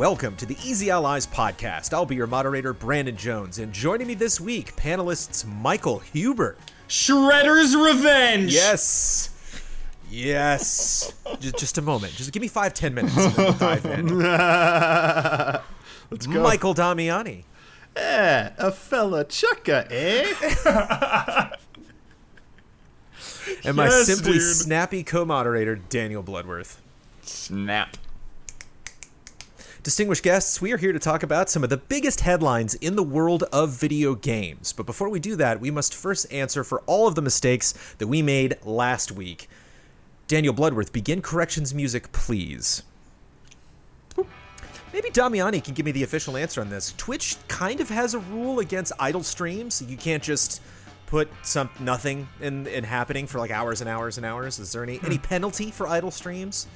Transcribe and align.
Hello 0.00 0.12
and 0.12 0.18
welcome 0.18 0.36
to 0.38 0.46
the 0.46 0.56
Easy 0.64 0.88
Allies 0.88 1.26
podcast. 1.26 1.92
I'll 1.92 2.06
be 2.06 2.16
your 2.16 2.26
moderator, 2.26 2.72
Brandon 2.72 3.14
Jones, 3.14 3.58
and 3.58 3.70
joining 3.70 4.06
me 4.06 4.14
this 4.14 4.40
week, 4.40 4.74
panelists 4.74 5.44
Michael 5.46 5.98
Huber. 5.98 6.56
Shredder's 6.88 7.76
Revenge! 7.76 8.50
Yes. 8.50 9.28
Yes. 10.10 11.12
just, 11.38 11.58
just 11.58 11.76
a 11.76 11.82
moment. 11.82 12.14
Just 12.14 12.32
give 12.32 12.40
me 12.40 12.48
five, 12.48 12.72
ten 12.72 12.94
minutes 12.94 13.14
and 13.14 13.34
then 13.34 13.44
we'll 13.44 13.52
dive 13.52 13.84
in. 13.84 14.20
Let's 16.10 16.26
go. 16.26 16.42
Michael 16.42 16.74
Damiani. 16.74 17.44
Eh, 17.94 18.48
a 18.56 18.72
fella 18.72 19.26
chucka, 19.26 19.86
eh? 19.90 21.50
And 23.66 23.76
my 23.76 23.90
simply 23.90 24.38
dude. 24.38 24.42
snappy 24.42 25.02
co 25.02 25.26
moderator, 25.26 25.76
Daniel 25.76 26.22
Bloodworth. 26.22 26.80
Snap. 27.20 27.98
Distinguished 29.82 30.22
guests, 30.22 30.60
we 30.60 30.72
are 30.72 30.76
here 30.76 30.92
to 30.92 30.98
talk 30.98 31.22
about 31.22 31.48
some 31.48 31.64
of 31.64 31.70
the 31.70 31.78
biggest 31.78 32.20
headlines 32.20 32.74
in 32.74 32.96
the 32.96 33.02
world 33.02 33.44
of 33.44 33.70
video 33.70 34.14
games. 34.14 34.74
But 34.74 34.84
before 34.84 35.08
we 35.08 35.20
do 35.20 35.36
that, 35.36 35.58
we 35.58 35.70
must 35.70 35.94
first 35.94 36.30
answer 36.30 36.64
for 36.64 36.80
all 36.80 37.06
of 37.06 37.14
the 37.14 37.22
mistakes 37.22 37.72
that 37.96 38.06
we 38.06 38.20
made 38.20 38.58
last 38.62 39.10
week. 39.10 39.48
Daniel 40.28 40.52
Bloodworth, 40.52 40.92
begin 40.92 41.22
corrections 41.22 41.72
music, 41.72 42.12
please. 42.12 42.82
Maybe 44.92 45.08
Damiani 45.08 45.64
can 45.64 45.72
give 45.72 45.86
me 45.86 45.92
the 45.92 46.02
official 46.02 46.36
answer 46.36 46.60
on 46.60 46.68
this. 46.68 46.92
Twitch 46.98 47.36
kind 47.48 47.80
of 47.80 47.88
has 47.88 48.12
a 48.12 48.18
rule 48.18 48.58
against 48.58 48.92
idle 49.00 49.22
streams. 49.22 49.80
You 49.80 49.96
can't 49.96 50.22
just 50.22 50.60
put 51.06 51.30
some 51.42 51.70
nothing 51.80 52.28
in, 52.42 52.66
in 52.66 52.84
happening 52.84 53.26
for 53.26 53.38
like 53.38 53.50
hours 53.50 53.80
and 53.80 53.88
hours 53.88 54.18
and 54.18 54.26
hours. 54.26 54.58
Is 54.58 54.72
there 54.72 54.82
any 54.82 54.96
hmm. 54.96 55.06
any 55.06 55.16
penalty 55.16 55.70
for 55.70 55.86
idle 55.86 56.10
streams? 56.10 56.66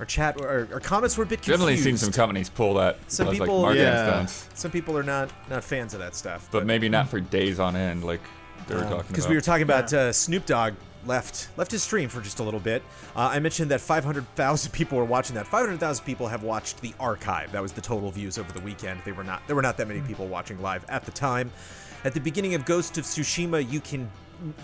Our 0.00 0.06
chat 0.06 0.40
or 0.40 0.66
our 0.72 0.80
comments 0.80 1.16
were 1.18 1.24
a 1.24 1.26
bit 1.26 1.40
confused. 1.42 1.58
Generally 1.60 1.76
seen 1.76 1.98
some 1.98 2.10
companies 2.10 2.48
pull 2.48 2.74
that 2.74 2.98
Some 3.08 3.28
as 3.28 3.34
people- 3.34 3.56
like 3.60 3.62
marketing 3.62 3.84
Yeah. 3.84 4.06
stunts, 4.26 4.48
Some 4.54 4.70
people 4.70 4.96
are 4.96 5.02
not 5.02 5.28
not 5.50 5.62
fans 5.62 5.92
of 5.92 6.00
that 6.00 6.14
stuff, 6.14 6.48
but 6.50 6.64
maybe 6.66 6.88
not 6.88 7.08
for 7.10 7.20
days 7.20 7.60
on 7.60 7.76
end, 7.76 8.02
like 8.02 8.20
they 8.66 8.74
were 8.76 8.82
talking 8.82 9.04
because 9.08 9.28
we 9.28 9.34
were 9.34 9.40
talking 9.42 9.62
about 9.62 9.92
uh, 9.92 10.10
Snoop 10.12 10.46
Dogg 10.46 10.72
left 11.04 11.48
left 11.58 11.70
his 11.70 11.82
stream 11.82 12.08
for 12.08 12.22
just 12.22 12.40
a 12.40 12.42
little 12.42 12.60
bit. 12.60 12.82
Uh, 13.14 13.28
I 13.32 13.40
mentioned 13.40 13.70
that 13.72 13.82
500,000 13.82 14.72
people 14.72 14.96
were 14.96 15.04
watching 15.04 15.34
that. 15.36 15.46
500,000 15.46 16.02
people 16.06 16.28
have 16.28 16.42
watched 16.42 16.80
the 16.80 16.94
archive. 16.98 17.52
That 17.52 17.60
was 17.60 17.72
the 17.72 17.80
total 17.82 18.10
views 18.10 18.38
over 18.38 18.50
the 18.52 18.60
weekend. 18.60 19.02
They 19.04 19.12
were 19.12 19.24
not 19.24 19.42
there 19.48 19.56
were 19.56 19.62
not 19.62 19.76
that 19.76 19.86
many 19.86 20.00
people 20.00 20.26
watching 20.28 20.62
live 20.62 20.82
at 20.88 21.04
the 21.04 21.10
time. 21.12 21.52
At 22.04 22.14
the 22.14 22.20
beginning 22.20 22.54
of 22.54 22.64
Ghost 22.64 22.96
of 22.96 23.04
Tsushima, 23.04 23.70
you 23.70 23.80
can 23.80 24.10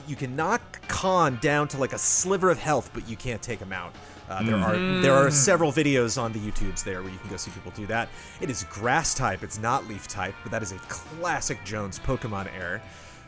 you 0.08 0.16
can 0.16 0.34
knock 0.34 0.80
Khan 0.88 1.38
down 1.42 1.68
to 1.68 1.76
like 1.76 1.92
a 1.92 1.98
sliver 1.98 2.48
of 2.48 2.58
health, 2.58 2.90
but 2.94 3.06
you 3.06 3.16
can't 3.16 3.42
take 3.42 3.58
him 3.58 3.74
out. 3.74 3.92
Uh, 4.28 4.42
there 4.42 4.56
are 4.56 4.76
there 5.00 5.12
are 5.14 5.30
several 5.30 5.70
videos 5.72 6.20
on 6.20 6.32
the 6.32 6.38
YouTubes 6.40 6.82
there 6.82 7.02
where 7.02 7.12
you 7.12 7.18
can 7.18 7.30
go 7.30 7.36
see 7.36 7.50
people 7.52 7.72
do 7.76 7.86
that. 7.86 8.08
It 8.40 8.50
is 8.50 8.64
grass 8.64 9.14
type, 9.14 9.42
it's 9.42 9.58
not 9.58 9.86
leaf 9.88 10.08
type, 10.08 10.34
but 10.42 10.50
that 10.52 10.62
is 10.62 10.72
a 10.72 10.78
classic 10.88 11.62
Jones 11.64 11.98
Pokemon 11.98 12.48
error. 12.58 12.82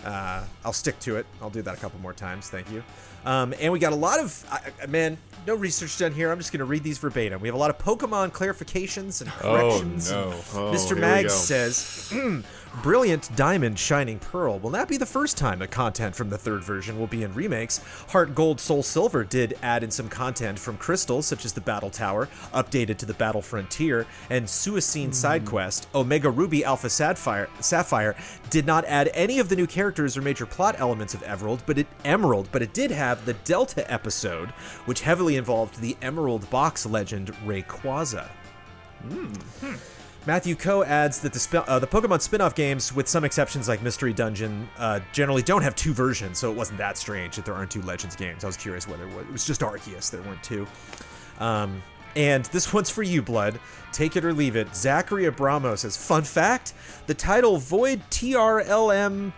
Uh, 0.05 0.45
I'll 0.65 0.73
stick 0.73 0.99
to 1.01 1.17
it. 1.17 1.27
I'll 1.43 1.51
do 1.51 1.61
that 1.63 1.75
a 1.75 1.81
couple 1.81 1.99
more 2.01 2.13
times. 2.13 2.49
Thank 2.49 2.71
you. 2.71 2.85
Um, 3.25 3.53
and 3.61 3.73
we 3.73 3.81
got 3.81 3.93
a 3.93 3.97
lot 3.97 4.21
of 4.21 4.45
I, 4.51 4.61
I- 4.83 4.87
man, 4.87 5.19
no 5.47 5.55
research 5.57 5.99
done 5.99 6.13
here. 6.13 6.31
I'm 6.31 6.39
just 6.39 6.53
going 6.53 6.61
to 6.61 6.65
read 6.67 6.85
these 6.85 6.99
verbatim. 6.99 7.41
We 7.41 7.49
have 7.49 7.55
a 7.55 7.59
lot 7.59 7.71
of 7.71 7.79
Pokemon 7.79 8.31
clarifications 8.31 9.21
and 9.23 9.31
corrections. 9.31 10.11
Oh, 10.12 10.31
corrections. 10.31 10.55
no. 10.55 10.61
Oh, 10.69 10.72
Mr. 10.72 10.87
here 10.89 10.95
we 10.97 11.01
Mag 11.01 11.31
says, 11.31 12.12
Brilliant 12.83 13.34
Diamond 13.34 13.79
Shining 13.79 14.19
Pearl 14.21 14.59
will 14.61 14.71
not 14.71 14.89
be 14.89 14.97
the 14.97 15.06
first 15.06 15.37
time 15.37 15.59
that 15.59 15.71
content 15.71 16.15
from 16.15 16.31
the 16.31 16.39
third 16.39 16.62
version 16.62 16.99
will 16.99 17.06
be 17.09 17.25
in 17.25 17.34
remakes. 17.34 17.81
Heart 18.09 18.34
Gold 18.34 18.61
Soul 18.61 18.83
Silver 18.83 19.25
did 19.25 19.59
add 19.62 19.83
in 19.83 19.91
some 19.91 20.09
content 20.09 20.59
from 20.59 20.77
Crystal, 20.77 21.21
such 21.21 21.45
as 21.45 21.53
the 21.53 21.61
Battle 21.61 21.91
Tower, 21.91 22.28
updated 22.55 22.97
to 22.99 23.07
the 23.07 23.15
Battle 23.15 23.43
Frontier, 23.43 24.07
and 24.31 24.47
Suicune 24.47 25.07
hmm. 25.07 25.12
Side 25.12 25.45
Quest. 25.45 25.89
Omega 25.95 26.31
Ruby 26.31 26.65
Alpha 26.65 26.89
Sapphire, 26.89 27.49
Sapphire 27.61 28.15
did 28.51 28.65
not 28.65 28.84
add 28.84 29.11
any 29.12 29.41
of 29.41 29.49
the 29.49 29.57
new 29.57 29.67
characters 29.67 30.17
or 30.17 30.23
major 30.23 30.47
plot 30.47 30.77
elements 30.78 31.15
of 31.15 31.23
Emerald, 31.25 31.62
but 31.67 31.78
it 31.78 31.87
Emerald, 32.05 32.49
but 32.53 32.62
it 32.62 32.75
did 32.75 32.91
have 32.91 33.25
the 33.25 33.34
Delta 33.45 33.91
episode, 33.91 34.51
which 34.87 35.01
heavily 35.01 35.37
involved 35.37 35.81
the 35.81 35.97
Emerald 36.01 36.49
Box 36.51 36.87
legend 36.87 37.33
Rayquaza. 37.45 38.28
Hmm, 39.03 39.27
hmm. 39.61 39.97
Matthew 40.28 40.56
Coe 40.56 40.84
adds 40.84 41.21
that 41.21 41.33
the 41.33 41.65
uh, 41.66 41.78
the 41.78 41.87
Pokemon 41.87 42.21
spin-off 42.21 42.55
games, 42.55 42.94
with 42.94 43.09
some 43.09 43.25
exceptions 43.25 43.66
like 43.66 43.81
Mystery 43.81 44.12
Dungeon, 44.12 44.69
uh, 44.77 45.00
generally 45.11 45.41
don't 45.41 45.62
have 45.62 45.75
two 45.75 45.94
versions, 45.94 46.39
so 46.39 46.50
it 46.50 46.55
wasn't 46.55 46.77
that 46.77 46.99
strange 46.99 47.37
that 47.37 47.47
there 47.47 47.55
aren't 47.55 47.71
two 47.71 47.81
Legends 47.81 48.15
games. 48.15 48.44
I 48.44 48.47
was 48.47 48.59
curious 48.59 48.87
whether 48.87 49.09
it 49.09 49.15
was, 49.15 49.25
it 49.25 49.33
was 49.33 49.47
just 49.47 49.62
Arceus 49.62 50.11
there 50.11 50.21
weren't 50.21 50.43
two. 50.43 50.66
Um, 51.39 51.83
and 52.15 52.44
this 52.44 52.71
one's 52.75 52.91
for 52.91 53.03
you, 53.03 53.22
Blood. 53.22 53.59
Take 53.91 54.16
it 54.16 54.25
or 54.27 54.34
leave 54.34 54.55
it. 54.55 54.77
Zachary 54.77 55.25
Abramo 55.25 55.78
says, 55.78 55.97
"Fun 55.97 56.25
fact: 56.25 56.75
the 57.06 57.15
title 57.15 57.56
Void 57.56 58.03
TRLM." 58.10 59.33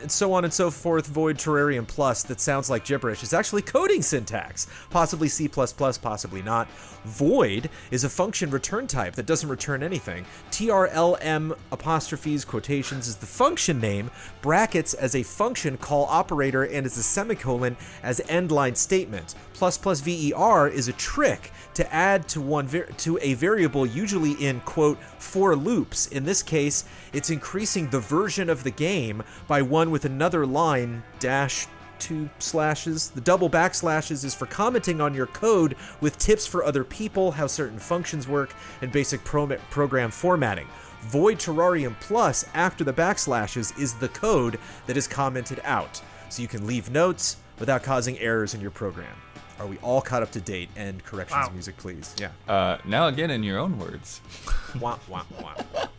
And 0.00 0.10
so 0.10 0.32
on 0.32 0.44
and 0.44 0.52
so 0.52 0.70
forth, 0.70 1.06
Void 1.06 1.36
Terrarium 1.36 1.86
Plus, 1.86 2.22
that 2.24 2.40
sounds 2.40 2.70
like 2.70 2.84
gibberish, 2.84 3.22
is 3.22 3.34
actually 3.34 3.62
coding 3.62 4.02
syntax. 4.02 4.66
Possibly 4.88 5.28
C, 5.28 5.48
possibly 5.48 6.42
not. 6.42 6.68
Void 7.04 7.70
is 7.90 8.04
a 8.04 8.08
function 8.08 8.50
return 8.50 8.86
type 8.86 9.14
that 9.14 9.26
doesn't 9.26 9.48
return 9.48 9.82
anything. 9.82 10.24
TRLM 10.50 11.56
apostrophes 11.72 12.44
quotations 12.44 13.08
is 13.08 13.16
the 13.16 13.26
function 13.26 13.80
name, 13.80 14.10
brackets 14.42 14.94
as 14.94 15.14
a 15.14 15.22
function 15.22 15.76
call 15.76 16.04
operator, 16.06 16.64
and 16.64 16.86
as 16.86 16.96
a 16.96 17.02
semicolon 17.02 17.76
as 18.02 18.20
end 18.28 18.52
line 18.52 18.74
statement. 18.74 19.34
Plus 19.60 19.76
plus 19.76 20.00
VER 20.00 20.68
is 20.68 20.88
a 20.88 20.94
trick 20.94 21.52
to 21.74 21.94
add 21.94 22.26
to 22.28 22.40
one 22.40 22.66
to 22.66 23.18
a 23.20 23.34
variable 23.34 23.84
usually 23.84 24.32
in 24.42 24.60
quote 24.60 24.98
for 25.18 25.54
loops. 25.54 26.06
In 26.06 26.24
this 26.24 26.42
case, 26.42 26.86
it's 27.12 27.28
increasing 27.28 27.90
the 27.90 28.00
version 28.00 28.48
of 28.48 28.64
the 28.64 28.70
game 28.70 29.22
by 29.46 29.60
one 29.60 29.90
with 29.90 30.06
another 30.06 30.46
line 30.46 31.02
dash 31.18 31.66
two 31.98 32.30
slashes. 32.38 33.10
The 33.10 33.20
double 33.20 33.50
backslashes 33.50 34.24
is 34.24 34.34
for 34.34 34.46
commenting 34.46 34.98
on 34.98 35.12
your 35.12 35.26
code 35.26 35.76
with 36.00 36.16
tips 36.16 36.46
for 36.46 36.64
other 36.64 36.82
people, 36.82 37.32
how 37.32 37.46
certain 37.46 37.78
functions 37.78 38.26
work, 38.26 38.54
and 38.80 38.90
basic 38.90 39.22
pro- 39.24 39.58
program 39.68 40.10
formatting. 40.10 40.68
Void 41.02 41.36
Terrarium 41.36 42.00
Plus 42.00 42.46
after 42.54 42.82
the 42.82 42.94
backslashes 42.94 43.78
is 43.78 43.92
the 43.92 44.08
code 44.08 44.58
that 44.86 44.96
is 44.96 45.06
commented 45.06 45.60
out, 45.64 46.00
so 46.30 46.40
you 46.40 46.48
can 46.48 46.66
leave 46.66 46.90
notes 46.90 47.36
without 47.58 47.82
causing 47.82 48.18
errors 48.20 48.54
in 48.54 48.62
your 48.62 48.70
program. 48.70 49.14
Are 49.60 49.66
we 49.66 49.76
all 49.78 50.00
caught 50.00 50.22
up 50.22 50.32
to 50.32 50.40
date? 50.40 50.70
And 50.74 51.04
corrections 51.04 51.46
Wow. 51.46 51.50
music, 51.52 51.76
please. 51.76 52.16
Yeah. 52.18 52.30
uh, 52.48 52.78
now 52.86 53.06
again, 53.08 53.30
in 53.30 53.42
your 53.42 53.58
own 53.58 53.78
words, 53.78 54.20
Wah, 54.80 54.98
wah, 55.06 55.22
wah, 55.40 55.54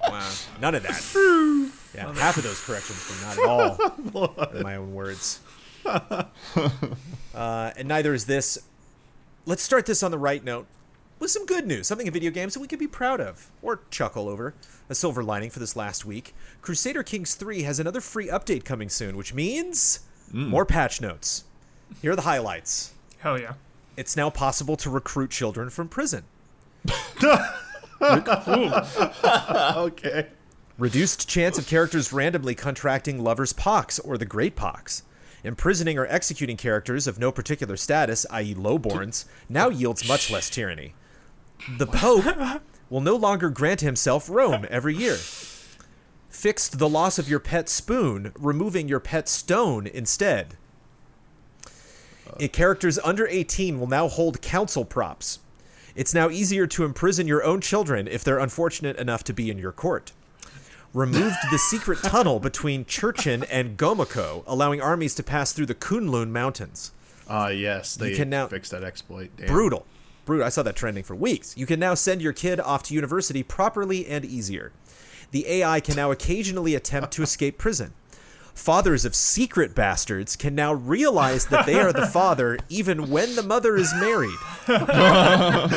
wah. 0.10 0.24
None 0.60 0.76
of 0.76 0.84
that. 0.84 1.72
Yeah, 1.94 2.14
half 2.14 2.38
of 2.38 2.44
those 2.44 2.64
corrections 2.66 3.06
were 3.10 3.28
not 3.28 3.38
at 3.38 3.50
all 3.50 4.48
in 4.56 4.64
my 4.64 4.78
own 4.78 4.94
words. 4.94 5.42
Uh, 5.86 6.24
and 7.36 7.88
neither 7.90 8.14
is 8.14 8.28
this. 8.28 8.58
Let's 9.46 9.62
start 9.62 9.86
this 9.86 10.02
on 10.02 10.10
the 10.12 10.18
right 10.18 10.42
note 10.42 10.68
with 11.20 11.32
some 11.32 11.46
good 11.46 11.68
news, 11.68 11.88
something 11.88 12.08
in 12.08 12.14
video 12.14 12.32
games 12.32 12.54
that 12.54 12.62
we 12.62 12.68
could 12.70 12.80
be 12.80 12.88
proud 12.88 13.20
of 13.20 13.52
or 13.62 13.82
chuckle 13.90 14.30
over. 14.30 14.54
A 14.90 14.96
silver 14.96 15.22
lining 15.22 15.50
for 15.50 15.60
this 15.60 15.76
last 15.76 16.06
week. 16.06 16.34
Crusader 16.62 17.04
Kings 17.04 17.36
3 17.36 17.64
has 17.64 17.78
another 17.78 18.00
free 18.00 18.28
update 18.30 18.64
coming 18.64 18.88
soon, 18.88 19.18
which 19.18 19.34
means 19.34 20.00
more 20.32 20.66
patch 20.66 21.02
notes. 21.02 21.44
Here 22.02 22.14
are 22.14 22.16
the 22.16 22.22
highlights. 22.22 22.94
Hell 23.22 23.40
yeah. 23.40 23.54
It's 23.96 24.18
now 24.18 24.30
possible 24.30 24.76
to 24.78 24.90
recruit 24.90 25.32
children 25.32 25.70
from 25.70 25.88
prison. 25.88 26.24
Okay. 29.78 30.28
Reduced 30.80 31.30
chance 31.30 31.60
of 31.60 31.68
characters 31.68 32.12
randomly 32.12 32.56
contracting 32.56 33.24
lover's 33.24 33.54
pox 33.54 34.00
or 34.00 34.18
the 34.18 34.26
great 34.26 34.56
pox. 34.56 35.04
Imprisoning 35.44 36.00
or 36.00 36.08
executing 36.08 36.58
characters 36.58 37.06
of 37.06 37.20
no 37.20 37.32
particular 37.32 37.78
status, 37.78 38.26
i.e., 38.32 38.56
lowborns, 38.56 39.26
now 39.48 39.70
yields 39.70 40.08
much 40.08 40.32
less 40.32 40.50
tyranny. 40.50 40.96
The 41.78 41.86
Pope 41.86 42.62
will 42.90 43.02
no 43.02 43.16
longer 43.16 43.52
grant 43.52 43.82
himself 43.82 44.30
Rome 44.30 44.66
every 44.70 44.96
year. 44.96 45.18
Fixed 46.30 46.80
the 46.80 46.90
loss 46.90 47.20
of 47.20 47.30
your 47.30 47.40
pet 47.40 47.70
spoon, 47.70 48.32
removing 48.40 48.88
your 48.88 49.00
pet 49.00 49.30
stone 49.30 49.86
instead. 49.86 50.58
Uh, 52.40 52.48
characters 52.48 53.00
under 53.04 53.28
18 53.28 53.80
will 53.80 53.88
now 53.88 54.08
hold 54.08 54.42
council 54.42 54.86
props. 54.86 55.40
It's 55.96 56.14
now 56.14 56.30
easier 56.30 56.68
to 56.68 56.86
imprison 56.86 57.28
your 57.28 57.44
own 57.44 57.62
children 57.62 58.08
if 58.08 58.24
they're 58.24 58.40
unfortunate 58.40 58.96
enough 58.98 59.24
to 59.26 59.34
be 59.34 59.50
in 59.50 59.58
your 59.58 59.72
court. 59.72 60.12
Removed 60.94 61.36
the 61.52 61.58
secret 61.58 62.00
tunnel 62.04 62.40
between 62.40 62.86
Churchin 62.86 63.46
and 63.50 63.78
Gomoko, 63.78 64.44
allowing 64.48 64.82
armies 64.82 65.16
to 65.16 65.24
pass 65.24 65.52
through 65.54 65.66
the 65.68 65.76
Kunlun 65.76 66.30
Mountains. 66.30 66.92
Ah, 67.30 67.48
yes, 67.48 67.96
they 67.96 68.14
can 68.16 68.30
now- 68.30 68.48
fix 68.48 68.70
that 68.70 68.84
exploit. 68.84 69.32
Damn. 69.38 69.48
Brutal. 69.48 69.86
Brutal. 70.26 70.46
I 70.46 70.50
saw 70.50 70.64
that 70.64 70.76
trending 70.76 71.04
for 71.04 71.16
weeks. 71.16 71.58
You 71.58 71.66
can 71.66 71.80
now 71.80 71.94
send 71.94 72.22
your 72.22 72.34
kid 72.34 72.60
off 72.60 72.84
to 72.84 72.94
university 72.94 73.42
properly 73.42 74.06
and 74.06 74.24
easier. 74.24 74.72
The 75.32 75.48
AI 75.48 75.80
can 75.80 75.96
now 75.96 76.12
occasionally 76.12 76.76
attempt 76.76 77.12
to 77.14 77.24
escape 77.24 77.58
prison. 77.58 77.94
Fathers 78.54 79.06
of 79.06 79.16
secret 79.16 79.74
bastards 79.74 80.36
can 80.36 80.54
now 80.56 80.74
realize 80.74 81.48
that 81.48 81.66
they 81.66 81.80
are 81.80 81.92
the 81.94 82.06
father 82.14 82.58
even 82.70 83.10
when 83.10 83.36
the 83.36 83.44
mother 83.44 83.76
is 83.76 83.94
married. 83.96 84.38
oh, 84.68 85.68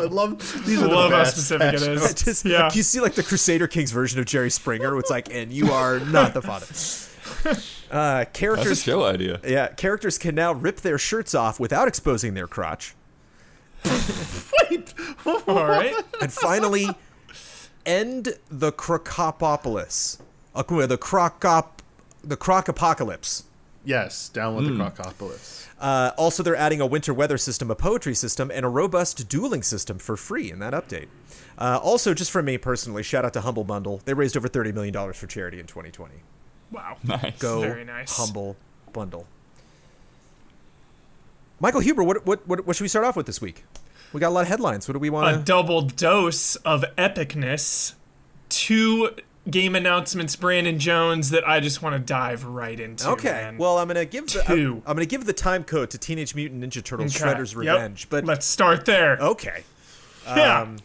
I 0.02 0.06
love 0.06 0.38
these 0.66 0.82
are 0.82 0.88
the 0.88 0.94
Love 0.94 1.12
how 1.12 1.24
specific 1.24 1.74
it 1.74 1.82
is. 1.82 2.14
Just, 2.14 2.44
yeah. 2.44 2.70
You 2.72 2.82
see 2.82 3.00
like 3.00 3.14
the 3.14 3.22
Crusader 3.22 3.66
Kings 3.68 3.90
version 3.90 4.18
of 4.20 4.26
Jerry 4.26 4.50
Springer, 4.50 4.98
it's 4.98 5.10
like, 5.10 5.32
and 5.32 5.52
you 5.52 5.70
are 5.72 6.00
not 6.00 6.34
the 6.34 6.42
father. 6.42 6.66
Uh, 7.90 8.18
That's 8.18 8.28
a 8.28 8.32
characters, 8.32 8.82
show 8.82 9.04
idea. 9.04 9.40
yeah, 9.44 9.68
characters 9.68 10.16
can 10.18 10.34
now 10.34 10.52
rip 10.52 10.80
their 10.80 10.98
shirts 10.98 11.34
off 11.34 11.60
without 11.60 11.88
exposing 11.88 12.34
their 12.34 12.46
crotch. 12.46 12.94
Wait, 13.84 14.94
all 15.26 15.42
right. 15.66 15.94
And 16.20 16.32
finally, 16.32 16.88
end 17.86 18.38
the 18.50 18.72
Crocopolis. 18.72 20.20
Uh, 20.54 20.62
the 20.62 20.98
Crocop, 20.98 21.66
the 22.22 22.36
Croc 22.36 22.68
Apocalypse. 22.68 23.44
Yes, 23.84 24.28
down 24.28 24.54
with 24.54 24.66
the 24.66 24.72
Crocopolis. 24.72 25.66
Uh, 25.80 26.12
also, 26.16 26.42
they're 26.42 26.54
adding 26.54 26.80
a 26.80 26.86
winter 26.86 27.12
weather 27.12 27.36
system, 27.36 27.70
a 27.70 27.74
poetry 27.74 28.14
system, 28.14 28.50
and 28.52 28.64
a 28.64 28.68
robust 28.68 29.28
dueling 29.28 29.62
system 29.62 29.98
for 29.98 30.16
free 30.16 30.50
in 30.50 30.60
that 30.60 30.72
update. 30.72 31.08
Uh, 31.58 31.80
also, 31.82 32.14
just 32.14 32.30
for 32.30 32.42
me 32.42 32.56
personally, 32.56 33.02
shout 33.02 33.24
out 33.24 33.32
to 33.32 33.40
Humble 33.40 33.64
Bundle. 33.64 34.00
They 34.04 34.14
raised 34.14 34.36
over 34.36 34.48
$30 34.48 34.72
million 34.72 35.12
for 35.12 35.26
charity 35.26 35.58
in 35.58 35.66
2020. 35.66 36.14
Wow. 36.70 36.96
Nice. 37.02 37.38
Go 37.38 37.60
Very 37.60 37.84
nice. 37.84 38.16
Humble 38.16 38.56
Bundle. 38.92 39.26
Michael 41.60 41.80
Huber, 41.80 42.02
what, 42.02 42.24
what, 42.26 42.46
what, 42.46 42.66
what 42.66 42.76
should 42.76 42.84
we 42.84 42.88
start 42.88 43.04
off 43.04 43.16
with 43.16 43.26
this 43.26 43.40
week? 43.40 43.64
We 44.12 44.20
got 44.20 44.28
a 44.28 44.34
lot 44.34 44.42
of 44.42 44.48
headlines. 44.48 44.86
What 44.88 44.92
do 44.92 44.98
we 44.98 45.10
want 45.10 45.34
A 45.36 45.40
double 45.40 45.82
dose 45.82 46.56
of 46.56 46.84
epicness. 46.98 47.94
Two 48.48 49.10
game 49.50 49.74
announcements, 49.74 50.36
Brandon 50.36 50.78
Jones, 50.78 51.30
that 51.30 51.48
I 51.48 51.60
just 51.60 51.82
want 51.82 51.94
to 51.94 51.98
dive 51.98 52.44
right 52.44 52.78
into. 52.78 53.08
Okay. 53.10 53.30
man. 53.32 53.58
Well, 53.58 53.78
I'm 53.78 53.88
gonna 53.88 54.04
give 54.04 54.28
the 54.28 54.40
I'm, 54.40 54.46
Two. 54.56 54.82
I'm 54.86 54.94
gonna 54.94 55.06
give 55.06 55.24
the 55.24 55.32
time 55.32 55.64
code 55.64 55.90
to 55.90 55.98
Teenage 55.98 56.34
Mutant 56.34 56.62
Ninja 56.62 56.82
Turtles 56.84 57.16
Okay. 57.20 57.32
Shredder's 57.32 57.52
Yep. 57.54 57.58
Revenge, 57.60 58.08
but 58.10 58.24
let's 58.24 58.46
start 58.46 58.84
there. 58.84 59.16
okay. 59.18 59.64
yeah. 60.26 60.60
Um, 60.60 60.76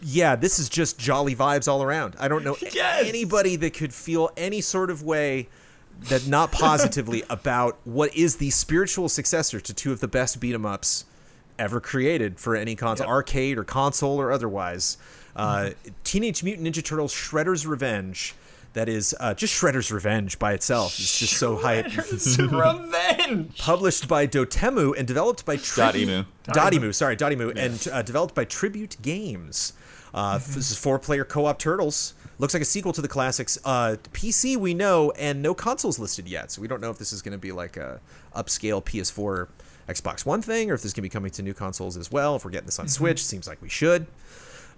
yeah, 0.00 0.36
this 0.36 0.58
is 0.60 0.68
just 0.68 0.98
jolly 0.98 1.34
vibes 1.34 1.66
all 1.66 1.82
around. 1.82 2.14
I 2.20 2.28
don't 2.28 2.44
know 2.44 2.56
Yes. 2.72 3.06
anybody 3.08 3.56
that 3.56 3.74
could 3.74 3.92
feel 3.94 4.30
any 4.36 4.60
sort 4.60 4.90
of 4.90 5.02
way 5.02 5.48
that 6.08 6.26
not 6.28 6.52
positively 6.52 7.24
about 7.30 7.78
what 7.84 8.14
is 8.16 8.36
the 8.36 8.50
spiritual 8.50 9.08
successor 9.08 9.60
to 9.60 9.74
two 9.74 9.90
of 9.90 9.98
the 10.00 10.06
best 10.08 10.38
beat 10.40 10.54
'em 10.54 10.64
ups 10.66 11.04
ever 11.58 11.80
created 11.80 12.38
for 12.40 12.54
any 12.56 12.74
console, 12.76 13.06
Yep. 13.06 13.10
arcade 13.12 13.58
or 13.58 13.64
console 13.64 14.20
or 14.20 14.30
otherwise. 14.32 14.96
Uh, 15.36 15.70
Teenage 16.04 16.42
Mutant 16.42 16.66
Ninja 16.66 16.84
Turtles 16.84 17.12
Shredder's 17.14 17.66
Revenge. 17.66 18.34
That 18.74 18.88
is 18.88 19.14
uh, 19.18 19.34
just 19.34 19.54
Shredder's 19.60 19.90
Revenge 19.90 20.38
by 20.38 20.52
itself. 20.52 20.98
It's 20.98 21.18
just 21.18 21.34
so 21.36 21.56
hype. 21.56 21.86
Shredder's 21.86 22.38
Revenge. 22.38 23.56
Published 23.58 24.08
by 24.08 24.26
Dotemu 24.26 24.94
and 24.96 25.06
developed 25.06 25.44
by 25.44 25.56
Tribute. 25.56 26.08
Dotemu. 26.08 26.26
Dotemu, 26.46 26.94
sorry, 26.94 27.16
Dotemu, 27.16 27.56
and 27.56 27.88
uh, 27.92 28.02
developed 28.02 28.34
by 28.34 28.44
Tribute 28.44 28.96
Games. 29.02 29.72
Uh, 30.14 30.38
This 30.38 30.70
is 30.70 30.78
four-player 30.78 31.24
co-op 31.24 31.58
Turtles. 31.58 32.14
Looks 32.38 32.54
like 32.54 32.62
a 32.62 32.66
sequel 32.66 32.92
to 32.92 33.02
the 33.02 33.08
classics. 33.08 33.58
Uh, 33.64 33.96
PC 34.12 34.56
we 34.56 34.74
know, 34.74 35.10
and 35.12 35.42
no 35.42 35.54
consoles 35.54 35.98
listed 35.98 36.28
yet, 36.28 36.50
so 36.52 36.62
we 36.62 36.68
don't 36.68 36.80
know 36.80 36.90
if 36.90 36.98
this 36.98 37.12
is 37.12 37.20
going 37.20 37.32
to 37.32 37.38
be 37.38 37.52
like 37.52 37.76
a 37.76 38.00
upscale 38.36 38.82
PS4, 38.84 39.48
Xbox 39.88 40.26
One 40.26 40.42
thing, 40.42 40.70
or 40.70 40.74
if 40.74 40.82
this 40.82 40.92
can 40.92 41.02
be 41.02 41.08
coming 41.08 41.30
to 41.32 41.42
new 41.42 41.54
consoles 41.54 41.96
as 41.96 42.12
well. 42.12 42.36
If 42.36 42.44
we're 42.44 42.50
getting 42.50 42.66
this 42.66 42.78
on 42.78 42.88
Switch, 42.88 43.24
seems 43.24 43.46
like 43.48 43.60
we 43.62 43.68
should. 43.68 44.06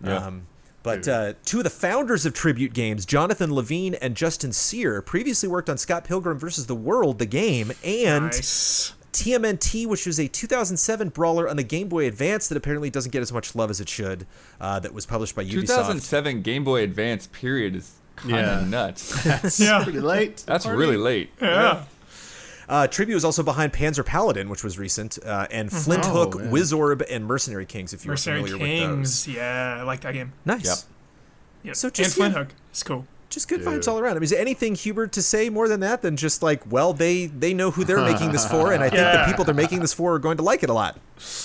Yeah. 0.05 0.17
Um, 0.17 0.47
but 0.83 1.07
uh, 1.07 1.35
two 1.45 1.59
of 1.59 1.65
the 1.65 1.71
founders 1.71 2.25
of 2.25 2.33
Tribute 2.33 2.73
Games, 2.73 3.05
Jonathan 3.05 3.53
Lavigne 3.55 3.97
and 4.01 4.17
Justin 4.17 4.53
Cyr, 4.53 5.03
previously 5.03 5.47
worked 5.49 5.69
on 5.69 5.77
Scott 5.77 6.05
Pilgrim 6.05 6.39
vs. 6.39 6.67
the 6.67 6.75
World, 6.75 7.19
the 7.19 7.27
game, 7.27 7.71
and 7.85 8.25
Nice. 8.27 8.95
TMNT, 9.13 9.87
which 9.87 10.07
was 10.07 10.19
a 10.19 10.27
2007 10.29 11.09
brawler 11.11 11.49
on 11.49 11.57
the 11.57 11.63
Game 11.65 11.89
Boy 11.89 12.07
Advance 12.07 12.49
that 12.49 12.57
apparently 12.57 12.89
doesn't 12.89 13.11
get 13.11 13.21
as 13.21 13.31
much 13.33 13.55
love 13.55 13.69
as 13.69 13.81
it 13.81 13.89
should, 13.91 14.27
uh, 14.61 14.79
that 14.81 14.95
was 14.95 15.05
published 15.05 15.35
by 15.35 15.45
Ubisoft. 15.45 15.51
2007 15.67 16.41
Game 16.43 16.65
Boy 16.65 16.83
Advance 16.83 17.27
period 17.27 17.77
is 17.77 17.93
kind 18.17 18.37
of 18.37 18.63
Yeah. 18.63 18.69
nuts. 18.69 19.23
That's 19.25 19.61
Yeah. 19.61 19.83
pretty 19.83 20.01
late. 20.01 20.45
That's 20.47 20.65
really 20.65 20.97
late. 20.97 21.31
Yeah. 21.43 21.85
Uh, 22.71 22.87
Tribute 22.87 23.15
was 23.17 23.25
also 23.25 23.43
behind 23.43 23.73
Panzer 23.73 24.07
Paladin, 24.07 24.49
which 24.49 24.63
was 24.65 24.79
recent, 24.79 25.19
uh, 25.27 25.47
and 25.51 25.71
Flint 25.73 26.05
Oh, 26.07 26.11
Hook, 26.31 26.37
yeah. 26.39 26.51
Wizorb, 26.51 27.05
and 27.11 27.27
Mercenary 27.27 27.67
Kings, 27.67 27.93
if 27.93 28.05
you're 28.05 28.13
Mercenary 28.13 28.45
familiar 28.45 28.65
Kings. 28.65 29.27
with 29.27 29.37
Yeah, 29.37 29.79
I 29.81 29.83
like 29.83 30.01
that 30.03 30.13
game. 30.15 30.33
Nice. 30.45 30.65
Yep. 30.65 30.79
Yep. 31.65 31.77
So 31.77 31.89
and 31.89 31.95
just- 31.97 32.17
Flint 32.17 32.33
yeah. 32.35 32.39
Hook. 32.45 32.49
It's 32.71 32.83
cool. 32.85 33.07
Just 33.29 33.49
good 33.49 33.59
Dude. 33.61 33.69
vibes 33.69 33.87
all 33.87 33.99
around. 33.99 34.13
I 34.13 34.15
mean, 34.15 34.23
is 34.25 34.31
there 34.31 34.41
anything, 34.41 34.75
Huber, 34.75 35.07
to 35.07 35.23
say 35.23 35.51
more 35.51 35.69
than 35.69 35.79
that 35.81 36.03
than 36.03 36.17
just 36.17 36.43
like, 36.43 36.63
well, 36.71 36.93
they 36.93 37.27
they 37.27 37.55
know 37.55 37.71
who 37.71 37.85
they're 37.85 38.01
making 38.05 38.33
this 38.33 38.45
for, 38.47 38.73
and 38.73 38.83
I 38.83 38.89
think 38.89 38.99
Yeah. 39.03 39.25
the 39.25 39.31
people 39.31 39.45
they're 39.45 39.55
making 39.55 39.79
this 39.81 39.93
for 39.93 40.15
are 40.15 40.19
going 40.19 40.37
to 40.39 40.43
like 40.43 40.65
it 40.65 40.71
a 40.71 40.73
lot. 40.73 40.99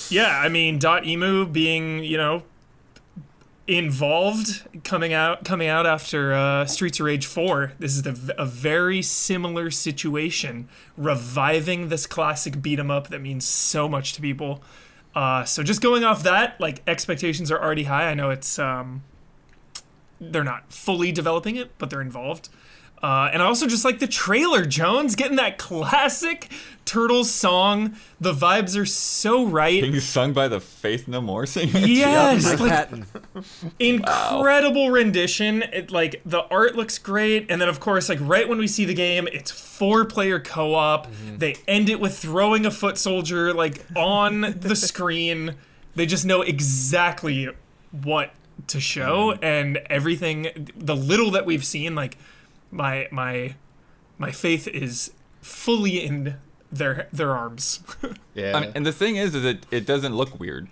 Yeah, 0.10 0.40
I 0.40 0.50
mean, 0.50 0.80
Dotemu 0.80 1.52
being, 1.54 2.04
you 2.04 2.18
know, 2.18 2.42
involved 3.68 4.64
coming 4.84 5.12
out 5.12 5.44
coming 5.44 5.68
out 5.68 5.88
after 5.88 6.34
uh, 6.34 6.66
Streets 6.66 7.00
of 7.00 7.06
Rage 7.06 7.26
4. 7.26 7.74
This 7.80 7.96
is 7.96 8.04
the, 8.04 8.36
a 8.40 8.46
very 8.46 9.02
similar 9.02 9.72
situation, 9.72 10.70
reviving 10.98 11.90
this 11.90 12.06
classic 12.06 12.62
beat 12.62 12.80
'em 12.80 12.92
up 12.92 13.08
that 13.10 13.22
means 13.22 13.46
so 13.46 13.90
much 13.90 14.14
to 14.14 14.22
people. 14.22 14.64
Uh, 15.16 15.46
so 15.46 15.64
just 15.64 15.82
going 15.82 16.04
off 16.04 16.24
that, 16.24 16.60
like 16.60 16.82
expectations 16.88 17.50
are 17.50 17.62
already 17.62 17.84
high. 17.84 18.10
I 18.10 18.14
know 18.14 18.30
it's 18.30 18.60
um, 18.60 19.04
they're 20.20 20.44
not 20.44 20.72
fully 20.72 21.12
developing 21.12 21.56
it, 21.56 21.72
but 21.78 21.90
they're 21.90 22.02
involved. 22.02 22.50
Uh, 23.04 23.30
and 23.32 23.42
I 23.42 23.46
also 23.46 23.68
just 23.68 23.86
like 23.86 24.00
the 24.00 24.08
trailer, 24.08 24.66
Jones, 24.66 25.16
getting 25.16 25.36
that 25.38 25.58
classic 25.58 26.50
Turtles 26.86 27.30
song. 27.32 27.96
The 28.22 28.34
vibes 28.34 28.78
are 28.80 28.86
so 28.86 29.46
right. 29.46 29.82
Being 29.82 30.00
sung 30.00 30.34
by 30.34 30.48
the 30.48 30.60
Faith 30.60 31.08
No 31.08 31.20
More 31.20 31.46
singers. 31.46 31.88
Yes, 31.88 32.60
like 32.60 32.70
Patton. 32.70 33.06
incredible 33.80 34.92
rendition. 34.92 35.64
It 35.64 35.92
like 35.92 36.22
the 36.26 36.44
art 36.44 36.76
looks 36.76 36.98
great, 36.98 37.48
and 37.50 37.60
then 37.62 37.70
of 37.70 37.80
course, 37.80 38.10
like 38.10 38.20
right 38.22 38.48
when 38.48 38.58
we 38.58 38.68
see 38.68 38.86
the 38.86 38.94
game, 38.94 39.28
it's 39.32 39.52
four-player 39.52 40.40
co-op. 40.40 41.08
They 41.38 41.56
end 41.68 41.90
it 41.90 42.00
with 42.00 42.18
throwing 42.18 42.66
a 42.66 42.72
foot 42.72 42.98
soldier 42.98 43.54
like 43.54 43.84
on 43.96 44.42
the 44.60 44.76
screen. 44.76 45.56
They 45.96 46.06
just 46.06 46.26
know 46.26 46.42
exactly 46.42 47.50
what 47.92 48.32
to 48.68 48.80
show, 48.80 49.34
and 49.42 49.78
everything. 49.90 50.72
The 50.76 50.96
little 50.96 51.32
that 51.32 51.46
we've 51.46 51.66
seen, 51.66 51.96
like 51.96 52.18
my 52.72 53.08
my 53.12 53.56
my 54.18 54.32
faith 54.32 54.68
is 54.68 55.12
fully 55.42 56.04
in 56.06 56.38
their 56.72 57.08
their 57.12 57.32
arms. 57.36 57.82
Yeah. 58.36 58.58
I 58.58 58.60
mean, 58.60 58.72
and 58.76 58.86
the 58.86 58.92
thing 58.92 59.16
is, 59.16 59.34
is 59.34 59.46
it 59.46 59.66
it 59.72 59.86
doesn't 59.86 60.14
look 60.14 60.38
weird. 60.42 60.68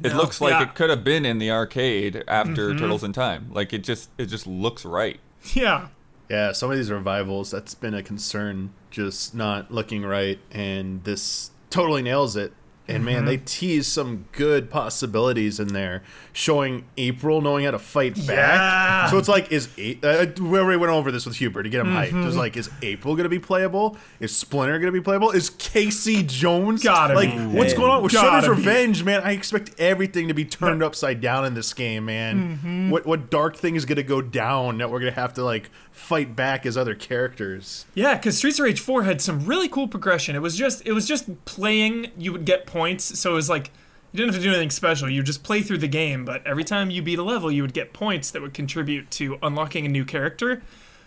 It 0.00 0.12
No. 0.12 0.18
looks 0.18 0.40
like 0.40 0.52
Yeah. 0.52 0.62
it 0.62 0.76
could 0.76 0.88
have 0.88 1.02
been 1.02 1.24
in 1.26 1.38
the 1.38 1.50
arcade 1.50 2.22
after 2.28 2.68
mm-hmm. 2.68 2.78
Turtles 2.78 3.02
in 3.02 3.12
Time. 3.12 3.48
Like 3.52 3.72
it 3.72 3.82
just 3.82 4.08
it 4.18 4.26
just 4.26 4.46
looks 4.46 4.84
right. 4.84 5.18
yeah. 5.52 5.88
Yeah, 6.30 6.52
some 6.52 6.70
of 6.70 6.76
these 6.76 6.90
revivals, 6.90 7.50
that's 7.50 7.74
been 7.74 7.92
a 7.92 8.02
concern, 8.02 8.72
just 8.90 9.34
not 9.34 9.70
looking 9.70 10.02
right, 10.04 10.38
and 10.52 11.04
this 11.04 11.50
totally 11.70 12.00
nails 12.02 12.34
it. 12.34 12.52
And 12.86 13.02
man, 13.02 13.18
mm-hmm. 13.18 13.26
they 13.26 13.36
tease 13.38 13.86
some 13.86 14.26
good 14.32 14.68
possibilities 14.68 15.58
in 15.58 15.68
there, 15.68 16.02
showing 16.34 16.84
April 16.98 17.40
knowing 17.40 17.64
how 17.64 17.70
to 17.70 17.78
fight 17.78 18.14
Yeah. 18.18 18.26
back. 18.26 19.10
So 19.10 19.16
it's 19.16 19.28
like, 19.28 19.50
is 19.50 19.70
A- 19.78 19.98
uh, 20.02 20.06
uh, 20.06 20.26
we 20.38 20.58
already 20.58 20.76
went 20.76 20.92
over 20.92 21.10
this 21.10 21.24
with 21.24 21.36
Huber 21.36 21.62
to 21.62 21.68
get 21.70 21.80
him 21.80 21.86
hyped. 21.86 22.08
It 22.08 22.14
was 22.14 22.26
mm-hmm. 22.26 22.38
like, 22.38 22.56
is 22.58 22.68
April 22.82 23.16
gonna 23.16 23.30
be 23.30 23.38
playable? 23.38 23.96
Is 24.20 24.36
Splinter 24.36 24.78
gonna 24.78 24.92
be 24.92 25.00
playable? 25.00 25.30
Is 25.30 25.48
Casey 25.48 26.22
Jones 26.22 26.82
Gotta 26.82 27.14
like 27.14 27.30
be. 27.30 27.46
what's 27.46 27.72
going 27.72 27.90
on 27.90 28.02
with 28.02 28.12
Shredder's. 28.12 28.48
Revenge, 28.48 29.02
man? 29.02 29.22
I 29.24 29.32
expect 29.32 29.80
everything 29.80 30.28
to 30.28 30.34
be 30.34 30.44
turned 30.44 30.82
upside 30.82 31.22
down 31.22 31.46
in 31.46 31.54
this 31.54 31.72
game, 31.72 32.04
man. 32.04 32.58
Mm-hmm. 32.58 32.90
What 32.90 33.06
what 33.06 33.30
dark 33.30 33.56
thing 33.56 33.76
is 33.76 33.86
gonna 33.86 34.02
go 34.02 34.20
down 34.20 34.78
that 34.78 34.90
we're 34.90 35.00
gonna 35.00 35.12
have 35.12 35.32
to 35.34 35.44
like 35.44 35.70
fight 35.94 36.36
back 36.36 36.66
as 36.66 36.76
other 36.76 36.94
characters? 36.94 37.86
Yeah, 37.94 38.14
because 38.14 38.36
Streets 38.36 38.58
of 38.58 38.64
Rage 38.64 38.80
4 38.80 39.04
had 39.04 39.22
some 39.22 39.46
really 39.46 39.68
cool 39.68 39.88
progression. 39.88 40.36
It 40.36 40.42
was 40.42 40.56
just 40.56 40.86
it 40.86 40.92
was 40.92 41.06
just 41.06 41.44
playing, 41.46 42.10
you 42.18 42.32
would 42.32 42.44
get 42.44 42.66
points, 42.66 43.18
so 43.18 43.32
it 43.32 43.34
was 43.34 43.48
like 43.48 43.70
you 44.12 44.18
didn't 44.18 44.34
have 44.34 44.42
to 44.42 44.46
do 44.46 44.50
anything 44.50 44.70
special. 44.70 45.08
You 45.08 45.22
just 45.22 45.42
play 45.42 45.62
through 45.62 45.78
the 45.78 45.88
game, 45.88 46.24
but 46.24 46.46
every 46.46 46.64
time 46.64 46.90
you 46.90 47.00
beat 47.00 47.18
a 47.18 47.22
level, 47.22 47.50
you 47.50 47.62
would 47.62 47.72
get 47.72 47.92
points 47.92 48.30
that 48.32 48.42
would 48.42 48.54
contribute 48.54 49.10
to 49.12 49.38
unlocking 49.42 49.86
a 49.86 49.88
new 49.88 50.04
character. 50.04 50.62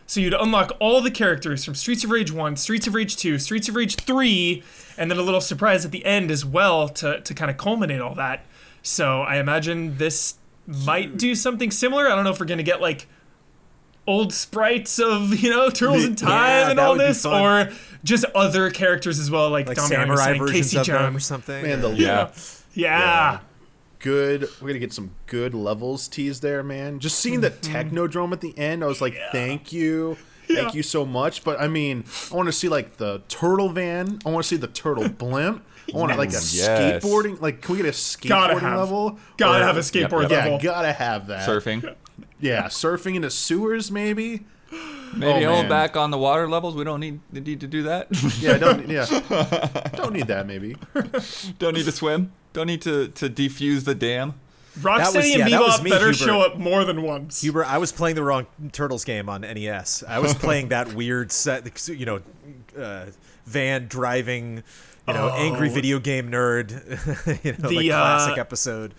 So 0.07 0.21
you'd 0.21 0.33
unlock 0.33 0.71
all 0.79 1.01
the 1.01 1.11
characters 1.11 1.65
from 1.65 1.75
Streets 1.75 2.05
of 2.05 2.09
Rage 2.09 2.31
1, 2.31 2.55
Streets 2.55 2.87
of 2.87 2.95
Rage 2.95 3.17
2, 3.17 3.39
Streets 3.39 3.67
of 3.67 3.75
Rage 3.75 3.97
3, 3.97 4.63
and 4.97 5.11
then 5.11 5.17
a 5.17 5.21
little 5.21 5.41
surprise 5.41 5.83
at 5.83 5.91
the 5.91 6.05
end 6.05 6.31
as 6.31 6.45
well 6.45 6.87
to, 6.89 7.19
to 7.19 7.33
kind 7.33 7.51
of 7.51 7.57
culminate 7.57 7.99
all 7.99 8.15
that. 8.15 8.45
So 8.81 9.21
I 9.21 9.37
imagine 9.37 9.97
this 9.97 10.35
might 10.65 11.17
do 11.17 11.35
something 11.35 11.71
similar. 11.71 12.07
I 12.07 12.15
don't 12.15 12.23
know 12.23 12.31
if 12.31 12.39
we're 12.39 12.45
going 12.45 12.57
to 12.57 12.63
get 12.63 12.79
like 12.81 13.07
old 14.07 14.33
sprites 14.33 14.99
of, 14.99 15.37
you 15.39 15.49
know, 15.49 15.69
Turtles 15.69 16.03
in 16.05 16.11
Yeah, 16.11 16.15
Time 16.15 16.69
and 16.71 16.79
all 16.79 16.95
this, 16.97 17.25
or 17.25 17.69
just 18.03 18.25
other 18.33 18.69
characters 18.71 19.19
as 19.19 19.29
well, 19.29 19.49
like, 19.49 19.67
Like 19.67 19.77
Dominic 19.77 20.09
was 20.09 20.19
samurai 20.19 20.25
saying, 20.25 20.39
versions 20.39 20.71
Casey 20.73 20.77
of 20.79 20.85
them 20.87 21.15
or 21.15 21.19
something. 21.19 21.61
Man, 21.63 21.81
the 21.81 21.89
Yeah. 21.91 22.29
Yeah. 22.73 23.39
good. 23.99 24.47
We're 24.61 24.67
gonna 24.69 24.79
get 24.79 24.93
some 24.93 25.11
good 25.25 25.53
levels 25.53 26.07
teased 26.07 26.41
there, 26.41 26.63
man. 26.63 26.99
Just 26.99 27.19
seeing 27.19 27.41
the 27.41 27.49
mm-hmm. 27.51 27.75
Technodrome 27.95 28.31
at 28.31 28.41
the 28.41 28.57
end, 28.57 28.83
I 28.83 28.87
was 28.87 29.01
like, 29.01 29.17
thank 29.31 29.71
you. 29.73 30.17
Thank 30.47 30.73
you 30.75 30.83
so 30.83 31.05
much. 31.05 31.43
But 31.43 31.59
I 31.59 31.67
mean, 31.67 32.05
I 32.31 32.35
want 32.35 32.47
to 32.47 32.53
see 32.53 32.69
like 32.69 32.97
the 32.97 33.21
turtle 33.27 33.67
van. 33.69 34.19
I 34.25 34.29
want 34.29 34.43
to 34.45 34.47
see 34.47 34.55
the 34.55 34.67
turtle 34.67 35.09
blimp. 35.17 35.65
I 35.93 35.97
want 35.97 36.17
like 36.17 36.29
a 36.29 36.33
Yes. 36.33 36.55
skateboarding. 37.03 37.41
Like, 37.41 37.61
can 37.61 37.75
we 37.75 37.81
get 37.81 37.85
a 37.85 38.27
Gotta 38.27 38.53
skateboarding 38.55 38.59
have, 38.61 38.77
level? 38.79 39.19
gotta 39.37 39.59
Or- 39.63 39.67
have 39.67 39.77
a 39.77 39.81
skateboard 39.81 40.29
Yeah, 40.29 40.37
level. 40.45 40.59
gotta 40.61 40.93
have 40.93 41.27
that. 41.27 41.47
Surfing. 41.47 41.93
Yeah, 42.39 42.65
surfing 42.65 43.15
in 43.15 43.21
the 43.23 43.29
sewers, 43.31 43.91
maybe. 43.91 44.45
Maybe 45.15 45.45
Oh, 45.45 45.49
hold 45.53 45.61
man. 45.63 45.69
back 45.69 45.95
on 45.95 46.11
the 46.11 46.17
water 46.17 46.47
levels. 46.49 46.75
We 46.75 46.83
don't 46.83 46.99
need 46.99 47.19
need 47.31 47.61
to 47.61 47.67
do 47.67 47.83
that. 47.83 48.07
Yeah, 48.39 48.57
don't 48.57 48.87
yeah, 48.89 49.05
don't 49.95 50.13
need 50.13 50.27
that. 50.27 50.45
Maybe. 50.45 50.75
don't 51.59 51.73
need 51.73 51.85
to 51.85 51.91
swim. 51.91 52.31
Don't 52.53 52.67
need 52.67 52.81
to 52.81 53.07
to 53.09 53.29
defuse 53.29 53.85
the 53.85 53.95
dam. 53.95 54.33
Rocksteady 54.79 55.15
was- 55.15 55.35
and 55.41 55.53
that 55.53 55.61
was 55.61 55.79
Bebop 55.79 55.83
me, 55.83 55.89
better 55.89 56.05
Huber. 56.11 56.17
show 56.17 56.41
up 56.41 56.57
more 56.57 56.83
than 56.85 57.01
once. 57.01 57.41
Huber, 57.41 57.65
I 57.65 57.77
was 57.79 57.91
playing 57.91 58.15
the 58.15 58.23
wrong 58.23 58.45
Turtles 58.73 59.03
game 59.05 59.27
on 59.29 59.41
NES. 59.41 60.03
I 60.07 60.19
was 60.19 60.33
playing 60.35 60.67
that 60.69 60.93
weird 60.93 61.31
set, 61.31 61.87
you 61.89 62.05
know, 62.05 62.21
uh, 62.77 63.05
van 63.45 63.87
driving, 63.87 64.61
you 65.07 65.13
know, 65.13 65.29
angry 65.29 65.69
Oh. 65.69 65.73
video 65.73 65.97
game 65.99 66.29
nerd, 66.29 66.69
you 67.43 67.53
know, 67.53 67.69
The, 67.69 67.75
like 67.75 67.87
classic 67.87 68.37
uh, 68.37 68.41
episode 68.41 68.93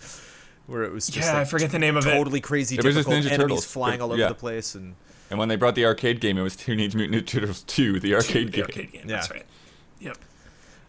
where 0.69 0.83
it 0.83 0.91
was 0.91 1.07
just 1.07 1.27
yeah, 1.27 1.33
like 1.33 1.41
I 1.41 1.45
forget 1.45 1.71
the 1.71 1.79
name 1.79 1.97
of 1.97 2.05
it. 2.05 2.11
totally 2.11 2.39
crazy, 2.41 2.75
It 2.77 2.83
was 2.85 2.95
just 2.95 3.07
difficult 3.09 3.25
Ninja 3.25 3.31
enemies 3.33 3.39
Turtles. 3.59 3.65
flying 3.65 4.01
all 4.01 4.11
over 4.11 4.19
Yeah. 4.21 4.29
the 4.29 4.35
place, 4.35 4.75
and 4.75 4.95
And 5.29 5.37
when 5.39 5.49
they 5.49 5.55
brought 5.55 5.75
the 5.75 5.85
arcade 5.85 6.19
game, 6.21 6.37
it 6.37 6.41
was 6.41 6.55
Teenage 6.55 6.95
Mutant 6.95 7.23
Ninja 7.23 7.27
Turtles 7.27 7.63
2, 7.63 7.99
the 7.99 8.15
arcade 8.15 8.47
The 8.47 8.51
game. 8.51 8.63
arcade 8.65 8.91
game. 8.91 9.01
Yeah. 9.07 9.15
That's 9.15 9.29
right. 9.31 9.45
Yep. 9.99 10.17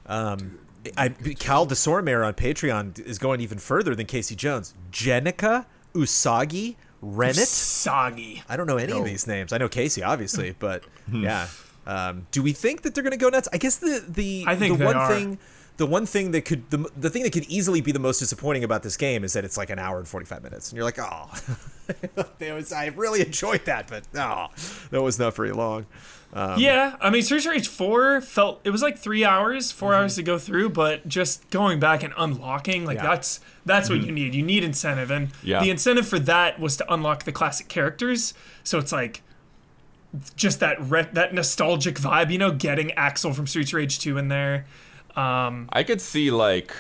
Um, 0.07 0.59
I 0.97 1.09
Cal 1.11 1.67
DeSormere 1.67 2.27
on 2.27 2.35
Patreon 2.35 2.99
is 3.05 3.19
going 3.19 3.41
even 3.41 3.59
further 3.59 3.95
than 3.95 4.07
Casey 4.07 4.35
Jones. 4.35 4.73
Jenica, 4.91 5.67
Usagi, 5.95 6.77
Renet. 7.05 7.35
Usagi. 7.37 8.43
I 8.49 8.57
don't 8.57 8.67
know 8.67 8.77
any 8.79 8.93
of 8.93 9.05
these 9.05 9.27
names. 9.27 9.53
I 9.53 9.59
know 9.59 9.69
Casey, 9.69 10.03
obviously, 10.03 10.53
but 10.59 10.85
yeah. 11.13 11.49
Um, 11.87 12.27
do 12.31 12.43
we 12.43 12.53
think 12.53 12.83
that 12.83 12.95
they're 12.95 13.03
going 13.03 13.13
to 13.13 13.17
go 13.19 13.29
nuts? 13.29 13.49
I 13.53 13.59
guess 13.59 13.77
the 13.77 14.05
the 14.09 14.45
I 14.47 14.55
think 14.57 14.79
the 14.79 14.85
one 14.85 14.97
are. 14.97 15.09
thing 15.09 15.39
the 15.81 15.87
one 15.87 16.05
thing 16.05 16.31
that 16.33 16.45
could 16.45 16.69
the, 16.69 16.91
the 16.95 17.09
thing 17.09 17.23
that 17.23 17.33
could 17.33 17.45
easily 17.45 17.81
be 17.81 17.91
the 17.91 17.99
most 17.99 18.19
disappointing 18.19 18.63
about 18.65 18.83
this 18.83 18.99
game 18.99 19.25
is 19.25 19.33
that 19.33 19.47
it's 19.47 19.57
like 19.57 19.71
an 19.71 19.79
hour 19.79 19.97
and 19.99 20.07
45 20.07 20.43
minutes 20.43 20.71
and 20.71 20.77
you're 20.77 20.85
like 20.85 20.99
oh 20.99 21.31
was 22.55 22.71
i 22.71 22.89
really 22.89 23.23
enjoyed 23.23 23.65
that 23.65 23.89
but 23.89 24.05
no 24.13 24.49
that 24.91 25.01
was 25.01 25.19
not 25.19 25.35
very 25.35 25.53
long 25.53 25.87
um, 26.33 26.61
yeah, 26.61 26.95
I 27.01 27.11
mean, 27.11 27.23
Streets 27.23 27.45
of 27.45 27.51
Rage 27.51 27.67
4 27.67 28.21
felt 28.21 28.61
it 28.63 28.71
was 28.71 28.83
like 28.83 28.97
three 28.97 29.25
hours, 29.25 29.73
4 29.73 29.95
hours 29.95 30.15
to 30.15 30.23
go 30.23 30.39
through, 30.39 30.69
but 30.71 31.09
just 31.09 31.51
going 31.51 31.81
back 31.81 32.05
and 32.05 32.15
unlocking, 32.17 32.85
like 32.85 32.99
Mm-hmm. 32.99 33.05
Yeah. 33.05 33.11
Mm-hmm. 33.11 33.15
that's 33.17 33.41
that's 33.65 33.91
what 33.91 34.03
you 34.03 34.13
need. 34.13 34.37
You 34.37 34.45
need 34.45 34.63
incentive, 34.63 35.11
and 35.11 35.31
Yeah. 35.43 35.61
the 35.61 35.71
incentive 35.71 36.07
for 36.07 36.21
that 36.21 36.61
was 36.61 36.77
to 36.77 36.93
unlock 36.95 37.25
the 37.25 37.33
classic 37.33 37.67
characters. 37.67 38.33
So 38.63 38.79
it's 38.79 38.93
like 38.93 39.23
just 40.37 40.61
that 40.61 40.81
re- 40.81 41.09
that 41.15 41.35
nostalgic 41.35 41.97
vibe, 41.97 42.31
you 42.31 42.39
know, 42.39 42.53
getting 42.53 42.93
Axel 42.93 43.33
from 43.33 43.49
Streets 43.49 43.71
of 43.71 43.75
Rage 43.79 43.99
2 43.99 44.17
in 44.17 44.29
there. 44.29 44.67
Um, 45.17 45.69
I 45.73 45.83
could 45.83 46.01
see 46.01 46.31
like 46.31 46.75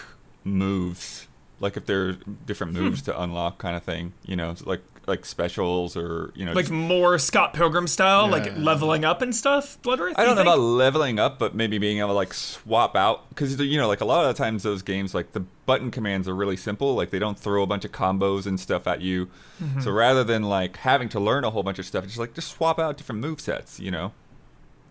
moves, 0.45 1.27
like 1.61 1.77
if 1.77 1.87
there 1.87 2.09
are 2.09 2.13
different 2.47 2.77
Hmm. 2.77 2.83
moves 2.85 3.03
to 3.03 3.21
unlock, 3.21 3.59
kind 3.59 3.77
of 3.77 3.83
thing. 3.83 4.13
You 4.25 4.37
know, 4.37 4.55
like 4.65 4.83
like 5.07 5.25
specials 5.25 5.97
or 5.97 6.31
you 6.37 6.45
know. 6.45 6.53
like 6.53 6.67
just- 6.67 6.73
more 6.73 7.19
Scott 7.19 7.53
Pilgrim 7.53 7.89
style, 7.89 8.29
like 8.29 8.45
Yeah. 8.47 8.55
leveling 8.59 9.05
up 9.05 9.23
and 9.23 9.35
stuff. 9.35 9.81
Bloodworth. 9.83 10.17
I 10.17 10.25
don't 10.25 10.37
know 10.37 10.43
think? 10.43 10.47
about 10.55 10.61
leveling 10.61 11.19
up, 11.19 11.39
but 11.39 11.53
maybe 11.55 11.79
being 11.79 11.99
able 11.99 12.09
to 12.11 12.15
like 12.15 12.33
swap 12.33 12.95
out 12.95 13.29
because 13.31 13.59
you 13.59 13.79
know, 13.79 13.89
like 13.89 14.01
a 14.03 14.05
lot 14.05 14.25
of 14.25 14.37
the 14.37 14.41
times 14.41 14.63
those 14.63 14.83
games, 14.83 15.13
like 15.15 15.33
the 15.33 15.41
button 15.67 15.91
commands 15.91 16.29
are 16.29 16.35
really 16.35 16.57
simple. 16.57 16.95
Like 16.95 17.11
they 17.11 17.19
don't 17.19 17.39
throw 17.39 17.63
a 17.63 17.67
bunch 17.67 17.85
of 17.85 17.91
combos 17.93 18.47
and 18.47 18.61
stuff 18.61 18.87
at 18.87 19.01
you. 19.01 19.29
Mm-hmm. 19.61 19.81
So 19.81 19.91
rather 19.91 20.23
than 20.23 20.45
like 20.45 20.77
having 20.77 21.09
to 21.09 21.19
learn 21.19 21.45
a 21.45 21.51
whole 21.51 21.63
bunch 21.65 21.79
of 21.81 21.87
stuff, 21.87 22.05
just 22.05 22.19
like 22.19 22.35
just 22.35 22.53
swap 22.53 22.79
out 22.79 22.97
different 22.97 23.21
move 23.21 23.41
sets. 23.41 23.81
You 23.81 23.91
know. 23.91 24.13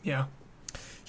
Yeah. 0.04 0.26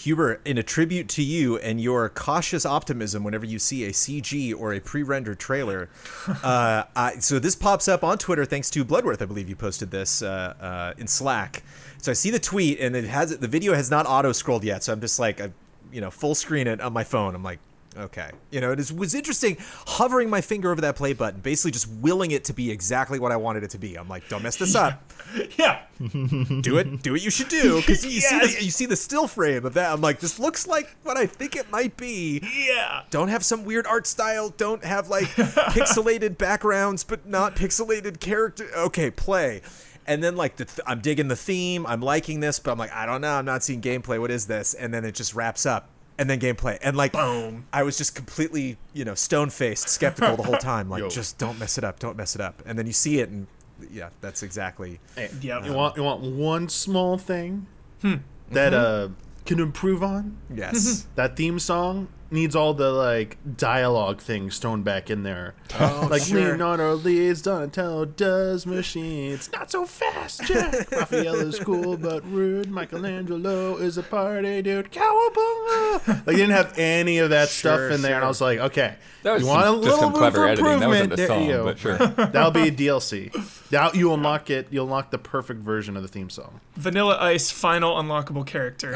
Huber 0.00 0.40
in 0.44 0.58
a 0.58 0.62
tribute 0.62 1.08
to 1.08 1.22
you 1.22 1.58
and 1.58 1.80
your 1.80 2.08
cautious 2.08 2.64
optimism 2.64 3.22
whenever 3.22 3.44
you 3.44 3.58
see 3.58 3.84
a 3.84 3.90
cg 3.90 4.58
or 4.58 4.72
a 4.72 4.80
pre-rendered 4.80 5.38
trailer 5.38 5.88
uh, 6.42 6.84
I, 6.96 7.18
so 7.18 7.38
this 7.38 7.54
pops 7.54 7.88
up 7.88 8.02
on 8.02 8.18
twitter 8.18 8.44
thanks 8.44 8.70
to 8.70 8.84
bloodworth 8.84 9.20
i 9.22 9.26
believe 9.26 9.48
you 9.48 9.56
posted 9.56 9.90
this 9.90 10.22
uh, 10.22 10.54
uh, 10.60 10.94
in 10.98 11.06
slack. 11.06 11.62
So 11.98 12.10
i 12.10 12.14
see 12.14 12.30
the 12.30 12.38
tweet 12.38 12.80
and 12.80 12.96
it 12.96 13.04
has 13.04 13.36
the 13.38 13.48
video 13.48 13.74
has 13.74 13.90
not 13.90 14.06
auto 14.06 14.32
scrolled 14.32 14.64
yet. 14.64 14.82
So 14.82 14.92
i'm 14.92 15.00
just 15.00 15.18
like 15.18 15.40
I, 15.40 15.52
you 15.92 16.00
know 16.00 16.10
full 16.10 16.34
screen 16.34 16.66
it 16.66 16.80
on 16.80 16.92
my 16.92 17.04
phone. 17.04 17.34
I'm 17.34 17.42
like 17.42 17.58
okay. 17.96 18.30
You 18.50 18.60
know 18.60 18.72
it 18.72 18.80
is, 18.80 18.92
was 18.92 19.14
interesting 19.14 19.56
hovering 19.86 20.30
my 20.30 20.40
finger 20.40 20.70
over 20.70 20.80
that 20.82 20.96
play 20.96 21.12
button 21.12 21.40
basically 21.40 21.70
just 21.72 21.88
willing 21.88 22.30
it 22.30 22.44
to 22.44 22.52
be 22.52 22.70
exactly 22.70 23.18
what 23.18 23.32
i 23.32 23.36
wanted 23.36 23.62
it 23.64 23.70
to 23.70 23.78
be. 23.78 23.96
I'm 23.96 24.08
like 24.08 24.28
don't 24.28 24.42
mess 24.42 24.56
this 24.56 24.74
up. 24.74 25.02
Yeah. 25.58 25.82
do 26.00 26.78
it 26.78 27.02
do 27.02 27.12
what 27.12 27.22
you 27.22 27.30
should 27.30 27.48
do 27.48 27.76
because 27.76 28.04
you 28.04 28.20
see 28.20 28.36
Yes. 28.36 28.56
the, 28.58 28.64
you 28.64 28.70
see 28.70 28.86
the 28.86 28.96
still 28.96 29.28
frame 29.28 29.64
of 29.64 29.74
that. 29.74 29.92
I'm 29.92 30.00
like 30.00 30.18
this 30.18 30.38
looks 30.40 30.66
like 30.66 30.96
what 31.04 31.16
i 31.16 31.26
think 31.26 31.54
it 31.56 31.70
might 31.70 31.96
be. 31.96 32.40
Yeah. 32.66 33.02
don't 33.10 33.28
have 33.28 33.44
some 33.44 33.64
weird 33.64 33.86
art 33.86 34.06
style 34.08 34.48
don't 34.50 34.82
have 34.84 35.08
like 35.08 35.26
pixelated 35.26 36.36
backgrounds 36.38 37.04
but 37.04 37.26
not 37.26 37.54
pixelated 37.56 38.18
character 38.20 38.68
okay 38.76 39.10
play. 39.10 39.62
And 40.06 40.24
then 40.24 40.34
like 40.36 40.56
the 40.56 40.64
th- 40.64 40.80
i'm 40.86 41.00
digging 41.00 41.28
the 41.28 41.36
theme 41.36 41.86
i'm 41.86 42.00
liking 42.00 42.40
this 42.40 42.58
but 42.58 42.72
i'm 42.72 42.78
like 42.78 42.92
i 42.92 43.06
don't 43.06 43.20
know 43.20 43.34
i'm 43.36 43.44
not 43.44 43.62
seeing 43.62 43.80
gameplay 43.80 44.18
what 44.20 44.30
is 44.30 44.46
this? 44.46 44.74
And 44.74 44.92
then 44.92 45.04
it 45.04 45.14
just 45.14 45.34
wraps 45.34 45.64
up 45.66 45.88
and 46.20 46.28
then 46.28 46.38
gameplay 46.38 46.78
and 46.82 46.96
like 46.96 47.12
Boom. 47.12 47.66
i 47.72 47.82
was 47.82 47.96
just 47.98 48.14
completely 48.14 48.76
you 48.92 49.04
know 49.04 49.14
stone 49.14 49.48
faced 49.50 49.88
skeptical 49.88 50.36
the 50.36 50.42
whole 50.42 50.56
time 50.72 50.88
like 50.90 51.00
Yo. 51.00 51.08
just 51.08 51.38
don't 51.38 51.58
mess 51.58 51.78
it 51.78 51.82
up 51.84 51.98
don't 51.98 52.16
mess 52.16 52.34
it 52.34 52.40
up 52.42 52.62
and 52.66 52.78
then 52.78 52.86
you 52.86 52.92
see 52.92 53.20
it 53.20 53.30
and 53.30 53.46
yeah 53.90 54.10
that's 54.20 54.42
exactly 54.42 55.00
Hey, 55.16 55.30
Yep. 55.40 55.64
You 55.64 55.72
want 55.72 55.96
you 55.96 56.02
want 56.02 56.20
one 56.22 56.68
small 56.68 57.16
thing 57.16 57.66
Hmm. 58.02 58.16
that 58.52 58.74
uh 58.74 59.08
can 59.46 59.58
improve 59.58 60.02
on? 60.02 60.36
yes 60.54 61.06
That 61.14 61.36
theme 61.36 61.58
song 61.58 62.08
needs 62.30 62.54
all 62.54 62.74
the 62.74 62.90
like 62.90 63.38
dialogue 63.56 64.20
things 64.20 64.58
thrown 64.58 64.82
back 64.82 65.10
in 65.10 65.22
there. 65.22 65.54
Oh, 65.78 66.08
like 66.10 66.22
sure. 66.22 66.52
lean 66.52 66.62
on 66.62 66.80
our 66.80 66.94
leads, 66.94 67.42
Donatello 67.42 68.04
does 68.04 68.66
machines. 68.66 69.50
Not 69.52 69.70
so 69.70 69.84
fast, 69.86 70.44
Jack. 70.44 70.90
Raphael 70.92 71.34
is 71.36 71.58
cool 71.58 71.96
but 71.96 72.24
rude. 72.30 72.70
Michelangelo 72.70 73.76
is 73.76 73.98
a 73.98 74.02
party 74.02 74.62
dude. 74.62 74.90
Cowabunga! 74.92 76.06
Like 76.08 76.24
they 76.24 76.32
didn't 76.36 76.50
have 76.52 76.78
any 76.78 77.18
of 77.18 77.30
that 77.30 77.48
Sure, 77.48 77.88
stuff 77.88 77.96
in 77.96 78.02
there, 78.02 78.14
and 78.16 78.24
I 78.24 78.28
was 78.28 78.40
like, 78.40 78.58
okay, 78.58 78.94
That 79.22 79.32
was 79.34 79.42
you 79.42 79.48
some- 79.48 79.56
want 79.56 79.66
a 79.68 79.72
just 79.72 79.82
little 79.84 79.98
some 79.98 80.08
room 80.10 80.18
clever 80.18 80.36
for 80.38 80.46
editing. 80.48 80.80
That 80.80 80.88
wasn't 80.88 81.12
improvement? 81.12 81.16
the 81.16 81.26
There 81.26 81.42
you 81.42 81.52
song, 81.52 81.64
but 81.64 81.78
sure. 81.78 82.26
That'll 82.32 82.50
be 82.50 82.68
a 82.68 82.72
DLC. 82.72 83.70
Now 83.72 83.92
you 83.92 84.12
unlock 84.12 84.50
it. 84.50 84.68
You 84.70 84.82
unlock 84.82 85.10
the 85.10 85.18
perfect 85.18 85.60
version 85.60 85.96
of 85.96 86.02
the 86.02 86.08
theme 86.08 86.30
song. 86.30 86.60
Vanilla 86.76 87.18
Ice 87.20 87.50
final 87.50 87.96
unlockable 87.96 88.46
character 88.46 88.92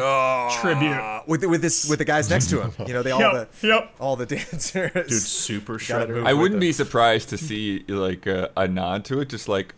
tribute. 0.60 0.92
Uh, 0.92 1.22
with 1.26 1.44
with 1.44 1.62
this 1.62 1.88
with 1.88 1.98
the 1.98 2.04
guys 2.04 2.28
next 2.30 2.48
to 2.50 2.60
him 2.62 2.72
you 2.86 2.92
know 2.94 3.02
they 3.02 3.10
all 3.10 3.20
Yep. 3.32 3.52
the 3.60 3.66
Yep. 3.68 3.94
all 4.00 4.16
the 4.16 4.26
dancers 4.36 4.92
Dude, 4.92 5.10
super 5.12 5.74
shredder. 5.78 6.26
I 6.26 6.32
wouldn't 6.34 6.58
it. 6.58 6.60
be 6.60 6.72
surprised 6.72 7.28
to 7.30 7.38
see 7.38 7.84
like 7.88 8.26
a, 8.26 8.50
a 8.56 8.68
nod 8.68 9.04
to 9.06 9.20
it, 9.20 9.28
just 9.28 9.48
like 9.48 9.74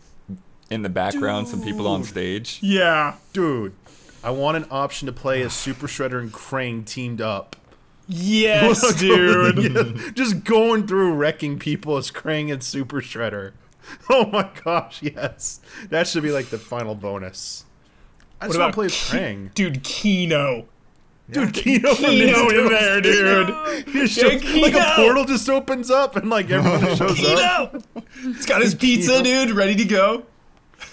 in 0.69 0.81
the 0.81 0.89
background, 0.89 1.47
some 1.47 1.61
people 1.63 1.87
on 1.87 2.03
stage. 2.03 2.59
Yeah. 2.61 3.15
Dude, 3.33 3.73
I 4.23 4.31
want 4.31 4.57
an 4.57 4.65
option 4.69 5.05
to 5.05 5.13
play 5.13 5.41
as 5.41 5.53
Super 5.53 5.87
Shredder 5.87 6.19
and 6.19 6.31
Krang 6.33 6.85
teamed 6.85 7.21
up. 7.21 7.55
Yes, 8.07 8.95
dude. 8.99 9.57
Yeah, 9.73 10.11
just 10.13 10.43
going 10.43 10.87
through 10.87 11.13
wrecking 11.15 11.59
people 11.59 11.97
as 11.97 12.09
Krang 12.11 12.51
and 12.51 12.63
Super 12.63 13.01
Shredder. 13.01 13.51
Oh 14.09 14.25
my 14.27 14.49
gosh, 14.65 15.01
yes. 15.01 15.61
That 15.89 16.07
should 16.07 16.23
be 16.23 16.31
like 16.31 16.47
the 16.47 16.57
final 16.57 16.95
bonus. 16.95 17.63
I 18.41 18.47
just 18.47 18.59
want 18.59 18.71
to 18.73 18.75
play 18.75 18.85
as 18.87 18.91
Krang. 18.93 19.53
Dude, 19.53 19.83
Keno. 19.83 20.65
Dude, 21.29 21.53
Keno, 21.53 21.93
from 21.93 22.05
Keno 22.05 22.69
there, 22.69 23.01
dude. 23.01 23.87
He 23.89 24.07
shows- 24.07 24.41
like 24.43 24.71
Keno. 24.73 24.79
a 24.79 24.93
portal 24.95 25.25
just 25.25 25.49
opens 25.49 25.91
up 25.91 26.15
and 26.15 26.29
like 26.29 26.49
everyone 26.49 26.95
shows 26.95 27.19
up. 27.25 27.75
He's 28.21 28.45
got 28.45 28.61
his 28.61 28.73
pizza, 28.75 29.21
dude, 29.21 29.51
ready 29.51 29.75
to 29.75 29.85
go. 29.85 30.23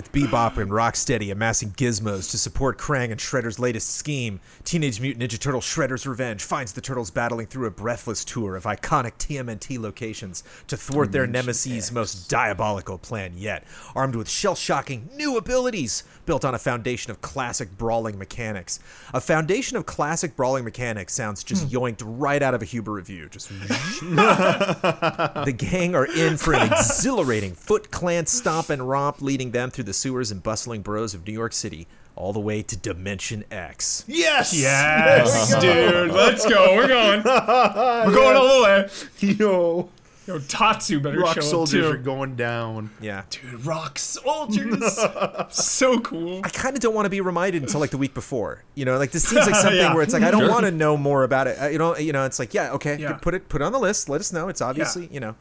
With 0.00 0.12
Bebop 0.12 0.57
and 0.57 0.71
Rocksteady 0.71 1.30
amassing 1.30 1.73
gizmos 1.73 2.30
to 2.30 2.38
support 2.38 2.78
Krang 2.78 3.11
and 3.11 3.21
Shredder's 3.21 3.59
latest 3.59 3.95
scheme, 3.95 4.40
Teenage 4.64 4.99
Mutant 4.99 5.30
Ninja 5.30 5.38
Turtle 5.38 5.61
Shredder's 5.61 6.07
Revenge 6.07 6.42
finds 6.42 6.73
the 6.73 6.80
Turtles 6.80 7.11
battling 7.11 7.49
through 7.49 7.66
a 7.66 7.71
breathless 7.71 8.25
tour 8.25 8.57
of 8.57 8.64
iconic 8.64 9.19
TMNT 9.19 9.78
locations 9.78 10.42
to 10.69 10.78
thwart 10.78 11.12
their 11.12 11.26
nemesis' 11.26 11.92
most 11.92 12.30
diabolical 12.30 12.97
plan 12.97 13.35
yet. 13.37 13.64
Armed 13.95 14.14
with 14.14 14.30
shell 14.30 14.54
shocking 14.54 15.11
new 15.16 15.37
abilities 15.37 16.02
built 16.25 16.47
on 16.47 16.54
a 16.54 16.59
foundation 16.59 17.11
of 17.11 17.21
classic 17.21 17.76
brawling 17.76 18.16
mechanics. 18.16 18.80
A 19.12 19.21
foundation 19.21 19.76
of 19.76 19.85
classic 19.85 20.35
brawling 20.35 20.64
mechanics 20.64 21.12
sounds 21.12 21.45
just 21.45 21.64
hmm. 21.64 21.76
yoinked 21.76 22.02
right 22.07 22.40
out 22.40 22.54
of 22.54 22.62
a 22.62 22.64
Huber 22.64 22.92
review. 22.92 23.28
Just 23.28 23.49
the 24.00 25.54
gang 25.54 25.95
are 25.95 26.07
in 26.07 26.38
for 26.38 26.54
an 26.54 26.73
exhilarating 26.73 27.54
Foot 27.54 27.90
Clan 27.90 28.25
stomp 28.25 28.71
and 28.71 28.88
romp, 28.88 29.21
leading 29.21 29.50
them 29.50 29.71
through 29.71 29.85
the 29.85 29.89
sewers 29.92 30.30
and 30.30 30.42
bustling 30.42 30.82
boroughs 30.82 31.14
of 31.14 31.26
New 31.26 31.32
York 31.32 31.52
City. 31.52 31.87
all 32.16 32.32
the 32.35 32.40
way 32.40 32.61
to 32.62 32.76
Dimension 32.76 33.44
X. 33.50 34.04
Yes. 34.06 34.52
Yes, 34.52 35.54
dude. 35.61 36.11
Let's 36.11 36.44
go. 36.47 36.76
We're 36.76 36.88
going. 36.88 37.23
We're 37.25 38.12
going 38.14 38.37
all 38.37 38.59
the 38.59 38.62
way. 38.64 38.88
Yo, 39.20 39.88
Yo, 40.26 40.38
Tatsu 40.40 41.00
better 41.00 41.18
rock 41.20 41.35
show 41.37 41.40
up 41.40 41.44
soldiers 41.47 41.87
too. 41.87 41.90
are 41.90 41.97
going 41.97 42.37
down. 42.37 42.90
Yeah. 43.00 43.23
Dude, 43.30 43.64
rock 43.64 43.99
soldiers. 43.99 44.99
so 45.50 45.99
cool. 46.00 46.40
I 46.44 46.50
kind 46.50 46.76
of 46.76 46.82
don't 46.82 46.94
want 46.94 47.06
to 47.06 47.11
be 47.11 47.20
reminded 47.23 47.62
until 47.62 47.80
like 47.80 47.90
the 47.90 47.97
week 47.99 48.12
before. 48.12 48.62
You 48.75 48.85
know, 48.85 48.99
like 48.99 49.12
this 49.12 49.25
seems 49.28 49.47
like 49.47 49.54
something 49.54 49.76
Yeah. 49.78 49.94
where 49.94 50.02
it's 50.02 50.12
like 50.12 50.23
I 50.23 50.30
don't 50.30 50.40
Sure. 50.42 50.50
want 50.50 50.66
to 50.66 50.73
know 50.73 50.97
more 50.99 51.25
about 51.25 51.47
it. 51.47 51.56
Uh, 51.61 51.68
You 51.68 51.78
know, 51.78 51.97
you 51.97 52.12
know, 52.12 52.26
it's 52.26 52.38
like 52.38 52.52
yeah, 52.52 52.73
okay, 52.73 52.99
Yeah. 52.99 53.14
put 53.14 53.35
it 53.35 53.49
put 53.49 53.62
it 53.62 53.64
on 53.64 53.73
the 53.73 53.80
list. 53.80 54.09
Let 54.11 54.20
us 54.20 54.30
know. 54.32 54.49
It's 54.49 54.61
obviously 54.61 55.09
you 55.11 55.20
know, 55.20 55.37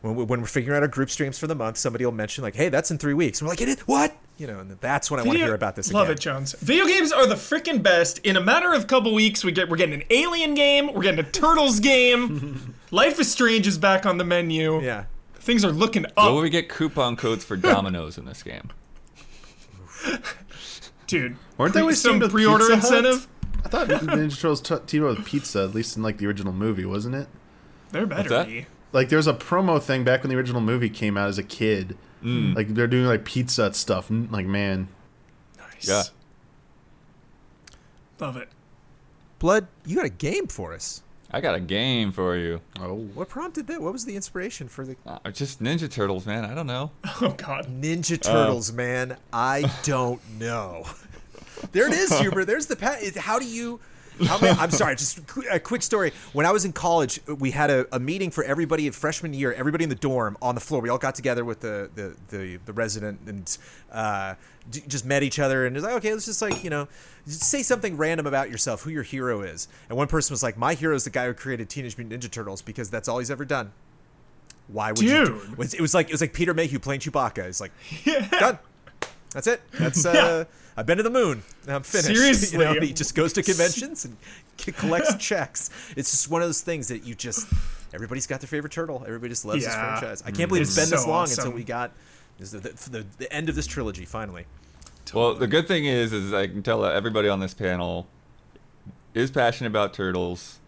when 0.00 0.14
we, 0.14 0.24
when 0.24 0.40
we're 0.40 0.46
figuring 0.46 0.76
out 0.76 0.82
our 0.82 0.88
group 0.88 1.10
streams 1.10 1.38
for 1.38 1.46
the 1.46 1.54
month, 1.54 1.76
somebody 1.76 2.04
will 2.04 2.12
mention 2.12 2.44
like, 2.44 2.54
hey, 2.54 2.68
that's 2.68 2.90
in 2.90 2.98
three 2.98 3.14
weeks. 3.14 3.40
And 3.40 3.46
we're 3.46 3.52
like, 3.52 3.60
it 3.60 3.68
is 3.68 3.80
what? 3.80 4.16
You 4.36 4.46
know, 4.46 4.60
and 4.60 4.70
that's 4.80 5.10
when 5.10 5.18
I 5.18 5.24
want 5.24 5.38
to 5.38 5.44
hear 5.44 5.54
about 5.54 5.74
this. 5.74 5.88
Again. 5.88 5.98
Love 5.98 6.06
again. 6.08 6.16
it, 6.16 6.20
Jones. 6.20 6.52
Video 6.60 6.86
games 6.86 7.10
are 7.10 7.26
the 7.26 7.34
freaking 7.34 7.82
best. 7.82 8.18
In 8.18 8.36
a 8.36 8.40
matter 8.40 8.72
of 8.72 8.86
couple 8.86 9.12
weeks, 9.12 9.42
we 9.42 9.50
get 9.50 9.68
we're 9.68 9.76
getting 9.76 9.94
an 10.00 10.04
Alien 10.10 10.54
game, 10.54 10.92
we're 10.94 11.02
getting 11.02 11.18
a 11.20 11.28
Turtles 11.28 11.80
game. 11.80 12.74
Life 12.92 13.18
is 13.18 13.30
Strange 13.30 13.66
is 13.66 13.78
back 13.78 14.06
on 14.06 14.18
the 14.18 14.24
menu. 14.24 14.80
Yeah. 14.80 15.06
Things 15.34 15.64
are 15.64 15.72
looking 15.72 16.04
Will 16.16 16.36
up, 16.38 16.42
we 16.42 16.50
get 16.50 16.68
coupon 16.68 17.16
codes 17.16 17.44
for 17.44 17.56
Domino's 17.58 18.18
in 18.18 18.26
this 18.26 18.42
game? 18.42 18.70
dude. 21.06 21.36
Weren't 21.56 21.74
there 21.74 21.82
always 21.82 22.00
some 22.00 22.20
pre-order 22.20 22.68
Pizza 22.68 22.88
Hut? 22.88 23.04
incentive? 23.04 23.28
I 23.64 23.68
thought 23.68 23.88
Ninja 23.88 24.40
Turtles 24.40 24.60
t- 24.60 24.76
teamed 24.86 25.04
up 25.06 25.16
with 25.18 25.26
pizza, 25.26 25.64
at 25.64 25.74
least 25.74 25.96
in 25.96 26.02
like 26.02 26.18
the 26.18 26.26
original 26.26 26.52
movie, 26.52 26.84
wasn't 26.84 27.16
it? 27.16 27.28
There 27.90 28.06
better 28.06 28.44
be. 28.44 28.66
Like 28.92 29.08
there's 29.08 29.26
a 29.26 29.34
promo 29.34 29.80
thing 29.82 30.04
back 30.04 30.22
when 30.22 30.30
the 30.30 30.36
original 30.36 30.60
movie 30.60 30.88
came 30.90 31.16
out 31.16 31.28
as 31.28 31.38
a 31.38 31.42
kid. 31.42 31.96
Like 32.22 32.68
they're 32.74 32.86
doing 32.88 33.06
like 33.06 33.24
pizza 33.24 33.72
stuff. 33.74 34.08
Mm, 34.08 34.30
Like 34.32 34.46
man, 34.46 34.88
Nice. 35.58 35.88
Yeah. 35.88 36.02
Love 38.20 38.36
it. 38.36 38.48
Blood, 39.38 39.68
you 39.86 39.94
got 39.96 40.04
a 40.04 40.08
game 40.10 40.46
for 40.48 40.74
us. 40.74 41.02
I 41.30 41.40
got 41.40 41.54
a 41.54 41.60
game 41.60 42.10
for 42.10 42.36
you. 42.36 42.60
oh, 42.80 42.94
What 42.94 43.28
prompted 43.28 43.66
that? 43.66 43.80
What 43.82 43.92
was 43.92 44.04
the 44.06 44.16
inspiration 44.16 44.66
for 44.66 44.84
the 44.86 44.96
Uh, 45.06 45.30
just 45.30 45.62
Ninja 45.62 45.88
Turtles, 45.90 46.26
man. 46.26 46.44
I 46.44 46.54
don't 46.54 46.66
know. 46.66 46.90
Oh 47.20 47.34
God. 47.36 47.66
Ninja 47.66 48.20
Turtles, 48.20 48.72
man? 48.72 49.16
I 49.32 49.70
don't 49.84 50.20
know. 50.38 50.86
there 51.72 51.86
it 51.86 51.92
is, 51.92 52.18
Huber. 52.18 52.44
There's 52.44 52.66
the 52.66 52.76
pat. 52.76 53.02
it- 53.02 53.16
How 53.16 53.38
do 53.38 53.46
you? 53.46 53.78
Many, 54.20 54.58
I'm 54.58 54.70
sorry. 54.70 54.96
Just 54.96 55.20
a 55.50 55.60
quick 55.60 55.82
story. 55.82 56.12
When 56.32 56.46
I 56.46 56.50
was 56.52 56.64
in 56.64 56.72
college, 56.72 57.20
we 57.26 57.50
had 57.50 57.70
a, 57.70 57.86
a 57.94 57.98
meeting 58.00 58.30
for 58.30 58.44
everybody 58.44 58.86
in 58.86 58.92
freshman 58.92 59.32
year. 59.34 59.52
Everybody 59.52 59.84
in 59.84 59.90
the 59.90 59.96
dorm 59.96 60.36
on 60.42 60.54
the 60.54 60.60
floor. 60.60 60.80
We 60.80 60.88
all 60.88 60.98
got 60.98 61.14
together 61.14 61.44
with 61.44 61.60
the 61.60 61.90
the 61.94 62.16
the, 62.28 62.56
the 62.64 62.72
resident 62.72 63.20
and 63.26 63.58
uh, 63.92 64.34
d- 64.70 64.82
just 64.88 65.04
met 65.04 65.22
each 65.22 65.38
other 65.38 65.66
and 65.66 65.74
was 65.74 65.84
like, 65.84 65.94
okay, 65.94 66.12
let's 66.12 66.26
just 66.26 66.42
like 66.42 66.62
you 66.64 66.70
know, 66.70 66.88
just 67.26 67.44
say 67.44 67.62
something 67.62 67.96
random 67.96 68.26
about 68.26 68.50
yourself, 68.50 68.82
who 68.82 68.90
your 68.90 69.02
hero 69.02 69.42
is. 69.42 69.68
And 69.88 69.96
one 69.98 70.08
person 70.08 70.32
was 70.32 70.42
like, 70.42 70.56
my 70.56 70.74
hero 70.74 70.94
is 70.94 71.04
the 71.04 71.10
guy 71.10 71.26
who 71.26 71.34
created 71.34 71.68
Teenage 71.68 71.96
Mutant 71.98 72.22
Ninja 72.22 72.30
Turtles 72.30 72.62
because 72.62 72.90
that's 72.90 73.08
all 73.08 73.18
he's 73.18 73.30
ever 73.30 73.44
done. 73.44 73.72
Why 74.68 74.92
would 74.92 75.00
you? 75.00 75.08
Do? 75.08 75.24
Dude. 75.26 75.52
It 75.52 75.58
was- 75.58 75.74
It 75.74 75.80
was 75.80 75.94
like 75.94 76.08
it 76.08 76.12
was 76.12 76.20
like 76.20 76.32
Peter 76.34 76.52
Mayhew 76.54 76.78
playing 76.78 77.00
Chewbacca. 77.00 77.38
It's 77.44 77.60
like 77.60 77.72
done. 78.30 78.58
That's 79.38 79.46
it. 79.46 79.60
That's 79.78 80.04
uh, 80.06 80.46
I've 80.76 80.86
been 80.86 80.96
to 80.96 81.04
the 81.04 81.10
moon. 81.10 81.44
Now 81.64 81.76
I'm 81.76 81.84
finished. 81.84 82.08
Seriously. 82.08 82.58
you 82.58 82.64
know, 82.64 82.80
he 82.80 82.92
just 82.92 83.14
goes 83.14 83.32
to 83.34 83.42
conventions 83.44 84.04
and 84.04 84.16
collects 84.76 85.14
checks. 85.14 85.70
It's 85.96 86.10
just 86.10 86.28
one 86.28 86.42
of 86.42 86.48
those 86.48 86.60
things 86.62 86.88
that 86.88 87.04
you 87.04 87.14
just 87.14 87.46
everybody's 87.94 88.26
got 88.26 88.40
their 88.40 88.48
favorite 88.48 88.72
turtle. 88.72 89.04
Everybody 89.06 89.28
just 89.28 89.44
loves 89.44 89.64
this 89.64 89.72
franchise. 89.72 90.24
I 90.26 90.32
can't 90.32 90.48
believe 90.48 90.62
it's 90.62 90.76
It's 90.76 90.90
been 90.90 90.98
this 90.98 91.06
long 91.06 91.22
awesome. 91.22 91.44
until 91.44 91.56
we 91.56 91.62
got 91.62 91.92
this 92.40 92.50
the, 92.50 92.58
the, 92.58 93.06
the 93.18 93.32
end 93.32 93.48
of 93.48 93.54
this 93.54 93.68
trilogy 93.68 94.04
finally. 94.04 94.46
Well, 95.14 95.34
the 95.34 95.46
good 95.46 95.68
thing 95.68 95.84
is, 95.84 96.12
is 96.12 96.32
I 96.32 96.48
can 96.48 96.64
tell 96.64 96.84
everybody 96.84 97.28
on 97.28 97.38
this 97.38 97.54
panel 97.54 98.08
is 99.14 99.30
passionate 99.30 99.68
about 99.68 99.94
turtles, 99.94 100.58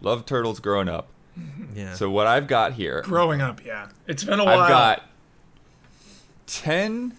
loved 0.00 0.28
turtles 0.28 0.60
growing 0.60 0.88
up. 0.88 1.08
Yeah. 1.74 1.94
So 1.94 2.08
what 2.08 2.28
I've 2.28 2.46
got 2.46 2.74
here, 2.74 3.02
Growing 3.02 3.40
up, 3.40 3.64
yeah. 3.64 3.88
It's 4.06 4.22
been 4.22 4.38
a 4.38 4.44
while. 4.44 4.60
I've 4.60 4.68
got 4.68 5.02
ten 6.46 7.14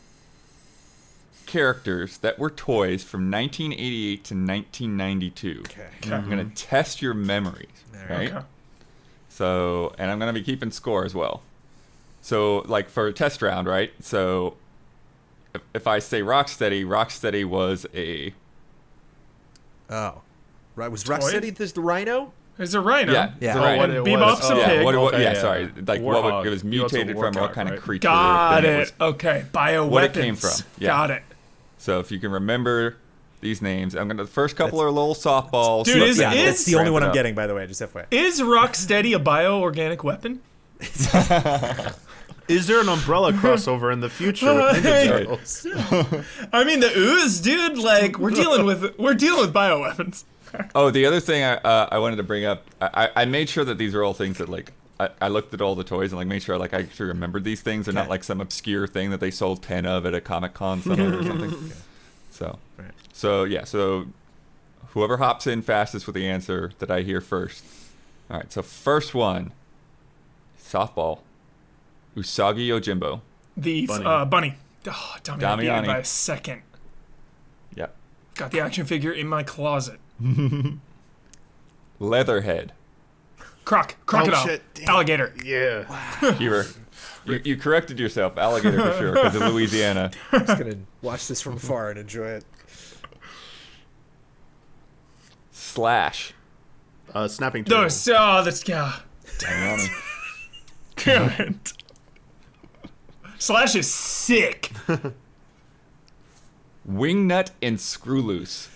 characters 1.54 2.18
that 2.18 2.40
were 2.40 2.50
toys 2.50 3.04
from 3.04 3.30
1988 3.30 4.24
to 4.24 4.34
1992. 4.34 5.60
okay. 5.62 5.88
I'm 6.12 6.28
gonna 6.28 6.46
mm-hmm. 6.46 6.54
test 6.56 7.00
your 7.00 7.14
memories, 7.14 7.68
right? 8.10 8.32
Okay. 8.34 8.46
So, 9.30 9.94
and 10.00 10.10
I'm 10.10 10.18
gonna 10.18 10.34
be 10.34 10.42
keeping 10.42 10.72
score 10.72 11.06
as 11.06 11.14
well. 11.14 11.44
So, 12.22 12.60
like 12.66 12.90
for 12.90 13.06
a 13.06 13.14
test 13.14 13.44
round, 13.44 13.68
right? 13.68 13.92
So, 14.02 14.56
if, 15.54 15.62
if 15.76 15.86
I 15.86 16.00
say 16.00 16.22
Rocksteady, 16.22 16.84
Rocksteady 16.86 17.46
was 17.46 17.86
a 17.94 18.34
Oh, 19.92 20.22
right. 20.76 20.90
Was 20.90 21.04
Toy? 21.04 21.18
Rocksteady 21.18 21.56
this 21.56 21.72
the 21.74 21.82
Rhino? 21.82 22.34
There's 22.58 22.74
a 22.74 22.82
rhino. 22.82 23.14
yeah, 23.14 23.32
Yeah. 23.40 23.54
the 23.54 23.60
Oh, 23.60 23.64
right. 23.64 23.78
what 23.78 23.90
it 23.90 24.04
Bebop's 24.04 24.42
was. 24.42 24.50
a 24.50 24.54
Oh, 24.54 24.58
yeah, 24.58 24.68
pig. 24.68 24.86
what, 24.86 24.96
it 24.96 24.98
Okay, 24.98 25.24
yeah, 25.24 25.34
yeah. 25.34 25.42
sorry, 25.42 25.70
like 25.88 26.02
what 26.02 26.24
would, 26.24 26.48
it 26.48 26.50
was 26.50 26.62
He 26.62 26.80
was 26.80 26.92
a 26.92 26.92
mutated 26.92 27.18
from 27.18 27.34
what 27.34 27.52
warthog, 27.52 27.54
kind 27.54 27.70
of 27.70 27.82
creature? 27.82 28.08
Got 28.08 28.62
then 28.62 28.74
it. 28.74 28.80
was- 28.80 28.94
okay. 29.02 29.46
Bio 29.52 29.88
What 29.88 30.04
it 30.04 30.14
came 30.14 30.36
from, 30.36 30.52
yeah. 30.80 30.88
Got 30.90 31.12
it. 31.12 31.24
So 31.84 32.00
if 32.00 32.12
you 32.12 32.20
can 32.20 32.32
remember 32.32 32.96
these 33.42 33.62
names, 33.62 33.94
I'm 33.94 34.08
gonna. 34.08 34.24
The 34.24 34.30
first 34.30 34.56
couple 34.56 34.82
are 34.82 34.90
little 34.90 35.14
softballs. 35.16 35.84
Dude, 35.86 36.02
is- 36.04 36.18
yeah, 36.18 36.32
yeah, 36.34 36.40
is- 36.42 36.46
that's 36.46 36.66
the 36.66 36.76
only 36.76 36.92
one 36.92 37.04
I'm 37.04 37.10
up. 37.10 37.14
getting. 37.14 37.36
By 37.36 37.46
the 37.46 37.54
way, 37.54 37.68
just 37.68 37.82
FYI. 37.82 38.06
Is 38.10 38.40
Rocksteady 38.40 39.14
a 39.16 39.20
bio-organic 39.20 40.04
weapon? 40.04 40.42
is 42.48 42.68
there 42.68 42.80
an 42.82 42.90
umbrella 42.90 43.32
crossover 43.34 43.92
in 43.94 44.00
the 44.00 44.10
future 44.10 44.54
with 44.54 44.76
Ninja 44.84 45.08
Turtles? 45.08 45.68
I 46.54 46.64
mean, 46.64 46.80
the 46.80 46.92
ooze, 46.98 47.40
dude. 47.42 47.78
Like, 47.78 48.18
we're 48.20 48.32
dealing 48.32 48.66
with 48.66 48.98
we're 48.98 49.14
dealing 49.14 49.42
with 49.42 49.54
bioweapons. 49.54 50.24
Oh, 50.76 50.92
the 50.92 51.06
other 51.06 51.20
thing 51.20 51.44
I 51.44 51.56
uh, 51.56 51.90
I 51.92 52.00
wanted 52.00 52.18
to 52.18 52.24
bring 52.24 52.46
up, 52.46 52.70
I, 52.82 52.90
I 53.16 53.22
I 53.22 53.26
made 53.26 53.50
sure 53.50 53.66
that 53.66 53.78
these 53.78 53.94
are 53.96 54.04
all 54.04 54.14
things 54.14 54.38
that 54.38 54.50
like 54.50 54.72
I, 55.00 55.10
I 55.22 55.28
looked 55.28 55.54
at 55.54 55.62
all 55.62 55.76
the 55.76 55.84
toys 55.84 56.12
and 56.12 56.20
like 56.20 56.28
made 56.28 56.44
sure 56.44 56.58
like 56.58 56.74
I 56.74 56.80
actually 56.80 57.08
remembered 57.08 57.44
these 57.44 57.62
things. 57.62 57.86
They're 57.86 57.94
not 57.96 58.10
like 58.10 58.24
some 58.24 58.40
obscure 58.42 58.86
thing 58.88 59.10
that 59.10 59.20
they 59.20 59.32
sold 59.32 59.64
ten 59.64 59.86
of 59.86 60.06
at 60.06 60.14
a 60.14 60.22
Comic 60.22 60.54
Con 60.54 60.82
somewhere 60.84 61.20
or 61.20 61.24
something. 61.24 61.72
So, 62.32 62.60
Right. 62.78 62.92
so 63.12 63.44
yeah, 63.44 63.64
so 63.64 64.06
whoever 64.90 65.18
hops 65.18 65.48
in 65.48 65.62
fastest 65.62 66.06
with 66.08 66.16
the 66.16 66.28
answer 66.28 66.72
that 66.80 66.90
I 66.92 67.02
hear 67.02 67.22
first. 67.22 67.64
All 68.30 68.38
right, 68.38 68.52
so 68.52 68.62
first 68.62 69.14
one, 69.14 69.52
softball, 70.62 71.20
Usagi 72.16 72.68
Yojimbo. 72.68 73.22
The 73.58 73.86
Bunny. 73.88 74.06
Uh, 74.06 74.26
bunny. 74.26 74.56
Oh, 74.88 75.16
Damiani 75.24 75.60
beat 75.60 75.68
Damiani. 75.68 75.86
by 75.86 75.98
a 76.00 76.04
second. 76.06 76.62
Yep. 77.76 77.96
Got 78.36 78.52
the 78.52 78.60
action 78.60 78.86
figure 78.86 79.12
in 79.12 79.28
my 79.28 79.44
closet. 79.44 80.00
Leatherhead. 82.00 82.74
Croc, 83.66 83.96
crocodile, 84.06 84.46
shit, 84.46 84.62
alligator. 84.88 85.34
Yeah. 85.44 86.36
You 86.40 86.50
were. 86.50 86.66
You, 87.26 87.42
you 87.46 87.58
corrected 87.58 88.00
yourself, 88.00 88.38
alligator 88.38 88.82
for 88.82 88.98
sure, 88.98 89.14
because 89.14 89.36
of 89.36 89.54
Louisiana. 89.54 90.12
I'm 90.34 90.46
just 90.46 90.60
gonna 90.60 90.78
watch 91.02 91.28
this 91.30 91.42
from 91.42 91.54
afar 91.54 91.90
and 91.92 92.00
enjoy 92.00 92.28
it. 92.28 92.46
Slash. 95.52 96.34
Uh, 97.14 97.28
snapping 97.28 97.64
turtle. 97.64 97.84
Those, 97.84 98.10
oh, 98.10 98.44
that's 98.44 98.68
yeah. 98.68 99.00
Damiani. 99.38 99.88
Damn 100.98 101.30
it. 101.48 101.74
Slash 103.38 103.76
is 103.76 103.92
sick. 103.92 104.72
Wingnut 106.90 107.52
and 107.62 107.80
Screw 107.80 108.22
Loose. 108.22 108.70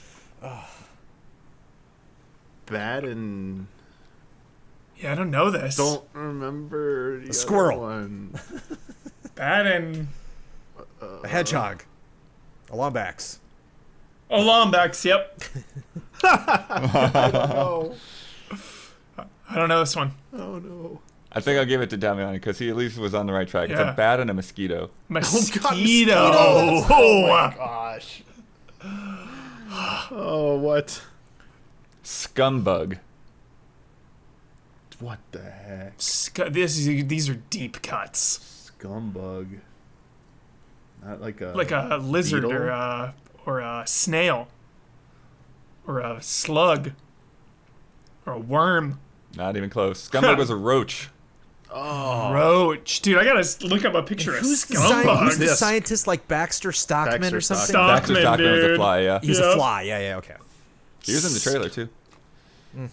Bad 2.66 3.04
and 3.06 3.68
Yeah, 5.00 5.12
I 5.12 5.16
don't 5.16 5.30
know 5.32 5.52
this. 5.52 5.76
don't 5.78 6.04
remember 6.14 7.18
the 7.20 7.26
other 7.26 7.34
squirrel. 7.34 7.82
One. 7.82 8.34
Bad 9.36 9.68
and 9.68 10.08
uh, 11.02 11.06
A 11.24 11.28
hedgehog. 11.28 11.84
A 12.72 12.76
lombax. 12.76 13.38
oh, 14.30 14.42
Lombax. 14.44 15.06
Yep. 15.06 15.42
Oh, 16.24 17.96
I 19.50 19.56
don't 19.56 19.70
know 19.70 19.80
this 19.80 19.96
one. 19.96 20.12
oh 20.34 20.58
no. 20.60 21.00
I 21.32 21.40
think 21.40 21.60
I'll 21.60 21.66
give 21.66 21.82
it 21.82 21.90
to 21.92 21.98
Damiani 21.98 22.34
because 22.34 22.58
he 22.58 22.70
at 22.70 22.76
least 22.76 22.98
was 22.98 23.14
on 23.14 23.28
the 23.28 23.34
right 23.34 23.48
track. 23.48 23.70
It's 23.70 23.80
Yeah. 23.80 23.92
a 23.92 23.96
bat 23.96 24.20
and 24.20 24.30
a 24.30 24.34
mosquito. 24.34 24.90
Mosquito. 25.08 26.14
Oh, 26.16 26.26
oh, 26.36 26.66
mosquitoes. 26.76 26.88
Oh, 26.90 27.28
my 27.28 27.54
Gosh. 27.56 28.24
Oh, 30.10 30.58
what? 30.58 31.02
Scumbug. 32.04 33.00
What 35.00 35.20
the 35.32 35.44
heck? 35.44 35.94
Sc- 35.98 36.50
this 36.50 36.78
is, 36.78 37.08
these 37.08 37.30
are 37.30 37.36
deep 37.50 37.82
cuts. 37.82 38.72
Scumbug. 38.80 39.60
Not 41.06 41.22
like 41.22 41.42
a 41.42 41.48
Like 41.56 41.72
a 41.72 42.00
lizard 42.02 42.42
beetle? 42.44 42.58
or 42.58 42.68
a 42.70 43.14
or 43.46 43.60
a 43.60 43.84
snail 43.86 44.48
or 45.86 46.00
a 46.00 46.22
slug 46.22 46.92
or 48.26 48.34
a 48.34 48.40
worm. 48.40 49.00
Not 49.36 49.56
even 49.56 49.70
close. 49.70 50.10
Scumbug 50.10 50.38
was 50.40 50.50
a 50.50 50.56
roach. 50.56 51.10
Oh, 51.70 52.32
Roach, 52.34 53.02
dude, 53.02 53.18
I 53.18 53.26
gotta 53.26 53.46
look 53.68 53.84
up 53.84 53.94
a 53.94 54.02
picture 54.02 54.34
of 54.36 54.40
Who's 54.40 54.64
the, 54.66 54.78
sci- 54.78 55.04
who's 55.18 55.38
the 55.38 55.48
scientist 55.50 56.08
like 56.08 56.26
Baxter 56.28 56.72
Stockman 56.72 57.20
Baxter 57.22 57.38
or 57.38 57.42
something? 57.42 57.66
Stockman. 57.68 57.96
Baxter 57.98 58.22
Stockman, 58.22 58.46
Stockman 58.48 58.54
was 58.54 58.64
a 58.72 58.76
fly, 58.78 59.00
yeah. 59.02 59.20
He 59.22 59.28
was 59.30 59.40
Yeah. 59.40 59.52
a 59.52 59.56
fly. 59.56 59.82
Yeah, 59.82 60.00
yeah, 60.00 60.16
okay. 60.18 60.36
He 61.04 61.14
was 61.14 61.26
in 61.26 61.34
the 61.34 61.40
trailer 61.42 61.68
too. 61.70 61.90
Mm. 62.76 62.90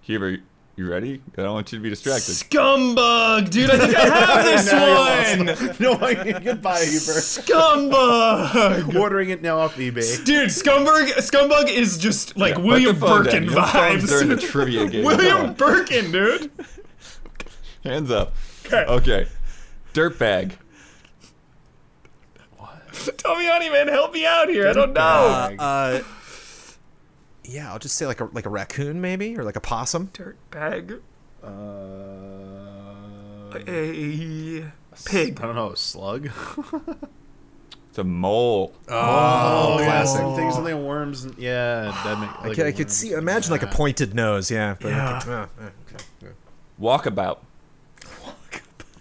Huber, 0.00 0.38
you 0.76 0.88
ready? 0.90 1.22
I 1.38 1.42
don't 1.42 1.54
want 1.54 1.72
you 1.72 1.78
to 1.78 1.82
be 1.82 1.88
distracted. 1.88 2.32
Scumbug, 2.32 3.48
dude, 3.50 3.70
I 3.70 3.78
think 3.78 3.96
I 3.96 4.08
have 4.08 4.44
this 5.66 5.70
one. 5.70 5.76
no, 5.80 6.06
I, 6.06 6.38
goodbye, 6.38 6.80
Huber. 6.84 7.20
Scumbug. 7.20 8.94
Ordering 9.00 9.30
it 9.30 9.40
now 9.40 9.58
off 9.58 9.76
eBay. 9.76 10.22
Dude, 10.24 10.50
Scumbug, 10.50 11.08
Scumbug 11.18 11.68
is 11.70 11.96
just 11.96 12.36
like 12.36 12.56
Put 12.56 12.64
William 12.64 12.94
the 12.94 13.00
phone 13.00 13.24
Birkin 13.24 13.46
down. 13.46 13.54
No 13.54 13.66
phones 13.66 14.08
during 14.08 14.28
the 14.28 14.34
vibes. 14.36 14.48
trivia 14.48 14.86
game. 14.88 15.04
William 15.04 15.54
Birkin, 15.54 16.12
dude. 16.12 16.50
Hands 17.82 18.10
up. 18.10 18.34
Okay. 18.66 18.84
Okay. 18.84 19.26
Dirtbag. 19.94 20.52
Tommyani, 22.92 23.70
man, 23.70 23.88
help 23.88 24.12
me 24.12 24.26
out 24.26 24.48
here. 24.48 24.68
I 24.68 24.72
don't 24.72 24.92
know. 24.92 25.00
Uh, 25.00 25.54
uh, 25.58 26.02
yeah, 27.46 27.72
I'll 27.72 27.78
just 27.78 27.96
say 27.96 28.06
like 28.06 28.20
a 28.20 28.24
like 28.32 28.46
a 28.46 28.50
raccoon 28.50 29.00
maybe 29.00 29.36
or 29.38 29.44
like 29.44 29.56
a 29.56 29.60
possum. 29.60 30.10
Dirt 30.12 30.36
bag. 30.50 30.94
Uh, 31.42 31.48
A 33.54 34.72
pig. 35.04 35.38
I 35.40 35.42
don't 35.46 35.54
know, 35.54 35.70
a 35.72 35.76
slug? 35.76 36.28
It's 37.88 37.98
a 38.02 38.04
mole. 38.04 38.74
Oh, 38.88 39.76
classic. 39.78 40.20
classic. 40.20 40.36
Things 40.36 40.54
something 40.54 40.84
worms. 40.84 41.24
And, 41.24 41.38
yeah, 41.38 41.98
that 42.04 42.20
make, 42.20 42.28
I 42.42 42.54
could, 42.54 42.66
a 42.66 42.68
I 42.68 42.72
could 42.72 42.90
see 42.90 43.12
imagine 43.12 43.50
like 43.50 43.62
a 43.62 43.68
pointed 43.68 44.14
nose. 44.14 44.50
Yeah. 44.50 44.76
But 44.78 44.88
Yeah. 44.90 45.22
uh, 45.26 45.30
uh, 45.30 45.46
okay. 45.94 46.04
yeah. 46.20 46.28
Walkabout. 46.78 47.38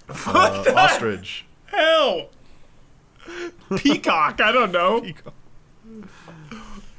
Uh, 0.07 0.63
ostrich. 0.77 1.43
Hell. 1.65 2.29
Peacock. 3.75 4.39
I 4.39 4.53
don't 4.53 4.71
know. 4.71 5.05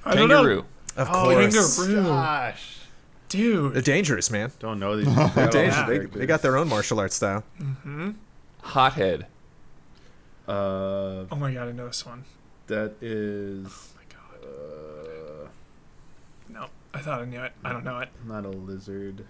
I 0.05 0.15
don't 0.17 0.29
know. 0.29 0.67
Kangaroo. 0.97 1.03
Of 1.03 1.09
Oh, 1.09 1.51
course. 1.53 1.77
kangaroo. 1.87 2.05
Gosh. 2.05 2.73
Dude. 3.29 3.75
They're 3.75 3.83
dangerous, 3.83 4.31
man. 4.31 4.53
Don't 4.61 4.79
know 4.79 4.97
these. 4.97 5.07
They're 5.35 5.49
dangerous. 5.49 5.77
yeah. 5.77 5.87
They, 5.87 5.99
they 5.99 6.27
got 6.27 6.43
their 6.43 6.57
own 6.57 6.69
martial 6.69 7.01
arts 7.01 7.17
style. 7.17 7.43
Hothead. 8.63 9.27
Uh, 10.49 10.53
Oh 11.31 11.37
my 11.37 11.53
god, 11.53 11.69
I 11.69 11.73
know 11.73 11.87
this 11.89 12.07
one. 12.07 12.25
that 12.69 12.95
is 13.01 13.67
Oh 13.67 13.97
my 13.97 14.03
god. 14.15 14.49
uh, 14.49 15.49
No, 16.49 16.67
I 16.95 16.99
thought 17.01 17.21
I 17.21 17.25
knew 17.25 17.43
it. 17.43 17.53
I 17.65 17.73
don't 17.73 17.85
know 17.85 17.99
it. 17.99 18.09
not 18.27 18.45
a 18.45 18.49
lizard. 18.51 19.25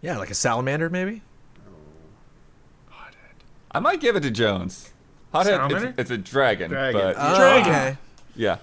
Yeah, 0.00 0.18
like 0.18 0.30
a 0.30 0.34
salamander 0.34 0.90
maybe. 0.90 1.22
Hothead. 2.88 3.14
I 3.70 3.78
might 3.78 4.00
give 4.00 4.16
it 4.16 4.20
to 4.20 4.30
Jones. 4.30 4.90
Hothead, 5.32 5.54
Salamander? 5.54 5.88
it's, 5.90 5.98
it's 5.98 6.10
a 6.10 6.18
dragon, 6.18 6.70
Dragon. 6.70 7.00
but 7.00 7.16
Uh, 7.16 7.38
Dragon. 7.38 7.70
okay. 7.70 7.96
yeah. 8.36 8.58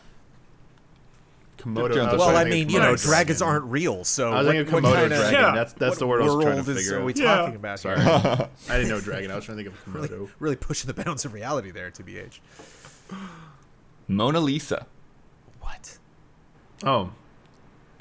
Komodo. 1.61 1.93
Jones 1.93 2.13
I 2.13 2.17
Well, 2.17 2.35
I 2.35 2.43
mean, 2.45 2.69
you 2.69 2.79
know, 2.79 2.95
dragons 2.95 3.39
dragon. 3.39 3.53
aren't 3.55 3.65
real, 3.65 4.03
so 4.03 4.31
I 4.31 4.37
was 4.39 4.47
what, 4.47 4.55
thinking 4.55 4.73
Komodo 4.73 4.93
kind 4.93 5.13
of 5.13 5.19
dragon. 5.19 5.33
Yeah. 5.41 5.51
That's 5.55 5.73
that's 5.73 5.97
the 5.97 6.07
word 6.07 6.21
I 6.21 6.25
was 6.25 6.43
trying 6.43 6.63
to 6.63 6.71
is 6.71 6.77
figure 6.77 6.99
are 6.99 7.03
we 7.03 7.11
out. 7.13 7.17
Yeah. 7.17 7.35
talking 7.37 7.55
about? 7.55 7.79
Sorry. 7.79 7.97
I 8.01 8.47
didn't 8.67 8.89
know 8.89 8.99
dragon. 8.99 9.31
I 9.31 9.35
was 9.35 9.45
trying 9.45 9.57
to 9.59 9.63
think 9.63 9.75
of 9.75 9.93
really, 9.95 10.07
Komodo. 10.07 10.29
really 10.39 10.55
pushing 10.55 10.91
the 10.93 11.03
bounds 11.03 11.25
of 11.25 11.33
reality 11.33 11.71
there, 11.71 11.91
to 11.91 12.03
be 12.03 12.13
tbh. 12.13 12.39
Mona 14.07 14.39
Lisa. 14.39 14.87
What? 15.59 15.97
Oh, 16.83 17.11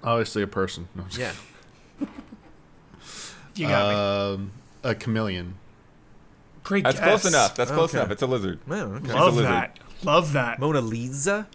obviously 0.03 0.43
a 0.43 0.47
person. 0.47 0.89
No, 0.95 1.03
I'm 1.05 1.09
Yeah. 1.21 1.33
You 3.57 3.67
got 3.69 3.89
me. 3.89 4.35
Um, 4.45 4.53
a 4.83 4.95
chameleon. 4.95 5.55
Great 6.63 6.85
That's 6.85 6.99
guess. 6.99 7.07
close 7.09 7.25
enough. 7.27 7.57
That's 7.57 7.71
close 7.71 7.91
Okay. 7.91 7.99
enough. 7.99 8.11
It's 8.13 8.23
a 8.23 8.27
lizard. 8.27 8.61
Oh, 8.69 8.75
okay. 8.75 9.11
a 9.11 9.15
Love 9.17 9.35
lizard. 9.35 9.51
that. 9.51 9.79
Love 10.03 10.33
that. 10.33 10.59
Mona 10.59 10.81
Lisa. 10.81 11.47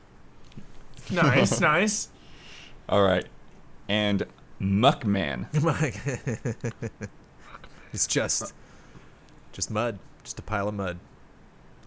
Nice, 1.12 1.60
nice. 1.62 2.10
All 2.90 3.02
right. 3.02 3.26
And 3.88 4.24
Muckman. 4.62 5.48
it's 7.94 8.08
just, 8.08 8.54
just 9.52 9.70
mud, 9.72 10.00
just 10.24 10.40
a 10.40 10.42
pile 10.42 10.68
of 10.68 10.74
mud. 10.76 11.00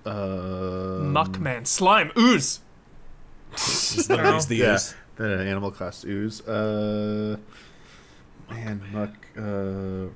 Uh, 0.05 1.01
Muckman. 1.03 1.67
Slime. 1.67 2.11
Ooze. 2.17 2.61
It's 3.53 4.09
literally 4.09 4.33
just 4.33 4.49
the 4.49 4.57
Yeah, 4.57 4.75
ooze. 4.75 4.95
the 5.17 5.39
animal 5.41 5.71
class 5.71 6.05
ooze. 6.05 6.41
Uh, 6.47 7.37
man, 8.51 8.83
muck 8.93 9.11
uh, 9.37 9.43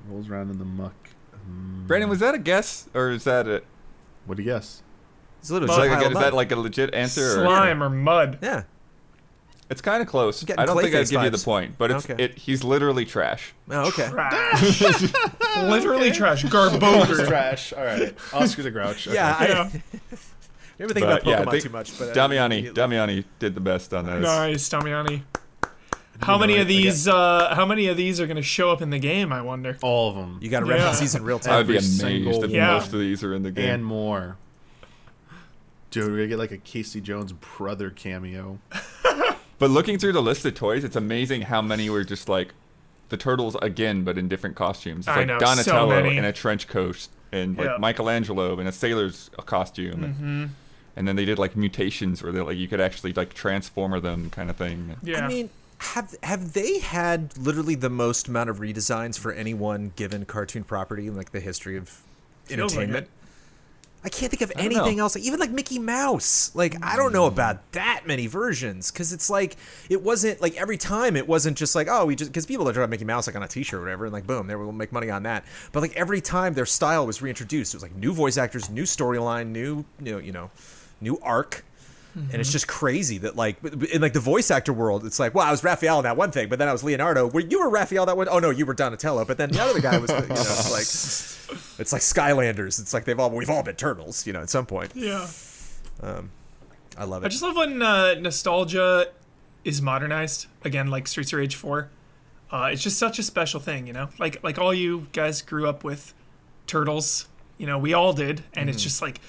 rolls 0.07 0.29
around 0.29 0.51
in 0.51 0.57
the 0.59 0.65
muck. 0.65 0.93
Um, 1.33 1.83
Brandon, 1.87 2.09
was 2.09 2.19
that 2.19 2.35
a 2.35 2.39
guess 2.39 2.87
or 2.93 3.11
is 3.11 3.23
that 3.25 3.47
a, 3.47 3.61
What 4.25 4.37
do 4.37 4.43
you 4.43 4.49
guess? 4.49 4.81
It's 5.39 5.51
literally 5.51 5.75
Mud. 5.75 5.77
just 5.77 5.87
a 5.87 5.91
like, 5.91 5.99
pile 5.99 6.09
is 6.11 6.15
of 6.15 6.21
that 6.21 6.33
like 6.33 6.51
a 6.51 6.55
legit 6.55 6.93
answer? 6.93 7.27
Or? 7.41 7.45
Slime 7.45 7.83
or 7.83 7.89
mud. 7.89 8.39
Yeah. 8.41 8.63
It's 9.69 9.81
kind 9.81 10.01
of 10.01 10.07
close. 10.07 10.43
I 10.57 10.65
don't 10.65 10.77
think 10.79 10.93
I'd 10.93 11.05
Clayface 11.05 11.11
give 11.11 11.23
you 11.23 11.29
the 11.29 11.37
point, 11.37 11.77
but 11.77 11.89
it's 11.89 12.09
Okay. 12.09 12.21
it. 12.23 12.37
He's 12.37 12.63
literally 12.63 13.05
trash. 13.05 13.53
Oh, 13.71 13.87
okay. 13.87 14.09
Trash. 14.09 14.81
Literally 15.63 16.11
trash. 16.11 16.43
Garboger. 16.43 17.27
Trash. 17.27 17.73
All 17.73 17.83
right. 17.83 18.13
Oscar 18.33 18.63
the 18.63 18.71
Grouch. 18.71 19.07
Okay. 19.07 19.15
Yeah. 19.17 19.35
I, 19.39 19.47
Yeah. 19.47 19.69
Never 20.79 20.93
think 20.93 21.05
about 21.05 21.23
But, 21.23 21.29
yeah, 21.29 21.43
Pokemon 21.43 21.51
think 21.51 21.63
too 21.63 21.69
much, 21.69 21.99
but 21.99 22.09
uh, 22.09 22.13
Damiani, 22.13 22.45
immediately- 22.45 22.81
Damiani 22.83 23.23
did 23.39 23.53
the 23.55 23.61
best 23.61 23.93
on 23.93 24.05
those. 24.05 24.23
Nice, 24.23 24.67
Damiani. 24.69 25.21
How 26.21 26.37
many 26.37 26.57
of 26.57 26.67
these? 26.67 27.07
Uh, 27.07 27.53
how 27.55 27.65
many 27.65 27.87
of 27.87 27.97
these 27.97 28.19
are 28.19 28.25
going 28.27 28.37
to 28.37 28.41
show 28.43 28.69
up 28.71 28.81
in 28.81 28.89
the 28.89 28.99
game? 28.99 29.31
I 29.31 29.41
wonder. 29.41 29.77
All 29.81 30.09
of 30.09 30.15
them 30.15 30.39
You 30.41 30.49
got 30.49 30.61
to 30.61 30.65
Yeah. 30.67 30.73
reference 30.73 30.99
these 30.99 31.15
in 31.15 31.23
real 31.23 31.39
I'd 31.45 31.67
be 31.67 31.77
amazed 31.77 32.03
if 32.43 32.51
Yeah. 32.51 32.73
most 32.73 32.93
of 32.93 32.99
these 32.99 33.23
are 33.23 33.33
in 33.33 33.43
the 33.43 33.51
game. 33.51 33.69
and 33.69 33.85
more. 33.85 34.37
Dude, 35.91 36.05
we're 36.09 36.17
gonna 36.17 36.27
get 36.27 36.39
like 36.39 36.51
a 36.51 36.57
Casey 36.57 37.01
Jones 37.01 37.33
brother 37.33 37.89
cameo. 37.91 38.57
But 39.63 39.71
looking 39.71 39.97
through 39.97 40.11
the 40.11 40.21
list 40.21 40.43
of 40.45 40.55
toys, 40.55 40.83
it's 40.83 40.97
amazing 40.97 41.43
how 41.43 41.61
many 41.61 41.89
were 41.89 42.03
just 42.03 42.27
like 42.27 42.49
the 43.07 43.15
turtles 43.15 43.55
again, 43.61 44.03
but 44.03 44.17
in 44.17 44.27
different 44.27 44.57
costumes. 44.57 45.07
It's 45.07 45.15
I 45.15 45.19
like 45.19 45.27
know, 45.27 45.39
so 45.39 45.45
Donatello 45.45 46.01
many. 46.03 46.17
in 46.17 46.25
a 46.25 46.33
trench 46.33 46.67
coat, 46.67 47.07
and 47.31 47.55
like 47.57 47.67
Yeah. 47.67 47.77
Michelangelo 47.79 48.59
in 48.59 48.67
a 48.67 48.73
sailor's 48.73 49.29
costume, 49.45 50.01
Mm-hmm. 50.01 50.25
and, 50.25 50.49
and 50.97 51.07
then 51.07 51.15
they 51.15 51.23
did 51.23 51.39
like 51.39 51.55
mutations 51.55 52.21
where 52.21 52.33
they 52.33 52.41
like 52.41 52.57
you 52.57 52.67
could 52.67 52.81
actually 52.81 53.13
like 53.13 53.33
transformer 53.33 54.01
them, 54.01 54.29
kind 54.31 54.49
of 54.49 54.57
thing. 54.57 54.97
Yeah. 55.01 55.23
I 55.25 55.27
mean, 55.29 55.49
have 55.77 56.13
have 56.23 56.51
they 56.51 56.79
had 56.79 57.37
literally 57.37 57.75
the 57.75 57.89
most 57.89 58.27
amount 58.27 58.49
of 58.49 58.57
redesigns 58.59 59.17
for 59.17 59.31
any 59.31 59.53
one 59.53 59.93
given 59.95 60.25
cartoon 60.25 60.65
property 60.65 61.07
in 61.07 61.15
like 61.15 61.31
the 61.31 61.39
history 61.39 61.77
of 61.77 61.87
Feels 62.47 62.73
entertainment? 62.75 63.05
it. 63.05 63.09
I 64.05 64.09
can't 64.09 64.29
think 64.29 64.41
of 64.41 64.51
anything 64.57 64.97
know. 64.97 65.03
else. 65.03 65.15
Like, 65.15 65.23
even 65.23 65.39
like 65.39 65.51
Mickey 65.51 65.79
Mouse. 65.79 66.51
Like 66.53 66.75
I 66.83 66.97
don't 66.97 67.13
know 67.13 67.25
about 67.25 67.71
that 67.71 68.03
many 68.05 68.27
versions 68.27 68.91
because 68.91 69.13
it's 69.13 69.29
like 69.29 69.55
it 69.89 70.01
wasn't 70.01 70.41
like 70.41 70.55
every 70.55 70.77
time 70.77 71.15
it 71.15 71.27
wasn't 71.27 71.57
just 71.57 71.73
like 71.73 71.87
oh 71.89 72.05
we 72.05 72.15
just 72.15 72.31
because 72.31 72.45
people 72.45 72.65
that 72.65 72.73
draw 72.73 72.85
Mickey 72.87 73.05
Mouse 73.05 73.27
like 73.27 73.35
on 73.35 73.43
a 73.43 73.47
T-shirt 73.47 73.79
or 73.79 73.83
whatever 73.83 74.05
and 74.05 74.13
like 74.13 74.27
boom 74.27 74.47
there 74.47 74.59
we'll 74.59 74.71
make 74.71 74.91
money 74.91 75.09
on 75.09 75.23
that. 75.23 75.45
But 75.71 75.81
like 75.81 75.95
every 75.95 76.21
time 76.21 76.53
their 76.53 76.65
style 76.65 77.07
was 77.07 77.21
reintroduced, 77.21 77.73
it 77.73 77.77
was 77.77 77.83
like 77.83 77.95
new 77.95 78.13
voice 78.13 78.37
actors, 78.37 78.69
new 78.69 78.83
storyline, 78.83 79.47
new 79.47 79.85
you 80.01 80.11
know 80.11 80.17
you 80.19 80.31
know 80.31 80.51
new 80.99 81.17
arc. 81.21 81.63
And 82.15 82.35
it's 82.35 82.51
just 82.51 82.67
crazy 82.67 83.17
that 83.19 83.35
like 83.35 83.57
in 83.91 84.01
like 84.01 84.13
the 84.13 84.19
voice 84.19 84.51
actor 84.51 84.71
world, 84.71 85.03
it's 85.05 85.19
like, 85.19 85.33
well, 85.33 85.47
I 85.47 85.51
was 85.51 85.63
Raphael 85.63 85.97
in 85.99 86.03
that 86.03 86.15
one 86.15 86.31
thing, 86.31 86.47
but 86.47 86.59
then 86.59 86.67
I 86.67 86.71
was 86.71 86.83
Leonardo. 86.83 87.27
Were 87.27 87.39
you 87.39 87.59
were 87.59 87.69
Raphael 87.69 88.05
that 88.05 88.15
one? 88.15 88.27
Oh 88.29 88.37
no, 88.39 88.51
you 88.51 88.65
were 88.67 88.75
Donatello. 88.75 89.25
But 89.25 89.37
then 89.37 89.51
the 89.51 89.61
other 89.61 89.79
guy 89.79 89.97
was, 89.97 90.11
you 90.11 90.17
know, 90.17 90.25
it's 90.29 90.71
like 91.49 91.59
it's 91.79 91.91
like 91.91 92.01
Skylanders. 92.03 92.79
It's 92.79 92.93
like 92.93 93.05
they've 93.05 93.19
all 93.19 93.31
we've 93.31 93.49
all 93.49 93.63
been 93.63 93.75
turtles, 93.75 94.27
you 94.27 94.33
know, 94.33 94.41
at 94.41 94.49
some 94.49 94.65
point. 94.67 94.91
yeah. 94.95 95.27
I 96.97 97.05
love 97.05 97.23
it. 97.23 97.27
I 97.27 97.29
just 97.29 97.41
love 97.43 97.55
when 97.55 97.81
uh, 97.81 98.15
nostalgia 98.15 99.07
is 99.63 99.81
modernized 99.81 100.47
again, 100.63 100.87
like 100.87 101.07
Streets 101.07 101.33
of 101.33 101.39
Rage 101.39 101.55
Four. 101.55 101.89
Uh, 102.51 102.69
it's 102.71 102.83
just 102.83 102.99
such 102.99 103.17
a 103.17 103.23
special 103.23 103.59
thing, 103.59 103.87
you 103.87 103.93
know. 103.93 104.09
Like 104.19 104.43
like 104.43 104.59
all 104.59 104.73
you 104.73 105.07
guys 105.13 105.41
grew 105.41 105.67
up 105.67 105.83
with 105.83 106.13
turtles, 106.67 107.27
you 107.57 107.65
know, 107.65 107.77
we 107.77 107.93
all 107.93 108.13
did, 108.13 108.43
and 108.53 108.69
it's 108.69 108.83
just 108.83 109.01
like 109.01 109.19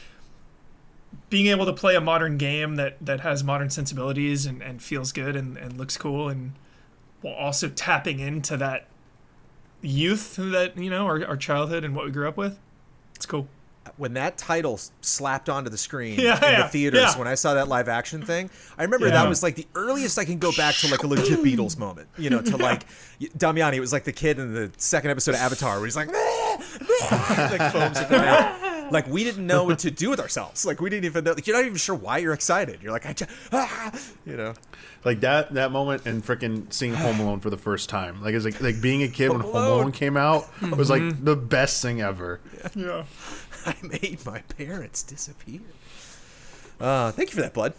being 1.30 1.46
able 1.46 1.66
to 1.66 1.72
play 1.72 1.94
a 1.96 2.00
modern 2.00 2.36
game 2.38 2.76
that 2.76 2.96
that 3.04 3.20
has 3.20 3.42
modern 3.42 3.70
sensibilities 3.70 4.46
and, 4.46 4.62
and 4.62 4.82
feels 4.82 5.12
good 5.12 5.36
and, 5.36 5.56
and 5.56 5.76
looks 5.78 5.96
cool, 5.96 6.28
and 6.28 6.52
while 7.22 7.34
also 7.34 7.68
tapping 7.68 8.20
into 8.20 8.56
that 8.56 8.86
youth 9.80 10.36
that 10.36 10.76
you 10.78 10.90
know 10.90 11.06
our, 11.06 11.24
our 11.26 11.36
childhood 11.36 11.84
and 11.84 11.94
what 11.94 12.04
we 12.04 12.10
grew 12.10 12.28
up 12.28 12.36
with. 12.36 12.58
It's 13.16 13.26
cool. 13.26 13.48
when 13.96 14.14
that 14.14 14.36
title 14.36 14.78
slapped 15.00 15.48
onto 15.48 15.70
the 15.70 15.78
screen 15.78 16.18
Yeah, 16.20 16.36
in 16.36 16.42
yeah, 16.42 16.62
the 16.62 16.68
theaters 16.68 17.00
yeah. 17.00 17.18
when 17.18 17.28
I 17.28 17.34
saw 17.34 17.54
that 17.54 17.68
live 17.68 17.88
action 17.88 18.22
thing, 18.22 18.50
I 18.76 18.82
remember 18.82 19.08
that 19.10 19.28
was 19.28 19.42
like 19.42 19.54
the 19.54 19.66
earliest 19.74 20.18
I 20.18 20.24
can 20.24 20.38
go 20.38 20.52
back 20.52 20.74
to 20.76 20.88
like 20.90 21.02
a 21.02 21.06
legit 21.06 21.40
Beatles 21.44 21.78
moment. 21.78 22.08
You 22.18 22.30
know, 22.30 22.42
to 22.42 22.56
like 22.56 22.86
Damiani. 23.38 23.74
It 23.74 23.80
was 23.80 23.92
like 23.92 24.04
the 24.04 24.12
kid 24.12 24.38
in 24.38 24.52
the 24.52 24.70
second 24.76 25.10
episode 25.10 25.34
of 25.34 25.40
Avatar 25.40 25.76
where 25.76 25.86
he's 25.86 25.96
like, 25.96 26.08
like 26.12 27.72
foams 27.72 27.98
at 27.98 28.08
the 28.08 28.18
mouth. 28.18 28.73
Like 28.94 29.06
we 29.08 29.24
didn't 29.24 29.46
know 29.46 29.64
what 29.64 29.80
to 29.80 29.90
do 30.02 30.08
with 30.08 30.20
ourselves. 30.20 30.64
Like 30.64 30.80
we 30.80 30.88
didn't 30.88 31.04
even 31.04 31.24
know. 31.24 31.32
Like, 31.32 31.46
you're 31.46 31.56
not 31.56 31.66
even 31.66 31.76
sure 31.76 31.94
why 31.94 32.18
you're 32.18 32.32
excited. 32.32 32.82
You're 32.82 32.92
like, 32.92 33.04
I 33.04 33.12
just, 33.12 33.30
ah, 33.52 33.92
you 34.24 34.36
know. 34.36 34.54
Like 35.04 35.20
that 35.20 35.52
that 35.54 35.70
moment 35.70 36.06
and 36.06 36.24
freaking 36.24 36.72
seeing 36.72 36.94
Home 36.94 37.20
Alone 37.20 37.40
for 37.40 37.50
the 37.50 37.58
first 37.58 37.90
time. 37.90 38.22
Like 38.22 38.34
it's 38.34 38.44
like 38.44 38.60
like 38.62 38.80
being 38.80 39.02
a 39.02 39.08
kid 39.08 39.30
when 39.30 39.40
Home 39.40 39.52
Home 39.52 39.62
Alone. 39.62 39.80
Alone 39.80 39.92
came 39.92 40.16
out 40.16 40.46
was 40.76 40.88
like 40.88 41.22
the 41.22 41.36
best 41.36 41.82
thing 41.82 42.00
ever. 42.00 42.40
Yeah. 42.74 43.04
I 43.66 43.74
made 43.82 44.24
my 44.24 44.40
parents 44.56 45.02
disappear. 45.02 45.60
Uh, 46.80 47.10
thank 47.12 47.30
you 47.30 47.36
for 47.36 47.42
that, 47.42 47.52
Blood. 47.54 47.74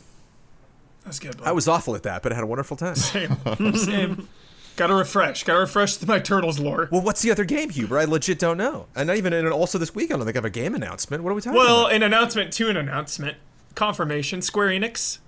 That's 1.04 1.20
good. 1.20 1.40
I 1.44 1.52
was 1.52 1.68
awful 1.68 1.96
at 1.96 2.04
that, 2.04 2.24
but 2.24 2.32
I 2.32 2.36
had 2.36 2.44
a 2.44 2.48
wonderful 2.48 2.78
time. 2.78 2.96
same. 2.96 3.38
Same. 3.76 4.28
Gotta 4.76 4.94
refresh. 4.94 5.44
Gotta 5.44 5.60
refresh 5.62 6.02
my 6.08 6.20
turtles 6.20 6.60
lore. 6.60 6.90
Well, 6.92 7.02
what's 7.02 7.22
the 7.22 7.32
other 7.32 7.46
game, 7.46 7.70
Huber? 7.70 7.98
I 7.98 8.06
legit 8.06 8.40
don't 8.40 8.58
know. 8.58 8.88
And 8.96 9.08
not 9.08 9.18
even 9.18 9.34
and 9.34 9.48
also 9.50 9.78
this 9.78 9.96
week, 9.96 10.12
I 10.12 10.18
don't 10.18 10.26
think 10.26 10.36
I 10.36 10.40
have 10.40 10.46
a 10.46 10.50
game 10.50 10.76
announcement. 10.76 11.24
What 11.24 11.32
are 11.32 11.34
we 11.34 11.42
talking 11.42 11.58
Well, 11.58 11.82
about? 11.86 11.94
an 11.94 12.04
announcement 12.04 12.52
to 12.54 12.70
an 12.70 12.78
announcement. 12.78 13.38
Confirmation. 13.76 14.42
Square 14.42 14.70
Enix. 14.70 15.20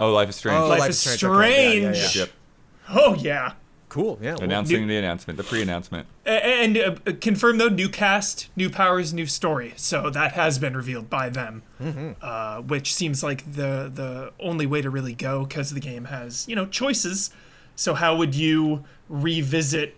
Oh, 0.00 0.12
Life 0.12 0.28
is 0.30 0.36
Strange. 0.36 0.58
Oh, 0.60 0.68
Life 0.68 0.80
Life 0.80 0.90
is 0.90 1.06
is 1.06 1.12
Strange, 1.14 1.34
okay. 1.36 1.80
Yeah, 1.80 1.90
yeah, 1.92 1.94
yeah. 1.96 2.08
Yep. 2.14 2.30
Oh 2.90 3.14
yeah. 3.16 3.52
Cool. 3.88 4.18
Yeah. 4.20 4.36
Announcing 4.40 4.82
new- 4.82 4.86
the 4.88 4.96
announcement, 4.98 5.38
the 5.38 5.44
pre-announcement. 5.44 6.06
And 6.26 6.76
uh, 6.76 6.94
confirm 7.22 7.56
though, 7.58 7.68
new 7.70 7.88
cast, 7.88 8.48
new 8.54 8.68
powers, 8.68 9.14
new 9.14 9.24
story. 9.26 9.72
So 9.76 10.10
that 10.10 10.32
has 10.32 10.58
been 10.58 10.76
revealed 10.76 11.08
by 11.08 11.30
them, 11.30 11.62
uh, 12.20 12.60
which 12.60 12.94
seems 12.94 13.22
like 13.22 13.50
the 13.50 13.90
the 13.92 14.32
only 14.38 14.66
way 14.66 14.82
to 14.82 14.90
really 14.90 15.14
go 15.14 15.44
because 15.46 15.70
the 15.70 15.80
game 15.80 16.04
has 16.06 16.46
you 16.48 16.54
know 16.54 16.66
choices. 16.66 17.30
So 17.78 17.94
how 17.94 18.16
would 18.16 18.34
you 18.34 18.82
revisit, 19.08 19.94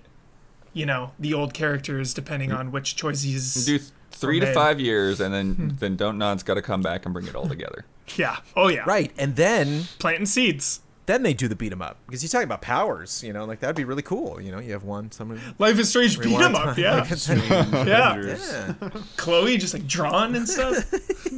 you 0.74 0.84
know, 0.84 1.12
the 1.18 1.32
old 1.32 1.54
characters 1.54 2.12
depending 2.12 2.52
on 2.52 2.72
which 2.72 2.94
choices? 2.94 3.64
Do 3.64 3.78
three 4.10 4.38
to 4.38 4.46
man. 4.46 4.54
five 4.54 4.78
years, 4.78 5.18
and 5.18 5.32
then 5.32 5.54
hmm. 5.54 5.68
then 5.78 5.96
Don't 5.96 6.18
Nod's 6.18 6.42
got 6.42 6.54
to 6.54 6.62
come 6.62 6.82
back 6.82 7.06
and 7.06 7.14
bring 7.14 7.26
it 7.26 7.34
all 7.34 7.48
together. 7.48 7.84
Yeah. 8.16 8.38
Oh 8.56 8.66
yeah. 8.66 8.82
right. 8.88 9.12
And 9.16 9.36
then 9.36 9.84
Planting 10.00 10.26
seeds. 10.26 10.80
then 11.06 11.22
they 11.22 11.32
do 11.32 11.46
the 11.46 11.54
beat 11.54 11.70
'em 11.70 11.80
up 11.80 11.96
because 12.06 12.24
you're 12.24 12.28
talking 12.28 12.44
about 12.44 12.60
powers. 12.60 13.22
You 13.22 13.32
know, 13.32 13.44
like 13.44 13.60
that'd 13.60 13.76
be 13.76 13.84
really 13.84 14.02
cool. 14.02 14.40
You 14.40 14.50
know, 14.50 14.58
you 14.58 14.72
have 14.72 14.82
one 14.82 15.12
someone. 15.12 15.40
Life 15.60 15.78
is 15.78 15.90
Strange 15.90 16.18
beat 16.20 16.34
'em 16.34 16.56
up. 16.56 16.76
Yeah. 16.76 17.06
yeah. 17.06 18.16
Yeah. 18.16 18.74
Chloe 19.16 19.56
just 19.58 19.74
like 19.74 19.86
drawn 19.86 20.34
and 20.34 20.48
stuff. 20.48 20.92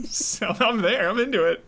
so 0.07 0.57
I'm 0.61 0.81
there. 0.81 1.11
I'm 1.11 1.19
into 1.19 1.45
it. 1.45 1.63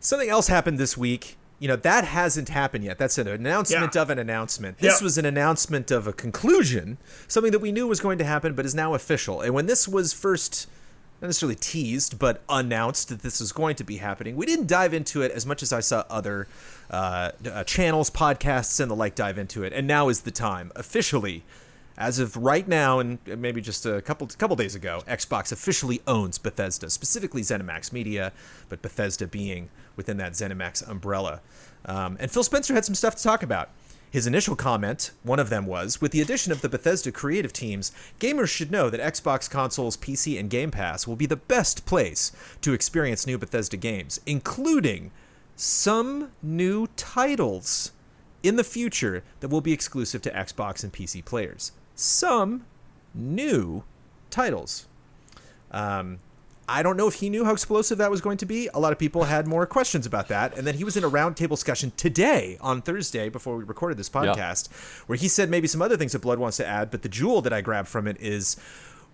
Something 0.00 0.28
else 0.28 0.48
happened 0.48 0.78
this 0.78 0.96
week. 0.96 1.36
You 1.58 1.68
know, 1.68 1.76
that 1.76 2.04
hasn't 2.04 2.50
happened 2.50 2.84
yet. 2.84 2.98
That's 2.98 3.16
an 3.16 3.26
announcement 3.28 3.94
Yeah. 3.94 4.02
of 4.02 4.10
an 4.10 4.18
announcement. 4.18 4.78
This 4.78 5.00
Yeah. 5.00 5.04
was 5.04 5.16
an 5.16 5.24
announcement 5.24 5.90
of 5.90 6.06
a 6.06 6.12
conclusion, 6.12 6.98
something 7.28 7.50
that 7.52 7.60
we 7.60 7.72
knew 7.72 7.86
was 7.86 8.00
going 8.00 8.18
to 8.18 8.24
happen 8.24 8.52
but 8.54 8.66
is 8.66 8.74
now 8.74 8.92
official. 8.94 9.40
And 9.40 9.54
when 9.54 9.66
this 9.66 9.88
was 9.88 10.12
first 10.12 10.66
not 11.22 11.28
necessarily 11.28 11.54
teased, 11.54 12.18
but 12.18 12.42
announced 12.46 13.08
that 13.08 13.22
this 13.22 13.40
was 13.40 13.50
going 13.50 13.74
to 13.76 13.84
be 13.84 13.96
happening, 13.96 14.36
we 14.36 14.44
didn't 14.44 14.66
dive 14.66 14.92
into 14.92 15.22
it 15.22 15.32
as 15.32 15.46
much 15.46 15.62
as 15.62 15.72
I 15.72 15.80
saw 15.80 16.04
other 16.10 16.46
uh, 16.90 17.30
uh, 17.50 17.64
channels, 17.64 18.10
podcasts, 18.10 18.78
and 18.80 18.90
the 18.90 18.94
like 18.94 19.14
dive 19.14 19.38
into 19.38 19.64
it. 19.64 19.72
And 19.72 19.86
now 19.86 20.10
is 20.10 20.20
the 20.20 20.30
time, 20.30 20.70
officially, 20.76 21.42
as 21.98 22.18
of 22.18 22.36
right 22.36 22.66
now, 22.68 22.98
and 22.98 23.18
maybe 23.26 23.60
just 23.60 23.86
a 23.86 24.02
couple 24.02 24.26
couple 24.26 24.56
days 24.56 24.74
ago, 24.74 25.02
Xbox 25.08 25.52
officially 25.52 26.02
owns 26.06 26.38
Bethesda, 26.38 26.90
specifically 26.90 27.42
ZeniMax 27.42 27.92
Media, 27.92 28.32
but 28.68 28.82
Bethesda 28.82 29.26
being 29.26 29.70
within 29.96 30.16
that 30.18 30.32
ZeniMax 30.32 30.88
umbrella. 30.88 31.40
Um, 31.86 32.16
and 32.20 32.30
Phil 32.30 32.42
Spencer 32.42 32.74
had 32.74 32.84
some 32.84 32.94
stuff 32.94 33.16
to 33.16 33.22
talk 33.22 33.42
about. 33.42 33.70
His 34.10 34.26
initial 34.26 34.56
comment, 34.56 35.10
one 35.24 35.38
of 35.38 35.50
them 35.50 35.66
was, 35.66 36.00
with 36.00 36.12
the 36.12 36.20
addition 36.20 36.52
of 36.52 36.60
the 36.60 36.68
Bethesda 36.68 37.10
creative 37.10 37.52
teams, 37.52 37.92
gamers 38.20 38.48
should 38.48 38.70
know 38.70 38.88
that 38.88 39.00
Xbox 39.00 39.50
consoles, 39.50 39.96
PC, 39.96 40.38
and 40.38 40.48
Game 40.48 40.70
Pass 40.70 41.06
will 41.06 41.16
be 41.16 41.26
the 41.26 41.36
best 41.36 41.86
place 41.86 42.32
to 42.62 42.72
experience 42.72 43.26
new 43.26 43.36
Bethesda 43.36 43.76
games, 43.76 44.20
including 44.24 45.10
some 45.56 46.30
new 46.42 46.86
titles 46.96 47.92
in 48.42 48.56
the 48.56 48.64
future 48.64 49.24
that 49.40 49.48
will 49.48 49.60
be 49.60 49.72
exclusive 49.72 50.22
to 50.22 50.30
Xbox 50.30 50.84
and 50.84 50.92
PC 50.92 51.24
players. 51.24 51.72
Some 51.96 52.64
new 53.14 53.82
titles. 54.30 54.86
Um, 55.72 56.20
I 56.68 56.82
don't 56.82 56.96
know 56.96 57.06
if 57.06 57.14
he 57.14 57.30
knew 57.30 57.44
how 57.44 57.52
explosive 57.52 57.98
that 57.98 58.10
was 58.10 58.20
going 58.20 58.38
to 58.38 58.46
be. 58.46 58.68
A 58.74 58.80
lot 58.80 58.92
of 58.92 58.98
people 58.98 59.24
had 59.24 59.46
more 59.46 59.66
questions 59.66 60.04
about 60.04 60.28
that. 60.28 60.56
And 60.56 60.66
then 60.66 60.74
he 60.74 60.84
was 60.84 60.96
in 60.96 61.04
a 61.04 61.10
roundtable 61.10 61.50
discussion 61.50 61.92
today 61.96 62.58
on 62.60 62.82
Thursday 62.82 63.28
before 63.28 63.56
we 63.56 63.64
recorded 63.64 63.98
this 63.98 64.10
podcast, 64.10 64.70
where 65.06 65.16
he 65.16 65.28
said 65.28 65.48
maybe 65.48 65.68
some 65.68 65.80
other 65.80 65.96
things 65.96 66.12
that 66.12 66.20
Blood 66.20 66.38
wants 66.38 66.56
to 66.56 66.66
add. 66.66 66.90
But 66.90 67.02
the 67.02 67.08
jewel 67.08 67.40
that 67.42 67.52
I 67.52 67.60
grabbed 67.60 67.88
from 67.88 68.08
it 68.08 68.16
is 68.20 68.56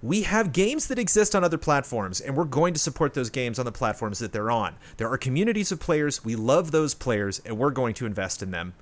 we 0.02 0.22
have 0.22 0.52
games 0.52 0.88
that 0.88 0.98
exist 0.98 1.34
on 1.36 1.44
other 1.44 1.58
platforms, 1.58 2.20
and 2.20 2.36
we're 2.36 2.44
going 2.44 2.72
to 2.72 2.80
support 2.80 3.14
those 3.14 3.30
games 3.30 3.58
on 3.58 3.66
the 3.66 3.72
platforms 3.72 4.18
that 4.20 4.32
they're 4.32 4.50
on. 4.50 4.74
There 4.96 5.10
are 5.10 5.18
communities 5.18 5.70
of 5.70 5.78
players. 5.78 6.24
We 6.24 6.34
love 6.34 6.70
those 6.70 6.94
players, 6.94 7.40
and 7.44 7.58
we're 7.58 7.70
going 7.70 7.94
to 7.94 8.06
invest 8.06 8.42
in 8.42 8.50
them. 8.50 8.74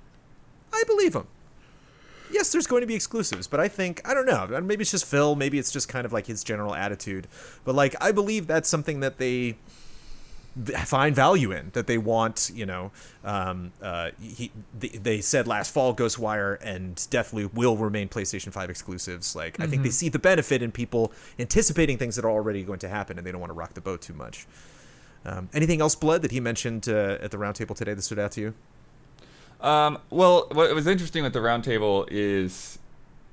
I 0.73 0.83
believe 0.87 1.13
him. 1.13 1.27
Yes, 2.31 2.51
there's 2.51 2.67
going 2.67 2.81
to 2.81 2.87
be 2.87 2.95
exclusives, 2.95 3.47
but 3.47 3.59
I 3.59 3.67
think 3.67 4.01
I 4.07 4.13
don't 4.13 4.25
know. 4.25 4.61
Maybe 4.61 4.81
it's 4.81 4.91
just 4.91 5.05
Phil. 5.05 5.35
Maybe 5.35 5.59
it's 5.59 5.71
just 5.71 5.89
kind 5.89 6.05
of 6.05 6.13
like 6.13 6.27
his 6.27 6.43
general 6.43 6.73
attitude. 6.73 7.27
But 7.63 7.75
like, 7.75 7.95
I 8.01 8.11
believe 8.11 8.47
that's 8.47 8.69
something 8.69 9.01
that 9.01 9.17
they 9.17 9.57
find 10.85 11.15
value 11.15 11.51
in. 11.51 11.71
That 11.73 11.87
they 11.87 11.97
want. 11.97 12.51
You 12.53 12.65
know, 12.65 12.91
um, 13.23 13.71
uh, 13.81 14.11
he, 14.21 14.51
they, 14.77 14.89
they 14.89 15.21
said 15.21 15.47
last 15.47 15.73
fall 15.73 15.95
Ghostwire 15.95 16.57
and 16.61 16.95
Deathloop 16.95 17.53
will 17.53 17.77
remain 17.77 18.09
PlayStation 18.09 18.51
Five 18.51 18.69
exclusives. 18.69 19.35
Like, 19.35 19.59
I 19.59 19.67
think 19.67 19.83
they 19.83 19.89
see 19.89 20.09
the 20.09 20.19
benefit 20.19 20.61
in 20.61 20.71
people 20.71 21.11
anticipating 21.39 21.97
things 21.97 22.15
that 22.15 22.25
are 22.25 22.31
already 22.31 22.63
going 22.63 22.79
to 22.79 22.89
happen, 22.89 23.17
and 23.17 23.27
they 23.27 23.31
don't 23.31 23.41
want 23.41 23.51
to 23.51 23.55
rock 23.55 23.73
the 23.73 23.81
boat 23.81 24.01
too 24.01 24.13
much. 24.13 24.47
Um, 25.23 25.49
anything 25.53 25.81
else, 25.81 25.93
Blood, 25.93 26.23
that 26.23 26.31
he 26.31 26.39
mentioned 26.39 26.89
uh, 26.89 27.17
at 27.21 27.31
the 27.31 27.37
roundtable 27.37 27.75
today 27.75 27.93
that 27.93 28.01
stood 28.01 28.17
out 28.17 28.31
to 28.33 28.41
you? 28.41 28.53
Um, 29.61 29.99
well, 30.09 30.47
what 30.51 30.73
was 30.73 30.87
interesting 30.87 31.23
with 31.23 31.33
the 31.33 31.39
roundtable 31.39 32.07
is, 32.09 32.79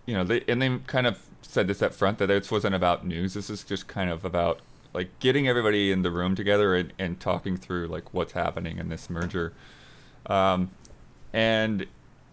you 0.07 0.15
know, 0.15 0.25
they 0.25 0.43
and 0.47 0.61
they 0.61 0.79
kind 0.87 1.07
of 1.07 1.19
said 1.43 1.67
this 1.67 1.81
up 1.81 1.95
front 1.95 2.19
that 2.19 2.27
this 2.27 2.51
wasn't 2.51 2.75
about 2.75 3.07
news. 3.07 3.35
This 3.35 3.49
is 3.49 3.65
just 3.65 3.89
kind 3.89 4.11
of 4.11 4.25
about 4.25 4.61
like 4.93 5.19
getting 5.21 5.49
everybody 5.49 5.91
in 5.91 6.03
the 6.03 6.11
room 6.11 6.35
together 6.35 6.75
and, 6.75 6.93
and 6.99 7.21
talking 7.21 7.57
through 7.57 7.89
like 7.89 8.13
what's 8.13 8.33
happening 8.33 8.79
in 8.79 8.89
this 8.89 9.09
merger. 9.09 9.53
Um, 10.27 10.71
and 11.33 11.87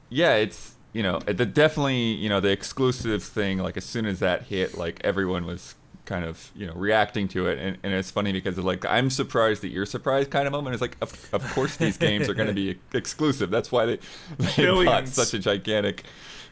yeah, 0.10 0.36
it's 0.36 0.76
you 0.92 1.04
know 1.04 1.20
the 1.20 1.46
definitely 1.46 2.14
you 2.14 2.28
know 2.28 2.40
the 2.42 2.52
exclusive 2.52 3.24
thing. 3.24 3.60
Like 3.60 3.78
as 3.78 3.86
soon 3.86 4.06
as 4.06 4.20
that 4.20 4.44
hit, 4.44 4.78
like 4.78 5.00
everyone 5.04 5.46
was 5.46 5.76
kind 6.06 6.26
of 6.26 6.52
you 6.56 6.68
know 6.68 6.74
reacting 6.74 7.28
to 7.30 7.48
it, 7.48 7.60
and, 7.60 7.78
and 7.84 7.94
it's 7.94 8.12
funny 8.12 8.32
because 8.32 8.58
it's 8.58 8.66
like 8.66 8.86
I'm 8.86 9.10
surprised 9.10 9.62
that 9.64 9.70
you're 9.70 9.86
surprised 9.86 10.32
kind 10.32 10.48
of 10.48 10.52
moment. 10.52 10.74
It's 10.74 10.82
like 10.82 10.98
of, 11.02 11.30
of 11.34 11.44
course 11.54 11.78
these 11.78 11.98
games 11.98 12.30
are 12.30 12.34
going 12.34 12.48
to 12.48 12.54
be 12.54 12.80
exclusive. 12.94 13.50
That's 13.50 13.72
why 13.72 13.86
they 13.86 14.00
they 14.56 14.86
bought 14.86 15.08
such 15.08 15.34
a 15.34 15.40
gigantic 15.40 16.04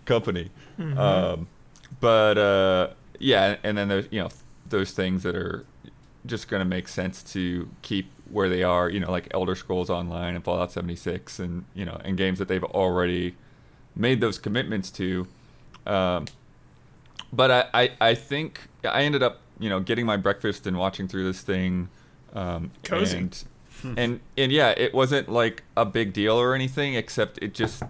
company. 0.05 0.49
Um, 0.97 1.47
but 1.99 2.37
uh, 2.37 2.89
yeah, 3.19 3.57
and 3.63 3.77
then 3.77 3.87
there's 3.87 4.07
you 4.11 4.21
know 4.21 4.29
those 4.67 4.91
things 4.91 5.23
that 5.23 5.35
are 5.35 5.65
just 6.25 6.47
going 6.47 6.61
to 6.61 6.65
make 6.65 6.87
sense 6.87 7.21
to 7.33 7.69
keep 7.81 8.09
where 8.29 8.49
they 8.49 8.63
are. 8.63 8.89
You 8.89 8.99
know, 8.99 9.11
like 9.11 9.27
Elder 9.31 9.55
Scrolls 9.55 9.89
Online 9.89 10.35
and 10.35 10.43
Fallout 10.43 10.71
76, 10.71 11.39
and 11.39 11.65
you 11.73 11.85
know, 11.85 11.99
and 12.03 12.17
games 12.17 12.39
that 12.39 12.47
they've 12.47 12.63
already 12.63 13.35
made 13.95 14.21
those 14.21 14.37
commitments 14.37 14.89
to. 14.91 15.27
Um, 15.85 16.25
but 17.31 17.51
I, 17.51 17.65
I, 17.73 17.91
I 18.09 18.15
think 18.15 18.67
I 18.83 19.03
ended 19.03 19.23
up, 19.23 19.41
you 19.63 19.69
know, 19.69 19.79
getting 19.79 20.05
my 20.05 20.17
breakfast 20.17 20.67
and 20.67 20.77
watching 20.77 21.07
through 21.07 21.23
this 21.23 21.39
thing. 21.39 21.87
Um, 22.33 22.71
Cozy. 22.83 23.17
And, 23.17 23.43
and 23.97 24.19
and 24.37 24.51
yeah, 24.51 24.71
it 24.71 24.93
wasn't 24.93 25.29
like 25.29 25.63
a 25.77 25.85
big 25.85 26.11
deal 26.11 26.35
or 26.35 26.53
anything, 26.53 26.95
except 26.95 27.39
it 27.41 27.53
just 27.53 27.81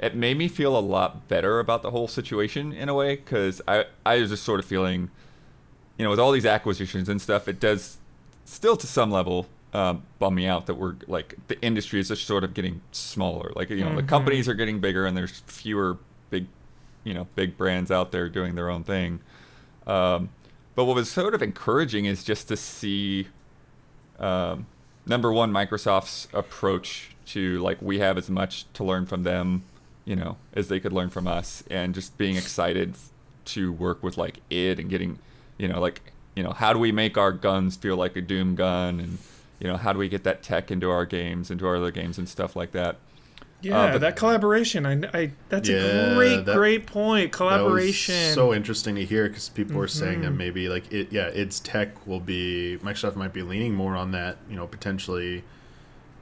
it 0.00 0.16
made 0.16 0.36
me 0.36 0.48
feel 0.48 0.76
a 0.76 0.80
lot 0.80 1.28
better 1.28 1.60
about 1.60 1.82
the 1.82 1.92
whole 1.92 2.08
situation 2.08 2.72
in 2.72 2.88
a 2.88 2.94
way 2.94 3.16
because 3.16 3.62
I 3.68 3.86
I 4.04 4.18
was 4.18 4.30
just 4.30 4.42
sort 4.42 4.58
of 4.58 4.66
feeling, 4.66 5.10
you 5.96 6.04
know, 6.04 6.10
with 6.10 6.18
all 6.18 6.32
these 6.32 6.46
acquisitions 6.46 7.08
and 7.08 7.22
stuff, 7.22 7.46
it 7.46 7.60
does 7.60 7.98
still 8.44 8.76
to 8.76 8.86
some 8.86 9.10
level 9.10 9.46
um, 9.74 10.02
bum 10.18 10.34
me 10.34 10.46
out 10.46 10.66
that 10.66 10.74
we're 10.74 10.96
like 11.06 11.36
the 11.46 11.60
industry 11.62 12.00
is 12.00 12.08
just 12.08 12.26
sort 12.26 12.42
of 12.42 12.52
getting 12.52 12.82
smaller. 12.90 13.52
Like 13.54 13.70
you 13.70 13.84
know, 13.84 13.94
the 13.94 14.02
companies 14.02 14.48
are 14.48 14.54
getting 14.54 14.80
bigger 14.80 15.06
and 15.06 15.16
there's 15.16 15.40
fewer 15.46 15.98
big, 16.30 16.46
you 17.04 17.14
know, 17.14 17.28
big 17.36 17.56
brands 17.56 17.90
out 17.90 18.10
there 18.10 18.28
doing 18.28 18.56
their 18.56 18.68
own 18.68 18.84
thing. 18.84 19.20
Um, 19.86 20.28
but 20.74 20.84
what 20.84 20.96
was 20.96 21.10
sort 21.10 21.34
of 21.34 21.42
encouraging 21.42 22.06
is 22.06 22.24
just 22.24 22.48
to 22.48 22.56
see, 22.56 23.28
um, 24.18 24.66
number 25.06 25.32
one, 25.32 25.52
Microsoft's 25.52 26.28
approach 26.32 27.10
to 27.26 27.58
like 27.60 27.80
we 27.80 27.98
have 27.98 28.18
as 28.18 28.30
much 28.30 28.70
to 28.72 28.84
learn 28.84 29.06
from 29.06 29.22
them, 29.22 29.62
you 30.04 30.16
know, 30.16 30.36
as 30.54 30.68
they 30.68 30.80
could 30.80 30.92
learn 30.92 31.10
from 31.10 31.26
us, 31.26 31.62
and 31.70 31.94
just 31.94 32.16
being 32.18 32.36
excited 32.36 32.94
to 33.44 33.72
work 33.72 34.02
with 34.02 34.16
like 34.16 34.40
id 34.50 34.78
and 34.78 34.88
getting, 34.88 35.18
you 35.58 35.68
know, 35.68 35.80
like 35.80 36.00
you 36.34 36.42
know, 36.42 36.52
how 36.52 36.72
do 36.72 36.78
we 36.78 36.92
make 36.92 37.18
our 37.18 37.32
guns 37.32 37.76
feel 37.76 37.96
like 37.96 38.16
a 38.16 38.22
Doom 38.22 38.54
gun, 38.54 39.00
and 39.00 39.18
you 39.60 39.68
know, 39.68 39.76
how 39.76 39.92
do 39.92 39.98
we 39.98 40.08
get 40.08 40.24
that 40.24 40.42
tech 40.42 40.70
into 40.70 40.90
our 40.90 41.04
games, 41.04 41.50
into 41.50 41.66
our 41.66 41.76
other 41.76 41.90
games 41.90 42.18
and 42.18 42.28
stuff 42.28 42.56
like 42.56 42.72
that. 42.72 42.96
Yeah, 43.62 43.92
but- 43.92 44.00
that 44.00 44.16
collaboration. 44.16 44.84
I, 44.86 45.00
I 45.14 45.30
that's 45.48 45.68
Yeah, 45.68 45.76
a 45.76 46.14
great, 46.14 46.44
that- 46.44 46.56
great 46.56 46.86
point. 46.86 47.32
Collaboration. 47.32 48.34
so 48.34 48.52
interesting 48.52 48.94
to 48.96 49.04
hear 49.04 49.28
because 49.28 49.48
people 49.48 49.76
were 49.76 49.88
saying 49.88 50.14
Mm-hmm. 50.14 50.22
that 50.22 50.30
maybe 50.32 50.68
like 50.68 50.92
it, 50.92 51.12
yeah, 51.12 51.26
its 51.26 51.60
tech 51.60 52.06
will 52.06 52.20
be 52.20 52.78
Microsoft 52.82 53.16
might 53.16 53.32
be 53.32 53.42
leaning 53.42 53.74
more 53.74 53.94
on 53.96 54.10
that, 54.12 54.36
you 54.50 54.56
know, 54.56 54.66
potentially, 54.66 55.44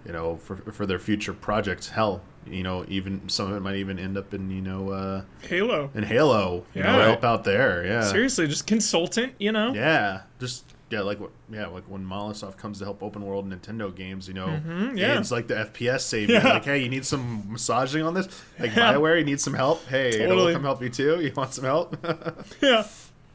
you 0.06 0.12
know, 0.12 0.36
for 0.36 0.56
for 0.72 0.86
their 0.86 0.98
future 0.98 1.32
projects. 1.32 1.88
Hell, 1.90 2.22
you 2.46 2.62
know, 2.62 2.84
even 2.88 3.28
some 3.28 3.50
of 3.50 3.56
it 3.56 3.60
might 3.60 3.76
even 3.76 3.98
end 3.98 4.16
up 4.18 4.32
in 4.34 4.50
you 4.50 4.60
know 4.62 4.90
uh, 4.90 5.22
Halo. 5.42 5.90
in 5.94 6.04
Halo, 6.04 6.64
you 6.74 6.82
Yeah. 6.82 6.92
know, 6.92 7.02
help 7.02 7.24
out 7.24 7.44
there. 7.44 7.84
Yeah, 7.84 8.02
Seriously, 8.02 8.46
just 8.48 8.66
consultant. 8.66 9.34
You 9.38 9.52
know. 9.52 9.74
Yeah, 9.74 10.22
just 10.38 10.64
yeah, 10.90 11.00
like 11.02 11.20
what 11.20 11.30
yeah, 11.50 11.66
like 11.68 11.84
when 11.84 12.04
Microsoft 12.04 12.56
comes 12.56 12.78
to 12.80 12.84
help 12.84 13.02
open 13.02 13.22
world 13.24 13.48
Nintendo 13.48 13.94
games, 13.94 14.26
you 14.28 14.34
know, 14.34 14.46
Mm-hmm, 14.48 14.96
yeah. 14.96 15.18
it's 15.18 15.30
like 15.30 15.46
the 15.46 15.54
FPS 15.54 16.00
savior. 16.00 16.34
Yeah. 16.36 16.48
Like, 16.54 16.64
hey, 16.64 16.78
you 16.82 16.88
need 16.88 17.06
some 17.06 17.44
massaging 17.50 18.02
on 18.02 18.14
this? 18.14 18.26
Like 18.58 18.74
Yeah. 18.74 18.94
Bioware, 18.94 19.18
you 19.18 19.24
need 19.24 19.40
some 19.40 19.54
help? 19.54 19.86
Hey, 19.86 20.12
you 20.14 20.18
know, 20.20 20.28
Totally. 20.30 20.44
we'll 20.46 20.54
come 20.54 20.64
help 20.64 20.82
you 20.82 20.88
too. 20.90 21.20
You 21.20 21.32
want 21.36 21.54
some 21.54 21.64
help? 21.64 21.96
Yeah. 22.62 22.86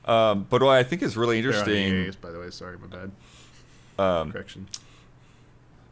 Um, 0.05 0.45
but 0.49 0.61
what 0.61 0.75
I 0.75 0.83
think 0.83 1.01
is 1.01 1.17
really 1.17 1.37
interesting, 1.39 1.95
EAs, 2.05 2.15
by 2.15 2.29
the 2.31 2.39
way. 2.39 2.49
Sorry, 2.51 2.77
my 2.77 2.85
bad. 2.87 3.11
um, 3.97 4.31
Correction. 4.31 4.67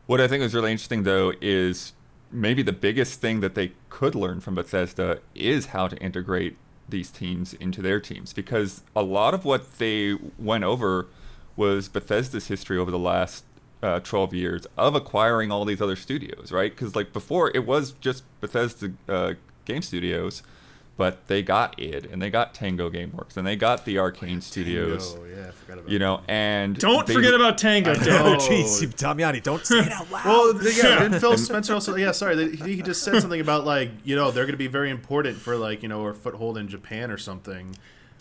what 0.05 0.21
I 0.21 0.27
think 0.27 0.43
is 0.43 0.53
really 0.53 0.71
interesting 0.71 1.03
though 1.03 1.33
is 1.41 1.93
maybe 2.31 2.61
the 2.61 2.73
biggest 2.73 3.21
thing 3.21 3.39
that 3.39 3.55
they 3.55 3.71
could 3.89 4.15
learn 4.15 4.39
from 4.41 4.55
Bethesda 4.55 5.19
is 5.33 5.67
how 5.67 5.87
to 5.87 5.95
integrate 5.97 6.57
these 6.89 7.09
teams 7.09 7.53
into 7.55 7.81
their 7.81 7.99
teams 7.99 8.33
because 8.33 8.81
a 8.95 9.01
lot 9.01 9.33
of 9.33 9.45
what 9.45 9.77
they 9.79 10.15
went 10.37 10.63
over 10.63 11.07
was 11.55 11.87
Bethesda's 11.89 12.47
history 12.47 12.77
over 12.77 12.91
the 12.91 12.99
last 12.99 13.43
uh, 13.81 13.99
12 13.99 14.33
years 14.33 14.65
of 14.77 14.95
acquiring 14.95 15.51
all 15.51 15.65
these 15.65 15.81
other 15.81 15.95
studios, 15.95 16.51
right? 16.51 16.73
Because 16.75 16.95
like 16.95 17.11
before, 17.13 17.51
it 17.53 17.65
was 17.65 17.91
just 18.01 18.23
Bethesda 18.41 18.91
uh, 19.09 19.33
game 19.65 19.81
studios, 19.81 20.41
but 20.95 21.27
they 21.27 21.41
got 21.41 21.77
id 21.79 22.05
and 22.11 22.21
they 22.21 22.29
got 22.29 22.53
Tango 22.53 22.89
GameWorks 22.89 23.35
and 23.35 23.45
they 23.45 23.55
got 23.55 23.83
the 23.83 23.97
Arcane 23.99 24.41
Studios, 24.41 25.15
Oh 25.19 25.25
yeah, 25.25 25.47
I 25.47 25.51
forgot 25.51 25.77
about 25.79 25.89
you 25.89 25.99
know, 25.99 26.21
and 26.27 26.77
Don't 26.77 27.05
they- 27.07 27.13
forget 27.13 27.33
about 27.33 27.57
Tango, 27.57 27.91
I 27.91 27.95
dude. 27.95 28.07
Oh, 28.07 28.37
jeez, 28.37 28.93
Damiani, 28.95 29.41
don't 29.43 29.65
say 29.65 29.79
it 29.79 29.91
out 29.91 30.09
loud. 30.11 30.25
Well, 30.25 30.53
yeah, 30.63 30.99
didn't 30.99 31.19
Phil 31.19 31.37
Spencer 31.37 31.73
also? 31.73 31.95
Yeah, 31.95 32.11
sorry, 32.11 32.35
that- 32.35 32.55
he, 32.55 32.75
he 32.75 32.81
just 32.83 33.03
said 33.03 33.19
something 33.21 33.41
about 33.41 33.65
like 33.65 33.89
you 34.03 34.15
know 34.15 34.31
they're 34.31 34.45
going 34.45 34.53
to 34.53 34.57
be 34.57 34.67
very 34.67 34.91
important 34.91 35.37
for 35.37 35.55
like 35.57 35.81
you 35.83 35.89
know 35.89 36.01
our 36.03 36.13
foothold 36.13 36.57
in 36.57 36.67
Japan 36.67 37.11
or 37.11 37.17
something. 37.17 37.75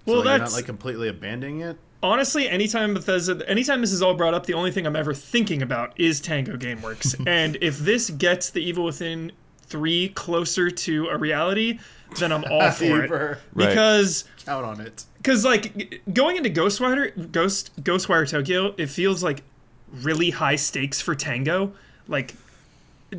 Well, 0.06 0.16
so, 0.16 0.18
like, 0.20 0.24
you're 0.24 0.24
that's- 0.24 0.50
not 0.52 0.56
like 0.56 0.64
completely 0.66 1.08
abandoning 1.08 1.60
it. 1.60 1.76
Honestly, 2.02 2.48
anytime 2.48 2.94
Bethesda, 2.94 3.48
anytime 3.48 3.80
this 3.80 3.92
is 3.92 4.02
all 4.02 4.14
brought 4.14 4.34
up, 4.34 4.46
the 4.46 4.54
only 4.54 4.70
thing 4.72 4.86
I'm 4.86 4.96
ever 4.96 5.14
thinking 5.14 5.62
about 5.62 5.92
is 5.98 6.20
Tango 6.20 6.56
GameWorks. 6.56 7.24
and 7.26 7.56
if 7.60 7.78
this 7.78 8.10
gets 8.10 8.50
the 8.50 8.60
Evil 8.60 8.84
Within 8.84 9.32
three 9.62 10.08
closer 10.10 10.70
to 10.70 11.08
a 11.08 11.16
reality, 11.16 11.78
then 12.18 12.32
I'm 12.32 12.44
all 12.50 12.70
for 12.72 12.84
it. 12.84 13.02
Fever. 13.02 13.38
Right. 13.54 13.68
Because 13.68 14.24
Count 14.44 14.66
on 14.66 14.80
it. 14.80 15.04
because 15.18 15.44
like 15.44 16.02
going 16.12 16.36
into 16.36 16.50
Ghostwire 16.50 17.30
Ghost 17.30 17.70
Ghostwire 17.82 18.28
Tokyo, 18.28 18.74
it 18.76 18.88
feels 18.88 19.22
like 19.22 19.42
really 19.92 20.30
high 20.30 20.56
stakes 20.56 21.00
for 21.00 21.14
Tango. 21.14 21.72
Like 22.08 22.34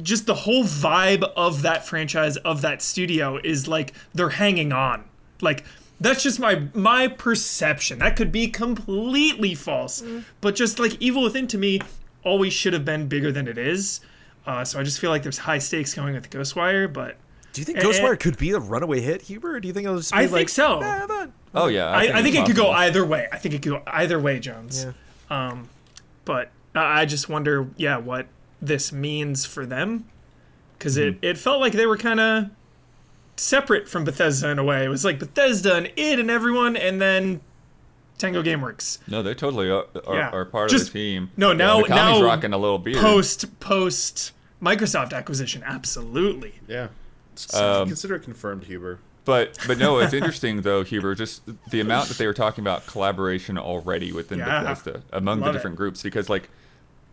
just 0.02 0.26
the 0.26 0.34
whole 0.34 0.64
vibe 0.64 1.24
of 1.38 1.62
that 1.62 1.86
franchise 1.86 2.36
of 2.38 2.62
that 2.62 2.82
studio 2.82 3.40
is 3.44 3.68
like 3.68 3.94
they're 4.14 4.30
hanging 4.30 4.72
on. 4.74 5.06
Like 5.42 5.64
that's 6.04 6.22
just 6.24 6.40
my 6.40 6.68
my 6.74 7.08
perception. 7.08 8.00
That 8.00 8.16
could 8.16 8.32
be 8.32 8.48
completely 8.48 9.56
false. 9.56 10.04
But 10.42 10.56
just 10.56 10.78
like 10.80 11.02
Evil 11.02 11.24
Within 11.24 11.48
to 11.48 11.58
me 11.58 11.80
always 12.24 12.54
should 12.54 12.74
have 12.74 12.86
been 12.86 13.08
bigger 13.08 13.32
than 13.32 13.48
it 13.48 13.58
is. 13.58 14.02
Uh, 14.46 14.66
so 14.66 14.80
I 14.80 14.84
just 14.84 15.00
feel 15.00 15.10
like 15.10 15.24
there's 15.24 15.40
high 15.40 15.58
stakes 15.58 15.94
going 15.94 16.14
with 16.14 16.30
Ghostwire, 16.30 16.92
but 16.92 17.18
do 17.54 17.62
you 17.62 17.66
think 17.66 17.80
Ghostwire 17.80 18.20
could 18.20 18.38
be 18.38 18.52
a 18.52 18.60
runaway 18.60 19.00
hit, 19.00 19.24
Huber? 19.24 19.56
Or 19.56 19.60
do 19.60 19.68
you 19.68 19.74
think 19.74 19.86
it'll 19.86 19.98
just 19.98 20.12
be 20.12 20.18
I 20.18 20.22
like, 20.24 20.32
think 20.32 20.50
so. 20.50 20.80
"Nah, 20.80 21.08
but-" 21.08 21.32
Oh 21.56 21.68
yeah, 21.68 21.86
I, 21.86 22.02
I 22.02 22.24
think, 22.24 22.36
it's 22.36 22.44
it 22.44 22.46
could 22.48 22.56
go 22.56 22.72
either 22.72 23.06
way. 23.06 23.28
I 23.32 23.38
think 23.38 23.56
it 23.56 23.62
could 23.62 23.72
go 23.72 23.84
either 23.88 24.20
way, 24.20 24.40
Jones. 24.40 24.86
Yeah. 25.30 25.50
Um, 25.50 25.70
but 26.26 26.52
I 26.76 27.02
I 27.02 27.06
just 27.06 27.30
wonder, 27.30 27.70
yeah, 27.78 27.98
what 27.98 28.28
this 28.62 28.92
means 28.92 29.46
for 29.46 29.66
them, 29.66 30.06
because 30.78 30.98
it, 30.98 31.18
it 31.22 31.38
felt 31.38 31.62
like 31.62 31.74
they 31.74 31.86
were 31.86 31.98
kind 31.98 32.20
of 32.20 32.50
separate 33.44 33.88
from 33.90 34.04
Bethesda 34.06 34.50
in 34.50 34.60
a 34.60 34.64
way. 34.64 34.86
It 34.86 34.90
was 34.90 35.04
like 35.06 35.20
Bethesda 35.20 35.76
and 35.76 35.92
it 35.96 36.20
and 36.20 36.30
everyone, 36.32 36.76
and 36.76 37.02
then 37.02 37.42
Tango 38.18 38.42
GameWorks. 38.44 39.00
No, 39.08 39.22
they 39.24 39.34
totally 39.34 39.70
are, 39.70 39.86
are, 40.08 40.16
Yeah. 40.16 40.30
are 40.30 40.46
part 40.46 40.70
Just- 40.70 40.88
of 40.88 40.94
the 40.94 41.00
team. 41.00 41.32
no, 41.38 41.54
now- 41.54 41.82
Mikami's 41.82 41.90
now 41.90 42.24
rocking 42.24 42.54
a 42.54 42.58
little 42.58 42.80
beard. 42.80 42.98
Post 43.02 43.60
post 43.60 44.32
Microsoft 44.62 45.14
acquisition, 45.14 45.62
absolutely. 45.66 46.56
Yeah. 46.68 46.88
Um, 47.54 47.88
Consider 47.88 48.16
it 48.16 48.24
confirmed, 48.24 48.66
Huber. 48.66 49.00
But 49.26 49.58
but 49.68 49.78
no, 49.78 50.00
it's 50.00 50.14
interesting 50.20 50.62
though, 50.62 50.84
Huber, 50.84 51.16
just 51.16 51.42
the 51.70 51.80
amount 51.80 52.10
that 52.10 52.18
they 52.18 52.28
were 52.28 52.34
talking 52.34 52.64
about 52.64 52.86
collaboration 52.88 53.58
already 53.58 54.12
within 54.12 54.40
Yeah. 54.40 54.62
Bethesda 54.64 55.02
among 55.12 55.40
Love 55.40 55.46
the 55.46 55.50
it. 55.50 55.54
different 55.54 55.76
groups. 55.78 56.04
Because 56.04 56.30
like, 56.30 56.50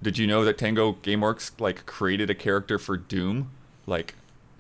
did 0.03 0.19
you 0.19 0.27
know 0.27 0.45
that 0.45 0.59
Tango 0.59 0.93
GameWorks 1.03 1.53
like 1.61 1.87
created 1.87 2.29
a 2.31 2.35
character 2.35 2.79
for 2.79 2.97
Doom? 2.97 3.51
Like, 3.87 4.15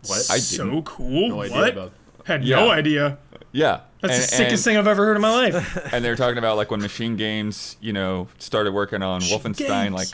What? 0.06 0.30
I 0.30 0.38
so 0.38 0.82
cool. 0.82 1.28
No 1.28 1.36
what? 1.36 1.72
about. 1.72 1.92
Had 2.24 2.44
Yeah. 2.44 2.56
no 2.56 2.70
idea. 2.70 3.18
yeah, 3.52 3.80
That's 4.00 4.14
and, 4.14 4.22
the 4.22 4.26
sickest 4.26 4.52
and, 4.66 4.72
thing 4.72 4.76
I've 4.76 4.86
ever 4.86 5.04
heard 5.04 5.16
in 5.16 5.22
my 5.22 5.30
life. 5.32 5.78
And 5.92 6.04
they 6.04 6.10
were 6.10 6.16
talking 6.16 6.38
about 6.38 6.56
like 6.56 6.70
when 6.70 6.80
Machine 6.80 7.16
Games, 7.16 7.76
you 7.80 7.92
know, 7.92 8.28
started 8.38 8.72
working 8.72 9.02
on 9.02 9.20
Machine 9.20 9.38
Wolfenstein, 9.38 9.82
Games. 9.84 9.94
like 9.94 10.08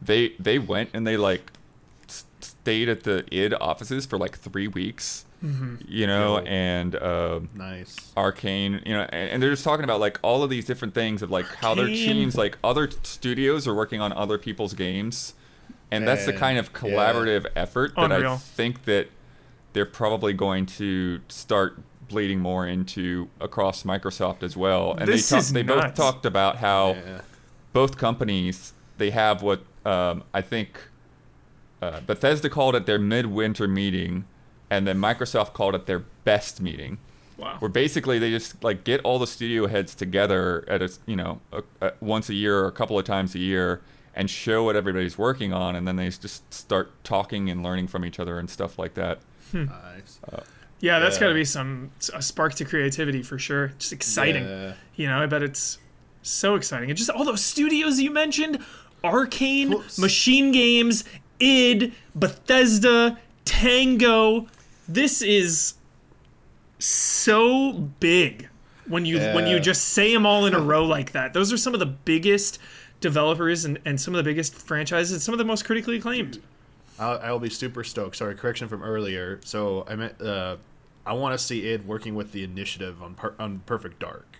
they 0.00 0.32
they 0.38 0.58
went 0.58 0.90
and 0.94 1.06
they 1.06 1.16
like 1.16 1.52
stayed 2.40 2.88
at 2.88 3.02
the 3.04 3.24
id 3.32 3.54
offices 3.54 4.06
for 4.06 4.18
like 4.18 4.38
three 4.38 4.68
weeks. 4.68 5.24
Mm-hmm. 5.44 5.76
You 5.86 6.06
know, 6.08 6.38
and 6.38 6.96
um, 6.96 7.48
Nice. 7.54 8.10
arcane 8.16 8.82
you 8.84 8.92
know 8.92 9.02
and, 9.02 9.30
and 9.30 9.42
they're 9.42 9.50
just 9.50 9.62
talking 9.62 9.84
about 9.84 10.00
like 10.00 10.18
all 10.22 10.42
of 10.42 10.50
these 10.50 10.64
different 10.64 10.94
things 10.94 11.22
of 11.22 11.30
like 11.30 11.46
how 11.56 11.76
their 11.76 11.86
teams 11.86 12.36
like 12.36 12.58
other 12.64 12.90
studios 13.04 13.68
are 13.68 13.74
working 13.74 14.00
on 14.00 14.12
other 14.14 14.36
people's 14.36 14.74
games 14.74 15.34
and 15.92 16.08
that's 16.08 16.26
the 16.26 16.32
kind 16.32 16.58
of 16.58 16.70
yeah. 16.72 16.80
collaborative 16.80 17.46
effort 17.54 17.94
that 17.94 18.10
i 18.10 18.36
think 18.36 18.84
that 18.84 19.08
they're 19.72 19.84
probably 19.86 20.32
going 20.32 20.66
to 20.66 21.20
start 21.28 21.78
bleeding 22.08 22.40
more 22.40 22.66
into 22.66 23.28
across 23.40 23.82
microsoft 23.82 24.42
as 24.42 24.56
well 24.56 24.92
and 24.94 25.06
This 25.08 25.28
they 25.28 25.36
talk, 25.36 25.40
is 25.42 25.52
they 25.52 25.62
both 25.62 25.94
talked 25.94 26.24
about 26.26 26.56
how 26.56 26.92
Yeah. 26.94 27.20
both 27.72 27.96
companies 27.98 28.72
they 28.96 29.10
have 29.10 29.42
what 29.42 29.60
um, 29.84 30.24
I 30.34 30.40
think 30.42 30.80
uh, 31.80 32.00
Bethesda 32.00 32.50
called 32.50 32.74
it 32.74 32.84
their 32.86 32.98
midwinter 32.98 33.68
meeting, 33.68 34.24
and 34.68 34.86
then 34.86 34.98
Microsoft 34.98 35.52
called 35.52 35.74
it 35.76 35.86
their 35.86 36.00
best 36.24 36.60
meeting. 36.60 36.98
Wow. 37.36 37.56
Where 37.60 37.68
basically 37.68 38.18
they 38.18 38.30
just 38.30 38.62
like 38.64 38.82
get 38.82 39.00
all 39.02 39.20
the 39.20 39.26
studio 39.28 39.68
heads 39.68 39.94
together 39.94 40.64
at 40.68 40.82
a 40.82 40.90
you 41.06 41.14
know 41.14 41.40
a, 41.52 41.62
a, 41.80 41.92
once 42.00 42.28
a 42.28 42.34
year 42.34 42.58
or 42.58 42.66
a 42.66 42.72
couple 42.72 42.98
of 42.98 43.04
times 43.04 43.34
a 43.36 43.38
year 43.38 43.80
and 44.14 44.28
show 44.28 44.64
what 44.64 44.74
everybody's 44.74 45.16
working 45.16 45.52
on, 45.52 45.76
and 45.76 45.86
then 45.86 45.94
they 45.94 46.08
just 46.10 46.52
start 46.52 46.90
talking 47.04 47.48
and 47.48 47.62
learning 47.62 47.86
from 47.86 48.04
each 48.04 48.18
other 48.18 48.38
and 48.40 48.50
stuff 48.50 48.76
like 48.78 48.94
that. 48.94 49.20
Hmm. 49.52 49.64
Nice. 49.66 50.20
Uh, 50.32 50.40
yeah, 50.80 50.98
that's 50.98 51.16
Yeah. 51.16 51.20
got 51.20 51.28
to 51.28 51.34
be 51.34 51.44
some 51.44 51.90
a 52.14 52.22
spark 52.22 52.54
to 52.54 52.64
creativity 52.64 53.22
for 53.22 53.38
sure. 53.38 53.72
Just 53.78 53.92
exciting. 53.92 54.44
Yeah. 54.44 54.72
You 54.96 55.08
know, 55.08 55.18
I 55.22 55.26
bet 55.26 55.42
it's 55.42 55.78
so 56.22 56.54
exciting. 56.54 56.90
And 56.90 56.96
just 56.98 57.10
all 57.10 57.24
those 57.24 57.44
studios 57.44 58.00
you 58.00 58.10
mentioned, 58.10 58.58
Arcane, 59.02 59.70
Whoops. 59.70 59.98
Machine 59.98 60.52
Games, 60.52 61.04
id, 61.40 61.92
Bethesda, 62.14 63.18
Tango. 63.44 64.46
This 64.88 65.22
is 65.22 65.74
so 66.78 67.72
big 67.72 68.48
when 68.86 69.04
you 69.04 69.18
when 69.18 69.46
you 69.46 69.58
just 69.60 69.84
say 69.84 70.12
them 70.12 70.24
all 70.26 70.46
in 70.46 70.54
a 70.54 70.60
row 70.60 70.84
like 70.84 71.12
that. 71.12 71.32
Those 71.34 71.52
are 71.52 71.56
some 71.56 71.74
of 71.74 71.80
the 71.80 71.86
biggest 71.86 72.58
developers 73.00 73.64
and, 73.64 73.78
and 73.84 74.00
some 74.00 74.14
of 74.14 74.18
the 74.18 74.24
biggest 74.28 74.54
franchises, 74.54 75.22
some 75.22 75.32
of 75.34 75.38
the 75.38 75.44
most 75.44 75.64
critically 75.64 75.96
acclaimed. 75.96 76.40
I'll, 76.98 77.18
I'll 77.22 77.38
be 77.38 77.50
super 77.50 77.84
stoked. 77.84 78.16
Sorry, 78.16 78.34
correction 78.34 78.68
from 78.68 78.82
earlier. 78.82 79.40
So 79.44 79.86
I 79.88 79.96
meant 79.96 80.20
uh, 80.20 80.56
I 81.06 81.12
want 81.14 81.38
to 81.38 81.44
see 81.44 81.68
id 81.68 81.86
working 81.86 82.14
with 82.14 82.32
the 82.32 82.44
initiative 82.44 83.02
on 83.02 83.14
per- 83.14 83.34
on 83.38 83.60
Perfect 83.66 83.98
Dark. 83.98 84.38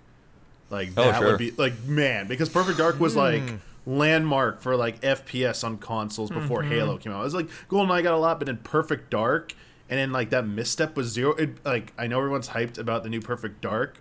Like 0.70 0.90
Oh, 0.96 1.04
that 1.04 1.18
sure. 1.18 1.28
would 1.28 1.38
be 1.38 1.50
like 1.52 1.84
man 1.84 2.26
because 2.26 2.48
Perfect 2.48 2.78
Dark 2.78 3.00
was 3.00 3.14
hmm. 3.14 3.20
like 3.20 3.42
landmark 3.86 4.60
for 4.60 4.76
like 4.76 5.00
FPS 5.00 5.64
on 5.64 5.78
consoles 5.78 6.30
before 6.30 6.60
mm-hmm. 6.62 6.72
Halo 6.72 6.98
came 6.98 7.12
out. 7.12 7.20
It 7.20 7.24
was 7.24 7.34
like 7.34 7.48
GoldenEye 7.68 8.02
got 8.02 8.14
a 8.14 8.18
lot, 8.18 8.38
but 8.38 8.48
in 8.48 8.58
Perfect 8.58 9.10
Dark 9.10 9.54
and 9.88 9.98
then 9.98 10.12
like 10.12 10.30
that 10.30 10.46
misstep 10.46 10.96
was 10.96 11.08
zero. 11.08 11.32
It, 11.34 11.64
like 11.64 11.92
I 11.96 12.06
know 12.06 12.18
everyone's 12.18 12.50
hyped 12.50 12.78
about 12.78 13.02
the 13.02 13.08
new 13.08 13.20
Perfect 13.20 13.60
Dark, 13.60 13.98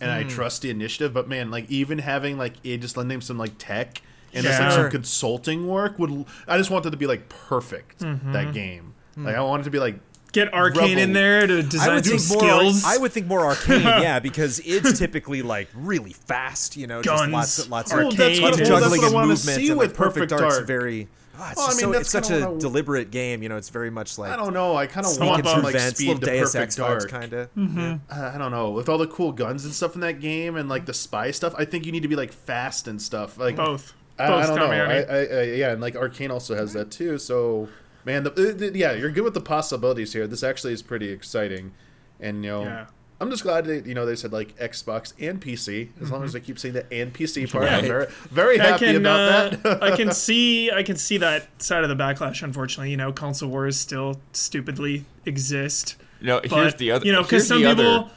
and 0.00 0.10
I 0.10 0.22
hmm. 0.22 0.28
trust 0.28 0.62
the 0.62 0.70
initiative, 0.70 1.14
but 1.14 1.28
man, 1.28 1.50
like 1.50 1.70
even 1.70 1.98
having 1.98 2.36
like 2.38 2.54
id 2.64 2.82
just 2.82 2.96
lending 2.96 3.20
some 3.20 3.38
like 3.38 3.52
tech 3.58 4.02
and 4.34 4.44
just 4.44 4.60
like 4.60 4.72
some 4.72 4.90
consulting 4.90 5.66
work 5.66 5.98
would. 5.98 6.24
I 6.46 6.56
just 6.58 6.70
want 6.70 6.84
it 6.86 6.90
to 6.90 6.96
be 6.96 7.06
like 7.06 7.28
perfect 7.28 7.98
that 8.00 8.52
game. 8.52 8.94
Like 9.16 9.34
I 9.36 9.40
want 9.42 9.62
it 9.62 9.64
to 9.64 9.70
be 9.70 9.78
like 9.78 9.98
Get 10.30 10.52
Arcane 10.52 10.98
in 10.98 11.14
there 11.14 11.46
to 11.46 11.62
design 11.62 11.94
would 11.94 12.04
some 12.04 12.18
think 12.18 12.30
more. 12.42 12.60
skills. 12.60 12.84
I 12.84 12.98
would 12.98 13.12
think 13.12 13.26
more 13.26 13.46
arcane, 13.46 13.80
yeah, 13.82 14.18
because 14.20 14.60
it's 14.62 14.98
typically 14.98 15.40
like 15.40 15.68
really 15.74 16.12
fast. 16.12 16.76
You 16.76 16.86
know, 16.86 17.02
Guns, 17.02 17.32
just 17.32 17.32
lots, 17.32 17.68
lots 17.70 17.92
Well, 17.94 18.08
of 18.08 18.16
that's 18.16 18.38
what- 18.38 18.52
of 18.52 18.60
well, 18.60 18.68
juggling 18.68 19.00
that's 19.00 19.02
what 19.02 19.02
I 19.02 19.06
and 19.06 19.14
wanna 19.14 19.26
movement. 19.28 19.56
see 19.58 19.70
and 19.70 19.78
with 19.78 19.88
like, 19.90 19.96
Perfect 19.96 20.14
Perfect 20.30 20.30
Dark's 20.40 20.54
Dark. 20.56 20.66
very 20.66 21.08
Ah, 21.40 21.50
it's 21.52 21.56
Well, 21.56 21.66
I 21.66 21.68
just 21.70 21.76
mean, 21.80 21.86
so, 21.86 21.92
that's 21.92 22.00
it's 22.02 22.10
such 22.10 22.28
kinda 22.28 22.46
a 22.46 22.50
what 22.50 22.56
I- 22.56 22.60
deliberate 22.60 23.10
game. 23.12 23.42
You 23.44 23.48
know, 23.48 23.56
it's 23.56 23.68
very 23.70 23.90
much 23.90 24.18
like 24.18 24.30
I 24.32 24.36
don't 24.36 24.52
know. 24.52 24.76
I 24.76 24.86
kind 24.86 25.06
of 25.06 25.18
want 25.18 25.42
through 25.44 25.52
some 25.52 25.62
like 25.62 25.72
vents, 25.76 25.98
speed 25.98 26.20
to 26.20 26.26
Deus 26.26 26.52
perfect 26.52 26.62
Ex 26.62 26.76
dark. 26.76 27.08
kind 27.08 27.32
of. 27.32 27.48
Uh, 27.56 28.32
I 28.34 28.36
don't 28.38 28.50
know. 28.50 28.70
With 28.72 28.88
all 28.88 28.98
the 28.98 29.06
cool 29.06 29.32
guns 29.32 29.64
and 29.64 29.72
stuff 29.72 29.94
in 29.94 30.00
that 30.02 30.20
game 30.20 30.56
and 30.56 30.68
like 30.68 30.84
the 30.86 30.94
spy 30.94 31.30
stuff, 31.30 31.54
I 31.56 31.64
think 31.64 31.86
you 31.86 31.92
need 31.92 32.02
to 32.02 32.08
be 32.08 32.16
like 32.16 32.32
fast 32.32 32.86
and 32.86 33.00
stuff. 33.00 33.38
Like 33.38 33.56
Both. 33.56 33.94
I, 34.18 34.42
I 34.42 34.46
don't 34.46 34.56
know. 34.56 34.66
I, 34.66 35.00
I, 35.00 35.18
I, 35.40 35.42
yeah, 35.54 35.72
and 35.72 35.80
like 35.80 35.96
Arcane 35.96 36.30
also 36.30 36.54
has 36.56 36.72
that 36.72 36.90
too. 36.90 37.18
So, 37.18 37.68
man, 38.04 38.24
the, 38.24 38.30
the- 38.30 38.72
yeah, 38.78 38.92
you're 38.92 39.10
good 39.10 39.24
with 39.24 39.34
the 39.34 39.40
possibilities 39.40 40.12
here. 40.12 40.26
This 40.26 40.42
actually 40.42 40.72
is 40.72 40.82
pretty 40.82 41.10
exciting, 41.10 41.72
and 42.20 42.44
you 42.44 42.50
know, 42.50 42.62
Yeah. 42.64 42.86
I'm 43.20 43.30
just 43.30 43.42
glad 43.42 43.64
that 43.64 43.84
you 43.84 43.94
know 43.94 44.06
they 44.06 44.14
said 44.14 44.32
like 44.32 44.56
Xbox 44.58 45.12
and 45.20 45.40
PC. 45.40 45.88
As 46.00 46.10
long 46.12 46.22
as 46.22 46.32
they 46.34 46.38
keep 46.40 46.56
saying 46.56 46.74
the 46.74 46.92
and 46.92 47.12
PC 47.12 47.50
part, 47.50 47.64
Yeah. 47.64 47.78
I'm 47.78 47.84
very, 47.84 48.06
very 48.30 48.60
I 48.60 48.66
happy 48.66 48.86
can 48.86 48.96
about 48.96 49.54
uh, 49.54 49.56
that. 49.74 49.82
I 49.82 49.96
can 49.96 50.12
see 50.26 50.70
I 50.70 50.84
can 50.84 50.94
see 50.96 51.18
that 51.18 51.60
side 51.60 51.82
of 51.82 51.88
the 51.88 51.96
backlash. 51.96 52.44
Unfortunately, 52.44 52.92
you 52.92 52.96
know, 52.96 53.12
console 53.12 53.50
wars 53.50 53.76
still 53.76 54.20
stupidly 54.32 55.04
exist. 55.26 55.96
You 56.20 56.26
know, 56.28 56.40
But 56.40 56.50
here's 56.52 56.74
the 56.76 56.90
other. 56.92 57.06
you 57.06 57.12
know, 57.12 57.22
because 57.22 57.46
some 57.48 57.58
people, 57.58 57.84
other- 57.84 58.10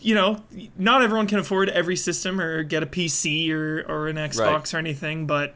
you 0.00 0.14
know, 0.14 0.42
not 0.76 1.02
everyone 1.02 1.26
can 1.26 1.38
afford 1.38 1.68
every 1.70 1.96
system 1.96 2.40
or 2.40 2.62
get 2.62 2.82
a 2.82 2.86
PC 2.86 3.50
or 3.50 3.84
or 3.88 4.08
an 4.08 4.16
Xbox 4.16 4.38
Right. 4.38 4.74
or 4.74 4.78
anything. 4.78 5.26
But 5.26 5.54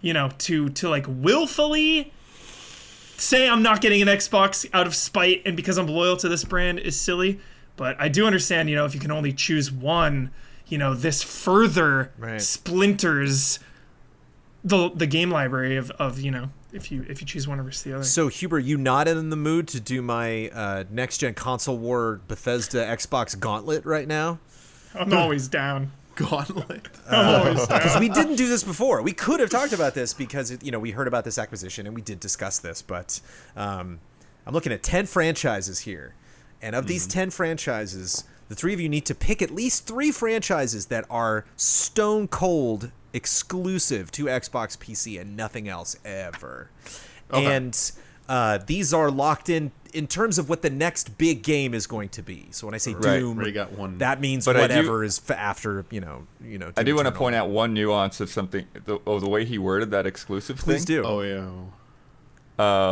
you 0.00 0.12
know, 0.12 0.30
to 0.38 0.68
to 0.70 0.88
like 0.88 1.06
willfully 1.08 2.12
say 3.16 3.48
I'm 3.48 3.62
not 3.62 3.80
getting 3.80 4.02
an 4.02 4.08
Xbox 4.08 4.66
out 4.72 4.86
of 4.86 4.94
spite 4.94 5.42
and 5.46 5.56
because 5.56 5.78
I'm 5.78 5.86
loyal 5.86 6.16
to 6.18 6.28
this 6.28 6.44
brand 6.44 6.78
is 6.80 6.98
silly. 6.98 7.38
But 7.76 7.96
I 8.00 8.08
do 8.08 8.26
understand, 8.26 8.70
you 8.70 8.76
know, 8.76 8.84
if 8.84 8.94
you 8.94 9.00
can 9.00 9.10
only 9.10 9.32
choose 9.32 9.70
one, 9.72 10.30
you 10.66 10.78
know, 10.78 10.94
this 10.94 11.22
further 11.22 12.12
Right. 12.18 12.40
splinters 12.40 13.58
the 14.64 14.90
the 14.90 15.06
game 15.06 15.30
library 15.30 15.76
of, 15.76 15.90
of 15.92 16.20
you 16.20 16.30
know 16.30 16.50
if 16.74 16.90
you 16.90 17.06
if 17.08 17.20
you 17.20 17.26
choose 17.26 17.46
one 17.48 17.62
versus 17.62 17.82
the 17.82 17.94
other. 17.94 18.04
So 18.04 18.28
Huber, 18.28 18.58
you 18.58 18.76
not 18.76 19.08
in 19.08 19.30
the 19.30 19.36
mood 19.36 19.68
to 19.68 19.80
do 19.80 20.02
my 20.02 20.48
uh, 20.50 20.84
next 20.90 21.18
gen 21.18 21.34
console 21.34 21.78
war 21.78 22.20
Bethesda 22.28 22.84
Xbox 22.84 23.38
Gauntlet 23.38 23.86
right 23.86 24.08
now? 24.08 24.40
I'm 24.94 25.12
always 25.12 25.48
down. 25.48 25.92
Gauntlet. 26.16 26.88
I'm 27.10 27.40
always 27.42 27.66
down. 27.66 27.78
Because 27.78 27.98
we 27.98 28.08
didn't 28.08 28.36
do 28.36 28.48
this 28.48 28.62
before. 28.62 29.02
We 29.02 29.12
could 29.12 29.40
have 29.40 29.50
talked 29.50 29.72
about 29.72 29.94
this 29.94 30.12
because 30.12 30.56
you 30.62 30.70
know 30.70 30.78
we 30.78 30.90
heard 30.90 31.08
about 31.08 31.24
this 31.24 31.38
acquisition 31.38 31.86
and 31.86 31.94
we 31.94 32.02
did 32.02 32.20
discuss 32.20 32.58
this. 32.58 32.82
But 32.82 33.20
um, 33.56 34.00
I'm 34.46 34.52
looking 34.52 34.72
at 34.72 34.82
ten 34.82 35.06
franchises 35.06 35.80
here, 35.80 36.14
and 36.60 36.74
of 36.74 36.86
these 36.86 37.06
ten 37.06 37.30
franchises, 37.30 38.24
the 38.48 38.54
three 38.54 38.74
of 38.74 38.80
you 38.80 38.88
need 38.88 39.06
to 39.06 39.14
pick 39.14 39.40
at 39.40 39.50
least 39.50 39.86
three 39.86 40.10
franchises 40.10 40.86
that 40.86 41.04
are 41.08 41.46
stone 41.56 42.28
cold 42.28 42.90
exclusive 43.14 44.10
to 44.12 44.24
Xbox 44.26 44.76
PC 44.76 45.18
and 45.20 45.36
nothing 45.36 45.68
else 45.68 45.96
ever. 46.04 46.70
Okay. 47.32 47.46
And 47.46 47.92
uh, 48.28 48.58
these 48.66 48.92
are 48.92 49.10
locked 49.10 49.48
in 49.48 49.72
in 49.94 50.06
terms 50.08 50.38
of 50.38 50.48
what 50.48 50.60
the 50.62 50.70
next 50.70 51.16
big 51.18 51.42
game 51.44 51.72
is 51.72 51.86
going 51.86 52.08
to 52.08 52.20
be. 52.22 52.48
So 52.50 52.66
when 52.66 52.74
I 52.74 52.78
say 52.78 52.94
Right. 52.94 53.20
Doom, 53.20 53.52
got 53.52 53.72
one. 53.72 53.98
that 53.98 54.20
means 54.20 54.44
But 54.44 54.56
I 54.56 54.66
do- 54.66 54.74
whatever 54.74 55.04
is 55.04 55.20
f- 55.28 55.36
after 55.36 55.84
you 55.90 56.00
know 56.00 56.26
you 56.44 56.58
know. 56.58 56.72
I 56.76 56.82
do 56.82 56.86
Doom 56.90 56.96
want 56.96 57.06
to 57.08 57.12
point 57.12 57.34
out 57.36 57.48
one 57.48 57.72
nuance 57.72 58.20
of 58.20 58.28
something. 58.30 58.66
The, 58.84 58.98
oh, 59.06 59.20
the 59.20 59.28
way 59.28 59.44
he 59.44 59.56
worded 59.58 59.90
that 59.92 60.06
exclusive 60.06 60.56
Please 60.58 60.84
thing. 60.84 61.02
do. 61.02 61.04
oh 61.04 61.20
yeah. 61.22 61.48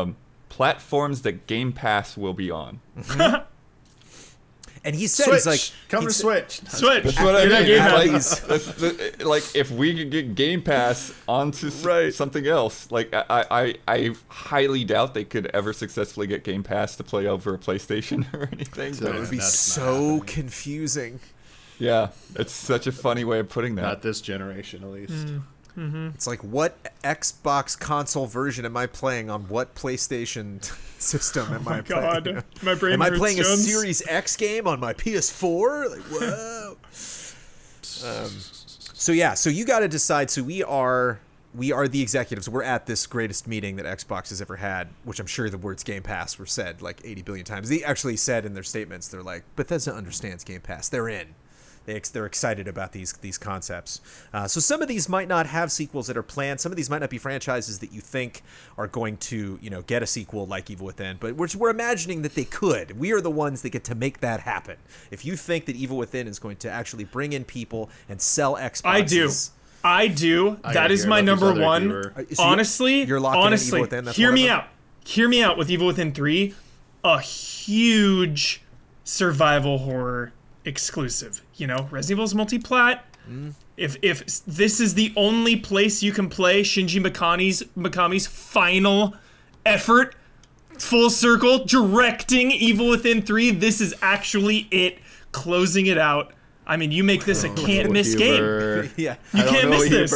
Um, 0.01 0.17
platforms 0.49 1.23
that 1.23 1.47
Game 1.47 1.73
Pass 1.73 2.17
will 2.17 2.35
be 2.35 2.51
on. 2.51 2.81
And 4.85 4.97
he 4.97 5.07
said 5.07 5.25
Switch. 5.27 5.35
he's 5.37 5.47
like 5.47 5.89
Come 5.91 6.01
he 6.03 6.07
to 6.09 6.13
said- 6.13 6.51
Switch. 6.51 6.69
Switch. 6.71 7.05
That's 7.05 7.21
what 7.23 7.37
I 7.37 7.45
mean. 7.47 7.67
Game 7.67 7.93
like, 7.93 8.11
that's 8.11 8.41
the- 8.75 9.15
like 9.25 9.45
if 9.55 9.71
we 9.71 9.95
could 9.97 10.11
get 10.11 10.35
Game 10.35 10.61
Pass 10.61 11.15
onto 11.29 11.71
Right. 11.83 12.13
something 12.13 12.47
else, 12.49 12.91
like 12.91 13.15
I, 13.15 13.45
I, 13.51 13.75
I 13.87 14.15
highly 14.29 14.85
doubt 14.85 15.15
they 15.15 15.23
could 15.25 15.47
ever 15.55 15.73
successfully 15.73 16.27
get 16.27 16.43
Game 16.43 16.65
Pass 16.65 16.97
to 16.97 17.05
play 17.05 17.27
over 17.29 17.55
a 17.55 17.59
PlayStation 17.59 18.27
or 18.35 18.49
anything. 18.53 18.95
So- 18.95 19.07
It 19.07 19.21
would 19.21 19.31
be 19.31 19.39
so 19.39 20.21
confusing. 20.27 21.21
yeah, 21.79 22.09
it's 22.35 22.53
such 22.53 22.87
a 22.89 22.93
funny 22.93 23.23
way 23.25 23.39
of 23.39 23.49
putting 23.49 23.77
that. 23.77 23.83
Not 23.83 24.03
this 24.03 24.21
generation, 24.21 24.83
at 24.83 24.91
least. 24.91 25.29
Hmm. 25.29 25.39
It's 25.77 26.27
like 26.27 26.43
what 26.45 26.77
Xbox 27.03 27.79
console 27.79 28.27
version 28.27 28.65
am 28.65 28.77
I 28.77 28.87
playing 28.87 29.31
on 29.31 29.43
what 29.49 29.75
PlayStation 29.75 30.63
system 31.01 31.53
am 31.53 31.67
I 31.67 31.81
playing? 31.81 32.03
God, 32.03 32.27
you 32.27 32.33
know? 32.35 32.43
my 32.63 32.75
brain 32.75 32.95
Am 32.95 33.03
I 33.03 33.11
playing 33.11 33.41
a 33.41 33.45
Series 33.45 34.07
X 34.07 34.37
game 34.37 34.67
on 34.67 34.81
my 34.81 34.93
PS4? 34.93 35.91
Like, 35.91 36.03
whoa. 36.03 36.77
um, 38.07 38.31
so 39.03 39.13
yeah, 39.13 39.35
so 39.35 39.51
you 39.51 39.65
got 39.65 39.81
to 39.81 39.89
decide. 39.89 40.31
So 40.31 40.43
we 40.43 40.63
are 40.63 41.21
we 41.55 41.73
are 41.73 41.89
the 41.89 42.01
executives. 42.03 42.49
We're 42.49 42.63
at 42.63 42.87
this 42.87 43.07
greatest 43.07 43.47
meeting 43.47 43.77
that 43.77 43.87
Xbox 43.87 44.31
has 44.31 44.41
ever 44.41 44.57
had, 44.57 44.89
which 45.05 45.21
I'm 45.21 45.27
sure 45.27 45.51
the 45.51 45.59
words 45.59 45.83
Game 45.83 46.03
Pass 46.03 46.39
were 46.39 46.47
said 46.47 46.83
like 46.83 47.01
80 47.05 47.23
billion 47.23 47.45
times. 47.45 47.69
They 47.69 47.83
actually 47.83 48.17
said 48.17 48.45
in 48.47 48.55
their 48.55 48.63
statements, 48.63 49.09
they're 49.09 49.23
like 49.23 49.45
Bethesda 49.57 49.93
understands 49.95 50.45
Game 50.45 50.61
Pass. 50.61 50.89
They're 50.89 51.09
in. 51.09 51.35
They 51.85 51.95
ex- 51.97 52.09
they're 52.11 52.27
excited 52.27 52.69
about 52.69 52.93
these 52.93 53.13
these 53.15 53.39
concepts. 53.39 54.01
Uh, 54.33 54.47
so 54.47 54.61
some 54.61 54.83
of 54.83 54.89
these 54.89 55.09
might 55.09 55.29
not 55.29 55.47
have 55.47 55.73
sequels 55.73 56.07
that 56.07 56.17
are 56.17 56.23
planned. 56.23 56.61
Some 56.61 56.71
of 56.73 56.77
these 56.77 56.89
might 56.89 57.01
not 57.01 57.11
be 57.11 57.19
franchises 57.19 57.79
that 57.81 57.93
you 57.93 58.01
think 58.01 58.43
are 58.79 58.87
going 58.87 59.17
to 59.19 59.59
you 59.61 59.71
know 59.71 59.83
get 59.83 60.03
a 60.03 60.07
sequel 60.07 60.47
like 60.47 60.71
Evil 60.71 60.87
Within. 60.87 61.17
But 61.19 61.37
we're, 61.37 61.49
we're 61.57 61.71
imagining 61.71 62.23
that 62.23 62.35
they 62.35 62.45
could. 62.45 62.99
We 62.99 63.13
are 63.13 63.21
the 63.21 63.31
ones 63.31 63.63
that 63.63 63.71
get 63.71 63.85
to 63.85 63.95
make 63.95 64.21
that 64.21 64.41
happen. 64.41 64.77
If 65.11 65.25
you 65.25 65.37
think 65.37 65.67
that 65.67 65.77
Evil 65.77 65.97
Within 65.97 66.27
is 66.29 66.39
going 66.39 66.57
to 66.59 66.71
actually 66.71 67.05
bring 67.05 67.33
in 67.33 67.45
people 67.45 67.91
and 68.09 68.21
sell 68.21 68.55
Xboxes, 68.57 68.81
I 68.85 69.01
do. 69.03 69.31
I 69.85 70.07
do. 70.07 70.51
I 70.63 70.69
that 70.69 70.75
gotta 70.75 70.95
is 70.95 71.01
hear 71.03 71.11
my 71.11 71.21
number 71.21 71.53
one. 71.53 71.83
viewer- 71.83 72.13
Uh, 72.15 72.21
so 72.21 72.25
you're- 72.29 72.37
honestly, 72.53 73.03
you're 73.05 73.19
locking 73.19 73.39
in 73.41 73.43
Evil 73.43 73.47
honestly, 73.49 73.81
Within, 73.81 74.05
that's 74.05 74.17
hear 74.17 74.31
me 74.31 74.47
them? 74.47 74.61
out. 74.61 74.69
Hear 75.05 75.29
me 75.29 75.43
out 75.43 75.59
with 75.59 75.69
Evil 75.69 75.89
Within 75.89 76.13
3, 76.13 76.55
a 77.03 77.19
huge 77.21 78.63
survival 79.05 79.79
horror 79.79 80.33
exclusive. 80.65 81.43
You 81.63 81.69
know, 81.69 81.87
Resident 81.93 82.19
Evil's 82.19 82.35
multi-plat. 82.35 83.05
Mm. 83.31 83.53
If 83.77 83.97
if 84.03 84.27
this 84.47 84.81
is 84.81 84.95
the 84.95 85.13
only 85.15 85.55
place 85.55 86.03
you 86.03 86.11
can 86.11 86.29
play 86.29 86.63
Shinji 86.63 87.01
Mikami's 87.01 87.63
Mikami's 87.79 88.27
final 88.27 89.15
effort, 89.65 90.17
full 90.77 91.09
circle, 91.09 91.65
directing 91.65 92.51
Evil 92.51 92.89
Within 92.89 93.23
3, 93.23 93.53
this 93.53 93.81
is 93.81 93.95
actually 94.03 94.67
it, 94.73 94.99
closing 95.31 95.87
it 95.87 95.99
out. 95.99 96.33
I 96.73 96.79
mean, 96.79 96.91
you 96.91 97.05
make 97.05 97.27
this 97.27 97.45
a 97.45 97.51
can't 97.51 97.93
miss 97.93 98.15
game. 98.15 98.91
Yeah. 98.97 99.17
You 99.35 99.43
can't 99.43 99.69
know 99.69 99.79
miss 99.79 99.91
this. 99.91 100.11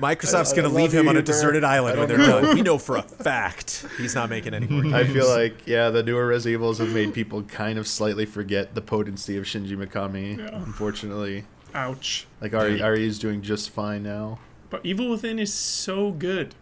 Microsoft's 0.00 0.50
I- 0.50 0.54
I 0.54 0.56
going 0.56 0.68
to 0.68 0.76
leave 0.76 0.92
him 0.92 1.04
you, 1.04 1.10
on 1.10 1.16
a 1.16 1.22
deserted 1.22 1.62
island 1.62 2.00
when 2.00 2.08
they're 2.08 2.18
done. 2.18 2.52
We 2.52 2.62
know 2.62 2.78
for 2.78 2.96
a 2.96 3.02
fact 3.02 3.86
he's 3.96 4.16
not 4.16 4.28
making 4.28 4.52
any 4.52 4.66
more. 4.66 4.92
I 4.96 5.04
feel 5.04 5.28
like 5.28 5.68
yeah, 5.68 5.90
the 5.90 6.02
newer 6.02 6.26
Resident 6.26 6.60
Evils 6.60 6.78
have 6.78 6.92
made 6.92 7.14
people 7.14 7.44
kind 7.44 7.78
of 7.78 7.86
slightly 7.86 8.26
forget 8.26 8.74
the 8.74 8.82
potency 8.82 9.36
of 9.36 9.44
Shinji 9.44 9.76
Mikami. 9.76 10.38
Unfortunately, 10.66 11.44
Ouch. 11.74 12.26
like 12.40 12.54
Ari 12.54 12.82
Ari 12.82 13.06
is 13.06 13.20
doing 13.20 13.40
just 13.40 13.70
fine 13.70 14.02
now. 14.02 14.40
But 14.68 14.84
Evil 14.84 15.08
Within 15.10 15.38
is 15.38 15.54
so 15.54 16.10
good. 16.10 16.56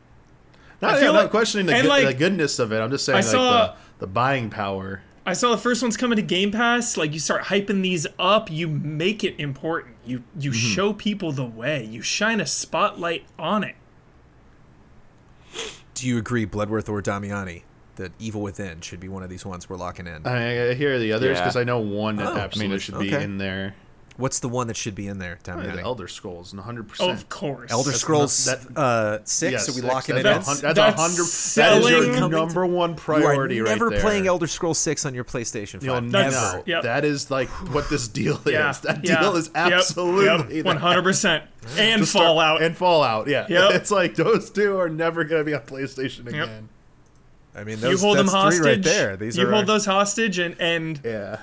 Not, 0.82 0.90
I 0.90 0.94
yeah, 0.96 1.00
feel 1.00 1.10
I'm 1.10 1.22
not 1.24 1.30
questioning 1.30 1.66
the, 1.66 1.72
and, 1.72 1.82
good, 1.82 1.88
like, 1.88 2.06
the 2.06 2.14
goodness 2.14 2.58
of 2.58 2.70
it. 2.72 2.80
I'm 2.80 2.90
just 2.90 3.06
saying 3.06 3.16
I 3.16 3.20
like 3.20 3.30
saw- 3.30 3.66
the, 3.66 3.74
the 4.00 4.06
buying 4.06 4.50
power. 4.50 5.02
I 5.28 5.34
saw 5.34 5.50
the 5.50 5.58
first 5.58 5.82
one's 5.82 5.96
coming 5.98 6.16
to 6.16 6.22
Game 6.22 6.50
Pass. 6.50 6.96
Like 6.96 7.12
you 7.12 7.18
start 7.20 7.44
hyping 7.44 7.82
these 7.82 8.06
up, 8.18 8.50
you 8.50 8.66
make 8.66 9.22
it 9.22 9.38
important. 9.38 9.96
You 10.04 10.24
you 10.38 10.50
Mm-hmm. 10.52 10.58
show 10.58 10.92
people 10.94 11.32
the 11.32 11.44
way. 11.44 11.84
You 11.84 12.00
shine 12.02 12.40
a 12.40 12.46
spotlight 12.46 13.24
on 13.38 13.62
it. 13.62 13.76
Do 15.94 16.06
you 16.06 16.16
agree, 16.18 16.44
Bloodworth 16.44 16.88
or 16.88 17.02
Damiani, 17.02 17.62
that 17.96 18.12
Evil 18.18 18.40
Within 18.40 18.80
should 18.80 19.00
be 19.00 19.08
one 19.08 19.22
of 19.22 19.28
these 19.28 19.44
ones 19.44 19.68
we're 19.68 19.76
locking 19.76 20.06
in? 20.06 20.26
I, 20.26 20.70
I 20.70 20.74
hear 20.74 20.98
the 20.98 21.12
others 21.12 21.36
Yeah. 21.36 21.42
because 21.42 21.56
I 21.56 21.64
know 21.64 21.80
one 21.80 22.16
that 22.16 22.26
Oh, 22.26 22.30
I 22.30 22.34
mean, 22.34 22.40
absolutely 22.44 22.76
it's- 22.76 22.82
should 22.82 22.98
be 23.00 23.12
in 23.12 23.38
there. 23.38 23.74
What's 24.18 24.40
the 24.40 24.48
one 24.48 24.66
that 24.66 24.76
should 24.76 24.96
be 24.96 25.06
in 25.06 25.18
there, 25.20 25.38
Probably 25.44 25.70
the 25.70 25.80
Elder 25.80 26.08
Scrolls, 26.08 26.52
100. 26.52 26.86
Oh, 26.86 26.88
percent 26.88 27.10
of 27.12 27.28
course. 27.28 27.70
Elder 27.70 27.90
That's 27.90 28.00
Scrolls 28.00 28.48
not- 28.48 28.76
uh, 28.76 29.18
six. 29.24 29.52
Yes, 29.52 29.68
Are 29.68 29.72
we 29.72 29.80
six. 29.80 29.86
locking 29.86 30.16
it 30.16 30.18
in? 30.18 30.24
that's 30.24 30.58
a 30.58 30.62
That's 30.62 30.74
That's 30.74 31.00
hundred. 31.00 31.16
That 31.18 31.20
is 31.22 31.32
selling- 31.32 32.14
your 32.14 32.28
number 32.28 32.66
one 32.66 32.96
priority. 32.96 33.22
You 33.22 33.28
priority 33.28 33.60
are 33.60 33.62
right 33.64 33.70
never 33.70 33.90
there. 33.90 34.00
playing 34.00 34.26
Elder 34.26 34.48
Scrolls 34.48 34.78
six 34.78 35.06
on 35.06 35.14
your 35.14 35.22
PlayStation 35.22 35.80
You'll 35.84 35.94
Five. 35.94 36.02
never. 36.04 36.30
That's- 36.32 36.62
yep. 36.66 36.82
That 36.82 37.04
is 37.04 37.30
like 37.30 37.48
what 37.72 37.88
this 37.90 38.08
deal 38.08 38.40
is. 38.44 38.52
Yeah, 38.52 38.72
That 38.82 39.04
yeah, 39.04 39.20
deal 39.20 39.36
is 39.36 39.50
absolutely 39.54 40.62
100%. 40.64 41.42
And 41.78 42.00
Just 42.00 42.10
start- 42.10 42.24
Fallout. 42.26 42.60
and 42.62 42.76
Fallout. 42.76 43.28
Yeah, 43.28 43.46
Yep. 43.48 43.70
it's 43.74 43.90
like 43.92 44.16
those 44.16 44.50
two 44.50 44.78
are 44.78 44.88
never 44.88 45.22
gonna 45.22 45.44
be 45.44 45.54
on 45.54 45.60
PlayStation 45.60 46.26
again. 46.26 46.68
I 47.54 47.62
mean, 47.64 47.76
you 47.76 47.82
those, 47.82 48.00
hold 48.00 48.18
them 48.18 48.26
hostage. 48.28 48.64
right 48.64 48.82
there. 48.82 49.16
These 49.16 49.36
you 49.36 49.46
are 49.46 49.50
hold 49.50 49.60
our- 49.62 49.66
those 49.66 49.84
hostage, 49.86 50.38
and 50.38 50.56
and 50.60 51.00
Yeah, 51.04 51.38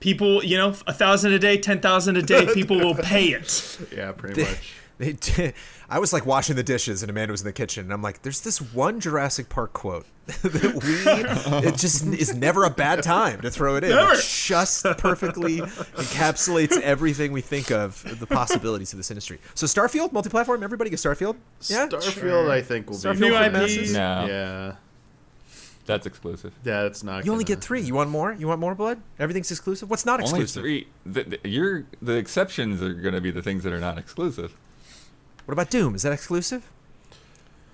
people, 0.00 0.42
you 0.44 0.56
know, 0.56 0.74
a 0.86 0.92
thousand 0.92 1.32
a 1.32 1.38
day, 1.38 1.58
ten 1.58 1.80
thousand 1.80 2.16
a 2.16 2.22
day, 2.22 2.46
people 2.54 2.78
will 2.78 2.94
pay 2.94 3.26
it. 3.28 3.78
yeah, 3.96 4.12
pretty 4.12 4.42
much. 4.42 4.74
They 4.98 5.12
did, 5.14 5.54
I 5.88 5.98
was 5.98 6.12
like 6.12 6.26
washing 6.26 6.56
the 6.56 6.62
dishes, 6.62 7.02
and 7.02 7.08
Amanda 7.08 7.32
was 7.32 7.40
in 7.40 7.46
the 7.46 7.54
kitchen, 7.54 7.84
and 7.84 7.92
I'm 7.92 8.02
like, 8.02 8.20
"There's 8.20 8.42
this 8.42 8.60
one 8.60 9.00
Jurassic 9.00 9.48
Park 9.48 9.72
quote 9.72 10.04
that 10.26 10.74
we 10.84 11.66
it 11.68 11.76
just 11.76 12.04
is 12.04 12.34
never 12.34 12.64
a 12.64 12.70
bad 12.70 13.02
time 13.02 13.40
to 13.40 13.50
throw 13.50 13.76
it 13.76 13.84
in. 13.84 13.90
Never. 13.90 14.12
It 14.12 14.20
just 14.22 14.84
perfectly 14.98 15.60
encapsulates 15.60 16.78
everything 16.82 17.32
we 17.32 17.40
think 17.40 17.70
of 17.70 18.20
the 18.20 18.26
possibilities 18.26 18.92
of 18.92 18.98
this 18.98 19.10
industry. 19.10 19.38
So 19.54 19.66
Starfield 19.66 20.12
multi-platform, 20.12 20.62
everybody 20.62 20.90
gets 20.90 21.02
Starfield. 21.02 21.36
Yeah, 21.62 21.86
Starfield, 21.86 22.50
I 22.50 22.60
think, 22.60 22.90
will 22.90 22.96
Starfield 22.96 23.14
be. 23.14 23.20
New 23.20 23.32
for 23.32 23.82
IP. 23.82 23.90
No, 23.92 24.26
Yeah. 24.28 24.74
That's 25.90 26.06
exclusive. 26.06 26.52
Yeah, 26.64 26.84
it's 26.86 27.02
not. 27.02 27.24
You 27.24 27.32
only 27.32 27.44
gonna- 27.44 27.56
get 27.56 27.64
three. 27.64 27.80
You 27.82 27.94
want 27.94 28.10
more? 28.10 28.32
You 28.32 28.48
want 28.48 28.60
more 28.60 28.74
blood? 28.74 29.00
Everything's 29.18 29.50
exclusive. 29.50 29.90
What's 29.90 30.06
not 30.06 30.20
exclusive? 30.20 30.62
Only 30.62 30.78
exclusive? 30.78 31.04
three. 31.04 31.24
The, 31.30 31.38
the, 31.42 31.48
you're, 31.48 31.84
the 32.00 32.16
exceptions 32.16 32.82
are 32.82 32.94
going 32.94 33.14
to 33.14 33.20
be 33.20 33.30
the 33.30 33.42
things 33.42 33.62
that 33.64 33.72
are 33.72 33.80
not 33.80 33.98
exclusive. 33.98 34.56
What 35.44 35.52
about 35.52 35.70
Doom? 35.70 35.94
Is 35.94 36.02
that 36.02 36.12
exclusive? 36.12 36.70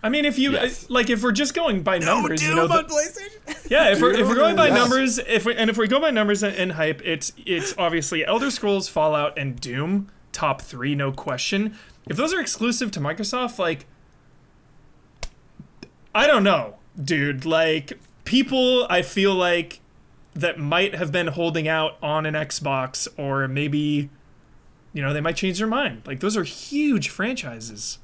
I 0.02 0.08
mean, 0.08 0.24
if 0.24 0.38
you 0.38 0.52
Yes. 0.52 0.84
Uh, 0.84 0.86
like, 0.90 1.10
if 1.10 1.22
we're 1.22 1.32
just 1.32 1.54
going 1.54 1.82
by 1.82 1.98
numbers, 1.98 2.42
you 2.42 2.54
know, 2.54 2.66
the- 2.68 2.84
PlayStation. 2.84 3.66
yeah, 3.70 3.90
if 3.90 4.00
we're, 4.00 4.12
if 4.12 4.28
we're 4.28 4.34
going 4.36 4.54
by 4.56 4.68
Yes. 4.68 4.78
numbers, 4.78 5.18
if 5.18 5.44
we 5.44 5.54
and 5.56 5.68
if 5.70 5.76
we 5.76 5.88
go 5.88 5.98
by 6.00 6.10
numbers 6.10 6.42
and, 6.42 6.54
and 6.56 6.72
hype, 6.72 7.00
it's 7.04 7.32
it's 7.44 7.74
obviously 7.76 8.24
Elder 8.24 8.50
Scrolls, 8.50 8.88
Fallout, 8.88 9.36
and 9.38 9.60
Doom 9.60 10.08
top 10.32 10.62
three, 10.62 10.94
no 10.94 11.10
question. 11.12 11.76
If 12.06 12.16
those 12.16 12.32
are 12.32 12.40
exclusive 12.40 12.90
to 12.92 13.00
Microsoft, 13.00 13.58
like, 13.58 13.86
I 16.14 16.26
don't 16.26 16.44
know, 16.44 16.76
dude. 17.02 17.44
Like, 17.44 17.98
people, 18.26 18.86
I 18.90 19.00
feel 19.02 19.34
like 19.34 19.80
that 20.34 20.58
might 20.58 20.94
have 20.94 21.10
been 21.10 21.28
holding 21.28 21.66
out 21.66 21.96
on 22.02 22.26
an 22.26 22.34
Xbox, 22.34 23.08
or 23.16 23.48
maybe, 23.48 24.10
you 24.92 25.00
know, 25.00 25.14
they 25.14 25.22
might 25.22 25.36
change 25.36 25.58
their 25.58 25.66
mind. 25.66 26.02
Like, 26.04 26.20
those 26.20 26.36
are 26.36 26.44
huge 26.44 27.08
franchises. 27.08 27.98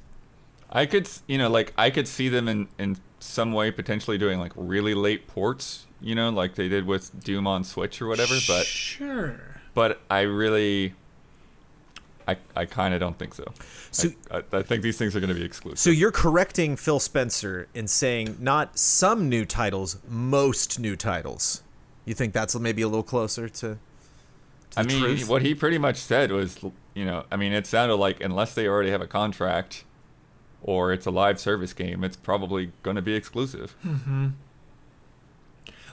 I 0.71 0.87
could, 0.87 1.07
you 1.27 1.37
know, 1.37 1.49
like 1.49 1.71
I 1.77 1.91
could 1.91 2.07
see 2.07 2.29
them 2.29 2.47
in 2.47 2.67
in 2.79 2.97
some 3.19 3.53
way 3.53 3.71
potentially 3.71 4.17
doing 4.17 4.39
like 4.39 4.51
really 4.55 4.95
late 4.95 5.27
ports, 5.27 5.85
you 6.01 6.15
know, 6.15 6.29
like 6.29 6.55
they 6.55 6.67
did 6.67 6.85
with 6.85 7.23
Doom 7.23 7.45
on 7.45 7.63
Switch 7.63 8.01
or 8.01 8.07
whatever. 8.07 8.33
But 8.47 8.65
sure. 8.65 9.39
but 9.75 10.01
I 10.09 10.21
really, 10.21 10.95
I 12.27 12.37
I 12.55 12.65
kind 12.65 12.93
of 12.93 12.99
don't 12.99 13.17
think 13.17 13.33
so. 13.33 13.45
So- 13.91 14.09
I, 14.31 14.37
I, 14.37 14.43
I 14.59 14.61
think 14.63 14.83
these 14.83 14.97
things 14.97 15.15
are 15.15 15.19
going 15.19 15.33
to 15.33 15.35
be 15.35 15.45
exclusive. 15.45 15.79
So 15.79 15.89
you're 15.89 16.11
correcting 16.11 16.75
Phil 16.75 16.99
Spencer 16.99 17.67
in 17.73 17.87
saying 17.87 18.37
not 18.39 18.77
some 18.77 19.29
new 19.29 19.45
titles, 19.45 19.97
most 20.07 20.79
new 20.79 20.95
titles. 20.95 21.63
You 22.05 22.13
think 22.13 22.33
that's 22.33 22.55
maybe 22.57 22.81
a 22.81 22.87
little 22.87 23.03
closer 23.03 23.47
to? 23.47 23.77
to 24.71 24.79
I 24.79 24.83
mean, 24.83 24.99
truth? 24.99 25.29
what 25.29 25.41
he 25.41 25.55
pretty 25.55 25.77
much 25.77 25.97
said 25.97 26.31
was, 26.31 26.59
you 26.93 27.05
know, 27.05 27.25
I 27.31 27.37
mean, 27.37 27.53
it 27.53 27.65
sounded 27.65 27.95
like 27.95 28.21
unless 28.21 28.53
they 28.53 28.67
already 28.67 28.91
have 28.91 29.01
a 29.01 29.07
contract 29.07 29.85
or 30.61 30.91
it's 30.93 31.05
a 31.05 31.11
live 31.11 31.39
service 31.39 31.73
game, 31.73 32.03
it's 32.03 32.15
probably 32.15 32.71
going 32.83 32.95
to 32.95 33.01
be 33.01 33.13
exclusive. 33.15 33.75
Mm-hmm. 33.85 34.29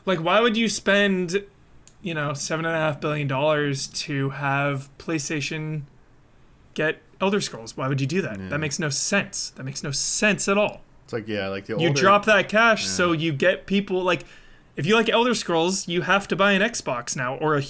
Like, 0.06 0.20
why 0.20 0.40
would 0.40 0.56
you 0.56 0.68
spend, 0.68 1.44
you 2.02 2.14
know, 2.14 2.32
seven 2.32 2.64
and 2.64 2.74
a 2.74 2.78
half 2.78 3.00
billion 3.00 3.28
dollars 3.28 3.86
to 3.88 4.30
have 4.30 4.88
PlayStation 4.98 5.82
get 6.80 7.02
Elder 7.20 7.40
Scrolls? 7.40 7.76
Why 7.76 7.88
would 7.88 8.00
you 8.00 8.06
do 8.06 8.22
that? 8.22 8.38
Yeah. 8.38 8.48
That 8.48 8.58
makes 8.58 8.78
no 8.78 8.88
sense. 8.88 9.50
That 9.50 9.64
makes 9.64 9.82
no 9.82 9.90
sense 9.90 10.48
at 10.48 10.56
all. 10.56 10.82
It's 11.04 11.12
like 11.12 11.28
yeah, 11.28 11.48
like 11.48 11.66
the 11.66 11.76
You 11.78 11.92
drop 11.92 12.24
that 12.26 12.48
cash 12.48 12.86
so 12.86 13.12
you 13.12 13.32
get 13.32 13.66
people 13.66 14.02
like, 14.02 14.24
if 14.76 14.86
you 14.86 14.94
like 14.94 15.08
Elder 15.08 15.34
Scrolls, 15.34 15.88
you 15.88 16.02
have 16.02 16.28
to 16.28 16.36
buy 16.36 16.52
an 16.52 16.62
Xbox 16.62 17.16
now 17.16 17.36
or 17.36 17.58
a 17.58 17.62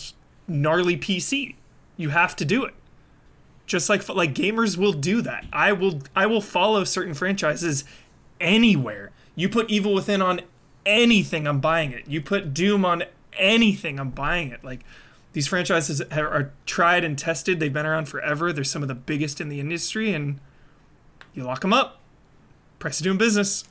gnarly 0.47 0.97
PC. 0.97 1.55
You 1.97 2.11
have 2.11 2.37
to 2.37 2.45
do 2.45 2.65
it. 2.65 2.75
Just 3.67 3.89
like 3.89 4.09
like 4.09 4.35
gamers 4.35 4.77
will 4.77 4.93
do 4.93 5.23
that. 5.23 5.47
I 5.53 5.73
will 5.73 6.01
I 6.15 6.27
will 6.27 6.41
follow 6.41 6.85
certain 6.85 7.15
franchises 7.15 7.85
anywhere. 8.41 9.11
You 9.35 9.49
put 9.49 9.71
Evil 9.71 9.95
Within 9.95 10.21
on 10.21 10.41
anything, 10.85 11.47
I'm 11.47 11.61
buying 11.61 11.93
it. 11.93 12.07
You 12.09 12.21
put 12.21 12.53
Doom 12.53 12.85
on 12.85 13.05
anything, 13.39 13.99
I'm 13.99 14.11
buying 14.11 14.51
it. 14.51 14.63
Like 14.65 14.81
these 15.33 15.47
franchises 15.47 16.01
are, 16.01 16.29
are 16.29 16.53
tried 16.67 17.05
and 17.05 17.19
tested. 17.19 17.61
They've 17.61 17.73
been 17.73 17.87
around 17.87 18.07
forever. 18.09 18.53
They're 18.53 18.65
some 18.65 18.83
of 18.83 18.89
the 18.89 18.95
biggest 18.95 19.41
in 19.41 19.49
the 19.49 19.61
industry, 19.61 20.13
and 20.13 20.41
you 21.35 21.45
lock 21.45 21.61
them 21.61 21.73
up. 21.73 22.01
Price 22.79 22.99
of 23.01 23.05
doing 23.05 23.19
business. 23.19 23.65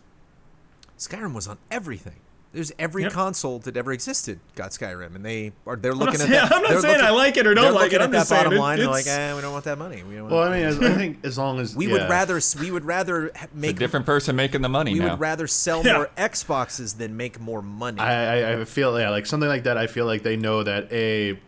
Skyrim 0.97 1.33
was 1.33 1.47
on 1.47 1.57
everything. 1.71 2.15
There's 2.51 2.71
every 2.79 3.03
Yep. 3.03 3.11
console 3.11 3.59
that 3.59 3.77
ever 3.77 3.91
existed 3.91 4.39
got 4.55 4.71
Skyrim, 4.71 5.15
and 5.15 5.23
they 5.23 5.51
are 5.67 5.75
they're 5.75 5.91
I'm 5.91 5.99
not, 5.99 6.05
looking 6.07 6.21
at 6.21 6.27
saying, 6.27 6.31
that. 6.31 6.51
I'm 6.55 6.61
not 6.63 6.71
they're 6.71 6.81
saying 6.81 6.93
looking- 6.95 7.07
I 7.07 7.11
like 7.11 7.37
it 7.37 7.45
or 7.45 7.53
they're 7.53 7.63
don't 7.63 7.73
like 7.75 7.83
looking 7.83 7.99
it. 8.01 8.03
I'm 8.05 8.11
that 8.11 8.17
just 8.17 8.29
saying 8.29 8.43
bottom 8.43 8.57
it- 8.57 8.59
line. 8.59 8.73
and 8.73 8.81
They're 8.81 8.89
like, 8.91 9.01
it's- 9.01 9.17
eh, 9.17 9.35
we 9.35 9.41
don't 9.41 9.51
want 9.53 9.65
that 9.65 9.77
money. 9.77 10.01
We 10.03 10.15
don't 10.15 10.29
Well, 10.29 10.39
want 10.39 10.53
I 10.53 10.57
mean, 10.57 10.65
as, 10.65 10.79
I 10.79 10.93
think 10.95 11.23
as 11.23 11.37
long 11.37 11.59
as 11.59 11.75
we 11.75 11.85
yeah. 11.87 11.93
would 11.93 12.09
rather 12.09 12.39
we 12.59 12.71
would 12.71 12.85
rather 12.85 13.31
ha- 13.35 13.43
It's 13.45 13.53
a 13.53 13.57
make 13.57 13.77
different 13.77 14.07
person 14.07 14.35
making 14.35 14.61
the 14.61 14.69
money 14.69 14.93
we 14.93 14.99
now. 14.99 15.11
would 15.11 15.19
rather 15.19 15.45
sell 15.45 15.85
Yeah. 15.85 15.93
more 15.97 16.09
Xboxes 16.17 16.97
than 16.97 17.15
make 17.15 17.39
more 17.39 17.61
money. 17.61 17.99
I, 17.99 18.39
I 18.55 18.61
I 18.61 18.65
feel 18.65 18.99
yeah, 18.99 19.11
like 19.11 19.27
something 19.27 19.47
like 19.49 19.65
that. 19.65 19.77
I 19.77 19.85
feel 19.85 20.05
like 20.07 20.23
they 20.23 20.35
know 20.35 20.63
that 20.63 20.91
a 20.91 21.39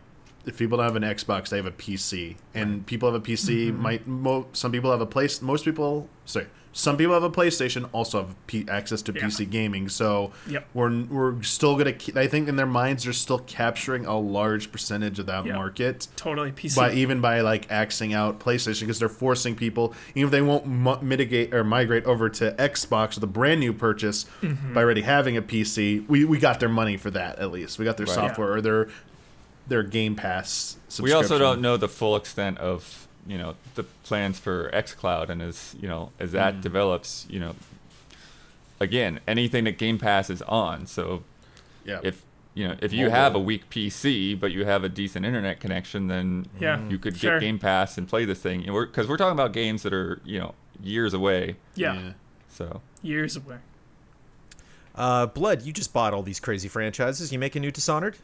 if 0.46 0.58
people 0.58 0.78
don't 0.78 0.86
have 0.86 0.96
an 0.96 1.02
Xbox, 1.02 1.48
they 1.50 1.56
have 1.56 1.66
a 1.66 1.70
PC, 1.70 2.36
and 2.54 2.84
people 2.86 3.10
have 3.12 3.20
a 3.20 3.24
PC. 3.24 3.72
Might 3.76 4.06
mo- 4.06 4.46
some 4.52 4.72
people 4.72 4.90
have 4.90 5.00
a 5.00 5.06
place. 5.06 5.40
Most 5.42 5.64
people, 5.64 6.08
sorry, 6.24 6.46
some 6.74 6.96
people 6.96 7.12
have 7.12 7.22
a 7.22 7.30
PlayStation. 7.30 7.88
Also 7.92 8.22
have 8.22 8.46
P- 8.46 8.64
access 8.68 9.02
to 9.02 9.12
Yeah. 9.12 9.22
PC 9.22 9.44
gaming. 9.48 9.88
So 9.90 10.32
Yep. 10.48 10.66
we're 10.74 11.02
we're 11.04 11.42
still 11.42 11.76
gonna. 11.76 11.92
Keep, 11.92 12.16
I 12.16 12.26
think 12.26 12.48
in 12.48 12.56
their 12.56 12.66
minds, 12.66 13.04
they're 13.04 13.12
still 13.12 13.38
capturing 13.40 14.06
a 14.06 14.18
large 14.18 14.72
percentage 14.72 15.18
of 15.18 15.26
that 15.26 15.44
Yep. 15.46 15.54
market. 15.54 16.08
Totally 16.16 16.50
PC. 16.50 16.74
By 16.76 16.92
even 16.94 17.20
by 17.20 17.40
like 17.42 17.70
axing 17.70 18.12
out 18.14 18.40
PlayStation 18.40 18.80
because 18.80 18.98
they're 18.98 19.08
forcing 19.10 19.54
people, 19.54 19.94
even 20.14 20.26
if 20.28 20.30
they 20.32 20.40
won't 20.42 20.66
mu- 20.66 21.00
mitigate 21.02 21.52
or 21.54 21.62
migrate 21.62 22.04
over 22.04 22.28
to 22.30 22.52
Xbox 22.58 23.14
with 23.16 23.24
a 23.24 23.28
brand 23.28 23.60
new 23.60 23.72
purchase 23.74 24.24
Mm-hmm. 24.42 24.74
by 24.74 24.82
already 24.82 25.02
having 25.02 25.36
a 25.36 25.42
PC, 25.42 26.04
we, 26.08 26.24
we 26.24 26.38
got 26.38 26.58
their 26.58 26.68
money 26.70 26.96
for 26.96 27.10
that 27.10 27.38
at 27.38 27.52
least. 27.52 27.78
We 27.78 27.84
got 27.84 27.96
their 27.96 28.06
Right. 28.06 28.14
software 28.14 28.52
or 28.54 28.60
their 28.60 28.88
their 29.66 29.82
Game 29.82 30.14
Pass. 30.16 30.76
we 31.00 31.12
also 31.12 31.38
don't 31.38 31.60
know 31.60 31.76
the 31.76 31.88
full 31.88 32.16
extent 32.16 32.58
of 32.58 33.06
you 33.26 33.38
know 33.38 33.54
the 33.76 33.84
plans 34.02 34.38
for 34.38 34.70
xCloud, 34.72 35.28
and 35.28 35.40
as 35.42 35.74
you 35.80 35.88
know 35.88 36.10
as 36.18 36.32
that 36.32 36.56
Mm. 36.56 36.60
develops, 36.62 37.26
you 37.30 37.38
know, 37.40 37.54
again 38.80 39.20
anything 39.28 39.64
that 39.64 39.78
Game 39.78 39.98
Pass 39.98 40.28
is 40.30 40.42
on. 40.42 40.86
So 40.86 41.22
Yeah. 41.84 42.00
if 42.02 42.22
you 42.54 42.66
know 42.68 42.74
if 42.82 42.92
you 42.92 43.10
have 43.10 43.34
a 43.34 43.38
weak 43.38 43.70
PC 43.70 44.34
but 44.38 44.50
you 44.52 44.64
have 44.64 44.82
a 44.84 44.88
decent 44.88 45.24
internet 45.24 45.60
connection, 45.60 46.08
then 46.08 46.46
Yeah, 46.60 46.86
you 46.88 46.98
could 46.98 47.16
sure. 47.16 47.38
get 47.38 47.46
Game 47.46 47.58
Pass 47.58 47.96
and 47.96 48.08
play 48.08 48.24
this 48.24 48.40
thing. 48.40 48.60
Because 48.60 48.72
we're, 48.74 48.86
'cause 48.86 49.06
we're 49.08 49.16
talking 49.16 49.32
about 49.38 49.52
games 49.52 49.82
that 49.84 49.92
are 49.92 50.20
you 50.24 50.38
know 50.40 50.54
years 50.82 51.14
away. 51.14 51.56
yeah, 51.76 52.12
So 52.48 52.80
years 53.02 53.36
away. 53.36 53.58
Uh, 54.94 55.26
Blood, 55.26 55.62
you 55.62 55.72
just 55.72 55.92
bought 55.92 56.12
all 56.12 56.22
these 56.22 56.40
crazy 56.40 56.68
franchises. 56.68 57.32
You 57.32 57.38
make 57.38 57.56
a 57.56 57.60
new 57.60 57.70
Dishonored? 57.70 58.16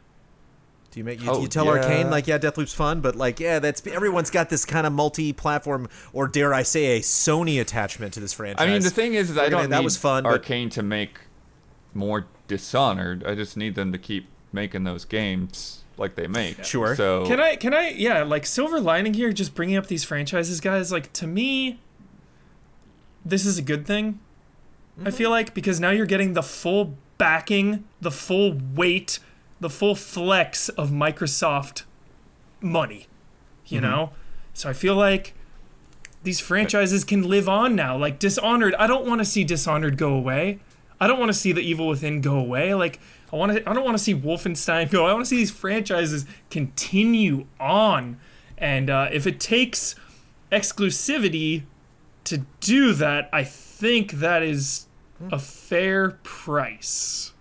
Do 0.91 1.01
you 1.01 1.05
make 1.05 1.23
you, 1.23 1.31
Oh, 1.31 1.43
you 1.43 1.49
tell 1.49 1.67
yeah. 1.67 1.73
Arcane 1.73 2.11
like 2.11 2.27
yeah, 2.27 2.39
Deathloop's 2.39 2.73
fun, 2.73 3.01
but 3.01 3.15
like 3.15 3.41
yeah, 3.41 3.59
that's 3.59 3.87
everyone's 3.87 4.31
got 4.31 4.49
this 4.49 4.65
kind 4.65 4.87
of 4.87 4.93
multi-platform 4.93 5.89
or 6.13 6.29
dare 6.29 6.55
I 6.55 6.63
say 6.63 6.97
a 6.97 7.01
Sony 7.01 7.61
attachment 7.61 8.15
to 8.15 8.21
this 8.21 8.33
franchise. 8.33 8.67
I 8.67 8.71
mean, 8.71 8.83
the 8.83 8.91
thing 8.91 9.15
is, 9.15 9.31
is 9.31 9.37
I 9.37 9.45
We're 9.45 9.51
gonna- 9.51 9.63
don't 9.65 9.71
that 9.71 9.79
need 9.79 9.85
was 9.85 9.97
fun, 9.97 10.25
but- 10.25 10.33
Arcane 10.33 10.71
to 10.71 10.83
make 10.83 11.21
more 11.95 12.27
Dishonored. 12.49 13.25
I 13.27 13.35
just 13.35 13.59
need 13.59 13.75
them 13.75 13.93
to 13.93 13.99
keep 13.99 14.27
making 14.53 14.85
those 14.85 15.05
games 15.05 15.85
like 15.99 16.15
they 16.15 16.27
make. 16.27 16.65
Sure. 16.65 16.97
So 16.97 17.27
Can 17.27 17.39
I? 17.39 17.57
Can 17.57 17.75
I? 17.75 17.91
Yeah, 17.91 18.23
like 18.23 18.47
silver 18.47 18.81
lining 18.81 19.15
here, 19.15 19.33
just 19.33 19.55
bringing 19.55 19.77
up 19.77 19.87
these 19.87 20.03
franchises, 20.03 20.61
guys. 20.61 20.91
Like 20.91 21.13
to 21.13 21.27
me, 21.27 21.79
this 23.25 23.45
is 23.45 23.59
a 23.59 23.63
good 23.63 23.87
thing. 23.87 24.21
I 24.99 25.03
mm-hmm. 25.03 25.11
feel 25.17 25.31
like 25.31 25.53
because 25.55 25.79
now 25.79 25.91
you're 25.91 26.07
getting 26.07 26.33
the 26.33 26.43
full 26.43 26.97
backing, 27.19 27.85
the 28.01 28.11
full 28.11 28.59
weight, 28.75 29.19
the 29.61 29.71
full 29.71 29.95
flex 29.95 30.69
of 30.71 30.91
Microsoft 30.91 31.83
money. 32.61 33.07
You 33.67 33.83
know, 33.83 34.13
so 34.55 34.71
I 34.71 34.73
feel 34.73 34.95
like 34.95 35.35
these 36.23 36.41
franchises 36.41 37.05
can 37.05 37.29
live 37.29 37.51
on 37.51 37.77
now. 37.77 37.99
Like 37.99 38.19
Dishonored, 38.19 38.75
I 38.77 38.87
don't 38.87 39.07
want 39.07 39.21
to 39.21 39.27
see 39.27 39.45
Dishonored 39.45 39.99
go 39.99 40.15
away. 40.15 40.59
I 40.99 41.07
don't 41.07 41.19
want 41.19 41.29
to 41.29 41.39
see 41.39 41.53
the 41.53 41.61
Evil 41.61 41.87
Within 41.87 42.23
go 42.23 42.39
away. 42.39 42.73
Like 42.75 42.99
I 43.33 43.37
want 43.37 43.53
to. 43.53 43.69
I 43.69 43.75
don't 43.75 43.85
want 43.85 43.97
to 43.97 44.03
see 44.03 44.15
Wolfenstein 44.15 44.91
go. 44.91 45.07
I 45.07 45.13
want 45.13 45.27
to 45.27 45.29
see 45.29 45.37
these 45.37 45.51
franchises 45.51 46.25
continue 46.51 47.47
on. 47.61 48.19
And 48.57 48.91
uh, 48.91 49.09
if 49.13 49.27
it 49.27 49.39
takes 49.39 49.95
exclusivity 50.51 51.65
to 52.25 52.39
do 52.61 52.93
that, 52.95 53.29
I 53.33 53.45
think 53.45 54.13
that 54.13 54.43
is 54.43 54.87
a 55.31 55.39
fair 55.39 56.13
price. 56.23 57.33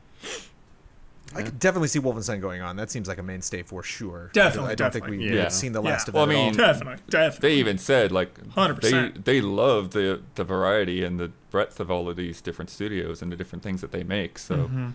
I 1.35 1.43
could 1.43 1.59
definitely 1.59 1.89
see 1.89 1.99
Wolfenstein 1.99 2.39
going 2.41 2.61
on. 2.61 2.77
That 2.77 2.89
seems 2.89 3.07
like 3.07 3.17
a 3.17 3.23
mainstay 3.23 3.61
for 3.63 3.83
sure. 3.83 4.31
Definitely, 4.33 4.71
I 4.71 4.75
don't 4.75 4.91
think 4.93 5.05
definitely. 5.05 5.29
we, 5.29 5.35
Yeah. 5.35 5.43
have 5.43 5.53
seen 5.53 5.73
the 5.73 5.81
Yeah. 5.83 5.89
last 5.91 6.07
of 6.07 6.13
Well, 6.13 6.23
it 6.23 6.29
I 6.29 6.33
at 6.33 6.37
all. 6.39 6.45
mean- 6.45 6.53
Definitely, 6.57 7.03
definitely. 7.09 7.49
they 7.49 7.55
even 7.55 7.77
said 7.77 8.11
like 8.11 8.33
100%. 8.55 9.23
they 9.25 9.33
they 9.33 9.41
love 9.41 9.91
the 9.91 10.21
the 10.35 10.43
variety 10.43 11.03
and 11.03 11.19
the 11.19 11.31
breadth 11.51 11.79
of 11.79 11.91
all 11.91 12.07
of 12.09 12.15
these 12.15 12.41
different 12.41 12.69
studios 12.69 13.21
and 13.21 13.31
the 13.31 13.35
different 13.35 13.61
things 13.63 13.81
that 13.81 13.91
they 13.91 14.03
make. 14.03 14.39
So 14.39 14.55
Mm-hmm. 14.55 14.87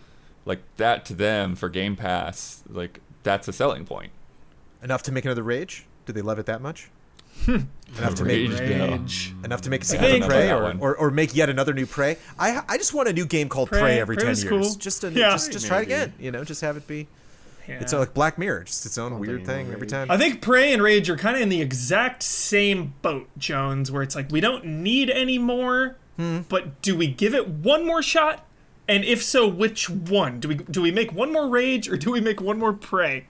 like 0.47 0.63
that 0.79 1.05
to 1.07 1.15
them 1.15 1.55
for 1.55 1.69
Game 1.69 1.97
Pass, 1.97 2.63
like 2.69 3.01
that's 3.23 3.47
a 3.49 3.53
selling 3.53 3.85
point. 3.85 4.11
Enough 4.83 5.03
to 5.05 5.13
make 5.13 5.25
another 5.25 5.43
Rage? 5.45 5.87
Do 6.07 6.13
they 6.13 6.23
love 6.23 6.39
it 6.39 6.47
that 6.47 6.61
much? 6.61 6.89
Enough 7.49 8.15
to 8.17 8.25
make 8.25 8.51
Rage 8.51 9.35
enough 9.45 9.63
to 9.63 9.71
make 9.71 9.83
a 9.83 9.85
think- 9.85 10.01
sequel 10.03 10.15
to 10.15 10.21
That 10.21 10.29
Prey, 10.29 10.51
or, 10.53 10.75
or, 10.79 10.97
or 10.97 11.11
make 11.11 11.35
yet 11.35 11.49
another 11.51 11.73
new 11.75 11.87
Prey. 11.87 12.17
I 12.39 12.63
I 12.69 12.77
just 12.79 12.95
want 12.95 13.09
a 13.09 13.13
new 13.13 13.27
game 13.27 13.49
called 13.49 13.69
Prey, 13.69 13.81
Prey- 13.81 14.01
every 14.01 14.17
Prey 14.17 14.25
ten 14.25 14.35
years. 14.37 14.45
cool. 14.49 14.75
Just 14.77 15.05
a, 15.05 15.11
Yeah. 15.11 15.31
just 15.33 15.53
just 15.53 15.67
try 15.67 15.81
it 15.81 15.85
again. 15.85 16.13
You 16.19 16.31
know, 16.31 16.45
just 16.45 16.61
have 16.63 16.77
it 16.77 16.87
be. 16.87 17.09
Yeah. 17.69 17.79
It's 17.81 17.93
like 17.93 18.13
Black 18.13 18.39
Mirror, 18.39 18.65
just 18.65 18.85
its 18.87 18.99
own 18.99 19.17
weird 19.21 19.47
thing 19.47 19.67
more 19.67 19.75
every 19.75 19.87
time. 19.87 20.11
I 20.11 20.17
think 20.19 20.41
Prey 20.43 20.73
and 20.73 20.83
Rage 20.83 21.09
are 21.09 21.17
kind 21.17 21.37
of 21.37 21.43
in 21.43 21.49
the 21.49 21.61
exact 21.61 22.25
same 22.25 22.95
boat, 23.03 23.29
Jones, 23.39 23.89
where 23.93 24.03
it's 24.03 24.17
like 24.17 24.33
we 24.33 24.41
don't 24.41 24.65
need 24.65 25.09
any 25.11 25.39
more, 25.39 25.97
Hmm. 26.17 26.41
but 26.49 26.83
do 26.83 26.97
we 26.97 27.07
give 27.07 27.35
it 27.35 27.47
one 27.49 27.87
more 27.87 28.03
shot? 28.03 28.45
And 28.89 29.05
if 29.05 29.23
so, 29.23 29.47
which 29.47 29.89
one? 29.89 30.41
Do 30.41 30.49
we 30.49 30.55
do 30.57 30.83
we 30.83 30.91
make 30.91 31.13
one 31.13 31.33
more 31.33 31.49
Rage 31.49 31.89
or 31.89 31.97
do 31.97 32.11
we 32.11 32.21
make 32.21 32.41
one 32.41 32.59
more 32.59 32.73
Prey? 32.73 33.27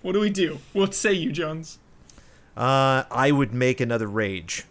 What 0.00 0.12
do 0.12 0.20
we 0.20 0.30
do? 0.30 0.60
What 0.72 0.94
say 0.94 1.12
you, 1.12 1.30
Jones? 1.30 1.78
Uh, 2.56 3.04
I 3.10 3.30
would 3.32 3.52
make 3.52 3.80
another 3.80 4.06
Rage. 4.06 4.64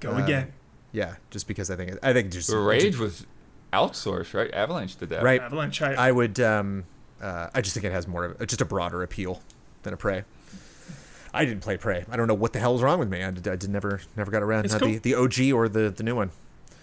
Go 0.00 0.12
Uh, 0.12 0.24
again. 0.24 0.52
Yeah, 0.92 1.16
just 1.30 1.46
because 1.46 1.70
I 1.70 1.76
think 1.76 1.92
I 2.02 2.12
think 2.12 2.32
just 2.32 2.50
The 2.50 2.58
Rage 2.58 2.98
was 2.98 3.26
outsourced, 3.72 4.34
right? 4.34 4.52
Avalanche 4.52 4.96
did 4.96 5.08
that. 5.10 5.22
right. 5.22 5.40
Avalanche. 5.40 5.80
I, 5.82 5.94
I 6.08 6.12
would. 6.12 6.40
Um, 6.40 6.84
uh, 7.22 7.48
I 7.54 7.60
just 7.60 7.74
think 7.74 7.84
it 7.84 7.92
has 7.92 8.08
more 8.08 8.24
of 8.24 8.46
just 8.46 8.60
a 8.60 8.64
broader 8.64 9.02
appeal 9.02 9.40
than 9.82 9.92
a 9.92 9.96
Prey. 9.96 10.24
I 11.32 11.44
didn't 11.44 11.62
play 11.62 11.76
Prey. 11.76 12.04
I 12.10 12.16
don't 12.16 12.26
know 12.26 12.34
what 12.34 12.52
the 12.52 12.58
hell 12.58 12.74
is 12.74 12.82
wrong 12.82 12.98
with 12.98 13.08
me. 13.08 13.22
I 13.22 13.30
did, 13.30 13.46
I 13.46 13.54
did 13.56 13.70
never 13.70 14.00
never 14.16 14.30
got 14.32 14.42
around 14.42 14.64
It's 14.64 14.74
cool. 14.74 14.88
the 14.88 14.98
the 14.98 15.14
OG 15.14 15.52
or 15.54 15.68
the 15.68 15.90
the 15.90 16.02
new 16.02 16.16
one. 16.16 16.30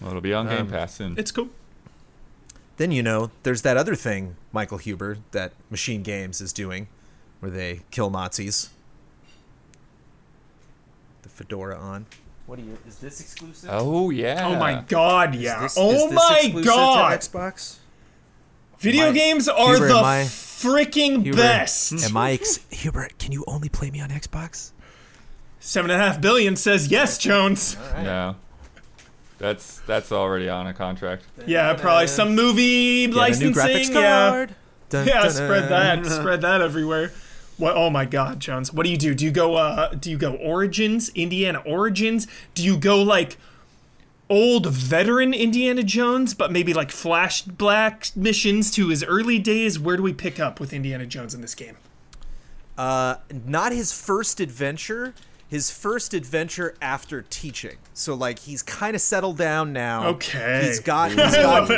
Well, 0.00 0.10
it'll 0.10 0.22
be 0.22 0.32
on 0.32 0.46
Game 0.48 0.60
Um, 0.60 0.68
Pass 0.70 0.94
soon. 0.94 1.14
it's 1.18 1.30
cool. 1.32 1.50
Then 2.78 2.92
you 2.92 3.02
know 3.02 3.30
there's 3.42 3.62
that 3.62 3.76
other 3.76 3.94
thing 3.96 4.36
Michael 4.52 4.78
Huber 4.78 5.18
that 5.32 5.52
Machine 5.68 6.02
Games 6.02 6.40
is 6.40 6.52
doing, 6.52 6.88
where 7.40 7.50
they 7.50 7.80
kill 7.90 8.08
Nazis. 8.08 8.70
The 11.38 11.44
fedora 11.44 11.76
on. 11.78 12.06
What 12.46 12.58
do 12.58 12.64
you? 12.64 12.76
Is 12.86 12.96
this 12.96 13.20
exclusive? 13.20 13.70
oh 13.72 14.10
yeah. 14.10 14.46
Oh 14.46 14.56
my 14.58 14.82
God! 14.88 15.34
Yeah. 15.34 15.56
Is 15.56 15.74
this- 15.74 15.78
oh 15.78 15.90
is 15.92 16.02
this 16.04 16.12
my 16.14 16.40
exclusive 16.42 16.62
to 16.62 16.68
God! 16.68 17.20
Xbox. 17.20 17.76
Video 18.78 19.04
Am 19.06 19.10
I- 19.10 19.12
games 19.14 19.48
are 19.48 19.72
Huber, 19.74 19.88
the 19.88 19.96
am 19.98 20.04
I- 20.04 20.22
freaking 20.24 21.22
Huber, 21.22 21.36
best. 21.36 21.92
Am 22.04 22.16
I 22.16 22.32
ex- 22.32 22.60
Hubert? 22.70 23.18
Can 23.18 23.32
you 23.32 23.44
only 23.46 23.68
play 23.68 23.90
me 23.90 24.00
on 24.00 24.08
Xbox? 24.08 24.70
Seven 25.60 25.90
and 25.90 26.00
a 26.00 26.04
half 26.04 26.20
billion 26.20 26.56
says 26.56 26.88
yes, 26.88 27.18
Jones. 27.18 27.76
No. 27.96 28.36
That's 29.38 29.78
that's 29.86 30.10
already 30.10 30.48
on 30.48 30.66
a 30.66 30.74
contract. 30.74 31.24
Yeah, 31.46 31.74
probably 31.74 32.06
some 32.08 32.34
movie 32.34 33.06
Get 33.06 33.10
a 33.10 33.14
new 33.14 33.16
licensing. 33.20 33.54
graphics 33.54 33.94
yeah. 33.94 34.30
card. 34.30 34.54
Dun, 34.88 35.06
Yeah, 35.06 35.22
dun, 35.22 35.30
spread 35.30 35.68
dun. 35.68 36.02
that, 36.02 36.10
spread 36.10 36.40
that 36.40 36.60
everywhere. 36.62 37.12
What? 37.58 37.76
Oh 37.76 37.90
my 37.90 38.04
God, 38.04 38.40
Jones! 38.40 38.72
What 38.72 38.84
do 38.84 38.90
you 38.90 38.96
do? 38.96 39.14
Do 39.14 39.24
you 39.24 39.30
go? 39.30 39.56
Uh, 39.56 39.94
do 39.94 40.10
you 40.10 40.16
go 40.16 40.34
Origins, 40.34 41.10
Indiana 41.10 41.58
Origins? 41.66 42.26
Do 42.54 42.64
you 42.64 42.78
go 42.78 43.02
like 43.02 43.36
old 44.30 44.66
veteran 44.66 45.34
Indiana 45.34 45.82
Jones, 45.82 46.34
but 46.34 46.52
maybe 46.52 46.72
like 46.72 46.90
flashback 46.90 48.14
missions 48.16 48.70
to 48.72 48.88
his 48.88 49.02
early 49.04 49.38
days? 49.38 49.78
Where 49.78 49.96
do 49.96 50.02
we 50.02 50.12
pick 50.12 50.38
up 50.38 50.60
with 50.60 50.72
Indiana 50.72 51.06
Jones 51.06 51.34
in 51.34 51.40
this 51.40 51.54
game? 51.54 51.76
Uh, 52.76 53.16
not 53.44 53.72
his 53.72 53.92
first 53.92 54.38
adventure. 54.38 55.14
His 55.48 55.70
first 55.70 56.12
adventure 56.12 56.74
after 56.82 57.22
teaching. 57.22 57.78
So 57.94 58.14
like 58.14 58.40
he's 58.40 58.62
kind 58.62 58.94
of 58.94 59.00
settled 59.00 59.38
down 59.38 59.72
now. 59.72 60.08
Okay. 60.08 60.64
He's 60.66 60.80
got. 60.80 61.10
He's 61.10 61.16
got. 61.16 61.68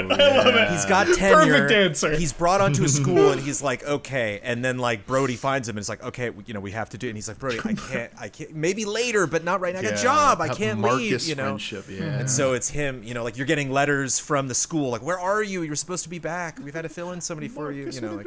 He's 0.71 0.85
got 0.87 1.07
tenure. 1.14 1.53
Perfect 1.53 1.71
answer. 1.71 2.16
He's 2.16 2.33
brought 2.33 2.61
onto 2.61 2.83
a 2.83 2.89
school 2.89 3.31
and 3.31 3.41
he's 3.41 3.62
like, 3.62 3.85
okay. 3.85 4.41
And 4.43 4.64
then 4.64 4.79
like 4.79 5.07
Brody 5.07 5.37
finds 5.37 5.68
him 5.68 5.77
and 5.77 5.79
it's 5.79 5.89
like, 5.89 6.03
okay, 6.03 6.31
you 6.47 6.55
know, 6.55 6.61
we 6.61 6.73
have 6.73 6.91
to 6.91 6.99
do 6.99 7.07
it. 7.07 7.11
And 7.11 7.16
he's 7.16 7.29
like, 7.29 7.39
Brody, 7.39 7.61
I 7.64 7.75
can't. 7.75 8.12
I 8.18 8.29
can't. 8.29 8.55
Maybe 8.55 8.85
later, 8.85 9.27
but 9.27 9.45
not 9.45 9.61
right 9.61 9.73
now. 9.73 9.81
I 9.81 9.83
got 9.85 9.93
a 9.93 10.03
job. 10.03 10.41
I 10.41 10.49
can't 10.49 10.81
Marcus 10.81 10.99
leave. 10.99 11.29
You 11.29 11.35
know. 11.37 11.45
friendship, 11.45 11.87
yeah. 11.89 12.18
And 12.18 12.31
so 12.31 12.55
it's 12.55 12.71
him, 12.71 13.03
you 13.03 13.14
know, 13.14 13.25
like 13.25 13.37
you're 13.37 13.47
getting 13.47 13.71
letters 13.71 14.18
from 14.18 14.49
the 14.49 14.55
school, 14.55 14.91
like, 14.91 15.03
where 15.03 15.18
are 15.18 15.43
you? 15.43 15.62
You're 15.62 15.77
supposed 15.77 16.05
to 16.05 16.11
be 16.11 16.18
back. 16.18 16.59
We've 16.62 16.75
had 16.75 16.83
to 16.83 16.89
fill 16.89 17.12
in 17.12 17.21
somebody 17.21 17.49
for 17.49 17.73
you, 17.73 17.91
you 17.91 18.01
know, 18.01 18.14
like, 18.14 18.27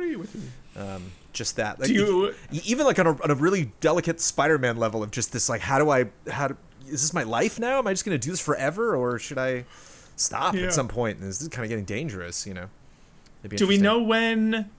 um, 0.76 1.04
just 1.34 1.56
that. 1.58 1.80
Like, 1.80 1.88
Do 1.90 1.94
you- 1.94 2.36
even 2.64 2.86
like 2.86 3.00
on 3.00 3.08
a, 3.08 3.22
on 3.24 3.32
a 3.32 3.36
really 3.36 3.72
delicate 3.82 4.22
Spider-Man 4.22 4.78
level 4.78 5.04
of 5.04 5.12
just 5.12 5.34
this, 5.34 5.50
like, 5.50 5.62
how 5.62 5.80
do 5.80 5.90
I, 5.90 6.06
how 6.30 6.50
do, 6.50 6.58
is 6.86 7.02
this 7.02 7.14
my 7.14 7.24
life 7.24 7.60
now? 7.60 7.80
Am 7.80 7.88
I 7.88 7.94
just 7.94 8.06
gonna 8.06 8.18
do 8.18 8.32
this 8.32 8.40
forever, 8.40 8.96
or 8.96 9.18
should 9.20 9.38
I 9.38 9.66
stop 10.16 10.54
Yeah. 10.56 10.64
at 10.68 10.74
some 10.74 10.88
point? 10.88 11.20
And 11.20 11.28
this 11.28 11.42
is 11.42 11.48
kind 11.50 11.66
of 11.66 11.70
getting 11.70 11.86
dangerous, 11.86 12.46
you 12.48 12.54
know. 12.54 12.68
Do 13.50 13.68
we 13.68 13.78
know 13.78 14.02
when 14.02 14.70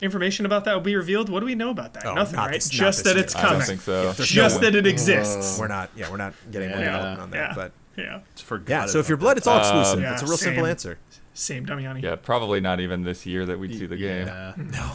information 0.00 0.46
about 0.46 0.64
that 0.64 0.74
will 0.74 0.80
be 0.80 0.94
revealed? 0.94 1.28
What 1.28 1.40
do 1.40 1.46
we 1.46 1.54
know 1.54 1.70
about 1.70 1.94
that? 1.94 2.06
Oh, 2.06 2.14
Nothing, 2.14 2.36
not 2.36 2.46
right? 2.46 2.54
this- 2.54 2.68
Just 2.68 3.04
this 3.04 3.12
that 3.12 3.16
year. 3.16 3.24
it's 3.24 3.34
I 3.34 3.40
coming. 3.40 3.58
don't 3.58 3.66
think 3.66 3.80
so. 3.80 4.12
there's 4.12 4.28
Just 4.28 4.56
no 4.56 4.70
that 4.70 4.74
it 4.76 4.86
exists. 4.86 5.58
We're 5.58 5.68
not, 5.68 5.90
yeah, 5.96 6.10
we're 6.10 6.16
not 6.18 6.34
getting 6.50 6.68
more 6.70 6.78
Yeah. 6.80 6.84
development 6.86 7.20
on 7.22 7.30
that, 7.30 7.36
Yeah. 7.50 7.54
but 7.54 7.72
yeah. 7.96 8.20
Forgot 8.36 8.68
yeah. 8.72 8.86
So 8.86 8.98
if 8.98 9.06
about 9.06 9.08
your 9.08 9.16
blood, 9.18 9.38
it's 9.38 9.46
all 9.46 9.56
Uh, 9.56 9.60
exclusive. 9.60 10.00
Yeah, 10.00 10.12
it's 10.12 10.22
a 10.22 10.26
real 10.26 10.36
simple 10.36 10.64
same. 10.64 10.70
answer. 10.70 10.98
Same 11.34 11.66
Damiani. 11.66 12.02
Yeah, 12.02 12.16
probably 12.16 12.60
not 12.60 12.80
even 12.80 13.02
this 13.04 13.24
year 13.26 13.46
that 13.46 13.58
we'd 13.58 13.72
see 13.78 13.86
the 13.86 13.96
game. 13.96 14.26
Yeah. 14.26 14.54
No, 14.56 14.90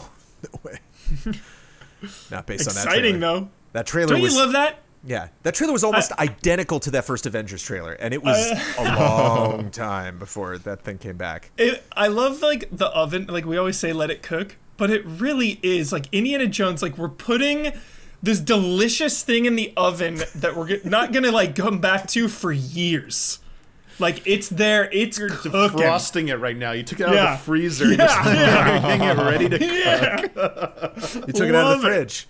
no 0.52 0.60
way. 0.62 0.78
not 2.30 2.46
based 2.46 2.68
on 2.68 2.74
that. 2.74 2.84
Exciting 2.84 3.18
trailer. 3.18 3.40
though. 3.40 3.48
That 3.72 3.86
trailer 3.86 4.14
Don't 4.14 4.22
you 4.22 4.36
love 4.36 4.52
that? 4.52 4.78
Yeah, 5.06 5.28
that 5.42 5.54
trailer 5.54 5.72
was 5.72 5.84
almost 5.84 6.12
identical 6.12 6.80
to 6.80 6.90
that 6.92 7.04
first 7.04 7.26
Avengers 7.26 7.62
trailer, 7.62 7.92
and 7.92 8.14
it 8.14 8.22
was 8.22 8.52
a 8.78 8.84
long 8.84 9.70
time 9.70 10.18
before 10.18 10.56
that 10.58 10.82
thing 10.82 10.96
came 10.96 11.18
back. 11.18 11.50
It, 11.58 11.84
I 11.94 12.06
love 12.06 12.40
like 12.40 12.68
the 12.72 12.86
oven. 12.86 13.26
Like 13.26 13.44
we 13.44 13.58
always 13.58 13.78
say, 13.78 13.92
let 13.92 14.10
it 14.10 14.22
cook, 14.22 14.56
but 14.78 14.90
it 14.90 15.04
really 15.04 15.60
is 15.62 15.92
like 15.92 16.06
Indiana 16.10 16.46
Jones. 16.46 16.82
Like 16.82 16.96
we're 16.96 17.10
putting 17.10 17.72
this 18.22 18.40
delicious 18.40 19.22
thing 19.22 19.44
in 19.44 19.56
the 19.56 19.74
oven 19.76 20.22
that 20.34 20.56
we're 20.56 20.78
not 20.84 21.12
gonna 21.12 21.30
like 21.30 21.54
come 21.54 21.80
back 21.80 22.06
to 22.08 22.28
for 22.28 22.52
years. 22.52 23.40
Like 23.98 24.26
it's 24.26 24.48
there. 24.48 24.88
It's 24.92 25.18
cooking. 25.18 25.52
Frosting 25.78 26.28
it 26.28 26.34
right 26.40 26.56
now. 26.56 26.72
You 26.72 26.82
took 26.82 27.00
it 27.00 27.06
out 27.06 27.14
Yeah. 27.14 27.34
of 27.34 27.38
the 27.38 27.44
freezer 27.44 27.84
and 27.84 27.98
Yeah, 27.98 28.06
just 28.06 28.24
yeah. 28.26 29.12
it 29.12 29.24
ready 29.24 29.48
to 29.48 29.64
Yeah. 29.64 30.20
You 31.26 31.32
took 31.32 31.48
it 31.48 31.54
out 31.54 31.72
of 31.72 31.80
the 31.82 31.86
fridge. 31.86 32.26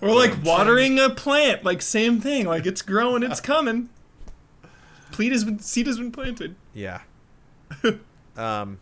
We're 0.00 0.14
like 0.14 0.42
watering 0.44 0.98
a 0.98 1.10
plant. 1.10 1.64
Like 1.64 1.82
same 1.82 2.20
thing. 2.20 2.46
Like 2.46 2.66
it's 2.66 2.82
growing. 2.82 3.22
It's 3.22 3.40
coming. 3.40 3.90
Seed 5.12 5.32
has 5.32 5.44
been 5.44 5.58
seed 5.58 5.86
has 5.86 5.98
been 5.98 6.12
planted. 6.12 6.54
Yeah. 6.74 7.00
um, 8.36 8.78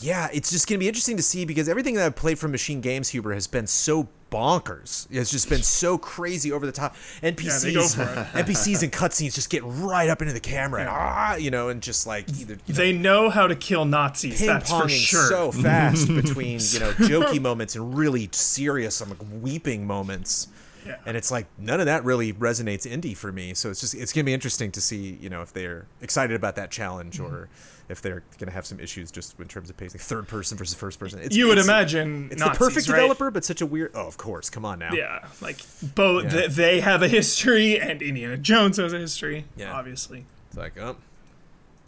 yeah, 0.00 0.28
it's 0.32 0.50
just 0.50 0.68
gonna 0.68 0.78
be 0.78 0.88
interesting 0.88 1.16
to 1.16 1.22
see 1.22 1.44
because 1.44 1.68
everything 1.68 1.94
that 1.94 2.04
I've 2.06 2.16
played 2.16 2.38
from 2.38 2.50
Machine 2.52 2.80
Games 2.80 3.08
Huber 3.08 3.32
has 3.34 3.46
been 3.46 3.66
so 3.66 4.08
bonkers. 4.30 5.06
It's 5.10 5.30
just 5.30 5.48
been 5.48 5.62
so 5.62 5.98
crazy 5.98 6.52
over 6.52 6.66
the 6.66 6.72
top. 6.72 6.94
NPCs, 7.22 7.62
they 7.64 7.72
go 7.74 7.86
for 7.86 8.02
it. 8.02 8.06
NPCs 8.46 8.82
and 8.82 8.92
cutscenes 8.92 9.34
just 9.34 9.50
get 9.50 9.62
right 9.64 10.08
up 10.08 10.20
into 10.22 10.32
the 10.34 10.40
camera, 10.40 10.80
and, 10.80 10.88
ah, 10.90 11.36
you 11.36 11.50
know, 11.50 11.68
and 11.68 11.82
just 11.82 12.06
like 12.06 12.28
either 12.40 12.54
you 12.66 12.74
know, 12.74 12.78
They 12.78 12.92
know 12.92 13.30
how 13.30 13.46
to 13.46 13.56
kill 13.56 13.84
Nazis. 13.84 14.40
That's 14.44 14.70
for 14.70 14.82
ponging 14.84 14.90
sure. 15.06 15.26
so 15.28 15.52
fast 15.62 16.08
between 16.08 16.60
you 16.60 16.80
know 16.80 16.92
jokey 16.92 17.40
moments 17.42 17.74
and 17.76 17.96
really 17.96 18.28
serious, 18.32 19.00
I'm 19.00 19.10
like 19.10 19.18
weeping 19.40 19.86
moments. 19.86 20.48
Yeah. 20.86 20.96
And 21.04 21.16
it's 21.16 21.30
like 21.30 21.46
none 21.58 21.80
of 21.80 21.86
that 21.86 22.04
really 22.04 22.32
resonates 22.32 22.90
indie 22.90 23.14
for 23.16 23.30
me. 23.30 23.52
So 23.52 23.68
it's 23.68 23.80
just 23.80 23.94
it's 23.94 24.12
gonna 24.12 24.24
be 24.24 24.32
interesting 24.32 24.70
to 24.72 24.80
see 24.80 25.18
you 25.20 25.28
know 25.28 25.42
if 25.42 25.52
they're 25.52 25.86
excited 26.00 26.34
about 26.34 26.56
that 26.56 26.70
challenge 26.70 27.18
Mm-hmm. 27.18 27.34
or 27.34 27.48
if 27.88 28.02
they're 28.02 28.22
gonna 28.38 28.52
have 28.52 28.66
some 28.66 28.78
issues 28.80 29.10
just 29.10 29.38
in 29.40 29.48
terms 29.48 29.70
of 29.70 29.76
pacing, 29.76 29.98
third 30.00 30.28
person 30.28 30.58
versus 30.58 30.74
first 30.74 30.98
person. 30.98 31.20
It's, 31.20 31.34
you 31.36 31.46
would 31.46 31.58
it's- 31.58 31.66
imagine 31.66 32.28
it's 32.30 32.40
Nazis, 32.40 32.58
the 32.58 32.64
perfect 32.64 32.88
right? 32.88 32.96
developer, 32.96 33.30
but 33.30 33.44
such 33.44 33.60
a 33.60 33.66
weird. 33.66 33.92
Oh, 33.94 34.06
of 34.06 34.16
course, 34.18 34.50
come 34.50 34.64
on 34.64 34.78
now. 34.78 34.92
Yeah, 34.92 35.26
like 35.40 35.58
both 35.94 36.24
Yeah. 36.24 36.30
th- 36.30 36.50
they 36.52 36.80
have 36.80 37.02
a 37.02 37.08
history, 37.08 37.80
and 37.80 38.02
Indiana 38.02 38.36
Jones 38.36 38.76
has 38.76 38.92
a 38.92 38.98
history. 38.98 39.46
Yeah. 39.56 39.72
obviously. 39.72 40.24
It's 40.48 40.56
like 40.56 40.78
oh, 40.78 40.96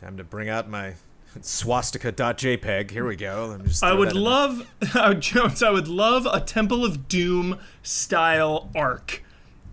time 0.00 0.16
to 0.16 0.24
bring 0.24 0.48
out 0.48 0.68
my 0.70 0.94
swastika.jpg. 1.40 2.90
Here 2.90 3.06
we 3.06 3.16
go. 3.16 3.46
Let 3.50 3.60
me 3.60 3.66
just 3.68 3.82
I 3.84 3.92
would 3.92 4.08
that 4.08 4.16
in 4.16 4.22
there. 4.22 4.30
love 4.32 4.66
uh, 4.94 5.14
Jones. 5.18 5.62
I 5.62 5.70
would 5.70 5.88
love 5.88 6.26
a 6.30 6.40
Temple 6.40 6.84
of 6.84 7.08
Doom 7.08 7.58
style 7.82 8.70
arc 8.74 9.22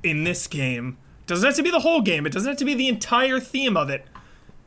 in 0.04 0.24
this 0.24 0.48
game. 0.48 0.98
Doesn't 1.26 1.46
have 1.46 1.56
to 1.56 1.64
be 1.64 1.72
the 1.72 1.80
whole 1.80 2.02
game. 2.02 2.26
It 2.26 2.32
doesn't 2.32 2.48
have 2.48 2.58
to 2.60 2.66
be 2.66 2.74
the 2.74 2.88
entire 2.88 3.40
theme 3.40 3.76
of 3.76 3.90
it. 3.90 4.06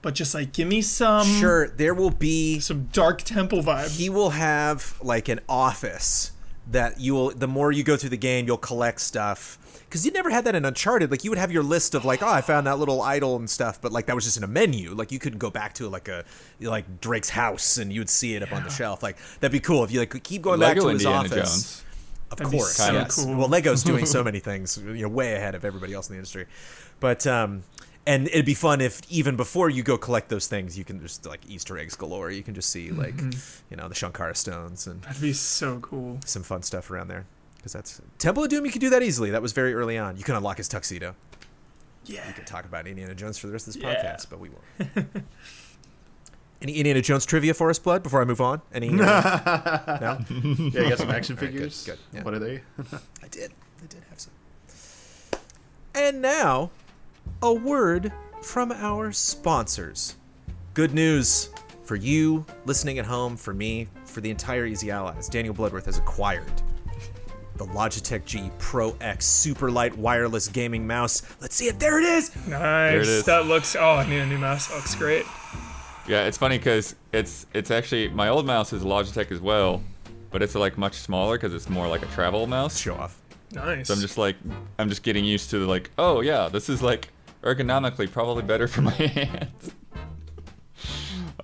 But 0.02 0.14
just 0.14 0.34
like 0.34 0.52
give 0.52 0.66
me 0.68 0.80
some 0.82 1.26
Sure, 1.26 1.68
there 1.68 1.92
will 1.94 2.10
be 2.10 2.58
some 2.60 2.84
dark 2.92 3.22
temple 3.22 3.62
vibes. 3.62 3.96
he 3.98 4.08
will 4.08 4.30
have 4.30 4.96
like 5.02 5.28
an 5.28 5.40
office 5.48 6.32
that 6.70 7.00
you 7.00 7.14
will 7.14 7.30
the 7.30 7.48
more 7.48 7.72
you 7.72 7.82
go 7.82 7.96
through 7.96 8.10
the 8.10 8.16
game 8.16 8.46
you'll 8.46 8.56
collect 8.56 9.00
stuff. 9.00 9.58
Because 9.88 10.06
you 10.06 10.12
never 10.12 10.30
had 10.30 10.44
that 10.44 10.54
in 10.54 10.64
uncharted. 10.64 11.10
Like 11.10 11.24
you 11.24 11.30
would 11.32 11.38
have 11.38 11.50
your 11.50 11.64
list 11.64 11.94
of 11.96 12.04
like 12.04 12.22
oh 12.22 12.28
i 12.28 12.40
found 12.40 12.66
that 12.68 12.78
little 12.78 13.02
idol 13.02 13.34
and 13.36 13.50
stuff 13.50 13.80
but 13.82 13.90
like 13.92 14.06
that 14.06 14.14
was 14.14 14.24
just 14.24 14.36
in 14.36 14.44
a 14.44 14.46
menu. 14.46 14.94
Like 14.94 15.10
you 15.12 15.18
couldn't 15.18 15.40
go 15.40 15.50
back 15.50 15.74
to 15.74 15.88
like 15.88 16.08
a 16.08 16.24
like 16.60 17.00
drake's 17.00 17.28
house 17.30 17.76
and 17.76 17.92
you'd 17.92 18.08
see 18.08 18.34
it 18.36 18.42
up 18.42 18.52
on 18.52 18.62
the 18.62 18.70
shelf. 18.70 19.02
Like 19.02 19.16
that'd 19.40 19.52
be 19.52 19.60
cool 19.60 19.84
if 19.84 19.90
you 19.90 19.98
like 20.00 20.22
keep 20.22 20.42
going 20.42 20.60
back 20.60 20.76
Lego 20.76 20.82
to 20.82 20.88
his 20.94 21.02
Indiana 21.04 21.18
office. 21.28 21.34
Jones. 21.34 21.84
of 22.30 22.38
That'd 22.38 22.50
be 22.52 22.58
course. 22.58 22.76
so 22.76 22.92
yes. 22.92 23.24
cool. 23.24 23.36
well 23.36 23.48
lego's 23.48 23.82
doing 23.82 24.06
so 24.06 24.22
many 24.30 24.38
things 24.38 24.78
you 24.78 25.02
know 25.02 25.08
way 25.08 25.34
ahead 25.34 25.54
of 25.56 25.64
everybody 25.64 25.92
else 25.92 26.08
in 26.08 26.14
the 26.14 26.18
industry. 26.18 26.46
But 27.00 27.26
um 27.26 27.64
and 28.10 28.26
it'd 28.28 28.44
be 28.46 28.54
fun 28.54 28.80
if 28.80 29.00
even 29.08 29.36
before 29.36 29.70
you 29.70 29.82
go 29.82 29.96
collect 29.96 30.28
those 30.28 30.46
things, 30.46 30.76
you 30.76 30.84
can 30.84 31.00
just 31.00 31.24
like 31.26 31.40
Easter 31.48 31.78
eggs 31.78 31.94
galore. 31.96 32.30
You 32.30 32.42
can 32.42 32.54
just 32.54 32.68
see 32.70 32.90
like, 32.90 33.14
Mm-hmm. 33.16 33.64
you 33.70 33.76
know, 33.76 33.88
the 33.88 33.94
Sankara 33.94 34.34
stones 34.34 34.86
and 34.86 35.00
That'd 35.02 35.22
be 35.22 35.32
so 35.32 35.78
cool. 35.80 36.18
some 36.24 36.42
fun 36.42 36.62
stuff 36.62 36.90
around 36.90 37.08
there. 37.08 37.26
Because 37.56 37.72
that's 37.74 38.00
Temple 38.18 38.44
of 38.44 38.48
Doom. 38.50 38.64
You 38.64 38.72
could 38.72 38.80
do 38.80 38.90
that 38.90 39.02
easily. 39.02 39.30
That 39.30 39.42
was 39.42 39.52
very 39.52 39.74
early 39.74 39.98
on. 39.98 40.16
You 40.16 40.24
can 40.24 40.34
unlock 40.34 40.56
his 40.56 40.66
tuxedo. 40.68 41.14
Yeah. 42.06 42.26
We 42.26 42.32
can 42.32 42.44
talk 42.46 42.64
about 42.64 42.86
Indiana 42.86 43.14
Jones 43.14 43.36
for 43.38 43.46
the 43.48 43.52
rest 43.52 43.68
of 43.68 43.74
this 43.74 43.82
Yeah. 43.82 43.94
podcast, 43.94 44.26
but 44.30 44.40
we 44.40 44.48
won't. 44.48 45.24
Any 46.62 46.74
Indiana 46.74 47.00
Jones 47.02 47.24
trivia 47.24 47.54
for 47.54 47.70
us, 47.70 47.78
Blood, 47.78 48.02
before 48.02 48.20
I 48.20 48.24
move 48.24 48.40
on? 48.40 48.60
Any? 48.72 48.88
Uh, 48.88 48.96
no? 50.00 50.18
Yeah, 50.30 50.82
you 50.82 50.88
got 50.90 50.98
some 50.98 51.10
action 51.10 51.36
All 51.38 51.42
right, 51.42 51.52
good, 51.52 51.72
figures. 51.72 51.84
good, 51.86 51.98
yeah. 52.12 52.22
What 52.22 52.34
are 52.34 52.38
they? 52.38 52.60
I 53.22 53.28
did. 53.30 53.52
I 53.82 53.86
did 53.86 54.02
have 54.10 54.20
some. 54.20 54.32
And 55.94 56.20
now, 56.22 56.70
a 57.42 57.52
word 57.52 58.12
from 58.42 58.70
our 58.72 59.12
sponsors. 59.12 60.16
Good 60.74 60.92
news 60.92 61.50
for 61.82 61.96
you 61.96 62.44
listening 62.66 62.98
at 62.98 63.06
home, 63.06 63.36
for 63.36 63.54
me, 63.54 63.88
for 64.04 64.20
the 64.20 64.30
entire 64.30 64.66
Easy 64.66 64.90
Allies. 64.90 65.28
Daniel 65.28 65.54
Bloodworth 65.54 65.86
has 65.86 65.98
acquired 65.98 66.52
the 67.56 67.66
Logitech 67.66 68.24
G 68.24 68.50
Pro 68.58 68.94
X 69.00 69.26
Super 69.26 69.70
Light 69.70 69.96
Wireless 69.96 70.48
Gaming 70.48 70.86
Mouse. 70.86 71.22
Let's 71.40 71.54
see 71.54 71.66
it. 71.66 71.78
There 71.78 71.98
it 71.98 72.04
is. 72.04 72.34
Nice. 72.46 72.94
it 72.94 73.00
is. 73.08 73.24
That 73.24 73.46
looks. 73.46 73.76
Oh, 73.76 73.96
I 73.96 74.08
need 74.08 74.18
a 74.18 74.26
new 74.26 74.38
mouse. 74.38 74.68
That 74.68 74.76
looks 74.76 74.94
great. 74.94 75.24
Yeah, 76.06 76.24
it's 76.24 76.38
funny 76.38 76.58
because 76.58 76.94
it's 77.12 77.46
it's 77.52 77.70
actually 77.70 78.08
my 78.08 78.28
old 78.28 78.46
mouse 78.46 78.72
is 78.72 78.82
Logitech 78.82 79.30
as 79.30 79.40
well, 79.40 79.82
but 80.30 80.42
it's 80.42 80.54
like 80.54 80.78
much 80.78 80.94
smaller 80.94 81.36
because 81.36 81.54
it's 81.54 81.68
more 81.68 81.86
like 81.86 82.02
a 82.02 82.06
travel 82.06 82.46
mouse. 82.46 82.78
Show 82.78 82.94
off. 82.94 83.20
Nice. 83.52 83.88
So 83.88 83.94
I'm 83.94 84.00
just 84.00 84.16
like 84.16 84.36
I'm 84.78 84.88
just 84.88 85.02
getting 85.02 85.24
used 85.24 85.50
to 85.50 85.66
like 85.66 85.90
oh 85.98 86.20
yeah 86.20 86.48
this 86.48 86.68
is 86.68 86.82
like 86.82 87.08
ergonomically 87.42 88.10
probably 88.10 88.42
better 88.42 88.66
for 88.68 88.82
my 88.82 88.90
hands. 88.92 89.74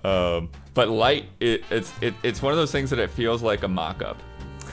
um, 0.03 0.49
but 0.73 0.89
light 0.89 1.25
it, 1.39 1.63
it's 1.69 1.91
it, 2.01 2.13
it's 2.23 2.41
one 2.41 2.51
of 2.53 2.57
those 2.57 2.71
things 2.71 2.89
that 2.91 2.99
it 2.99 3.09
feels 3.09 3.41
like 3.41 3.63
a 3.63 3.67
mock-up. 3.67 4.17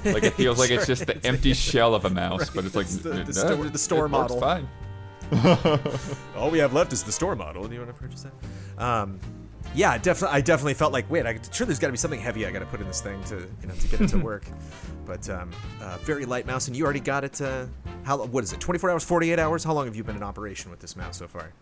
Like 0.05 0.23
it 0.23 0.35
feels 0.35 0.59
like 0.61 0.71
it's 0.71 0.87
just 0.87 1.07
the 1.07 1.17
is. 1.17 1.25
empty 1.25 1.55
shell 1.55 1.95
of 1.95 2.05
a 2.05 2.11
mouse, 2.11 2.51
but 2.51 2.65
it's 2.65 2.75
like 2.75 2.87
It's 2.87 2.99
the- 2.99 3.11
the 3.11 3.25
"No, 3.25 3.31
store- 3.33 3.65
the 3.71 3.79
store 3.79 4.07
it 4.07 4.11
model." 4.11 4.41
Fine. 4.41 4.69
All 6.37 6.51
we 6.51 6.59
have 6.59 6.75
left 6.75 6.93
is 6.93 7.03
the 7.03 7.11
store 7.13 7.35
model. 7.35 7.67
Do 7.67 7.75
you 7.75 7.81
want 7.81 7.95
to 7.97 8.01
purchase 8.01 8.25
that? 8.25 8.83
Um, 8.85 9.19
yeah, 9.75 9.99
definitely. 9.99 10.37
I 10.37 10.41
definitely 10.41 10.75
felt 10.75 10.93
like, 10.93 11.11
wait, 11.11 11.27
I'm 11.27 11.41
sure 11.53 11.67
there's 11.67 11.79
got 11.79 11.89
to 11.89 11.93
be 11.93 11.99
something 11.99 12.21
heavy 12.21 12.47
I 12.47 12.51
got 12.51 12.61
to 12.61 12.67
put 12.67 12.81
in 12.81 12.87
this 12.87 13.01
thing 13.01 13.23
to, 13.25 13.37
you 13.61 13.67
know, 13.69 13.75
to 13.75 13.89
get 13.89 14.01
it 14.01 14.09
to 14.09 14.19
work. 14.31 14.45
But 15.07 15.29
um, 15.29 15.51
uh, 15.83 15.99
very 15.99 16.25
light 16.25 16.47
mouse, 16.47 16.67
and 16.69 16.77
you 16.77 16.85
already 16.85 17.01
got 17.01 17.25
it. 17.25 17.41
Uh, 17.41 17.67
how? 18.05 18.25
What 18.25 18.43
is 18.45 18.53
it? 18.53 18.61
24 18.61 18.91
hours, 18.91 19.05
48 19.05 19.39
hours? 19.39 19.63
How 19.65 19.73
long 19.75 19.85
have 19.87 19.95
you 19.97 20.03
been 20.05 20.17
in 20.17 20.23
operation 20.23 20.71
with 20.71 20.81
this 20.81 20.97
mouse 20.97 21.19
so 21.19 21.29
far? 21.29 21.53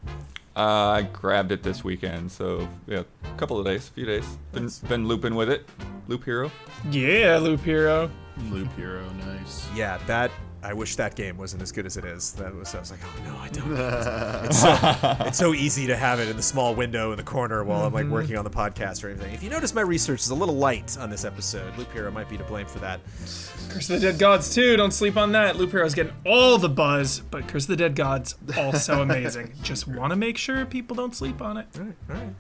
Uh, 0.55 0.61
I 0.91 1.03
grabbed 1.03 1.51
it 1.51 1.63
this 1.63 1.83
weekend, 1.83 2.31
so 2.31 2.69
yeah, 2.87 3.03
a 3.25 3.37
couple 3.39 3.59
of 3.59 3.65
days, 3.65 3.89
a 3.89 3.93
few 3.93 4.05
days. 4.07 4.27
Been 4.53 4.65
Nice. 4.65 4.79
been 4.81 5.09
looping 5.09 5.35
with 5.35 5.49
it, 5.51 5.69
Loop 6.09 6.25
Hero. 6.25 6.53
yeah, 6.91 7.39
Loop 7.39 7.63
Hero. 7.63 8.11
Loop 8.51 8.73
Hero, 8.77 9.03
nice. 9.27 9.67
Yeah, 9.75 9.99
that. 10.07 10.31
I 10.65 10.73
wish 10.75 10.95
that 10.97 11.17
game 11.17 11.37
wasn't 11.37 11.63
as 11.63 11.73
good 11.73 11.87
as 11.87 11.97
it 11.97 12.05
is. 12.05 12.33
That 12.35 12.55
was. 12.55 12.73
I 12.75 12.79
was 12.79 12.93
like, 12.93 13.01
oh 13.05 13.25
no, 13.25 13.37
I 13.37 13.49
don't. 13.49 13.73
it's, 14.47 14.61
so, 14.61 14.79
it's 15.27 15.39
so 15.39 15.55
easy 15.55 15.89
to 15.89 15.97
have 15.97 16.21
it 16.21 16.29
in 16.29 16.37
the 16.37 16.43
small 16.43 16.75
window 16.75 17.11
in 17.11 17.17
the 17.17 17.25
corner 17.25 17.65
while 17.65 17.85
I'm 17.85 17.93
like 17.93 18.07
mhm. 18.07 18.11
working 18.11 18.37
on 18.37 18.45
the 18.45 18.51
podcast 18.51 19.03
or 19.03 19.09
anything. 19.09 19.35
If 19.35 19.43
you 19.43 19.51
notice, 19.51 19.75
my 19.75 19.81
research 19.81 20.21
is 20.21 20.31
a 20.31 20.35
little 20.35 20.55
light 20.55 20.97
on 20.99 21.11
this 21.11 21.25
episode. 21.25 21.77
Loop 21.77 21.93
Hero 21.93 22.13
might 22.13 22.29
be 22.29 22.39
to 22.39 22.45
blame 22.45 22.67
for 22.67 22.79
that. 22.79 23.01
Curse 23.71 23.91
of 23.91 24.01
the 24.01 24.07
Dead 24.13 24.19
Gods 24.21 24.55
too. 24.55 24.77
Don't 24.77 24.93
sleep 24.93 25.17
on 25.17 25.33
that. 25.33 25.57
Loop 25.57 25.73
Hero's 25.73 25.95
getting 25.95 26.13
all 26.25 26.59
the 26.59 26.69
buzz, 26.69 27.21
but 27.31 27.49
Curse 27.49 27.65
of 27.65 27.69
the 27.69 27.77
Dead 27.77 27.97
Gods 27.97 28.37
also 28.57 29.03
amazing. 29.03 29.53
Just 29.63 29.89
want 29.89 30.11
to 30.11 30.17
make 30.17 30.39
sure 30.39 30.65
people 30.65 30.95
don't 30.95 31.17
sleep 31.17 31.43
on 31.43 31.57
it. 31.57 31.67
All 31.77 31.85
right, 31.85 31.95
all 32.09 32.17
right. 32.17 32.35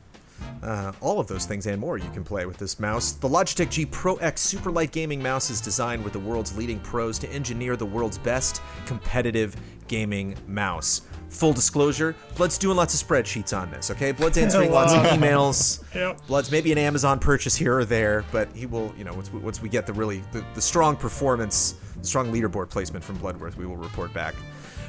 Uh, 0.63 0.93
all 1.01 1.19
of 1.19 1.27
those 1.27 1.45
things 1.45 1.67
and 1.67 1.81
more 1.81 1.99
you 1.99 2.09
can 2.11 2.23
play 2.23 2.47
with 2.47 2.57
this 2.57 2.79
mouse. 2.79 3.13
The 3.13 3.29
Logitech 3.29 3.71
G 3.71 3.85
Pro 3.87 4.17
X 4.17 4.41
Super 4.41 4.71
Light 4.71 4.93
Gaming 4.93 5.23
Mouse 5.23 5.51
is 5.51 5.61
designed 5.61 6.05
with 6.05 6.13
the 6.13 6.21
world's 6.21 6.57
leading 6.57 6.79
pros 6.81 7.19
to 7.21 7.29
engineer 7.31 7.77
the 7.77 7.87
world's 7.87 8.19
best 8.19 8.63
competitive 8.87 9.57
gaming 9.89 10.37
mouse. 10.47 11.03
Full 11.29 11.53
disclosure, 11.53 12.15
Blood's 12.37 12.59
doing 12.59 12.77
lots 12.77 13.01
of 13.01 13.07
spreadsheets 13.07 13.57
on 13.59 13.71
this, 13.71 13.91
okay? 13.91 14.13
Blood's 14.13 14.39
answering 14.45 14.71
lots 14.71 14.93
of 14.93 15.01
emails. 15.01 15.83
Yep. 15.95 16.27
Blood's 16.27 16.51
maybe 16.51 16.73
an 16.73 16.79
Amazon 16.79 17.19
purchase 17.19 17.55
here 17.55 17.77
or 17.77 17.85
there, 17.85 18.25
but 18.33 18.49
he 18.55 18.65
will, 18.65 18.95
you 18.97 19.05
know, 19.05 19.13
once 19.13 19.31
we, 19.31 19.41
once 19.41 19.61
we 19.61 19.69
get 19.69 19.87
the 19.87 19.93
really 19.93 20.23
the, 20.33 20.43
the 20.55 20.61
strong 20.63 20.97
performance, 20.97 21.73
the 21.99 22.07
strong 22.07 22.33
leaderboard 22.33 22.71
placement 22.71 23.05
from 23.05 23.17
Bloodworth, 23.19 23.59
we 23.59 23.67
will 23.67 23.77
report 23.77 24.13
back. 24.15 24.35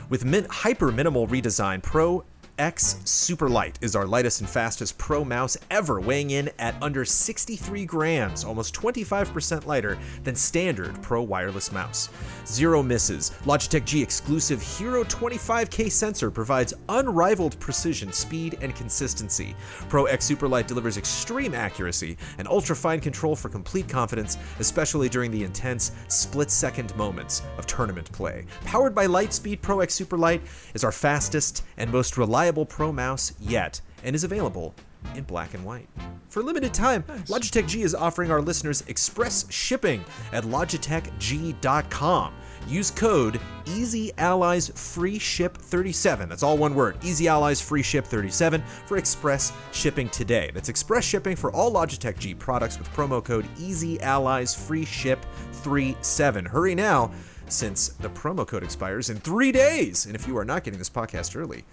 With 0.10 0.24
min- 0.24 0.48
hyper 0.50 0.94
minimal 0.94 1.28
redesign, 1.28 1.84
Pro 1.84 2.24
X 2.60 2.98
Super 3.04 3.50
Light 3.50 3.80
is 3.82 3.96
our 3.96 4.06
lightest 4.06 4.42
and 4.42 4.50
fastest 4.50 5.00
Pro 5.00 5.26
mouse 5.26 5.58
ever, 5.72 6.00
weighing 6.00 6.30
in 6.30 6.52
at 6.60 6.76
under 6.84 7.04
63 7.04 7.84
grams, 7.86 8.46
almost 8.46 8.76
25% 8.76 9.66
lighter 9.66 9.98
than 10.24 10.36
standard 10.36 11.02
Pro 11.02 11.24
wireless 11.24 11.72
mouse. 11.72 12.10
Zero 12.46 12.84
misses. 12.84 13.32
Logitech 13.46 13.86
G 13.86 14.04
exclusive 14.04 14.62
Hero 14.62 15.04
25K 15.06 15.92
sensor 15.92 16.30
provides 16.30 16.76
unrivaled 16.90 17.60
precision, 17.60 18.12
speed, 18.12 18.60
and 18.62 18.76
consistency. 18.76 19.56
Pro 19.90 20.06
X 20.06 20.24
Super 20.24 20.48
Light 20.48 20.68
delivers 20.68 20.98
extreme 20.98 21.56
accuracy 21.56 22.18
and 22.38 22.48
ultra 22.48 22.76
fine 22.76 23.00
control 23.00 23.36
for 23.36 23.50
complete 23.50 23.90
confidence, 23.90 24.38
especially 24.60 25.10
during 25.10 25.32
the 25.32 25.44
intense 25.44 25.92
split 26.08 26.52
second 26.52 26.96
moments 26.96 27.42
of 27.58 27.66
tournament 27.66 28.12
play. 28.12 28.46
Powered 28.64 28.94
by 28.94 29.08
Lightspeed, 29.08 29.60
Pro 29.64 29.80
X 29.80 29.96
Super 29.96 30.20
Light 30.20 30.44
is 30.76 30.84
our 30.84 30.92
fastest 30.92 31.64
and 31.78 31.92
most 31.92 32.16
reliable 32.16 32.44
Pro 32.62 32.92
mouse 32.92 33.34
yet 33.40 33.82
and 34.04 34.16
is 34.16 34.24
available 34.24 34.76
in 35.16 35.24
black 35.24 35.54
and 35.54 35.66
white. 35.66 35.88
For 36.30 36.40
a 36.42 36.44
limited 36.44 36.74
time, 36.74 37.04
Logitech 37.28 37.68
G 37.68 37.84
is 37.84 37.94
offering 37.94 38.32
our 38.32 38.42
listeners 38.42 38.84
express 38.88 39.46
shipping 39.52 40.04
at 40.32 40.46
logitechg.com. 40.46 42.34
Use 42.68 42.92
code 42.92 43.40
EasyAlliesFreeShip37. 43.66 46.30
That's 46.30 46.44
all 46.44 46.58
one 46.58 46.76
word. 46.76 46.98
EasyAlliesFreeShip37 47.02 48.64
for 48.86 48.96
express 48.98 49.52
shipping 49.74 50.08
today. 50.10 50.50
That's 50.54 50.70
express 50.70 51.04
shipping 51.04 51.36
for 51.36 51.52
all 51.52 51.74
Logitech 51.74 52.18
G 52.18 52.34
products 52.34 52.80
with 52.80 52.90
promo 52.92 53.22
code 53.24 53.46
EasyAlliesFreeShip37. 53.58 56.48
Hurry 56.48 56.76
now 56.76 57.12
since 57.54 57.90
the 57.90 58.10
promo 58.10 58.46
code 58.46 58.64
expires 58.64 59.10
in 59.10 59.18
three 59.18 59.52
days. 59.52 60.06
And 60.06 60.16
if 60.16 60.28
you 60.28 60.38
are 60.38 60.46
not 60.46 60.64
getting 60.64 60.80
this 60.80 60.90
podcast 60.90 61.36
early, 61.36 61.64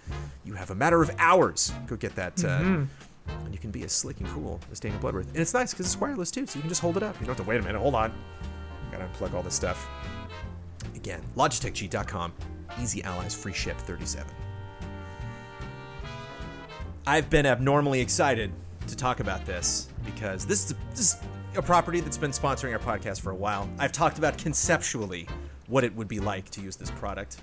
you 0.45 0.53
have 0.53 0.71
a 0.71 0.75
matter 0.75 1.01
of 1.01 1.11
hours. 1.17 1.73
Go 1.87 1.95
get 1.95 2.15
that. 2.15 2.43
Uh, 2.43 2.85
and 3.27 3.53
you 3.53 3.59
can 3.59 3.71
be 3.71 3.83
as 3.83 3.91
slick 3.91 4.19
and 4.19 4.29
cool 4.29 4.59
as 4.71 4.79
Daniel 4.79 5.01
Bloodworth. 5.01 5.27
And 5.29 5.37
it's 5.37 5.53
nice 5.53 5.73
because 5.73 5.85
it's 5.85 5.99
wireless 5.99 6.31
too, 6.31 6.45
so 6.45 6.57
you 6.57 6.61
can 6.61 6.69
just 6.69 6.81
hold 6.81 6.97
it 6.97 7.03
up. 7.03 7.15
You 7.19 7.25
don't 7.25 7.35
have 7.35 7.45
to 7.45 7.49
wait 7.49 7.59
a 7.59 7.63
minute. 7.63 7.79
Hold 7.79 7.95
on. 7.95 8.13
Gotta 8.91 9.05
unplug 9.05 9.33
all 9.33 9.43
this 9.43 9.55
stuff. 9.55 9.87
Again, 10.95 11.21
logitechg.com. 11.35 12.33
Easy 12.81 13.03
Allies 13.03 13.35
free 13.35 13.53
ship 13.53 13.77
37. 13.77 14.31
I've 17.07 17.29
been 17.29 17.45
abnormally 17.45 17.99
excited 17.99 18.51
to 18.87 18.95
talk 18.95 19.19
about 19.19 19.45
this 19.45 19.89
because 20.05 20.45
this 20.45 20.65
is, 20.65 20.75
this 20.91 20.99
is 20.99 21.17
a 21.55 21.61
property 21.61 21.99
that's 21.99 22.17
been 22.17 22.31
sponsoring 22.31 22.73
our 22.73 22.79
podcast 22.79 23.21
for 23.21 23.31
a 23.31 23.35
while. 23.35 23.69
I've 23.79 23.91
talked 23.91 24.17
about 24.17 24.37
conceptually 24.37 25.27
what 25.71 25.83
it 25.85 25.95
would 25.95 26.07
be 26.09 26.19
like 26.19 26.49
to 26.51 26.61
use 26.61 26.75
this 26.75 26.91
product. 26.91 27.37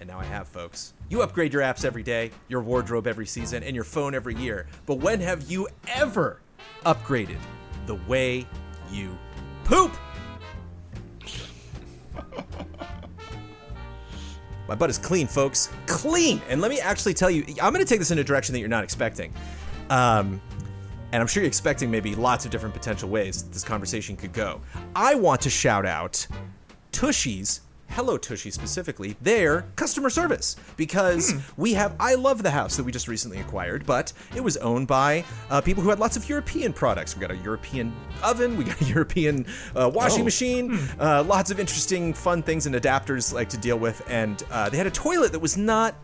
And 0.00 0.08
now 0.08 0.18
I 0.18 0.24
have, 0.24 0.48
folks. 0.48 0.92
You 1.08 1.22
upgrade 1.22 1.52
your 1.52 1.62
apps 1.62 1.84
every 1.84 2.02
day, 2.02 2.32
your 2.48 2.60
wardrobe 2.60 3.06
every 3.06 3.24
season, 3.24 3.62
and 3.62 3.74
your 3.74 3.84
phone 3.84 4.14
every 4.14 4.34
year. 4.34 4.66
But 4.84 4.96
when 4.96 5.20
have 5.20 5.48
you 5.50 5.68
ever 5.86 6.40
upgraded 6.84 7.38
the 7.86 7.94
way 8.08 8.46
you 8.90 9.16
poop? 9.64 9.92
My 14.68 14.74
butt 14.74 14.90
is 14.90 14.98
clean, 14.98 15.28
folks. 15.28 15.70
Clean! 15.86 16.42
And 16.48 16.60
let 16.60 16.72
me 16.72 16.80
actually 16.80 17.14
tell 17.14 17.30
you, 17.30 17.44
I'm 17.62 17.72
going 17.72 17.84
to 17.84 17.88
take 17.88 18.00
this 18.00 18.10
in 18.10 18.18
a 18.18 18.24
direction 18.24 18.52
that 18.54 18.58
you're 18.58 18.68
not 18.68 18.82
expecting. 18.82 19.32
Um, 19.88 20.42
and 21.12 21.20
I'm 21.22 21.28
sure 21.28 21.44
you're 21.44 21.48
expecting 21.48 21.92
maybe 21.92 22.16
lots 22.16 22.44
of 22.44 22.50
different 22.50 22.74
potential 22.74 23.08
ways 23.08 23.44
this 23.44 23.62
conversation 23.62 24.16
could 24.16 24.32
go. 24.32 24.60
I 24.96 25.14
want 25.14 25.40
to 25.42 25.50
shout 25.50 25.86
out 25.86 26.26
Tushy's, 27.00 27.60
Hello 27.90 28.16
Tushy 28.16 28.50
specifically, 28.50 29.16
their 29.20 29.66
customer 29.76 30.08
service 30.08 30.56
because 30.78 31.34
we 31.58 31.74
have. 31.74 31.94
I 32.00 32.14
love 32.14 32.42
the 32.42 32.50
house 32.50 32.74
that 32.78 32.84
we 32.84 32.90
just 32.90 33.06
recently 33.06 33.38
acquired, 33.38 33.84
but 33.84 34.14
it 34.34 34.40
was 34.42 34.56
owned 34.56 34.88
by 34.88 35.22
uh, 35.50 35.60
people 35.60 35.82
who 35.82 35.90
had 35.90 35.98
lots 36.00 36.16
of 36.16 36.26
European 36.26 36.72
products. 36.72 37.14
We 37.14 37.20
got 37.20 37.30
a 37.30 37.36
European 37.36 37.94
oven, 38.24 38.56
we 38.56 38.64
got 38.64 38.80
a 38.80 38.84
European 38.96 39.44
uh, 39.76 39.90
washing 39.92 40.22
Oh. 40.22 40.24
machine, 40.24 40.78
uh, 40.98 41.22
lots 41.22 41.50
of 41.50 41.60
interesting, 41.60 42.14
fun 42.14 42.42
things 42.42 42.64
and 42.64 42.74
adapters 42.74 43.30
like 43.32 43.50
to 43.50 43.58
deal 43.58 43.78
with, 43.78 44.02
and 44.08 44.42
uh, 44.50 44.70
they 44.70 44.78
had 44.78 44.86
a 44.86 44.90
toilet 44.90 45.32
that 45.32 45.40
was 45.40 45.58
not 45.58 45.94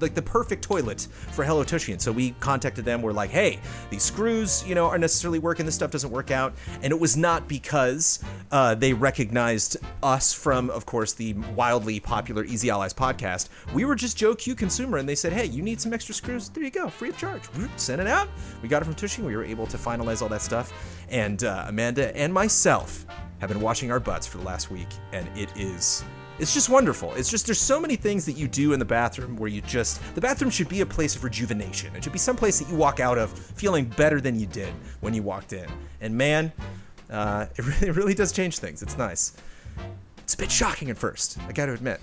like 0.00 0.14
the 0.14 0.22
perfect 0.22 0.62
toilet 0.62 1.06
for 1.32 1.44
Hello 1.44 1.64
Tushy. 1.64 1.92
And 1.92 2.00
so 2.00 2.12
we 2.12 2.30
contacted 2.40 2.84
them. 2.84 3.02
We're 3.02 3.12
like, 3.12 3.30
hey, 3.30 3.60
these 3.90 4.02
screws, 4.02 4.64
you 4.66 4.74
know, 4.74 4.86
aren't 4.86 5.00
necessarily 5.00 5.38
working. 5.38 5.66
This 5.66 5.74
stuff 5.74 5.90
doesn't 5.90 6.10
work 6.10 6.30
out. 6.30 6.54
And 6.82 6.92
it 6.92 6.98
was 6.98 7.16
not 7.16 7.48
because 7.48 8.22
uh, 8.50 8.74
they 8.74 8.92
recognized 8.92 9.76
us 10.02 10.32
from, 10.32 10.70
of 10.70 10.86
course, 10.86 11.12
the 11.12 11.34
wildly 11.54 12.00
popular 12.00 12.44
Easy 12.44 12.70
Allies 12.70 12.94
podcast. 12.94 13.48
We 13.74 13.84
were 13.84 13.94
just 13.94 14.16
Joe 14.16 14.34
Q 14.34 14.54
Consumer, 14.54 14.98
and 14.98 15.08
they 15.08 15.14
said, 15.14 15.32
hey, 15.32 15.46
you 15.46 15.62
need 15.62 15.80
some 15.80 15.92
extra 15.92 16.14
screws? 16.14 16.48
There 16.48 16.62
you 16.62 16.70
go, 16.70 16.88
free 16.88 17.10
of 17.10 17.18
charge. 17.18 17.44
Whoop, 17.46 17.70
Sent 17.76 18.00
it 18.00 18.06
out. 18.06 18.28
We 18.62 18.68
got 18.68 18.82
it 18.82 18.84
from 18.86 18.94
Tushy. 18.94 19.22
We 19.22 19.36
were 19.36 19.44
able 19.44 19.66
to 19.66 19.76
finalize 19.76 20.22
all 20.22 20.28
that 20.28 20.42
stuff. 20.42 20.72
And 21.08 21.44
uh, 21.44 21.66
Amanda 21.68 22.16
and 22.16 22.32
myself 22.32 23.06
have 23.40 23.48
been 23.48 23.60
washing 23.60 23.90
our 23.90 24.00
butts 24.00 24.26
for 24.26 24.38
the 24.38 24.44
last 24.44 24.70
week, 24.70 24.88
and 25.12 25.26
it 25.36 25.50
is 25.56 26.04
It's 26.38 26.54
just 26.54 26.68
wonderful. 26.68 27.12
It's 27.14 27.30
just 27.30 27.46
there's 27.46 27.60
so 27.60 27.78
many 27.78 27.96
things 27.96 28.24
that 28.26 28.32
you 28.32 28.48
do 28.48 28.72
in 28.72 28.78
the 28.78 28.84
bathroom 28.84 29.36
where 29.36 29.48
you 29.48 29.60
just 29.60 30.00
the 30.14 30.20
bathroom 30.20 30.50
should 30.50 30.68
be 30.68 30.80
a 30.80 30.86
place 30.86 31.14
of 31.14 31.24
rejuvenation. 31.24 31.94
It 31.94 32.02
should 32.04 32.12
be 32.12 32.18
some 32.18 32.36
place 32.36 32.58
that 32.58 32.68
you 32.68 32.74
walk 32.74 33.00
out 33.00 33.18
of 33.18 33.30
feeling 33.32 33.84
better 33.84 34.20
than 34.20 34.40
you 34.40 34.46
did 34.46 34.72
when 35.00 35.14
you 35.14 35.22
walked 35.22 35.52
in. 35.52 35.68
And 36.00 36.16
man, 36.16 36.52
uh, 37.10 37.46
it, 37.56 37.64
really, 37.66 37.88
it 37.88 37.96
really 37.96 38.14
does 38.14 38.32
change 38.32 38.58
things. 38.58 38.82
It's 38.82 38.96
nice. 38.96 39.36
It's 40.18 40.34
a 40.34 40.38
bit 40.38 40.50
shocking 40.50 40.90
at 40.90 40.98
first, 40.98 41.38
I 41.46 41.52
gotta 41.52 41.72
admit. 41.72 42.00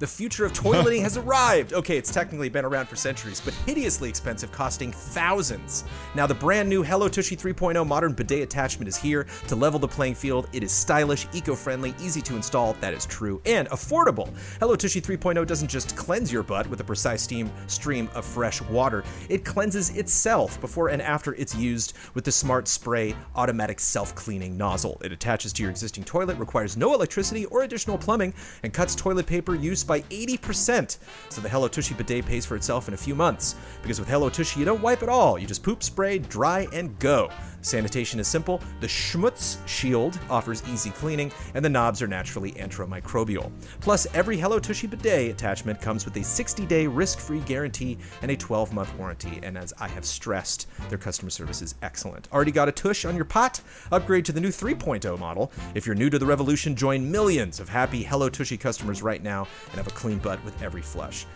The 0.00 0.06
future 0.06 0.46
of 0.46 0.54
toileting 0.54 1.02
has 1.02 1.18
arrived. 1.18 1.74
Okay, 1.74 1.98
it's 1.98 2.10
technically 2.10 2.48
been 2.48 2.64
around 2.64 2.88
for 2.88 2.96
centuries, 2.96 3.38
but 3.38 3.52
hideously 3.66 4.08
expensive, 4.08 4.50
costing 4.50 4.92
thousands. 4.92 5.84
Now, 6.14 6.26
the 6.26 6.34
brand 6.34 6.70
new 6.70 6.82
Hello 6.82 7.06
Tushy 7.06 7.36
3.0 7.36 7.86
modern 7.86 8.14
bidet 8.14 8.42
attachment 8.42 8.88
is 8.88 8.96
here 8.96 9.26
to 9.48 9.54
level 9.54 9.78
the 9.78 9.86
playing 9.86 10.14
field. 10.14 10.48
It 10.54 10.62
is 10.62 10.72
stylish, 10.72 11.26
eco 11.34 11.54
friendly, 11.54 11.94
easy 12.00 12.22
to 12.22 12.34
install, 12.34 12.72
that 12.80 12.94
is 12.94 13.04
true, 13.04 13.42
and 13.44 13.68
affordable. 13.68 14.34
Hello 14.58 14.74
Tushy 14.74 15.02
3.0 15.02 15.46
doesn't 15.46 15.68
just 15.68 15.94
cleanse 15.96 16.32
your 16.32 16.44
butt 16.44 16.66
with 16.68 16.80
a 16.80 16.84
precise 16.84 17.20
steam 17.20 17.50
stream 17.66 18.08
of 18.14 18.24
fresh 18.24 18.62
water, 18.62 19.04
it 19.28 19.44
cleanses 19.44 19.90
itself 19.90 20.58
before 20.62 20.88
and 20.88 21.02
after 21.02 21.34
it's 21.34 21.54
used 21.54 21.92
with 22.14 22.24
the 22.24 22.32
Smart 22.32 22.68
Spray 22.68 23.14
automatic 23.36 23.78
self 23.78 24.14
cleaning 24.14 24.56
nozzle. 24.56 24.98
It 25.04 25.12
attaches 25.12 25.52
to 25.52 25.62
your 25.62 25.70
existing 25.70 26.04
toilet, 26.04 26.38
requires 26.38 26.78
no 26.78 26.94
electricity 26.94 27.44
or 27.44 27.64
additional 27.64 27.98
plumbing, 27.98 28.32
and 28.62 28.72
cuts 28.72 28.94
toilet 28.94 29.26
paper 29.26 29.54
use 29.54 29.89
by 29.90 30.02
80%. 30.02 30.98
So 31.30 31.40
the 31.40 31.48
Hello 31.48 31.66
Tushy 31.66 31.94
bidet 31.94 32.24
pays 32.24 32.46
for 32.46 32.54
itself 32.54 32.86
in 32.86 32.94
a 32.94 32.96
few 32.96 33.16
months. 33.16 33.56
Because 33.82 33.98
with 33.98 34.08
Hello 34.08 34.30
Tushy, 34.30 34.60
you 34.60 34.64
don't 34.64 34.80
wipe 34.80 35.02
at 35.02 35.08
all. 35.08 35.36
You 35.36 35.48
just 35.48 35.64
poop, 35.64 35.82
spray, 35.82 36.20
dry, 36.20 36.68
and 36.72 36.96
go. 37.00 37.28
Sanitation 37.62 38.18
is 38.18 38.26
simple. 38.28 38.60
The 38.80 38.86
Schmutz 38.86 39.56
Shield 39.66 40.18
offers 40.28 40.62
easy 40.68 40.90
cleaning, 40.90 41.30
and 41.54 41.64
the 41.64 41.68
knobs 41.68 42.00
are 42.02 42.06
naturally 42.06 42.52
antimicrobial. 42.52 43.50
Plus, 43.80 44.06
every 44.14 44.38
Hello 44.38 44.58
Tushy 44.58 44.86
bidet 44.86 45.30
attachment 45.30 45.80
comes 45.80 46.04
with 46.04 46.16
a 46.16 46.20
60-day 46.20 46.86
risk-free 46.86 47.40
guarantee 47.40 47.98
and 48.22 48.30
a 48.30 48.36
12-month 48.36 48.96
warranty. 48.96 49.40
And 49.42 49.58
as 49.58 49.72
I 49.78 49.88
have 49.88 50.04
stressed, 50.04 50.68
their 50.88 50.98
customer 50.98 51.30
service 51.30 51.62
is 51.62 51.74
excellent. 51.82 52.28
Already 52.32 52.52
got 52.52 52.68
a 52.68 52.72
tush 52.72 53.04
on 53.04 53.16
your 53.16 53.24
pot? 53.24 53.60
Upgrade 53.92 54.24
to 54.26 54.32
the 54.32 54.40
new 54.40 54.48
3.0 54.48 55.18
model. 55.18 55.52
If 55.74 55.86
you're 55.86 55.94
new 55.94 56.10
to 56.10 56.18
the 56.18 56.26
revolution, 56.26 56.74
join 56.74 57.10
millions 57.10 57.60
of 57.60 57.68
happy 57.68 58.02
Hello 58.02 58.28
Tushy 58.28 58.56
customers 58.56 59.02
right 59.02 59.22
now 59.22 59.46
and 59.66 59.76
have 59.76 59.86
a 59.86 59.90
clean 59.90 60.18
butt 60.18 60.42
with 60.44 60.60
every 60.62 60.82
flush. 60.82 61.26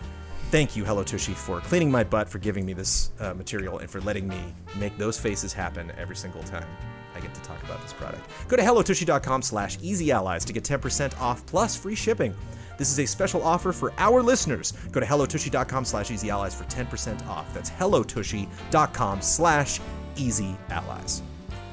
Thank 0.55 0.76
you, 0.76 0.84
Hello 0.84 1.02
Tushy, 1.02 1.32
for 1.32 1.59
cleaning 1.62 1.90
my 1.90 2.05
butt, 2.05 2.28
for 2.28 2.38
giving 2.38 2.64
me 2.64 2.74
this 2.74 3.11
uh, 3.18 3.34
material, 3.34 3.80
and 3.80 3.90
for 3.90 4.00
letting 4.02 4.28
me 4.28 4.55
make 4.76 4.96
those 4.96 5.18
faces 5.18 5.52
happen 5.52 5.90
every 5.98 6.14
single 6.14 6.44
time 6.44 6.68
I 7.12 7.18
get 7.18 7.34
to 7.34 7.40
talk 7.40 7.61
about 7.64 7.82
this 7.82 7.92
product. 7.92 8.24
Go 8.46 8.57
to 8.57 8.62
hellotushy.com 8.62 9.42
slash 9.42 9.78
easyallies 9.78 10.44
to 10.44 10.52
get 10.52 10.62
10% 10.62 11.20
off 11.20 11.44
plus 11.46 11.74
free 11.74 11.96
shipping. 11.96 12.36
This 12.78 12.92
is 12.92 13.00
a 13.00 13.05
special 13.05 13.42
offer 13.42 13.72
for 13.72 13.92
our 13.98 14.22
listeners. 14.22 14.74
Go 14.92 15.00
to 15.00 15.07
hellotushy.com 15.07 15.84
slash 15.84 16.11
easyallies 16.11 16.55
for 16.55 16.62
10% 16.66 17.26
off. 17.26 17.52
That's 17.52 17.70
hellotushy.com 17.70 19.22
slash 19.22 19.80
easyallies. 20.14 21.22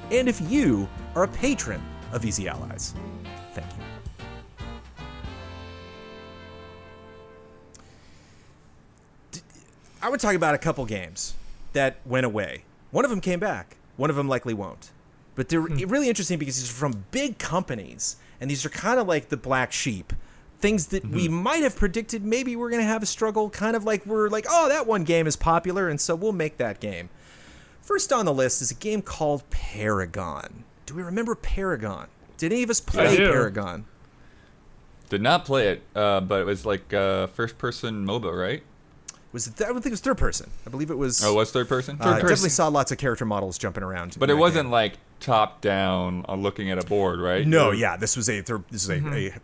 And 0.09 0.27
if 0.27 0.41
you 0.49 0.89
are 1.13 1.21
a 1.21 1.27
patron 1.27 1.83
of 2.13 2.25
Easy 2.25 2.47
Allies, 2.47 2.95
I 10.01 10.09
would 10.09 10.19
talk 10.19 10.35
about 10.35 10.55
a 10.55 10.57
couple 10.57 10.85
games 10.85 11.35
that 11.73 11.97
went 12.05 12.25
away. 12.25 12.63
One 12.91 13.05
of 13.05 13.11
them 13.11 13.21
came 13.21 13.39
back. 13.39 13.77
One 13.97 14.09
of 14.09 14.15
them 14.15 14.27
likely 14.27 14.53
won't. 14.53 14.91
But 15.35 15.49
they're 15.49 15.61
really 15.61 16.09
interesting 16.09 16.39
because 16.39 16.59
these 16.59 16.69
are 16.69 16.73
from 16.73 17.05
big 17.11 17.37
companies, 17.37 18.17
and 18.39 18.49
these 18.49 18.65
are 18.65 18.69
kind 18.69 18.99
of 18.99 19.07
like 19.07 19.29
the 19.29 19.37
black 19.37 19.71
sheep. 19.71 20.13
Things 20.59 20.87
that 20.87 21.05
we 21.05 21.27
might 21.27 21.63
have 21.63 21.75
predicted 21.75 22.23
maybe 22.23 22.55
we're 22.55 22.69
going 22.69 22.81
to 22.81 22.87
have 22.87 23.01
a 23.01 23.07
struggle, 23.07 23.49
kind 23.49 23.75
of 23.75 23.83
like 23.83 24.05
we're 24.05 24.29
like, 24.29 24.45
oh, 24.49 24.69
that 24.69 24.85
one 24.85 25.03
game 25.03 25.25
is 25.25 25.35
popular, 25.35 25.87
and 25.87 25.99
so 25.99 26.15
we'll 26.15 26.33
make 26.33 26.57
that 26.57 26.79
game. 26.79 27.09
First 27.81 28.13
on 28.13 28.25
the 28.25 28.33
list 28.33 28.61
is 28.61 28.69
a 28.69 28.75
game 28.75 29.01
called 29.01 29.49
Paragon. 29.49 30.63
Do 30.85 30.93
we 30.93 31.01
remember 31.01 31.33
Paragon? 31.33 32.07
Did 32.37 32.51
any 32.51 32.63
of 32.63 32.69
us 32.69 32.79
play. 32.79 33.17
Paragon? 33.17 33.85
Did 35.09 35.21
not 35.21 35.45
play 35.45 35.69
it, 35.69 35.83
uh, 35.95 36.21
but 36.21 36.41
it 36.41 36.45
was 36.45 36.65
like 36.65 36.93
uh, 36.93 37.27
first-person 37.27 38.05
MOBA, 38.05 38.37
right? 38.37 38.63
Was 39.33 39.47
it? 39.47 39.53
I 39.61 39.65
don't 39.65 39.75
think 39.75 39.87
it 39.87 39.91
was 39.91 40.01
third 40.01 40.17
person. 40.17 40.49
I 40.67 40.69
believe 40.69 40.91
it 40.91 40.97
was. 40.97 41.23
Oh, 41.23 41.31
it 41.31 41.35
was 41.35 41.51
third-person. 41.51 41.97
Third 41.97 42.05
uh, 42.07 42.13
definitely 42.19 42.49
saw 42.49 42.67
lots 42.67 42.91
of 42.91 42.97
character 42.97 43.23
models 43.25 43.57
jumping 43.57 43.81
around. 43.83 44.17
but 44.19 44.29
it 44.29 44.33
wasn't 44.33 44.65
game. 44.65 44.71
like 44.71 44.97
top-down 45.21 46.25
on 46.27 46.41
looking 46.41 46.69
at 46.69 46.77
a 46.77 46.85
board, 46.85 47.19
right? 47.19 47.45
No, 47.47 47.67
It 47.67 47.69
was- 47.71 47.79
yeah, 47.79 47.97
this 47.97 48.17
was 48.17 48.29
a 48.29 48.41
thir- 48.41 48.63
this 48.69 48.83
is 48.83 48.89
a, 48.89 48.95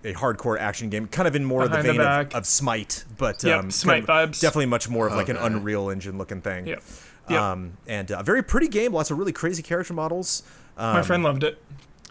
a, 0.04 0.12
a 0.12 0.14
hardcore 0.14 0.60
action 0.60 0.90
game, 0.90 1.08
kind 1.08 1.28
of 1.28 1.36
in 1.36 1.46
more 1.46 1.64
of 1.64 1.72
the 1.72 1.78
Behind 1.78 2.00
the 2.00 2.04
vein 2.04 2.22
of, 2.28 2.36
of 2.36 2.46
Smite, 2.46 3.06
but 3.18 3.44
Yep, 3.44 3.60
um, 3.60 3.72
Smite 3.72 4.06
kind 4.08 4.24
of- 4.30 4.30
vibes. 4.32 4.42
Definitely 4.42 4.66
much 4.68 4.90
more 4.90 5.08
of 5.08 5.14
like 5.14 5.30
an 5.30 5.38
Unreal 5.38 5.90
Engine 5.90 6.18
looking 6.18 6.42
thing. 6.42 6.68
Yep. 6.68 6.84
Yep. 7.30 7.42
Um, 7.42 7.78
and 7.88 8.12
a 8.12 8.24
very 8.24 8.44
pretty 8.44 8.68
game, 8.68 8.94
lots 8.94 9.12
of 9.12 9.18
really 9.18 9.34
crazy 9.34 9.62
character 9.64 9.94
models. 9.94 10.44
Um, 10.78 10.94
My 10.96 11.02
friend 11.02 11.24
loved 11.24 11.44
it. 11.44 11.62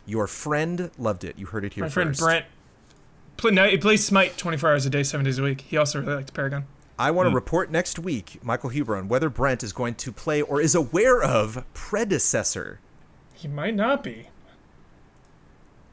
your 0.07 0.27
friend 0.27 0.91
loved 0.99 1.25
it. 1.25 1.39
You 1.39 1.47
heard 1.47 1.65
it 1.65 1.75
here 1.75 1.85
My 1.85 1.91
friend. 1.91 2.17
Brent. 2.17 2.47
Play, 3.37 3.51
now 3.51 3.67
he 3.67 3.77
plays 3.77 4.05
Smite 4.05 4.37
24 4.39 4.71
hours 4.71 4.87
a 4.87 4.91
day, 4.91 5.03
seven 5.03 5.25
days 5.25 5.39
a 5.39 5.43
week. 5.43 5.61
He 5.63 5.77
also 5.77 6.01
really 6.01 6.15
liked 6.17 6.33
Paragon. 6.33 6.65
I 6.99 7.11
want 7.11 7.27
to 7.27 7.31
hmm. 7.31 7.37
report 7.37 7.71
next 7.71 7.99
week, 7.99 8.39
Michael 8.43 8.71
Huber, 8.71 8.97
on 8.97 9.09
whether 9.09 9.29
Brent 9.29 9.63
is 9.63 9.73
going 9.73 9.97
to 9.97 10.13
play 10.13 10.41
or 10.41 10.61
is 10.61 10.75
aware 10.75 11.23
of 11.23 11.65
Predecessor. 11.75 12.81
He 13.35 13.49
might 13.49 13.75
not 13.75 14.03
be. 14.03 14.29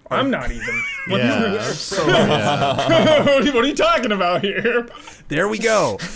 I'm 0.10 0.30
not 0.30 0.52
even. 0.52 0.82
What, 1.08 1.20
Yeah. 1.20 1.62
so, 1.64 2.08
yeah. 2.08 3.26
what 3.54 3.56
are 3.56 3.68
you 3.68 3.76
talking 3.76 4.14
about 4.14 4.42
here? 4.42 4.88
There 5.28 5.50
we 5.50 5.58
go. 5.58 6.00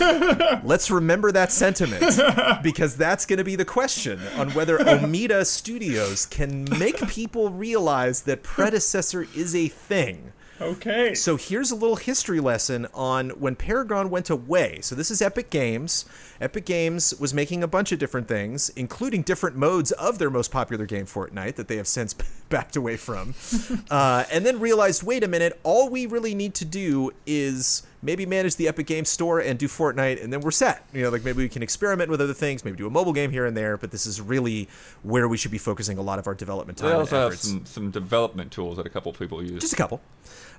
Let's 0.64 0.90
remember 0.90 1.30
that 1.32 1.52
sentiment 1.52 2.18
because 2.62 2.96
that's 2.96 3.26
going 3.26 3.36
to 3.36 3.44
be 3.44 3.54
the 3.54 3.66
question 3.66 4.18
on 4.38 4.50
whether 4.52 4.78
Omeda 4.78 5.44
Studios 5.44 6.24
can 6.24 6.64
make 6.78 7.06
people 7.08 7.50
realize 7.50 8.22
that 8.22 8.42
predecessor 8.42 9.26
is 9.36 9.54
a 9.54 9.68
thing. 9.68 10.32
Okay. 10.60 11.14
So 11.14 11.36
here's 11.36 11.70
a 11.70 11.76
little 11.76 11.96
history 11.96 12.40
lesson 12.40 12.86
on 12.92 13.30
when 13.30 13.54
Paragon 13.54 14.10
went 14.10 14.28
away. 14.28 14.80
So 14.82 14.94
this 14.94 15.10
is 15.10 15.22
Epic 15.22 15.50
Games. 15.50 16.04
Epic 16.40 16.64
Games 16.64 17.14
was 17.20 17.32
making 17.32 17.62
a 17.62 17.68
bunch 17.68 17.92
of 17.92 17.98
different 17.98 18.28
things, 18.28 18.68
including 18.70 19.22
different 19.22 19.56
modes 19.56 19.92
of 19.92 20.18
their 20.18 20.30
most 20.30 20.50
popular 20.50 20.86
game, 20.86 21.06
Fortnite, 21.06 21.54
that 21.54 21.68
they 21.68 21.76
have 21.76 21.86
since 21.86 22.14
backed 22.48 22.76
away 22.76 22.96
from. 22.96 23.34
uh, 23.90 24.24
and 24.32 24.44
then 24.44 24.58
realized, 24.58 25.02
wait 25.02 25.22
a 25.22 25.28
minute, 25.28 25.58
all 25.62 25.88
we 25.88 26.06
really 26.06 26.34
need 26.34 26.54
to 26.54 26.64
do 26.64 27.12
is 27.26 27.84
maybe 28.02 28.26
manage 28.26 28.56
the 28.56 28.68
Epic 28.68 28.86
Games 28.86 29.08
Store 29.08 29.40
and 29.40 29.58
do 29.58 29.66
Fortnite, 29.66 30.22
and 30.22 30.32
then 30.32 30.40
we're 30.40 30.50
set. 30.50 30.84
You 30.92 31.02
know, 31.02 31.10
like 31.10 31.24
maybe 31.24 31.38
we 31.38 31.48
can 31.48 31.62
experiment 31.62 32.10
with 32.10 32.20
other 32.20 32.34
things, 32.34 32.64
maybe 32.64 32.76
do 32.76 32.86
a 32.86 32.90
mobile 32.90 33.12
game 33.12 33.30
here 33.30 33.46
and 33.46 33.56
there, 33.56 33.76
but 33.76 33.90
this 33.90 34.06
is 34.06 34.20
really 34.20 34.68
where 35.02 35.28
we 35.28 35.36
should 35.36 35.50
be 35.50 35.58
focusing 35.58 35.98
a 35.98 36.02
lot 36.02 36.18
of 36.18 36.26
our 36.26 36.34
development 36.34 36.78
time 36.78 36.88
They 36.88 36.92
and 36.92 37.00
also 37.00 37.30
have 37.30 37.38
some, 37.38 37.66
some 37.66 37.90
development 37.90 38.52
tools 38.52 38.76
that 38.76 38.86
a 38.86 38.90
couple 38.90 39.12
people 39.12 39.42
use. 39.42 39.60
just 39.60 39.72
a 39.72 39.76
couple. 39.76 40.00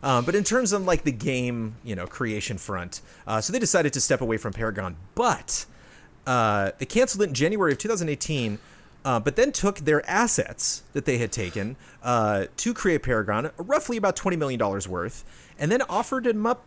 Um, 0.04 0.26
but 0.26 0.36
in 0.36 0.44
terms 0.44 0.72
of 0.74 0.86
like 0.86 1.04
the 1.04 1.12
game, 1.12 1.76
you 1.84 1.96
know, 1.96 2.08
creation 2.08 2.58
front, 2.58 3.02
uh, 3.28 3.42
so 3.42 3.54
they 3.54 3.60
decided 3.60 3.94
to 3.94 4.02
step 4.02 4.22
away 4.22 4.38
from 4.38 4.54
Paragon, 4.54 4.96
but 5.16 5.66
uh, 6.28 6.72
they 6.78 6.86
canceled 6.86 7.24
it 7.24 7.30
in 7.30 7.34
January 7.34 7.72
of 7.72 7.78
2018. 7.78 8.60
Uh, 9.06 9.18
but 9.18 9.38
then 9.38 9.50
took 9.50 9.78
their 9.80 10.08
assets 10.10 10.84
that 10.92 11.06
they 11.06 11.18
had 11.20 11.32
taken 11.32 11.78
uh, 12.04 12.48
to 12.58 12.74
create 12.74 13.02
Paragon, 13.02 13.50
roughly 13.56 13.96
about 13.96 14.18
$20 14.18 14.38
million 14.38 14.60
worth, 14.60 15.24
and 15.58 15.72
then 15.72 15.82
offered 15.84 16.26
them 16.26 16.46
up 16.46 16.66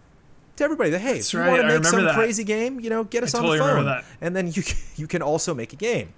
to 0.56 0.64
everybody 0.64 0.90
that, 0.90 1.00
hey, 1.00 1.18
if 1.18 1.32
you 1.32 1.40
right, 1.40 1.48
want 1.48 1.62
to 1.62 1.68
make 1.68 1.84
some 1.84 2.04
that. 2.04 2.14
crazy 2.14 2.44
game, 2.44 2.80
you 2.80 2.90
know, 2.90 3.04
get 3.04 3.22
us 3.22 3.34
on 3.34 3.42
totally 3.42 3.58
the 3.58 3.64
phone. 3.64 4.02
And 4.20 4.36
then 4.36 4.48
you, 4.52 4.62
can- 4.62 4.78
you 4.96 5.06
can 5.06 5.22
also 5.22 5.54
make 5.54 5.72
a 5.72 5.76
game. 5.76 6.12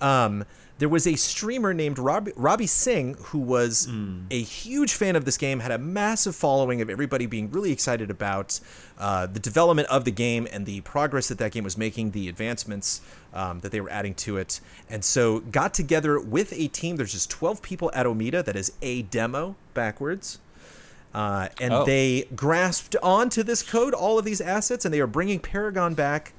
Um, 0.00 0.44
there 0.78 0.88
was 0.88 1.06
a 1.06 1.14
streamer 1.14 1.72
named 1.72 2.00
Robbie, 2.00 2.32
Robbie 2.34 2.66
Singh 2.66 3.14
who 3.26 3.38
was 3.38 3.88
a 4.30 4.42
huge 4.42 4.92
fan 4.94 5.14
of 5.14 5.24
this 5.24 5.38
game, 5.38 5.60
had 5.60 5.70
a 5.70 5.78
massive 5.78 6.34
following 6.34 6.80
of 6.80 6.90
everybody 6.90 7.26
being 7.26 7.48
really 7.52 7.70
excited 7.70 8.10
about 8.10 8.58
uh, 8.98 9.26
the 9.26 9.38
development 9.38 9.86
of 9.88 10.04
the 10.04 10.10
game 10.10 10.48
and 10.50 10.66
the 10.66 10.80
progress 10.80 11.28
that 11.28 11.38
that 11.38 11.52
game 11.52 11.62
was 11.62 11.78
making, 11.78 12.10
the 12.10 12.28
advancements 12.28 13.00
um, 13.32 13.60
that 13.60 13.70
they 13.70 13.80
were 13.80 13.90
adding 13.90 14.14
to 14.14 14.36
it. 14.36 14.60
And 14.90 15.04
so 15.04 15.38
got 15.40 15.74
together 15.74 16.18
with 16.18 16.52
a 16.52 16.66
team. 16.66 16.96
There's 16.96 17.12
just 17.12 17.30
12 17.30 17.62
people 17.62 17.92
at 17.94 18.04
Omeda. 18.04 18.44
That 18.44 18.56
is 18.56 18.72
a 18.82 19.02
demo 19.02 19.54
backwards. 19.74 20.40
Uh, 21.14 21.48
and 21.60 21.72
Oh. 21.72 21.84
they 21.84 22.28
grasped 22.34 22.96
onto 23.02 23.42
this 23.42 23.62
code, 23.62 23.94
all 23.94 24.18
of 24.18 24.24
these 24.24 24.40
assets, 24.40 24.84
and 24.84 24.92
they 24.92 25.00
are 25.00 25.06
bringing 25.06 25.38
Paragon 25.38 25.94
back 25.94 26.32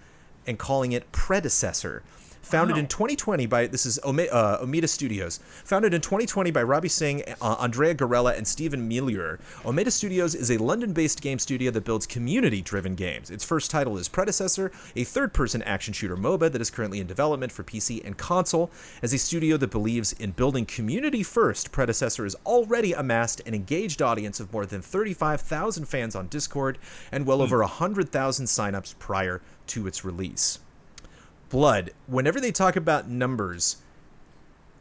and 0.45 0.59
calling 0.59 0.91
it 0.91 1.11
Predecessor. 1.11 2.03
Founded 2.45 2.75
Wow. 2.75 2.81
in 2.81 2.87
2020 2.87 3.47
by 3.47 3.65
this 3.65 3.87
is 3.87 3.97
Ome, 4.03 4.19
uh, 4.31 4.59
Omeda 4.59 4.87
Studios. 4.87 5.39
Founded 5.63 5.95
in 5.95 6.01
2020 6.01 6.51
by 6.51 6.61
Robbie 6.61 6.89
Singh, 6.89 7.23
uh, 7.41 7.55
Andrea 7.59 7.95
Garella, 7.95 8.37
and 8.37 8.47
Stephen 8.47 8.87
Meilleur. 8.87 9.39
Omeda 9.63 9.91
Studios 9.91 10.35
is 10.35 10.51
a 10.51 10.57
London-based 10.59 11.23
game 11.23 11.39
studio 11.39 11.71
that 11.71 11.83
builds 11.85 12.05
community-driven 12.05 12.93
games. 12.93 13.31
Its 13.31 13.43
first 13.43 13.71
title 13.71 13.97
is 13.97 14.07
Predecessor, 14.07 14.71
a 14.95 15.03
third-person 15.03 15.63
action 15.63 15.91
shooter 15.91 16.15
MOBA 16.15 16.51
that 16.51 16.61
is 16.61 16.69
currently 16.69 16.99
in 16.99 17.07
development 17.07 17.51
for 17.51 17.63
PC 17.63 18.05
and 18.05 18.15
console. 18.15 18.69
As 19.01 19.11
a 19.11 19.17
studio 19.17 19.57
that 19.57 19.71
believes 19.71 20.13
in 20.13 20.29
building 20.29 20.67
community 20.67 21.23
first, 21.23 21.71
Predecessor 21.71 22.25
has 22.25 22.35
already 22.45 22.93
amassed 22.93 23.41
an 23.47 23.55
engaged 23.55 24.03
audience 24.03 24.39
of 24.39 24.53
more 24.53 24.67
than 24.67 24.83
35,000 24.83 25.85
fans 25.85 26.15
on 26.15 26.27
Discord 26.27 26.77
and 27.11 27.25
well 27.25 27.41
over 27.41 27.57
100,000 27.61 28.45
signups 28.45 28.93
prior 28.99 29.41
to 29.65 29.87
its 29.87 30.05
release. 30.05 30.59
Blood, 31.49 31.91
whenever 32.07 32.39
they 32.39 32.51
talk 32.51 32.75
about 32.75 33.07
numbers, 33.07 33.77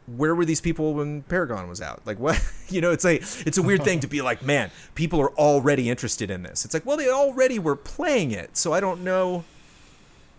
where 0.07 0.35
were 0.35 0.45
these 0.45 0.61
people 0.61 0.93
when 0.93 1.23
Paragon 1.23 1.67
was 1.67 1.81
out? 1.81 2.01
Like 2.05 2.19
what? 2.19 2.41
You 2.67 2.81
know, 2.81 2.89
it's 2.89 3.05
a 3.05 3.17
it's 3.17 3.59
a 3.59 3.61
weird 3.61 3.83
thing 3.83 3.99
to 3.99 4.07
be 4.07 4.23
like, 4.23 4.41
man, 4.41 4.71
people 4.95 5.21
are 5.21 5.29
already 5.35 5.87
interested 5.87 6.31
in 6.31 6.41
this. 6.41 6.65
It's 6.65 6.73
like, 6.73 6.83
well, 6.83 6.97
they 6.97 7.07
already 7.07 7.59
were 7.59 7.75
playing 7.75 8.31
it, 8.31 8.57
so 8.57 8.73
I 8.73 8.79
don't 8.79 9.03
know 9.03 9.43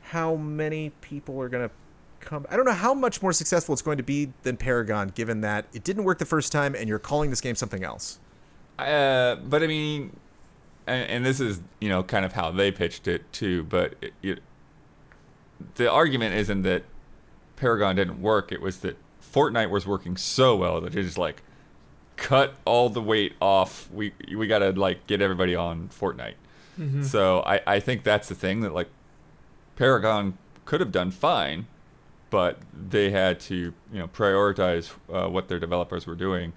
how 0.03 0.35
many 0.35 0.91
people 1.03 1.41
are 1.41 1.49
gonna 1.49 1.71
come. 2.19 2.45
I 2.51 2.57
don't 2.57 2.65
know 2.65 2.73
how 2.73 2.95
much 2.95 3.23
more 3.23 3.33
successful 3.33 3.73
it's 3.73 3.81
going 3.81 3.97
to 3.99 4.03
be 4.03 4.33
than 4.43 4.57
Paragon, 4.57 5.13
given 5.15 5.41
that 5.43 5.67
it 5.73 5.85
didn't 5.85 6.03
work 6.03 6.19
the 6.19 6.27
first 6.27 6.51
time, 6.51 6.75
and 6.75 6.89
you're 6.89 6.99
calling 6.99 7.31
this 7.31 7.41
game 7.41 7.55
something 7.55 7.85
else. 7.85 8.19
Uh, 8.77 9.37
but 9.37 9.63
I 9.63 9.69
mean, 9.69 10.17
and, 10.89 11.09
and 11.09 11.25
this 11.25 11.39
is 11.39 11.61
you 11.81 11.89
know 11.89 12.03
kind 12.03 12.25
of 12.25 12.33
how 12.33 12.51
they 12.51 12.73
pitched 12.73 13.07
it 13.07 13.33
too. 13.33 13.63
But 13.63 13.95
it, 14.03 14.13
it, 14.23 14.43
the 15.77 15.91
argument 15.91 16.35
isn't 16.35 16.63
that 16.63 16.85
Paragon 17.57 17.97
didn't 17.97 18.21
work. 18.21 18.53
It 18.53 18.61
was 18.61 18.79
that 18.79 18.97
Fortnite 19.23 19.71
was 19.71 19.87
working 19.87 20.17
so 20.17 20.57
well 20.57 20.81
that 20.81 20.95
it 20.95 21.03
just 21.03 21.19
like 21.19 21.43
cut 22.17 22.55
all 22.65 22.89
the 22.89 23.03
weight 23.03 23.35
off. 23.41 23.91
We 23.93 24.13
we 24.35 24.47
gotta 24.47 24.71
like 24.71 25.07
get 25.07 25.21
everybody 25.21 25.55
on 25.55 25.89
Fortnite. 25.89 26.35
So 27.03 27.41
I 27.47 27.61
I 27.67 27.81
think 27.81 28.03
that's 28.03 28.29
the 28.29 28.35
thing 28.35 28.61
that 28.61 28.75
like 28.75 28.89
Paragon 29.77 30.37
could 30.65 30.81
have 30.81 30.93
done 30.93 31.11
fine, 31.11 31.67
but 32.31 32.59
they 32.75 33.11
had 33.11 33.41
to 33.41 33.55
you 33.55 33.99
know 33.99 34.09
prioritize 34.09 34.93
uh, 35.13 35.29
what 35.29 35.49
their 35.49 35.59
developers 35.59 36.07
were 36.07 36.15
doing. 36.15 36.53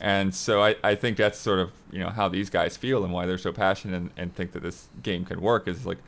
And 0.00 0.34
so 0.34 0.62
I, 0.62 0.76
I 0.82 0.94
think 0.94 1.18
that's 1.18 1.38
sort 1.38 1.58
of 1.58 1.72
you 1.92 1.98
know 2.00 2.08
how 2.08 2.28
these 2.28 2.50
guys 2.50 2.76
feel 2.76 3.04
and 3.04 3.12
why 3.12 3.26
they're 3.26 3.38
so 3.38 3.52
passionate 3.52 3.96
and, 3.96 4.10
and 4.16 4.34
think 4.34 4.52
that 4.52 4.62
this 4.62 4.88
game 5.02 5.24
can 5.24 5.40
work 5.40 5.68
is 5.68 5.84
like 5.86 5.98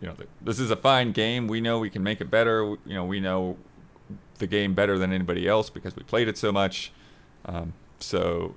you 0.00 0.08
know 0.08 0.14
th- 0.14 0.28
this 0.42 0.58
is 0.58 0.70
a 0.70 0.76
fine 0.76 1.12
game 1.12 1.46
we 1.48 1.60
know 1.60 1.78
we 1.78 1.90
can 1.90 2.02
make 2.02 2.20
it 2.20 2.30
better 2.30 2.76
you 2.84 2.94
know 2.94 3.04
we 3.04 3.20
know 3.20 3.56
the 4.38 4.46
game 4.46 4.74
better 4.74 4.98
than 4.98 5.12
anybody 5.12 5.48
else 5.48 5.70
because 5.70 5.96
we 5.96 6.02
played 6.02 6.28
it 6.28 6.36
so 6.38 6.52
much 6.52 6.92
um, 7.46 7.72
so 7.98 8.54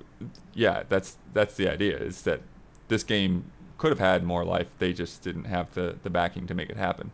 yeah 0.53 0.83
that's 0.89 1.17
that's 1.33 1.55
the 1.55 1.69
idea 1.71 1.97
is 1.97 2.23
that 2.23 2.41
this 2.89 3.03
game 3.03 3.45
could 3.77 3.89
have 3.91 3.99
had 3.99 4.23
more 4.23 4.43
life 4.43 4.67
they 4.79 4.91
just 4.91 5.21
didn't 5.21 5.45
have 5.45 5.73
the 5.73 5.95
the 6.03 6.09
backing 6.09 6.45
to 6.47 6.53
make 6.53 6.69
it 6.69 6.77
happen 6.77 7.11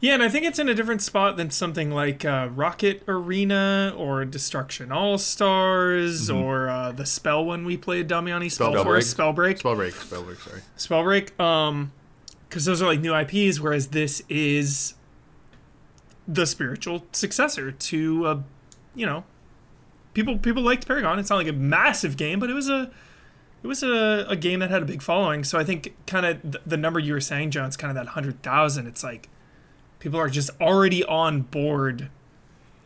Yeah, 0.00 0.14
and 0.14 0.22
I 0.24 0.28
think 0.28 0.44
it's 0.44 0.58
in 0.58 0.68
a 0.68 0.74
different 0.74 1.00
spot 1.00 1.36
than 1.36 1.52
something 1.52 1.92
like 1.92 2.24
uh, 2.24 2.48
Rocket 2.52 3.04
Arena 3.06 3.94
or 3.96 4.24
Destruction 4.24 4.90
All 4.90 5.16
Stars 5.16 6.28
or 6.28 6.68
uh, 6.68 6.90
the 6.90 7.06
spell 7.06 7.44
one 7.44 7.64
we 7.64 7.76
played, 7.76 8.08
Damiani 8.08 8.50
Spell 8.50 8.72
Spellbreak. 8.72 8.82
Force, 8.82 9.14
Spellbreak. 9.14 9.62
Spellbreak. 9.62 9.92
Spellbreak. 9.92 10.38
Sorry. 10.42 10.60
Spellbreak. 10.76 11.40
Um, 11.40 11.92
because 12.52 12.66
those 12.66 12.82
are 12.82 12.86
like 12.86 13.00
new 13.00 13.16
IPs, 13.16 13.60
whereas 13.60 13.88
this 13.88 14.22
is 14.28 14.92
the 16.28 16.44
spiritual 16.44 17.06
successor 17.10 17.72
to, 17.72 18.26
uh, 18.26 18.40
you 18.94 19.06
know, 19.06 19.24
people 20.12 20.36
people 20.36 20.62
liked 20.62 20.86
Paragon. 20.86 21.18
It's 21.18 21.30
not 21.30 21.36
like 21.36 21.48
a 21.48 21.54
massive 21.54 22.18
game, 22.18 22.38
but 22.38 22.50
it 22.50 22.52
was 22.52 22.68
a 22.68 22.90
it 23.62 23.66
was 23.66 23.82
a, 23.82 24.26
a 24.28 24.36
game 24.36 24.60
that 24.60 24.68
had 24.68 24.82
a 24.82 24.84
big 24.84 25.00
following. 25.00 25.44
So 25.44 25.58
I 25.58 25.64
think 25.64 25.96
kind 26.06 26.26
of 26.26 26.52
the, 26.52 26.60
the 26.66 26.76
number 26.76 27.00
you 27.00 27.14
were 27.14 27.22
saying, 27.22 27.52
Jones, 27.52 27.78
kind 27.78 27.90
of 27.90 27.94
that 28.04 28.10
hundred 28.10 28.42
thousand. 28.42 28.86
It's 28.86 29.02
like 29.02 29.30
people 29.98 30.20
are 30.20 30.28
just 30.28 30.50
already 30.60 31.02
on 31.04 31.42
board 31.42 32.10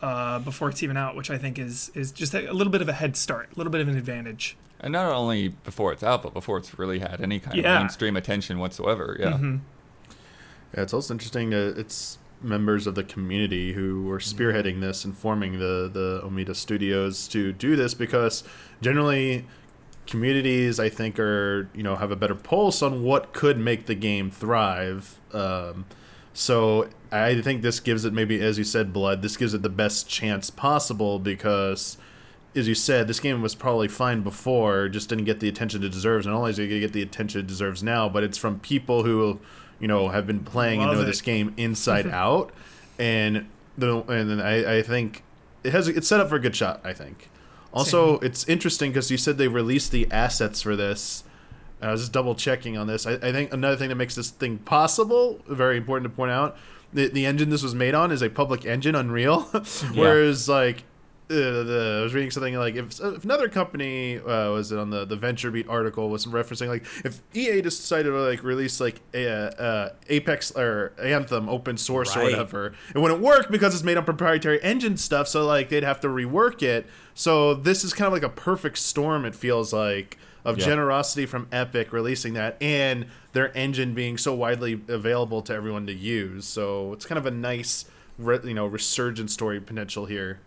uh, 0.01 0.39
before 0.39 0.69
it's 0.69 0.85
even 0.85 0.97
out, 0.97 1.17
which 1.17 1.29
I 1.29 1.39
think 1.39 1.59
is 1.59 1.91
is 1.93 2.13
just 2.13 2.35
a, 2.35 2.49
a 2.49 2.55
little 2.55 2.71
bit 2.71 2.83
of 2.83 2.89
a 2.89 2.93
head 2.93 3.17
start, 3.17 3.49
a 3.53 3.57
little 3.57 3.73
bit 3.73 3.81
of 3.81 3.89
an 3.89 3.97
advantage. 3.97 4.57
And 4.81 4.93
not 4.93 5.11
only 5.13 5.49
before 5.49 5.93
it's 5.93 6.03
out 6.03 6.23
but 6.23 6.35
before 6.35 6.59
it's 6.59 6.79
really 6.79 6.99
had 6.99 7.21
any 7.21 7.39
kind 7.41 7.57
Yeah. 7.57 7.77
of 7.77 7.83
mainstream 7.83 8.17
attention 8.17 8.59
whatsoever 8.59 9.17
yeah 9.19 9.33
Mm-hmm. 9.33 9.57
Yeah, 10.75 10.83
it's 10.83 10.93
also 10.93 11.15
interesting 11.15 11.51
that 11.51 11.79
it's 11.79 12.19
members 12.43 12.87
of 12.87 12.95
the 12.97 13.05
community 13.05 13.73
who 13.73 14.03
were 14.05 14.19
spearheading 14.19 14.81
this 14.81 15.05
and 15.05 15.17
forming 15.17 15.53
the 15.59 15.89
the 15.93 16.21
Omeda 16.25 16.55
Studios 16.55 17.27
to 17.29 17.53
do 17.53 17.77
this 17.77 17.95
because 17.95 18.45
generally 18.83 19.47
communities 20.07 20.79
I 20.79 20.89
think 20.89 21.19
are 21.19 21.69
you 21.75 21.83
know 21.83 21.97
have 21.97 22.11
a 22.11 22.17
better 22.17 22.35
pulse 22.35 22.83
on 22.83 23.03
what 23.03 23.33
could 23.33 23.59
make 23.59 23.87
the 23.87 23.95
game 23.95 24.31
thrive. 24.31 25.19
Um, 25.33 25.87
so 26.35 26.89
I 27.11 27.41
think 27.41 27.63
this 27.63 27.81
gives 27.81 28.05
it 28.05 28.13
maybe 28.13 28.41
as 28.43 28.59
you 28.59 28.65
said, 28.65 28.93
blood. 28.93 29.23
This 29.23 29.37
gives 29.37 29.55
it 29.55 29.63
the 29.63 29.71
best 29.71 30.09
chance 30.09 30.51
possible 30.51 31.19
because. 31.19 31.97
As 32.57 32.67
you 32.67 32.75
said, 32.75 33.09
this 33.09 33.21
game 33.21 33.43
was 33.43 33.55
probably 33.55 33.89
fine 33.89 34.23
before, 34.23 34.89
just 34.89 35.09
didn't 35.09 35.25
get 35.25 35.41
the 35.41 35.49
attention 35.49 35.83
it 35.83 35.91
deserves. 35.91 36.27
and 36.27 36.35
only 36.35 36.51
is 36.51 36.59
it 36.59 36.69
going 36.69 36.81
to 36.81 36.87
get 36.87 36.93
the 36.93 37.03
attention 37.03 37.41
it 37.41 37.47
deserves 37.47 37.83
now, 37.83 38.09
but 38.09 38.23
it's 38.23 38.39
from 38.39 38.61
people 38.61 39.03
who, 39.03 39.39
you 39.79 39.89
know, 39.89 40.09
have 40.09 40.27
been 40.27 40.41
playing 40.41 40.81
and 40.83 40.93
know 40.93 41.01
it. 41.01 41.05
this 41.05 41.21
game 41.21 41.53
inside 41.57 42.07
out, 42.11 42.53
and 42.99 43.47
the 43.77 43.99
and 44.09 44.31
then 44.31 44.41
I, 44.41 44.79
I 44.79 44.83
think 44.83 45.23
it 45.63 45.73
has 45.73 45.89
it's 45.89 46.09
set 46.09 46.21
up 46.21 46.29
for 46.29 46.37
a 46.37 46.41
good 46.41 46.57
shot. 46.57 46.81
I 46.85 46.93
think. 46.93 47.29
Also, 47.73 48.19
it's 48.21 48.49
interesting 48.49 48.91
because 48.91 49.11
you 49.11 49.19
said 49.19 49.37
they 49.37 49.49
released 49.49 49.93
the 49.93 50.11
assets 50.11 50.63
for 50.63 50.77
this. 50.77 51.25
I 51.83 51.91
was 51.91 52.01
just 52.01 52.13
double 52.13 52.35
checking 52.35 52.79
on 52.79 52.87
this. 52.87 53.07
I, 53.07 53.15
I 53.15 53.33
think 53.33 53.53
another 53.53 53.77
thing 53.77 53.91
that 53.91 53.97
makes 53.97 54.15
this 54.15 54.31
thing 54.31 54.59
possible, 54.59 55.43
very 55.47 55.77
important 55.77 56.11
to 56.11 56.17
point 56.17 56.31
out, 56.31 56.57
the, 56.93 57.09
the 57.09 57.27
engine 57.27 57.51
this 57.51 57.63
was 57.63 57.75
made 57.75 57.95
on 57.95 58.11
is 58.11 58.23
a 58.23 58.31
public 58.31 58.65
engine, 58.65 58.95
Unreal. 58.95 59.43
Whereas, 59.95 60.49
like, 60.49 60.85
uh, 61.29 61.99
I 61.99 62.03
was 62.03 62.15
reading 62.15 62.31
something 62.31 62.55
like 62.55 62.77
if, 62.77 63.01
if 63.01 63.25
another 63.25 63.49
company 63.49 64.19
uh, 64.19 64.51
was 64.53 64.71
it 64.73 64.79
on 64.79 64.91
the 64.91 65.05
the 65.05 65.17
VentureBeat 65.17 65.69
article 65.69 66.09
was 66.09 66.27
referencing 66.27 66.69
like 66.69 66.85
if 67.05 67.21
EA 67.35 67.63
just 67.63 67.81
decided 67.81 68.11
to 68.11 68.19
like 68.21 68.43
release 68.45 68.81
like 68.81 69.01
a, 69.15 69.61
uh, 69.61 69.89
Apex 70.09 70.53
or 70.53 70.93
Anthem 71.03 71.49
open 71.49 71.77
source 71.77 72.17
or 72.17 72.23
whatever, 72.23 72.75
it 72.95 72.99
wouldn't 72.99 73.21
work 73.21 73.51
because 73.51 73.75
it's 73.75 73.83
made 73.85 73.97
on 73.97 74.05
proprietary 74.05 74.63
engine 74.63 74.97
stuff. 74.97 75.27
So 75.29 75.45
like 75.45 75.69
they'd 75.69 75.83
have 75.83 76.01
to 76.01 76.09
rework 76.09 76.63
it. 76.63 76.87
So 77.15 77.55
this 77.55 77.83
is 77.83 77.93
kind 77.93 78.07
of 78.07 78.13
like 78.13 78.23
a 78.23 78.29
perfect 78.29 78.79
storm. 78.79 79.25
It 79.25 79.35
feels 79.35 79.73
like 79.73 80.19
of 80.45 80.59
Yeah. 80.59 80.67
generosity 80.67 81.27
from 81.27 81.49
Epic 81.51 81.93
releasing 81.93 82.35
that 82.35 82.57
and 82.63 83.07
their 83.33 83.57
engine 83.59 83.95
being 83.95 84.17
so 84.17 84.33
widely 84.33 84.81
available 84.87 85.43
to 85.43 85.53
everyone 85.53 85.87
to 85.89 85.93
use. 85.93 86.47
So 86.47 86.93
it's 86.93 87.05
kind 87.05 87.19
of 87.19 87.27
a 87.27 87.33
nice, 87.33 87.85
re- 88.17 88.39
you 88.45 88.55
know, 88.55 88.67
resurgent 88.67 89.33
story 89.33 89.61
potential 89.61 90.07
here. 90.07 90.39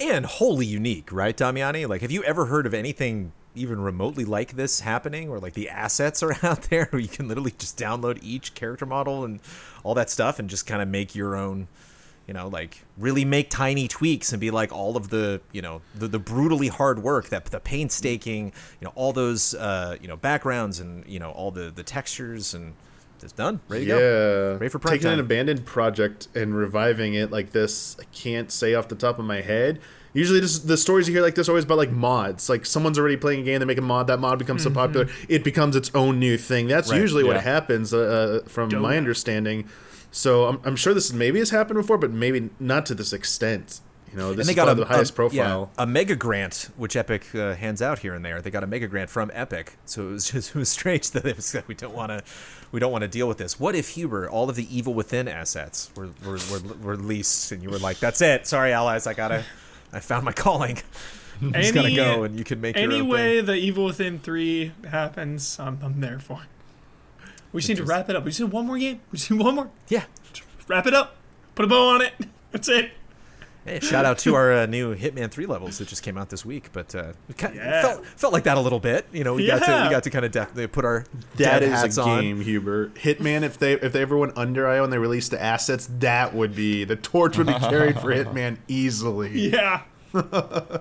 And 0.00 0.26
wholly 0.26 0.66
unique, 0.66 1.12
right, 1.12 1.36
Damiani? 1.36 1.88
Like, 1.88 2.00
have 2.00 2.10
you 2.10 2.22
ever 2.24 2.46
heard 2.46 2.66
of 2.66 2.74
anything 2.74 3.32
even 3.54 3.80
remotely 3.80 4.24
like 4.24 4.52
this 4.52 4.80
happening, 4.80 5.30
where 5.30 5.40
like 5.40 5.54
the 5.54 5.68
assets 5.68 6.22
are 6.22 6.36
out 6.42 6.62
there, 6.62 6.86
where 6.90 7.00
you 7.00 7.08
can 7.08 7.28
literally 7.28 7.52
just 7.58 7.78
download 7.78 8.18
each 8.22 8.54
character 8.54 8.86
model 8.86 9.24
and 9.24 9.40
all 9.82 9.94
that 9.94 10.10
stuff, 10.10 10.38
and 10.38 10.48
just 10.48 10.66
kind 10.66 10.80
of 10.80 10.88
make 10.88 11.14
your 11.14 11.36
own, 11.36 11.68
you 12.26 12.34
know, 12.34 12.48
like 12.48 12.84
really 12.96 13.24
make 13.24 13.50
tiny 13.50 13.88
tweaks 13.88 14.32
and 14.32 14.40
be 14.40 14.50
like 14.50 14.72
all 14.72 14.96
of 14.96 15.10
the, 15.10 15.40
you 15.52 15.62
know, 15.62 15.80
the, 15.94 16.08
the 16.08 16.18
brutally 16.18 16.68
hard 16.68 17.02
work, 17.02 17.28
that 17.28 17.46
the 17.46 17.60
painstaking, 17.60 18.46
you 18.80 18.84
know, 18.84 18.92
all 18.94 19.12
those, 19.12 19.54
uh, 19.54 19.96
you 20.00 20.08
know, 20.08 20.16
backgrounds 20.16 20.80
and 20.80 21.04
you 21.06 21.18
know 21.18 21.30
all 21.30 21.50
the 21.50 21.70
the 21.74 21.82
textures 21.82 22.54
and 22.54 22.74
it's 23.22 23.32
done, 23.32 23.60
ready 23.68 23.84
to 23.84 23.90
go. 23.90 23.96
yeah. 23.96 24.00
go. 24.00 24.52
Ready 24.60 24.68
for 24.68 24.78
prime 24.78 24.94
Taking 24.94 25.12
an 25.12 25.20
abandoned 25.20 25.66
project 25.66 26.28
and 26.34 26.54
reviving 26.54 27.14
it 27.14 27.30
like 27.30 27.52
this, 27.52 27.96
I 28.00 28.04
can't 28.12 28.50
say 28.50 28.74
off 28.74 28.88
the 28.88 28.94
top 28.94 29.18
of 29.18 29.24
my 29.24 29.40
head. 29.40 29.80
Usually, 30.14 30.40
just 30.40 30.66
the 30.66 30.76
stories 30.76 31.06
you 31.06 31.14
hear 31.14 31.22
like 31.22 31.34
this 31.34 31.48
are 31.48 31.52
always 31.52 31.64
about 31.64 31.78
like 31.78 31.90
mods. 31.90 32.48
Like 32.48 32.64
someone's 32.64 32.98
already 32.98 33.16
playing 33.16 33.40
a 33.40 33.44
game, 33.44 33.60
they 33.60 33.66
make 33.66 33.78
a 33.78 33.82
mod, 33.82 34.06
that 34.06 34.18
mod 34.18 34.38
becomes 34.38 34.62
so 34.62 34.70
popular, 34.70 35.08
it 35.28 35.44
becomes 35.44 35.76
its 35.76 35.90
own 35.94 36.18
new 36.18 36.38
thing. 36.38 36.66
That's 36.66 36.90
Right, 36.90 37.00
usually 37.00 37.24
what 37.24 37.40
happens, 37.42 37.92
uh, 37.92 38.42
uh, 38.44 38.48
from 38.48 38.74
my 38.80 38.96
understanding. 38.96 39.68
So 40.10 40.46
I'm, 40.46 40.60
I'm 40.64 40.76
sure 40.76 40.94
this 40.94 41.12
maybe 41.12 41.38
has 41.38 41.50
happened 41.50 41.76
before, 41.76 41.98
but 41.98 42.10
maybe 42.10 42.50
not 42.58 42.86
to 42.86 42.94
this 42.94 43.12
extent. 43.12 43.80
You 44.12 44.16
know, 44.18 44.32
this 44.32 44.40
and 44.40 44.48
they 44.48 44.52
is 44.52 44.56
got 44.56 44.62
a, 44.62 44.66
probably 44.66 44.84
the 44.84 44.88
highest 44.94 45.10
a- 45.12 45.14
profile. 45.14 45.70
yeah, 45.76 45.82
a 45.82 45.86
mega 45.86 46.16
grant, 46.16 46.70
which 46.76 46.96
Epic 46.96 47.34
uh, 47.34 47.54
hands 47.54 47.82
out 47.82 47.98
here 48.00 48.14
and 48.14 48.24
there. 48.24 48.40
They 48.40 48.50
got 48.50 48.64
a 48.64 48.66
mega 48.66 48.86
grant 48.88 49.10
from 49.10 49.30
Epic, 49.34 49.76
so 49.84 50.08
it 50.08 50.12
was 50.12 50.30
just 50.32 50.50
it 50.54 50.58
was 50.58 50.68
strange 50.68 51.10
that 51.12 51.24
it 51.26 51.36
was 51.36 51.54
we 51.66 51.74
don't 51.74 51.94
want 51.94 52.10
to 52.10 52.22
we 52.72 52.80
don't 52.80 52.92
want 52.92 53.02
to 53.02 53.08
deal 53.08 53.28
with 53.28 53.38
this. 53.38 53.60
What 53.60 53.74
if 53.74 53.90
Huber, 53.90 54.28
all 54.28 54.48
of 54.48 54.56
the 54.56 54.74
Evil 54.74 54.94
Within 54.94 55.28
assets 55.28 55.90
were 55.96 56.08
were, 56.24 56.38
were, 56.50 56.60
were 56.80 56.94
released, 56.96 57.52
and 57.52 57.62
you 57.62 57.70
were 57.70 57.78
like, 57.78 57.98
"That's 57.98 58.20
it, 58.22 58.46
sorry, 58.46 58.72
allies, 58.72 59.06
I 59.06 59.14
gotta, 59.14 59.44
I 59.92 60.00
found 60.00 60.24
my 60.24 60.32
calling." 60.32 60.78
I'm 61.40 61.52
just 61.52 61.72
gonna 61.74 61.94
go, 61.94 62.24
and 62.24 62.36
you 62.36 62.44
can 62.44 62.60
make 62.60 62.74
your 62.74 62.84
Any 62.84 63.00
own 63.00 63.08
way 63.08 63.36
thing. 63.36 63.46
the 63.46 63.54
Evil 63.54 63.84
Within 63.84 64.18
3 64.18 64.72
happens, 64.90 65.56
I'm, 65.60 65.78
I'm 65.82 66.00
there 66.00 66.18
for. 66.18 66.40
We 67.52 67.60
just 67.60 67.68
need 67.68 67.76
to 67.76 67.84
wrap 67.84 68.10
it 68.10 68.16
up. 68.16 68.24
We 68.24 68.30
just 68.32 68.40
need 68.40 68.50
one 68.50 68.66
more 68.66 68.76
game. 68.76 69.00
We 69.12 69.18
just 69.18 69.30
need 69.30 69.40
one 69.40 69.54
more. 69.54 69.70
Yeah, 69.88 70.04
Wrap 70.66 70.86
it 70.88 70.94
up. 70.94 71.14
Put 71.54 71.64
a 71.64 71.68
bow 71.68 71.90
on 71.94 72.02
it. 72.02 72.12
That's 72.50 72.68
it. 72.68 72.90
Hey, 73.68 73.80
shout 73.80 74.04
out 74.04 74.18
to 74.20 74.34
our 74.34 74.52
uh, 74.52 74.66
new 74.66 74.94
Hitman 74.96 75.30
Three 75.30 75.46
levels 75.46 75.78
that 75.78 75.88
just 75.88 76.02
came 76.02 76.16
out 76.16 76.30
this 76.30 76.44
week, 76.44 76.70
but 76.72 76.94
uh, 76.94 77.12
it 77.28 77.36
kind 77.36 77.54
Yeah. 77.54 77.82
felt 77.82 78.06
felt 78.06 78.32
like 78.32 78.44
that 78.44 78.56
a 78.56 78.60
little 78.60 78.80
bit. 78.80 79.06
You 79.12 79.24
know, 79.24 79.34
we 79.34 79.46
got 79.46 79.58
to 79.64 79.84
we 79.84 79.90
got 79.90 80.02
to 80.04 80.10
kind 80.10 80.24
of 80.24 80.32
definitely 80.32 80.66
put 80.68 80.84
our 80.84 81.04
That 81.36 81.60
dev 81.60 81.84
is 81.84 81.98
a 81.98 82.02
on. 82.02 82.20
game, 82.22 82.40
Huber. 82.40 82.88
Hitman, 82.90 83.42
if 83.42 83.58
they 83.58 83.74
if 83.74 83.92
they 83.92 84.02
ever 84.02 84.16
went 84.16 84.36
under 84.36 84.66
IO 84.66 84.84
and 84.84 84.92
they 84.92 84.98
released 84.98 85.30
the 85.30 85.42
assets, 85.42 85.88
that 85.98 86.34
would 86.34 86.54
be 86.56 86.84
the 86.84 86.96
torch 86.96 87.36
would 87.38 87.46
be 87.46 87.54
carried 87.54 87.98
for 88.00 88.06
Hitman 88.14 88.58
easily. 88.68 89.50
Yeah. 89.50 89.82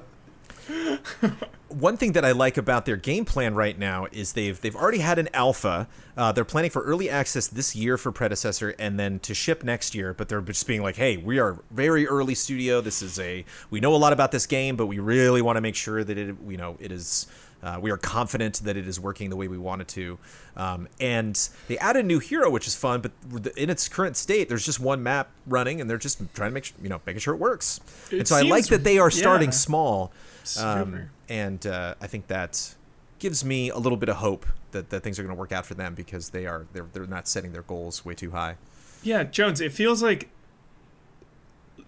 One 1.69 1.97
thing 1.97 2.13
that 2.13 2.23
I 2.23 2.31
like 2.31 2.57
about 2.57 2.85
their 2.85 2.95
game 2.95 3.25
plan 3.25 3.53
right 3.53 3.77
now 3.77 4.07
is 4.11 4.33
they've 4.33 4.59
they've 4.59 4.75
already 4.75 4.99
had 4.99 5.19
an 5.19 5.29
alpha. 5.33 5.87
Uh, 6.15 6.31
they're 6.31 6.45
planning 6.45 6.71
for 6.71 6.81
early 6.83 7.09
access 7.09 7.47
this 7.47 7.75
year 7.75 7.97
for 7.97 8.11
predecessor, 8.11 8.73
and 8.79 8.99
then 8.99 9.19
to 9.19 9.33
ship 9.33 9.63
next 9.63 9.93
year. 9.93 10.13
But 10.13 10.29
they're 10.29 10.41
just 10.41 10.65
being 10.65 10.81
like, 10.81 10.95
"Hey, 10.95 11.17
we 11.17 11.39
are 11.39 11.59
very 11.71 12.07
early 12.07 12.35
studio. 12.35 12.81
This 12.81 13.01
is 13.01 13.19
a 13.19 13.45
we 13.69 13.79
know 13.79 13.93
a 13.93 13.97
lot 13.97 14.13
about 14.13 14.31
this 14.31 14.45
game, 14.45 14.75
but 14.75 14.87
we 14.87 14.99
really 14.99 15.41
want 15.41 15.57
to 15.57 15.61
make 15.61 15.75
sure 15.75 16.03
that 16.03 16.17
it 16.17 16.35
you 16.47 16.57
know 16.57 16.77
it 16.79 16.91
is." 16.91 17.27
Uh, 17.61 17.79
we 17.81 17.89
are 17.89 17.97
confident 17.97 18.61
that 18.63 18.77
it 18.77 18.87
is 18.87 18.99
working 18.99 19.31
the 19.31 19.35
way 19.35 19.47
we 19.47 19.57
want 19.57 19.81
it 19.81 19.87
to. 19.87 20.19
Um, 20.55 20.87
and 21.01 21.49
they 21.67 21.77
added 21.79 22.05
a 22.05 22.07
new 22.07 22.19
hero, 22.19 22.51
which 22.51 22.67
is 22.67 22.75
fun, 22.75 23.01
but 23.01 23.11
in 23.57 23.71
its 23.71 23.89
current 23.89 24.15
state, 24.15 24.47
there's 24.47 24.63
just 24.63 24.79
one 24.79 25.01
map 25.01 25.31
running, 25.47 25.81
and 25.81 25.89
they're 25.89 25.97
just 25.97 26.19
trying 26.35 26.51
to 26.51 26.53
make 26.53 26.65
sure, 26.65 26.77
you 26.81 26.89
know 26.89 27.01
making 27.05 27.19
sure 27.19 27.33
it 27.33 27.39
works. 27.39 27.79
It 28.11 28.19
and 28.19 28.27
so 28.27 28.35
I 28.35 28.41
like 28.41 28.67
that 28.67 28.83
they 28.83 28.99
are 28.99 29.09
starting 29.09 29.49
yeah. 29.49 29.55
small. 29.55 30.11
Um. 30.59 31.09
And 31.29 31.65
uh, 31.65 31.95
I 32.01 32.07
think 32.07 32.27
that 32.27 32.75
gives 33.19 33.43
me 33.43 33.69
a 33.69 33.77
little 33.77 33.97
bit 33.97 34.09
of 34.09 34.17
hope 34.17 34.45
that, 34.71 34.89
that 34.91 35.01
things 35.01 35.17
are 35.19 35.23
going 35.23 35.35
to 35.35 35.39
work 35.39 35.51
out 35.51 35.65
for 35.65 35.73
them 35.73 35.95
because 35.95 36.29
they 36.29 36.45
are 36.45 36.65
they're, 36.73 36.85
they're 36.93 37.07
not 37.07 37.27
setting 37.27 37.51
their 37.51 37.63
goals 37.63 38.05
way 38.05 38.13
too 38.13 38.31
high. 38.31 38.55
Yeah, 39.03 39.23
Jones, 39.23 39.61
it 39.61 39.71
feels 39.71 40.01
like 40.03 40.29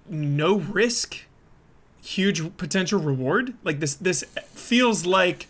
no 0.08 0.56
risk, 0.60 1.18
huge 2.04 2.58
potential 2.58 3.00
reward. 3.00 3.54
Like 3.64 3.80
this 3.80 3.96
this 3.96 4.24
feels 4.54 5.06
like 5.06 5.48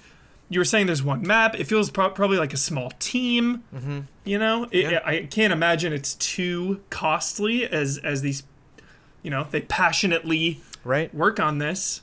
you 0.50 0.60
were 0.60 0.66
saying 0.66 0.88
there's 0.88 1.04
one 1.04 1.22
map. 1.26 1.58
It 1.60 1.66
feels 1.66 1.90
pro- 1.92 2.10
probably 2.10 2.38
like 2.38 2.54
a 2.54 2.58
small 2.58 2.92
team. 3.00 3.64
Mm-hmm. 3.74 4.00
You 4.26 4.40
know, 4.40 4.68
it, 4.72 4.92
Yeah. 4.92 5.02
I 5.06 5.28
can't 5.30 5.54
imagine 5.54 5.94
it's 5.94 6.16
too 6.16 6.82
costly 6.90 7.66
as 7.66 7.98
as 8.00 8.22
these, 8.22 8.44
you 9.22 9.30
know, 9.32 9.46
they 9.50 9.62
passionately 9.62 10.62
Right. 10.84 11.14
work 11.14 11.40
on 11.40 11.58
this. 11.60 12.02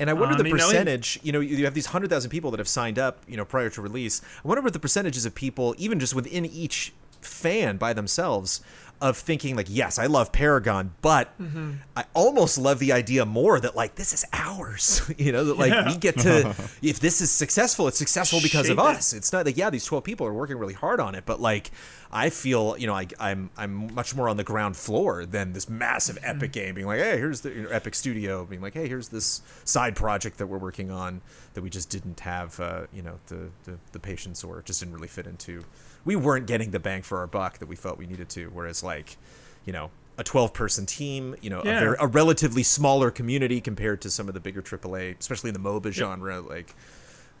And 0.00 0.10
I 0.10 0.14
wonder 0.14 0.34
Uh, 0.34 0.38
the 0.38 0.44
no, 0.44 0.50
percentage. 0.50 1.20
You 1.22 1.30
know, 1.30 1.40
you 1.40 1.56
you 1.58 1.64
have 1.66 1.74
these 1.74 1.86
hundred 1.86 2.10
thousand 2.10 2.30
people 2.30 2.50
that 2.50 2.58
have 2.58 2.68
signed 2.68 2.98
up. 2.98 3.18
You 3.28 3.36
know, 3.36 3.44
prior 3.44 3.70
to 3.70 3.80
release. 3.82 4.20
I 4.44 4.48
wonder 4.48 4.62
what 4.62 4.72
the 4.72 4.80
percentages 4.80 5.24
of 5.26 5.34
people, 5.34 5.74
even 5.78 6.00
just 6.00 6.14
within 6.14 6.44
each 6.46 6.92
fan 7.20 7.76
by 7.76 7.92
themselves, 7.92 8.62
of 9.00 9.16
thinking 9.16 9.56
like, 9.56 9.66
yes, 9.70 9.98
I 9.98 10.06
love 10.06 10.30
Paragon, 10.32 10.92
but 11.00 11.28
Mm-hmm. 11.40 11.72
I 11.96 12.04
almost 12.14 12.58
love 12.58 12.78
the 12.80 12.92
idea 12.92 13.24
more 13.24 13.58
that 13.60 13.74
like 13.74 13.94
this 13.94 14.12
is 14.12 14.24
ours. 14.32 15.10
you 15.18 15.32
know, 15.32 15.44
that 15.44 15.58
like 15.58 15.72
Yeah. 15.72 15.88
we 15.88 15.96
get 15.96 16.18
to. 16.18 16.54
if 16.82 17.00
this 17.00 17.20
is 17.20 17.30
successful, 17.30 17.88
it's 17.88 17.98
successful 17.98 18.40
because 18.42 18.68
of 18.68 18.76
Shape 18.78 18.84
it. 18.90 18.96
us. 18.96 19.12
It's 19.12 19.32
not 19.32 19.46
like 19.46 19.56
yeah, 19.56 19.70
these 19.70 19.84
twelve 19.84 20.04
people 20.04 20.26
are 20.26 20.34
working 20.34 20.56
really 20.58 20.74
hard 20.74 21.00
on 21.00 21.14
it, 21.14 21.24
but 21.26 21.40
like. 21.40 21.70
I 22.12 22.30
feel, 22.30 22.76
you 22.76 22.88
know, 22.88 22.94
I, 22.96 23.06
I'm 23.20 23.50
I'm 23.56 23.94
much 23.94 24.16
more 24.16 24.28
on 24.28 24.36
the 24.36 24.42
ground 24.42 24.76
floor 24.76 25.24
than 25.24 25.52
this 25.52 25.68
massive 25.68 26.16
Mm-hmm. 26.16 26.24
epic 26.38 26.50
game 26.50 26.74
being 26.74 26.88
like, 26.88 26.98
hey, 26.98 27.16
here's 27.16 27.42
the 27.42 27.50
you 27.50 27.62
know, 27.62 27.68
Epic 27.68 27.94
Studio 27.94 28.44
being 28.44 28.60
like, 28.60 28.74
hey, 28.74 28.88
here's 28.88 29.10
this 29.10 29.42
side 29.64 29.94
project 29.94 30.38
that 30.38 30.48
we're 30.48 30.58
working 30.58 30.90
on 30.90 31.20
that 31.54 31.62
we 31.62 31.70
just 31.70 31.88
didn't 31.88 32.18
have, 32.18 32.58
uh, 32.58 32.86
you 32.92 33.02
know, 33.02 33.20
the, 33.28 33.50
the 33.62 33.78
the 33.92 34.00
patience 34.00 34.42
or 34.42 34.60
just 34.62 34.80
didn't 34.80 34.92
really 34.96 35.06
fit 35.06 35.28
into. 35.28 35.62
We 36.04 36.16
weren't 36.16 36.46
getting 36.46 36.70
the 36.70 36.80
bang 36.80 37.02
for 37.02 37.18
our 37.18 37.26
buck 37.26 37.58
that 37.58 37.66
we 37.68 37.76
felt 37.76 37.98
we 37.98 38.06
needed 38.06 38.28
to. 38.30 38.46
Whereas, 38.50 38.82
like, 38.82 39.16
you 39.64 39.72
know, 39.72 39.90
a 40.18 40.24
12 40.24 40.52
person 40.52 40.86
team, 40.86 41.34
you 41.40 41.50
know, 41.50 41.62
Yeah. 41.64 41.76
a, 41.76 41.80
very, 41.80 41.96
a 42.00 42.06
relatively 42.06 42.62
smaller 42.62 43.10
community 43.10 43.60
compared 43.60 44.00
to 44.02 44.10
some 44.10 44.28
of 44.28 44.34
the 44.34 44.40
bigger 44.40 44.62
AAA, 44.62 45.16
especially 45.18 45.48
in 45.48 45.54
the 45.54 45.60
MOBA 45.60 45.92
genre, 45.92 46.40
like. 46.40 46.74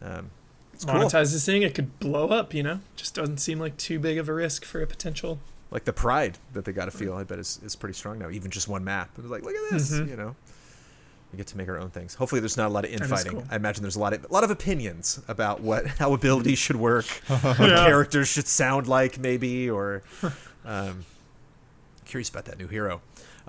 Um, 0.02 0.30
it's 0.72 0.84
cool. 0.86 0.94
Monetize 0.94 1.32
this 1.32 1.44
thing, 1.44 1.60
it 1.62 1.74
could 1.74 1.98
blow 1.98 2.28
up. 2.28 2.54
You 2.54 2.62
know, 2.62 2.80
just 2.96 3.14
doesn't 3.14 3.38
seem 3.38 3.58
like 3.58 3.76
too 3.76 3.98
big 3.98 4.16
of 4.18 4.28
a 4.28 4.32
risk 4.34 4.64
for 4.64 4.80
a 4.80 4.86
potential. 4.86 5.38
like 5.72 5.84
the 5.84 5.92
pride 5.92 6.36
that 6.52 6.64
they 6.64 6.72
got 6.72 6.86
to 6.86 6.90
feel, 6.90 7.14
I 7.14 7.22
bet 7.22 7.38
is, 7.38 7.60
is 7.62 7.76
pretty 7.76 7.92
strong 7.94 8.18
now. 8.18 8.28
Even 8.30 8.50
just 8.50 8.66
one 8.66 8.82
map, 8.82 9.10
it's 9.18 9.28
like, 9.28 9.42
look 9.44 9.54
at 9.54 9.70
this, 9.70 9.92
Mhm. 9.92 10.08
you 10.08 10.16
know. 10.16 10.34
We 11.32 11.36
get 11.36 11.46
to 11.48 11.56
make 11.56 11.68
our 11.68 11.78
own 11.78 11.90
things. 11.90 12.14
Hopefully, 12.14 12.40
there's 12.40 12.56
not 12.56 12.66
a 12.66 12.72
lot 12.72 12.84
of 12.84 12.90
infighting. 12.90 13.32
cool. 13.32 13.44
I 13.50 13.56
imagine 13.56 13.82
there's 13.82 13.94
a 13.96 14.00
lot 14.00 14.12
of 14.12 14.24
a 14.24 14.32
lot 14.32 14.42
of 14.42 14.50
opinions 14.50 15.20
about 15.28 15.60
what 15.60 15.86
how 15.98 16.12
abilities 16.12 16.58
should 16.58 16.76
work, 16.76 17.06
what 17.28 17.58
Yeah. 17.60 17.86
characters 17.86 18.26
should 18.28 18.48
sound 18.48 18.88
like, 18.88 19.18
maybe, 19.18 19.70
or 19.70 20.02
um, 20.64 21.04
curious 22.04 22.28
about 22.28 22.46
that 22.46 22.58
new 22.58 22.66
hero. 22.66 23.00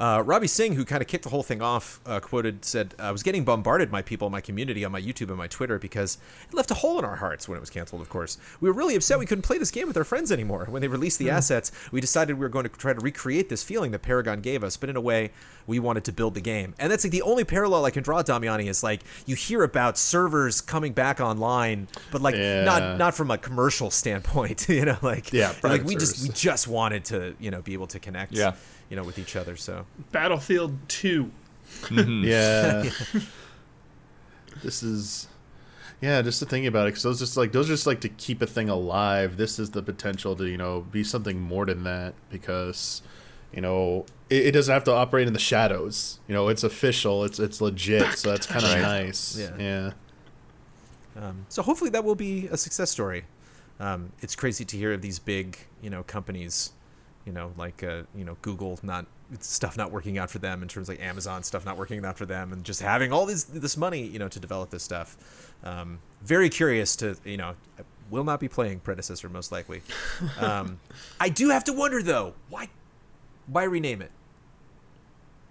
Uh, 0.01 0.23
Robbie 0.25 0.47
Singh, 0.47 0.73
who 0.73 0.83
kind 0.83 0.99
of 0.99 1.07
kicked 1.07 1.25
the 1.25 1.29
whole 1.29 1.43
thing 1.43 1.61
off, 1.61 1.99
uh, 2.07 2.19
quoted, 2.19 2.65
said, 2.65 2.95
I 2.97 3.11
was 3.11 3.21
getting 3.21 3.43
bombarded 3.43 3.91
by 3.91 4.01
people 4.01 4.25
in 4.25 4.31
my 4.31 4.41
community 4.41 4.83
on 4.83 4.91
my 4.91 4.99
YouTube 4.99 5.27
and 5.27 5.37
my 5.37 5.45
Twitter 5.45 5.77
because 5.77 6.17
it 6.49 6.55
left 6.55 6.71
a 6.71 6.73
hole 6.73 6.97
in 6.97 7.05
our 7.05 7.17
hearts 7.17 7.47
when 7.47 7.55
it 7.55 7.59
was 7.59 7.69
canceled, 7.69 8.01
of 8.01 8.09
course. 8.09 8.39
We 8.61 8.67
were 8.67 8.73
really 8.73 8.95
upset 8.95 9.19
we 9.19 9.27
couldn't 9.27 9.43
play 9.43 9.59
this 9.59 9.69
game 9.69 9.87
with 9.87 9.95
our 9.97 10.03
friends 10.03 10.31
anymore. 10.31 10.65
When 10.67 10.81
they 10.81 10.87
released 10.87 11.19
the 11.19 11.29
assets, 11.29 11.71
we 11.91 12.01
decided 12.01 12.33
we 12.33 12.39
were 12.39 12.49
going 12.49 12.63
to 12.67 12.69
try 12.69 12.93
to 12.93 12.99
recreate 12.99 13.49
this 13.49 13.63
feeling 13.63 13.91
that 13.91 13.99
Paragon 14.01 14.41
gave 14.41 14.63
us, 14.63 14.75
but 14.75 14.89
in 14.89 14.95
a 14.95 15.01
way, 15.01 15.29
we 15.67 15.77
wanted 15.77 16.03
to 16.05 16.11
build 16.11 16.33
the 16.33 16.41
game. 16.41 16.73
And 16.79 16.91
that's 16.91 17.03
like 17.05 17.11
the 17.11 17.21
only 17.21 17.43
parallel 17.43 17.85
I 17.85 17.91
can 17.91 18.01
draw, 18.01 18.23
Damiani, 18.23 18.67
is 18.67 18.81
like 18.81 19.01
you 19.27 19.35
hear 19.35 19.61
about 19.61 19.99
servers 19.99 20.61
coming 20.61 20.93
back 20.93 21.19
online, 21.19 21.87
but 22.09 22.23
like 22.23 22.33
Yeah. 22.33 22.63
not 22.63 22.97
not 22.97 23.13
from 23.13 23.29
a 23.29 23.37
commercial 23.37 23.91
standpoint, 23.91 24.67
you 24.77 24.83
know, 24.83 24.97
like 25.03 25.31
Yeah, 25.31 25.53
like 25.61 25.83
we 25.83 25.95
just 25.95 26.23
we 26.23 26.29
just 26.33 26.67
wanted 26.67 27.05
to, 27.05 27.35
you 27.39 27.51
know, 27.51 27.61
be 27.61 27.73
able 27.73 27.85
to 27.87 27.99
connect 27.99 28.31
Yeah. 28.33 28.53
You 28.91 28.95
know, 28.95 29.03
with 29.03 29.17
each 29.17 29.35
other. 29.35 29.55
So 29.55 29.87
Battlefield 30.11 30.77
Two. 30.87 31.31
Yeah. 31.89 32.89
this 34.61 34.83
is 34.83 35.27
yeah, 36.01 36.23
just 36.23 36.39
to 36.39 36.45
think 36.45 36.65
about 36.65 36.87
it, 36.87 36.91
because 36.91 37.03
those 37.03 37.19
just 37.19 37.37
like 37.37 37.51
those 37.51 37.67
just 37.67 37.85
like 37.85 38.01
to 38.01 38.09
keep 38.09 38.41
a 38.41 38.47
thing 38.47 38.69
alive. 38.69 39.37
This 39.37 39.59
is 39.59 39.69
the 39.71 39.83
potential 39.83 40.35
to 40.35 40.45
you 40.45 40.57
know 40.57 40.81
be 40.81 41.03
something 41.03 41.39
more 41.39 41.65
than 41.65 41.83
that 41.83 42.15
because 42.29 43.03
you 43.53 43.61
know 43.61 44.05
it, 44.29 44.47
it 44.47 44.51
doesn't 44.51 44.73
have 44.73 44.83
to 44.85 44.91
operate 44.91 45.27
in 45.27 45.33
the 45.33 45.39
shadows. 45.39 46.19
You 46.27 46.33
know, 46.33 46.49
it's 46.49 46.63
official. 46.63 47.23
It's 47.23 47.39
it's 47.39 47.61
legit. 47.61 48.17
So 48.17 48.31
that's 48.31 48.47
kind 48.47 48.65
of 48.65 48.81
nice. 48.81 49.37
Yeah. 49.37 49.51
yeah. 49.59 49.91
Um, 51.15 51.45
so 51.49 51.61
hopefully 51.61 51.91
that 51.91 52.03
will 52.03 52.15
be 52.15 52.47
a 52.47 52.57
success 52.57 52.89
story. 52.89 53.25
Um, 53.79 54.11
it's 54.21 54.35
crazy 54.35 54.65
to 54.65 54.77
hear 54.77 54.93
of 54.93 55.01
these 55.01 55.19
big, 55.19 55.57
you 55.81 55.89
know, 55.89 56.03
companies, 56.03 56.71
you 57.25 57.31
know, 57.31 57.51
like 57.57 57.83
uh, 57.83 58.03
you 58.15 58.25
know 58.25 58.37
Google 58.41 58.79
not 58.83 59.05
stuff 59.39 59.77
not 59.77 59.91
working 59.91 60.17
out 60.17 60.29
for 60.29 60.39
them 60.39 60.61
in 60.61 60.67
terms 60.67 60.89
of 60.89 60.95
like 60.95 61.05
Amazon 61.05 61.43
stuff 61.43 61.65
not 61.65 61.77
working 61.77 62.03
out 62.05 62.17
for 62.17 62.25
them, 62.25 62.51
and 62.51 62.63
just 62.63 62.81
having 62.81 63.13
all 63.13 63.25
this 63.25 63.43
this 63.43 63.77
money, 63.77 64.01
you 64.01 64.19
know, 64.19 64.27
to 64.27 64.39
develop 64.39 64.69
this 64.69 64.83
stuff. 64.83 65.17
Um, 65.63 65.99
very 66.21 66.49
curious 66.49 66.95
to, 66.97 67.15
you 67.23 67.37
know, 67.37 67.55
I 67.77 67.83
will 68.09 68.23
not 68.23 68.39
be 68.39 68.47
playing 68.47 68.79
predecessor 68.79 69.29
most 69.29 69.51
likely. 69.51 69.81
Um, 70.39 70.79
I 71.19 71.29
do 71.29 71.49
have 71.49 71.63
to 71.65 71.73
wonder 71.73 72.01
though, 72.01 72.33
why, 72.49 72.69
why 73.47 73.63
rename 73.63 74.01
it? 74.01 74.11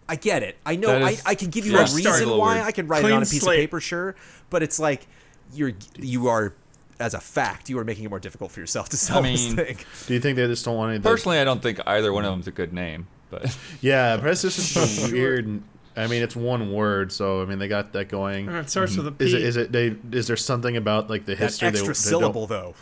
I 0.08 0.16
get 0.16 0.42
it. 0.42 0.56
I 0.66 0.76
know. 0.76 0.88
That 0.88 1.02
I, 1.02 1.16
I 1.26 1.34
can 1.34 1.50
give 1.50 1.66
you 1.66 1.72
yeah, 1.72 1.88
a 1.90 1.94
reason 1.94 2.28
why. 2.28 2.54
weird. 2.54 2.66
I 2.66 2.72
can 2.72 2.88
write 2.88 3.04
it 3.04 3.12
on 3.12 3.22
a 3.22 3.26
piece 3.26 3.42
slate. 3.42 3.60
of 3.60 3.62
paper, 3.62 3.80
sure, 3.80 4.16
but 4.48 4.62
it's 4.62 4.78
like 4.78 5.06
you're 5.52 5.72
you 5.96 6.28
are 6.28 6.52
as 7.00 7.14
a 7.14 7.20
fact 7.20 7.68
you 7.68 7.78
are 7.78 7.84
making 7.84 8.04
it 8.04 8.10
more 8.10 8.20
difficult 8.20 8.52
for 8.52 8.60
yourself 8.60 8.88
to 8.90 8.96
sell 8.96 9.22
mean- 9.22 9.32
this 9.32 9.54
thing. 9.54 9.78
Do 10.06 10.14
you 10.14 10.20
think 10.20 10.36
they 10.36 10.46
just 10.46 10.64
don't 10.64 10.76
want 10.76 10.92
any? 10.92 11.00
Personally, 11.02 11.38
I 11.38 11.44
don't 11.44 11.62
think 11.62 11.80
either 11.86 12.12
one 12.12 12.24
of 12.24 12.30
them's 12.32 12.46
a 12.46 12.52
good 12.52 12.72
name, 12.72 13.06
but 13.30 13.56
yeah, 13.80 14.16
predecessor 14.16 14.80
is 14.80 14.96
so 14.96 15.12
weird. 15.12 15.62
I 15.96 16.06
mean, 16.06 16.22
it's 16.22 16.36
one 16.36 16.72
word, 16.72 17.10
so 17.10 17.42
I 17.42 17.46
mean 17.46 17.58
they 17.58 17.68
got 17.68 17.92
that 17.94 18.08
going. 18.08 18.48
It 18.48 18.70
starts 18.70 18.94
mhm. 18.94 18.98
with 18.98 19.06
a 19.08 19.12
P. 19.12 19.24
Is 19.24 19.34
it? 19.34 19.42
Is 19.42 19.56
it? 19.56 19.72
They? 19.72 19.96
Is 20.12 20.28
there 20.28 20.36
something 20.36 20.76
about 20.76 21.10
like 21.10 21.24
the 21.24 21.34
history? 21.34 21.68
That 21.68 21.72
history? 21.72 21.90
extra 21.90 22.04
they, 22.04 22.10
syllable 22.10 22.46
though. 22.46 22.74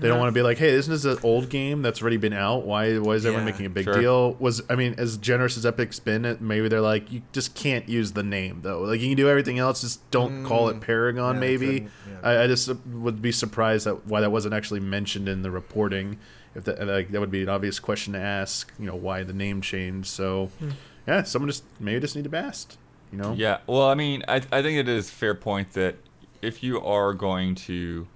They 0.00 0.08
don't 0.08 0.18
want 0.18 0.28
to 0.28 0.32
be 0.38 0.42
like, 0.42 0.58
hey, 0.58 0.70
isn't 0.70 0.90
this 0.92 1.04
is 1.04 1.16
an 1.18 1.22
old 1.22 1.48
game 1.50 1.82
that's 1.82 2.00
already 2.00 2.16
been 2.16 2.32
out. 2.32 2.64
Why? 2.64 2.98
Why 2.98 3.12
is 3.14 3.26
everyone 3.26 3.46
Yeah. 3.46 3.52
making 3.52 3.66
a 3.66 3.70
big 3.70 3.84
Sure. 3.84 4.00
deal? 4.00 4.32
Was 4.38 4.62
I 4.70 4.74
mean, 4.76 4.94
as 4.98 5.16
generous 5.18 5.56
as 5.56 5.64
Epic's 5.66 5.98
been, 6.00 6.36
maybe 6.40 6.68
they're 6.68 6.80
like, 6.80 7.10
you 7.12 7.22
just 7.32 7.54
can't 7.54 7.88
use 7.88 8.12
the 8.12 8.22
name 8.22 8.60
though. 8.62 8.80
Like 8.82 9.00
you 9.00 9.08
can 9.08 9.16
do 9.16 9.28
everything 9.28 9.58
else, 9.58 9.80
just 9.82 10.10
don't 10.10 10.44
call 10.44 10.68
it 10.68 10.80
Paragon. 10.80 11.36
Mm. 11.36 11.38
Yeah, 11.38 11.40
they 11.40 11.46
maybe. 11.56 11.66
couldn't, 11.80 11.90
yeah. 12.08 12.28
I, 12.28 12.42
I 12.44 12.46
just 12.46 12.70
would 12.86 13.20
be 13.22 13.32
surprised 13.32 13.86
that 13.86 14.06
why 14.06 14.20
that 14.20 14.30
wasn't 14.32 14.54
actually 14.54 14.80
mentioned 14.80 15.28
in 15.28 15.42
the 15.42 15.50
reporting. 15.50 16.18
If 16.54 16.64
that 16.64 16.84
like 16.86 17.12
that 17.12 17.20
would 17.20 17.30
be 17.30 17.42
an 17.42 17.48
obvious 17.48 17.78
question 17.78 18.12
to 18.14 18.18
ask. 18.18 18.72
You 18.78 18.86
know, 18.86 18.96
why 18.96 19.22
the 19.22 19.32
name 19.32 19.60
changed? 19.60 20.08
So, 20.08 20.50
Hmm. 20.58 20.70
yeah, 21.06 21.22
someone 21.22 21.48
just 21.48 21.62
maybe 21.78 22.00
just 22.00 22.16
need 22.16 22.24
to 22.24 22.30
bast. 22.30 22.76
You 23.12 23.18
know. 23.18 23.34
yeah. 23.36 23.58
Well, 23.66 23.88
I 23.88 23.94
mean, 23.94 24.22
I 24.28 24.36
I 24.52 24.62
think 24.62 24.78
it 24.78 24.88
is 24.88 25.10
fair 25.10 25.34
point 25.34 25.72
that 25.74 25.96
if 26.42 26.62
you 26.62 26.80
are 26.80 27.12
going 27.12 27.54
to 27.56 28.06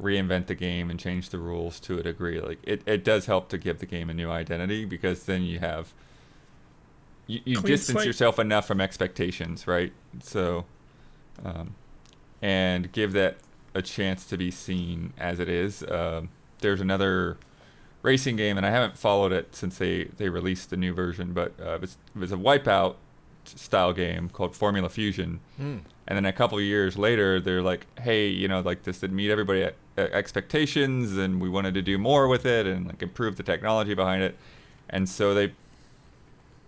reinvent 0.00 0.46
the 0.46 0.54
game 0.54 0.90
and 0.90 0.98
change 0.98 1.30
the 1.30 1.38
rules 1.38 1.80
to 1.80 1.98
a 1.98 2.02
degree, 2.02 2.40
like 2.40 2.58
it, 2.62 2.82
it 2.86 3.04
does 3.04 3.26
help 3.26 3.48
to 3.50 3.58
give 3.58 3.78
the 3.78 3.86
game 3.86 4.10
a 4.10 4.14
new 4.14 4.30
identity 4.30 4.84
because 4.84 5.24
then 5.24 5.42
you 5.42 5.58
have 5.58 5.92
you, 7.26 7.40
you 7.44 7.62
distance 7.62 7.96
slate. 7.96 8.06
yourself 8.06 8.38
enough 8.38 8.66
from 8.66 8.80
expectations, 8.80 9.66
right? 9.66 9.92
So, 10.22 10.64
um, 11.44 11.74
and 12.42 12.90
give 12.92 13.12
that 13.12 13.36
a 13.74 13.82
chance 13.82 14.24
to 14.26 14.36
be 14.36 14.50
seen 14.50 15.12
as 15.16 15.38
it 15.38 15.48
is. 15.48 15.84
Um, 15.88 16.30
there's 16.58 16.80
another 16.80 17.36
racing 18.02 18.36
game, 18.36 18.56
and 18.56 18.66
I 18.66 18.70
haven't 18.70 18.96
followed 18.96 19.32
it 19.32 19.54
since 19.54 19.78
they, 19.78 20.04
they 20.04 20.28
released 20.28 20.70
the 20.70 20.76
new 20.76 20.92
version. 20.92 21.32
But 21.32 21.52
uh, 21.60 21.74
it, 21.74 21.80
was, 21.82 21.98
it 22.14 22.18
was 22.18 22.32
a 22.32 22.36
Wipeout 22.36 22.96
style 23.44 23.92
game 23.92 24.28
called 24.28 24.56
Formula 24.56 24.88
Fusion. 24.88 25.40
And 26.10 26.16
then 26.16 26.26
a 26.26 26.32
couple 26.32 26.58
of 26.58 26.64
years 26.64 26.98
later, 26.98 27.40
they're 27.40 27.62
like, 27.62 27.86
"Hey, 28.00 28.26
you 28.26 28.48
know, 28.48 28.60
like 28.62 28.82
this 28.82 28.98
didn't 28.98 29.14
meet 29.14 29.30
everybody 29.30 29.60
e- 29.60 29.70
expectations, 29.96 31.16
and 31.16 31.40
we 31.40 31.48
wanted 31.48 31.72
to 31.74 31.82
do 31.82 31.98
more 31.98 32.26
with 32.26 32.44
it 32.44 32.66
and 32.66 32.88
like 32.88 33.00
improve 33.00 33.36
the 33.36 33.44
technology 33.44 33.94
behind 33.94 34.24
it." 34.24 34.36
And 34.88 35.08
so 35.08 35.34
they 35.34 35.52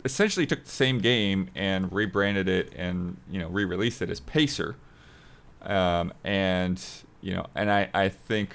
essentially 0.04 0.46
took 0.46 0.62
the 0.62 0.70
same 0.70 1.00
game 1.00 1.48
and 1.56 1.92
rebranded 1.92 2.48
it 2.48 2.72
and 2.76 3.16
you 3.28 3.40
know 3.40 3.48
re-released 3.48 4.00
it 4.00 4.10
as 4.10 4.20
Pacer. 4.20 4.76
Um, 5.62 6.12
and 6.22 6.80
you 7.20 7.34
know, 7.34 7.46
and 7.56 7.68
I 7.68 7.88
I 7.92 8.10
think, 8.10 8.54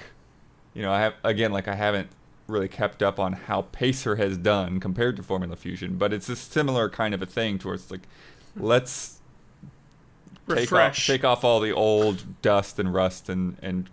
you 0.72 0.80
know, 0.80 0.90
I 0.90 1.00
have 1.00 1.14
again 1.22 1.52
like 1.52 1.68
I 1.68 1.74
haven't 1.74 2.08
really 2.46 2.68
kept 2.68 3.02
up 3.02 3.20
on 3.20 3.34
how 3.34 3.60
Pacer 3.72 4.16
has 4.16 4.38
done 4.38 4.80
compared 4.80 5.16
to 5.16 5.22
Formula 5.22 5.54
Fusion, 5.54 5.98
but 5.98 6.14
it's 6.14 6.30
a 6.30 6.36
similar 6.36 6.88
kind 6.88 7.12
of 7.12 7.20
a 7.20 7.26
thing 7.26 7.58
towards 7.58 7.90
like, 7.90 8.08
let's 8.56 9.17
take 10.56 10.72
off, 10.72 11.06
take 11.06 11.24
off 11.24 11.44
all 11.44 11.60
the 11.60 11.72
old 11.72 12.40
dust 12.42 12.78
and 12.78 12.92
rust 12.92 13.28
and 13.28 13.56
and 13.62 13.88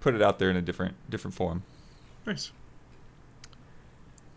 put 0.00 0.14
it 0.14 0.22
out 0.22 0.38
there 0.38 0.50
in 0.50 0.56
a 0.56 0.62
different 0.62 0.94
different 1.10 1.34
form. 1.34 1.62
Nice. 2.26 2.52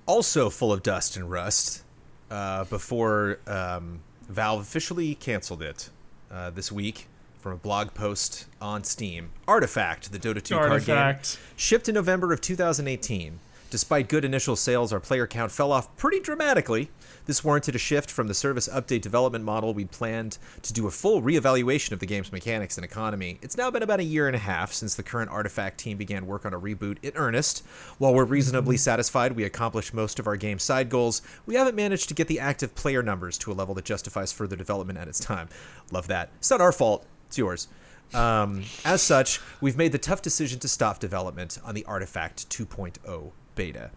also 0.05 0.49
full 0.49 0.71
of 0.71 0.81
dust 0.83 1.17
and 1.17 1.29
rust 1.29 1.83
uh, 2.29 2.63
before 2.65 3.39
um, 3.47 3.99
Valve 4.29 4.61
officially 4.61 5.15
canceled 5.15 5.61
it 5.61 5.89
uh, 6.31 6.49
this 6.49 6.71
week 6.71 7.07
from 7.39 7.53
a 7.53 7.57
blog 7.57 7.93
post 7.93 8.45
on 8.61 8.83
Steam. 8.83 9.31
Artifact, 9.47 10.11
the 10.11 10.19
Dota 10.19 10.41
2 10.41 10.53
card 10.55 10.85
game, 10.85 11.15
shipped 11.55 11.89
in 11.89 11.95
November 11.95 12.31
of 12.31 12.39
2018. 12.39 13.39
Despite 13.72 14.10
good 14.10 14.26
initial 14.26 14.57
sales, 14.57 14.91
our 14.91 14.99
player 14.99 15.26
count 15.26 15.49
fell 15.49 15.72
off 15.72 15.95
pretty 15.95 16.19
dramatically. 16.19 16.91
This 17.26 17.41
warranted 17.41 17.73
a 17.73 17.77
shift 17.77 18.11
from 18.11 18.27
the 18.27 18.34
service 18.34 18.68
update 18.68 18.99
development 18.99 19.45
model 19.45 19.73
we 19.73 19.85
planned 19.85 20.38
to 20.64 20.73
do 20.73 20.88
a 20.88 20.91
full 20.91 21.22
reevaluation 21.22 21.93
of 21.93 21.99
the 21.99 22.06
game's 22.06 22.34
mechanics 22.34 22.77
and 22.77 22.84
economy. 22.84 23.39
It's 23.41 23.56
now 23.56 23.72
been 23.72 23.81
about 23.81 24.02
a 24.02 24.03
year 24.03 24.27
and 24.27 24.35
a 24.35 24.39
half 24.39 24.73
since 24.73 24.95
the 24.95 25.03
current 25.03 25.31
Artifact 25.31 25.77
team 25.77 25.95
began 25.95 26.27
work 26.27 26.45
on 26.45 26.53
a 26.53 26.60
reboot 26.60 26.98
in 27.02 27.14
earnest. 27.15 27.64
While 27.98 28.14
we're 28.14 28.26
reasonably 28.26 28.76
satisfied 28.76 29.38
we 29.38 29.45
accomplished 29.45 29.93
most 29.93 30.19
of 30.19 30.27
our 30.27 30.35
game's 30.35 30.64
side 30.64 30.89
goals, 30.89 31.22
we 31.45 31.56
haven't 31.56 31.76
managed 31.76 32.10
to 32.10 32.14
get 32.14 32.27
the 32.27 32.41
active 32.41 32.76
player 32.76 33.02
numbers 33.02 33.38
to 33.38 33.53
a 33.53 33.56
level 33.56 33.73
that 33.76 33.85
justifies 33.85 34.34
further 34.34 34.57
development 34.57 34.99
at 34.99 35.07
its 35.07 35.22
time. 35.22 35.48
Love 35.91 36.07
that. 36.10 36.30
It's 36.39 36.52
not 36.52 36.60
our 36.60 36.73
fault, 36.73 37.06
it's 37.27 37.38
yours. 37.38 37.69
Um, 38.14 38.64
as 38.84 39.02
such, 39.02 39.39
we've 39.61 39.77
made 39.77 39.93
the 39.93 39.98
tough 39.98 40.22
decision 40.22 40.60
to 40.60 40.68
stop 40.68 40.99
development 40.99 41.57
on 41.64 41.73
the 41.73 41.85
Artifact 41.85 42.49
2.0 42.49 43.31
beta. 43.55 43.91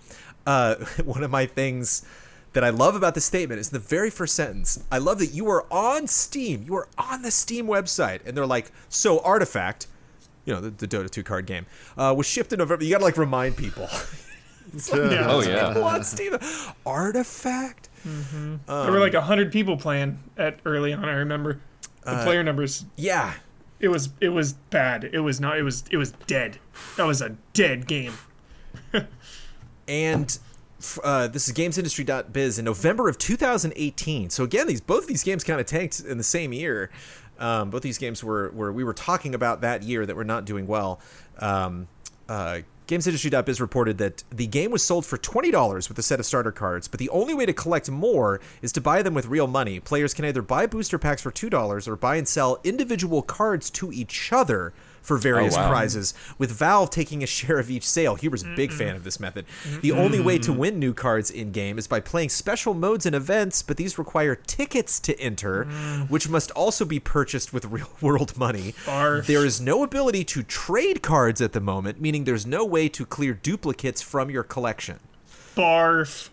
Uh, 0.47 0.75
one 1.05 1.23
of 1.23 1.31
my 1.31 1.47
things 1.47 2.05
that 2.53 2.63
I 2.65 2.71
love 2.71 2.95
about 2.95 3.15
this 3.15 3.25
statement 3.25 3.61
is 3.61 3.71
the 3.71 3.79
very 3.79 4.11
first 4.11 4.35
sentence. 4.35 4.85
I 4.93 4.99
love 4.99 5.19
that 5.19 5.29
you 5.35 5.49
are 5.51 5.67
on 5.73 6.07
Steam. 6.07 6.63
You 6.67 6.77
are 6.77 6.89
on 6.97 7.23
the 7.23 7.31
Steam 7.31 7.67
website, 7.67 8.21
and 8.27 8.37
they're 8.37 8.47
like, 8.47 8.71
"So 8.89 9.19
Artifact, 9.21 9.87
you 10.45 10.55
know, 10.55 10.61
the, 10.61 10.71
the 10.71 10.87
Dota 10.87 11.11
2 11.11 11.23
card 11.25 11.47
game, 11.47 11.67
uh, 11.97 12.15
was 12.17 12.27
shipped 12.27 12.53
in 12.53 12.59
November." 12.61 12.85
You 12.85 12.93
gotta 12.93 13.05
like 13.05 13.17
remind 13.19 13.57
people. 13.57 13.89
Yeah. 14.93 15.27
Oh 15.31 15.41
yeah. 15.41 15.67
On 15.79 16.03
Steam, 16.03 16.37
Artifact. 16.85 17.89
there 18.05 18.13
Um, 18.67 18.91
were 18.93 18.99
like 18.99 19.15
hundred 19.15 19.53
people 19.53 19.77
playing 19.77 20.19
at 20.37 20.59
early 20.65 20.93
on. 20.93 21.05
I 21.05 21.13
remember 21.13 21.61
the 22.03 22.11
Uh, 22.13 22.25
player 22.25 22.43
numbers. 22.43 22.85
Yeah, 22.97 23.35
It 23.79 23.89
was 23.89 24.09
it 24.21 24.31
was 24.31 24.55
bad. 24.71 25.05
It 25.13 25.21
was 25.21 25.41
not. 25.41 25.59
It 25.59 25.63
was 25.63 25.85
it 25.91 25.97
was 25.97 26.13
dead. 26.27 26.59
That 26.97 27.05
was 27.05 27.23
a 27.23 27.37
dead 27.53 27.87
game. 27.87 28.15
And 29.89 30.39
uh, 31.03 31.29
this 31.29 31.49
is 31.49 31.55
gamesindustry.biz 31.55 32.59
in 32.59 32.65
November 32.65 33.09
of 33.09 33.19
2018. 33.19 34.31
So 34.31 34.45
again, 34.45 34.67
these 34.67 34.81
both 34.81 35.07
these 35.07 35.23
games 35.23 35.45
kind 35.45 35.61
of 35.61 35.67
tanked 35.67 36.01
in 36.01 36.19
the 36.19 36.25
same 36.25 36.53
year. 36.53 36.91
Um, 37.39 37.71
both 37.71 37.83
these 37.83 37.99
games 37.99 38.23
were 38.23 38.51
were 38.51 38.73
we 38.73 38.85
were 38.85 38.95
talking 38.95 39.35
about 39.35 39.61
that 39.63 39.83
year 39.83 40.07
that 40.07 40.17
were 40.17 40.25
not 40.25 40.45
doing 40.45 40.67
well. 40.67 41.01
Um, 41.39 41.89
uh, 42.29 42.61
GamesIndustry.biz 42.87 43.63
reported 43.63 43.97
that 43.99 44.25
the 44.31 44.47
game 44.47 44.71
was 44.71 44.83
sold 44.83 45.07
for 45.07 45.17
$20 45.17 45.89
with 45.89 45.99
a 45.99 46.03
set 46.03 46.21
of 46.21 46.27
starter 46.27 46.53
cards, 46.53 46.87
but 46.87 47.01
the 47.01 47.09
only 47.09 47.33
way 47.33 47.47
to 47.47 47.53
collect 47.55 47.91
more 47.91 48.43
is 48.61 48.73
to 48.73 48.81
buy 48.81 49.01
them 49.01 49.15
with 49.15 49.25
real 49.27 49.47
money. 49.47 49.81
Players 49.81 50.13
can 50.13 50.27
either 50.27 50.43
buy 50.43 50.67
booster 50.67 50.99
packs 50.99 51.23
for 51.23 51.33
$2 51.33 51.89
or 51.89 51.97
buy 51.97 52.17
and 52.17 52.29
sell 52.29 52.61
individual 52.63 53.23
cards 53.23 53.71
to 53.71 53.91
each 53.91 54.31
other 54.35 54.75
for 55.05 55.19
various 55.19 55.55
oh, 55.55 55.61
wow. 55.61 55.69
prizes, 55.69 56.15
with 56.39 56.51
Valve 56.51 56.91
taking 56.91 57.23
a 57.23 57.27
share 57.35 57.59
of 57.59 57.71
each 57.71 57.87
sale. 57.87 58.17
Huber's 58.17 58.43
a 58.43 58.55
big 58.57 58.73
fan 58.73 58.97
of 58.97 59.05
this 59.05 59.21
method. 59.21 59.45
The 59.83 59.93
only 59.93 60.19
way 60.21 60.39
to 60.39 60.53
win 60.53 60.79
new 60.79 60.95
cards 60.95 61.31
in 61.31 61.53
game 61.53 61.79
is 61.79 61.87
by 61.87 62.01
playing 62.01 62.31
special 62.31 62.75
modes 62.75 63.07
and 63.07 63.15
events, 63.15 63.63
but 63.63 63.77
these 63.77 63.99
require 63.99 64.35
tickets 64.35 64.99
to 65.01 65.19
enter, 65.21 65.67
mm. 65.67 66.11
which 66.11 66.29
must 66.29 66.51
also 66.53 66.85
be 66.85 66.99
purchased 66.99 67.53
with 67.53 67.65
real 67.75 67.91
world 68.01 68.37
money. 68.37 68.73
Barf. 68.87 69.27
There 69.27 69.45
is 69.45 69.61
no 69.61 69.85
ability 69.85 70.25
to 70.25 70.43
trade 70.43 71.03
cards 71.03 71.41
at 71.41 71.53
the 71.53 71.61
moment, 71.61 72.01
meaning 72.01 72.25
there's 72.25 72.47
no 72.47 72.65
way 72.65 72.89
to 72.89 73.05
clear 73.05 73.35
duplicates 73.35 74.01
from 74.01 74.31
your 74.31 74.43
collection. 74.43 74.99
Barf. 75.55 76.31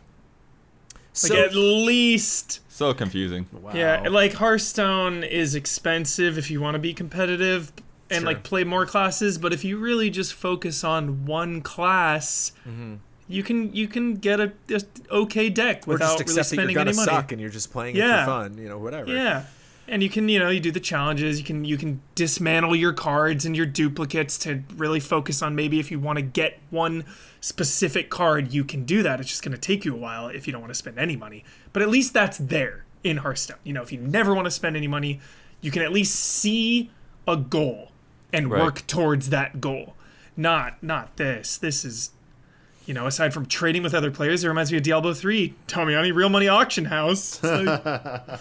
So, 1.14 1.34
Like 1.34 1.44
at 1.44 1.56
least. 1.56 2.62
So 2.70 2.94
confusing. 2.94 3.48
Wow. 3.52 3.72
Yeah, 3.74 4.08
like 4.10 4.34
Hearthstone 4.34 5.26
is 5.26 5.56
expensive 5.56 6.38
if 6.38 6.50
you 6.50 6.62
want 6.62 6.76
to 6.76 6.80
be 6.80 6.94
competitive 6.94 7.74
and 8.12 8.22
Sure. 8.22 8.28
like 8.28 8.44
play 8.44 8.64
more 8.64 8.86
classes, 8.86 9.38
but 9.38 9.54
if 9.54 9.64
you 9.64 9.78
really 9.78 10.10
just 10.10 10.34
focus 10.34 10.84
on 10.84 11.26
one 11.26 11.62
class, 11.62 12.52
Mm-hmm. 12.68 12.96
you 13.28 13.44
can 13.44 13.74
you 13.74 13.88
can 13.88 14.16
get 14.16 14.40
a, 14.40 14.52
a 14.70 14.82
okay 15.12 15.50
deck 15.50 15.88
or 15.88 15.94
without 15.94 16.12
really 16.20 16.22
accept 16.22 16.50
that 16.50 16.56
you're 16.58 16.64
spending 16.66 16.78
any 16.78 16.94
money. 16.94 17.06
suck 17.06 17.32
and 17.32 17.40
you're 17.42 17.50
just 17.50 17.72
playing 17.72 17.96
it 17.96 18.02
for 18.02 18.26
fun, 18.26 18.58
you 18.58 18.68
know, 18.70 18.78
whatever. 18.78 19.10
Yeah. 19.12 19.46
And 19.88 20.02
you 20.02 20.10
can, 20.10 20.30
you 20.30 20.40
know, 20.40 20.50
you 20.50 20.62
do 20.62 20.72
the 20.72 20.80
challenges, 20.80 21.38
you 21.40 21.44
can 21.44 21.66
you 21.66 21.76
can 21.78 22.02
dismantle 22.16 22.76
your 22.76 22.94
cards 22.94 23.46
and 23.46 23.58
your 23.58 23.66
duplicates 23.66 24.38
to 24.40 24.64
really 24.76 25.00
focus 25.02 25.42
on 25.42 25.54
maybe 25.56 25.80
if 25.80 25.92
you 25.92 26.00
want 26.00 26.18
to 26.18 26.22
get 26.22 26.60
one 26.70 27.04
specific 27.42 28.10
card, 28.10 28.54
you 28.54 28.64
can 28.64 28.86
do 28.86 29.04
that. 29.04 29.20
It's 29.20 29.28
just 29.30 29.44
going 29.44 29.52
to 29.54 29.58
take 29.58 29.84
you 29.84 29.94
a 29.94 29.98
while 29.98 30.28
if 30.28 30.48
you 30.48 30.54
don't 30.54 30.62
want 30.62 30.72
to 30.72 30.78
spend 30.78 30.98
any 31.00 31.16
money. 31.18 31.44
But 31.74 31.82
at 31.82 31.90
least 31.90 32.14
that's 32.14 32.38
there 32.38 32.86
in 33.04 33.18
Hearthstone. 33.18 33.58
You 33.64 33.74
know, 33.74 33.82
if 33.82 33.92
you 33.92 34.00
never 34.00 34.34
want 34.34 34.46
to 34.46 34.52
spend 34.52 34.78
any 34.78 34.88
money, 34.88 35.20
you 35.60 35.72
can 35.72 35.82
at 35.82 35.92
least 35.92 36.16
see 36.16 36.92
a 37.28 37.36
goal 37.36 37.91
and 38.34 38.50
Right. 38.52 38.62
work 38.62 38.86
towards 38.88 39.30
that 39.30 39.60
goal. 39.62 39.96
Not 40.38 40.82
not 40.84 41.18
this. 41.18 41.58
This 41.58 41.84
is 41.86 42.12
you 42.86 42.94
know, 42.96 43.06
aside 43.06 43.32
from 43.34 43.46
trading 43.46 43.84
with 43.84 43.94
other 43.94 44.10
players, 44.12 44.44
it 44.44 44.48
reminds 44.48 44.72
me 44.72 44.78
of 44.78 44.84
Diablo 44.84 45.14
3, 45.14 45.54
Tommy, 45.68 45.94
Tomiani 45.94 46.14
Real 46.14 46.30
Money 46.30 46.48
Auction 46.48 46.86
House. 46.86 47.40
Like- 47.44 48.40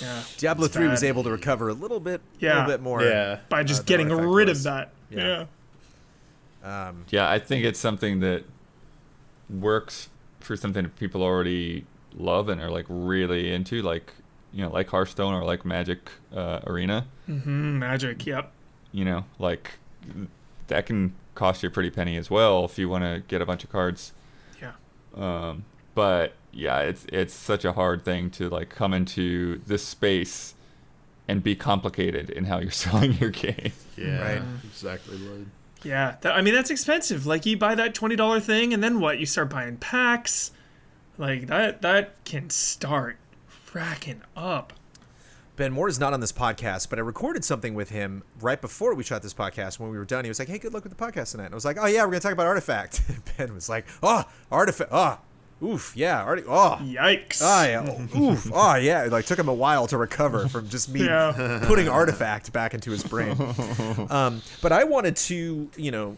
yeah. 0.00 0.22
Diablo 0.36 0.66
It's 0.66 0.74
3 0.74 0.88
was 0.88 1.02
able 1.04 1.22
to 1.22 1.30
recover 1.30 1.68
a 1.68 1.72
little 1.74 2.00
bit, 2.00 2.20
a 2.40 2.44
little 2.46 2.66
bit 2.66 2.80
more. 2.82 3.02
Yeah. 3.02 3.38
by 3.48 3.62
just 3.62 3.82
the 3.82 3.86
getting 3.86 4.08
rid 4.08 4.48
was. 4.48 4.58
of 4.58 4.64
that. 4.64 4.90
Yeah. 5.10 5.46
Yeah. 6.64 6.88
Um, 6.88 7.04
Yeah, 7.10 7.28
I 7.30 7.38
think 7.38 7.64
it's 7.64 7.78
something 7.78 8.20
that 8.20 8.44
works 9.48 10.08
for 10.40 10.56
something 10.56 10.82
that 10.84 10.96
people 10.96 11.22
already 11.22 11.84
love 12.16 12.48
and 12.48 12.60
are 12.60 12.70
like 12.70 12.86
really 12.88 13.52
into, 13.52 13.82
like 13.82 14.12
you 14.52 14.62
know, 14.64 14.70
like 14.70 14.88
Hearthstone 14.88 15.34
or 15.34 15.44
like 15.44 15.64
Magic 15.64 16.10
uh, 16.34 16.60
Arena. 16.66 17.06
Mm, 17.28 17.44
magic. 17.78 18.26
Yep. 18.26 18.52
You 18.92 19.04
know, 19.04 19.24
like 19.38 19.72
that 20.68 20.86
can 20.86 21.14
cost 21.34 21.62
you 21.62 21.68
a 21.68 21.72
pretty 21.72 21.90
penny 21.90 22.16
as 22.16 22.30
well 22.30 22.64
if 22.64 22.78
you 22.78 22.88
want 22.88 23.04
to 23.04 23.22
get 23.26 23.40
a 23.40 23.46
bunch 23.46 23.64
of 23.64 23.70
cards. 23.70 24.12
Yeah. 24.60 24.72
Um, 25.16 25.64
but 25.94 26.34
yeah, 26.52 26.80
it's 26.80 27.06
it's 27.12 27.34
such 27.34 27.64
a 27.64 27.72
hard 27.72 28.04
thing 28.04 28.30
to 28.32 28.48
like 28.48 28.68
come 28.68 28.92
into 28.92 29.60
this 29.66 29.84
space 29.84 30.54
and 31.28 31.42
be 31.42 31.54
complicated 31.54 32.30
in 32.30 32.44
how 32.44 32.58
you're 32.58 32.70
selling 32.84 33.14
your 33.14 33.30
game. 33.30 33.72
Yeah. 33.96 34.20
Right. 34.20 34.42
Exactly. 34.64 35.18
Lloyd. 35.18 35.46
Yeah. 35.82 36.16
That, 36.20 36.34
I 36.34 36.42
mean, 36.42 36.54
that's 36.54 36.70
expensive. 36.70 37.26
Like 37.26 37.46
you 37.46 37.56
buy 37.56 37.74
that 37.74 37.94
twenty 37.94 38.16
dollar 38.16 38.40
thing, 38.40 38.72
and 38.72 38.82
then 38.82 39.00
what? 39.00 39.18
You 39.18 39.26
start 39.26 39.50
buying 39.50 39.76
packs. 39.78 40.52
Like 41.18 41.46
that. 41.46 41.82
That 41.82 42.24
can 42.24 42.50
start 42.50 43.16
racking 43.72 44.22
up. 44.36 44.72
Ben 45.56 45.72
Moore 45.72 45.88
is 45.88 46.00
not 46.00 46.14
on 46.14 46.20
this 46.20 46.32
podcast, 46.32 46.88
but 46.88 46.98
I 46.98 47.02
recorded 47.02 47.44
something 47.44 47.74
with 47.74 47.90
him 47.90 48.22
right 48.40 48.58
before 48.60 48.94
we 48.94 49.04
shot 49.04 49.22
this 49.22 49.34
podcast. 49.34 49.78
When 49.78 49.90
we 49.90 49.98
were 49.98 50.06
done, 50.06 50.24
he 50.24 50.30
was 50.30 50.38
like, 50.38 50.48
"Hey, 50.48 50.58
good 50.58 50.72
luck 50.72 50.82
with 50.84 50.96
the 50.96 51.04
podcast 51.04 51.32
tonight." 51.32 51.46
And 51.46 51.54
I 51.54 51.56
was 51.56 51.64
like, 51.64 51.76
"Oh 51.78 51.86
yeah, 51.86 52.04
we're 52.04 52.12
gonna 52.12 52.20
talk 52.20 52.32
about 52.32 52.46
Artifact." 52.46 53.02
ben 53.36 53.54
was 53.54 53.68
like, 53.68 53.86
"Oh, 54.02 54.24
Artifact. 54.50 54.90
Oh, 54.92 55.18
oof, 55.62 55.92
yeah, 55.94 56.22
Arti- 56.22 56.44
Oh, 56.48 56.78
Yikes. 56.80 57.42
oh 57.42 57.64
yeah, 57.64 58.18
oof, 58.18 58.50
oh 58.52 58.76
yeah." 58.76 59.04
It 59.04 59.12
like 59.12 59.26
took 59.26 59.38
him 59.38 59.48
a 59.48 59.54
while 59.54 59.86
to 59.88 59.98
recover 59.98 60.48
from 60.48 60.70
just 60.70 60.88
me 60.88 61.04
Yeah. 61.04 61.60
putting 61.66 61.86
Artifact 61.86 62.50
back 62.54 62.72
into 62.72 62.90
his 62.90 63.02
brain. 63.04 63.36
Um, 64.08 64.42
but 64.62 64.72
I 64.72 64.84
wanted 64.84 65.16
to, 65.16 65.70
you 65.76 65.90
know, 65.90 66.16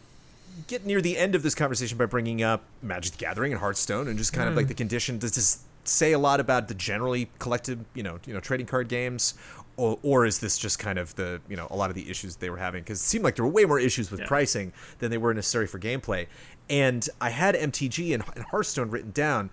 get 0.69 0.87
near 0.87 1.01
the 1.01 1.19
end 1.19 1.35
of 1.35 1.43
this 1.43 1.55
conversation 1.55 1.99
by 1.99 2.07
bringing 2.07 2.43
up 2.43 2.63
Magic 2.83 3.13
the 3.13 3.19
Gathering 3.19 3.53
and 3.53 3.61
Hearthstone 3.61 4.07
and 4.09 4.17
just 4.17 4.33
kind 4.33 4.49
of 4.49 4.55
like 4.55 4.67
mm. 4.67 4.69
the 4.69 4.75
condition 4.75 5.19
to 5.19 5.33
just 5.33 5.61
say 5.89 6.13
a 6.13 6.19
lot 6.19 6.41
about 6.41 6.69
the 6.69 6.75
generally 6.75 7.31
collected, 7.39 7.85
you 7.95 8.03
know, 8.03 8.19
you 8.27 8.35
know, 8.35 8.41
trading 8.41 8.67
card 8.67 8.89
games 8.89 9.35
or, 9.77 9.99
or 10.03 10.25
is 10.25 10.39
this 10.39 10.57
just 10.57 10.79
kind 10.79 10.99
of 10.99 11.15
the 11.17 11.41
you 11.49 11.57
know 11.57 11.67
a 11.71 11.77
lot 11.77 11.91
of 11.91 11.97
the 11.97 12.09
issues 12.11 12.37
they 12.37 12.51
were 12.51 12.59
having? 12.59 12.83
Because 12.83 13.01
it 13.01 13.05
seemed 13.05 13.25
like 13.25 13.37
there 13.37 13.45
were 13.45 13.51
way 13.51 13.65
more 13.65 13.81
issues 13.81 14.11
with 14.11 14.21
Yeah. 14.21 14.27
pricing 14.27 14.73
than 14.99 15.11
they 15.11 15.19
were 15.19 15.35
necessary 15.35 15.67
for 15.67 15.79
gameplay. 15.79 16.27
And 16.71 17.09
i 17.21 17.31
had 17.31 17.55
mtg 17.55 18.15
and, 18.15 18.23
and 18.35 18.45
hearthstone 18.47 18.91
written 18.91 19.11
down. 19.11 19.51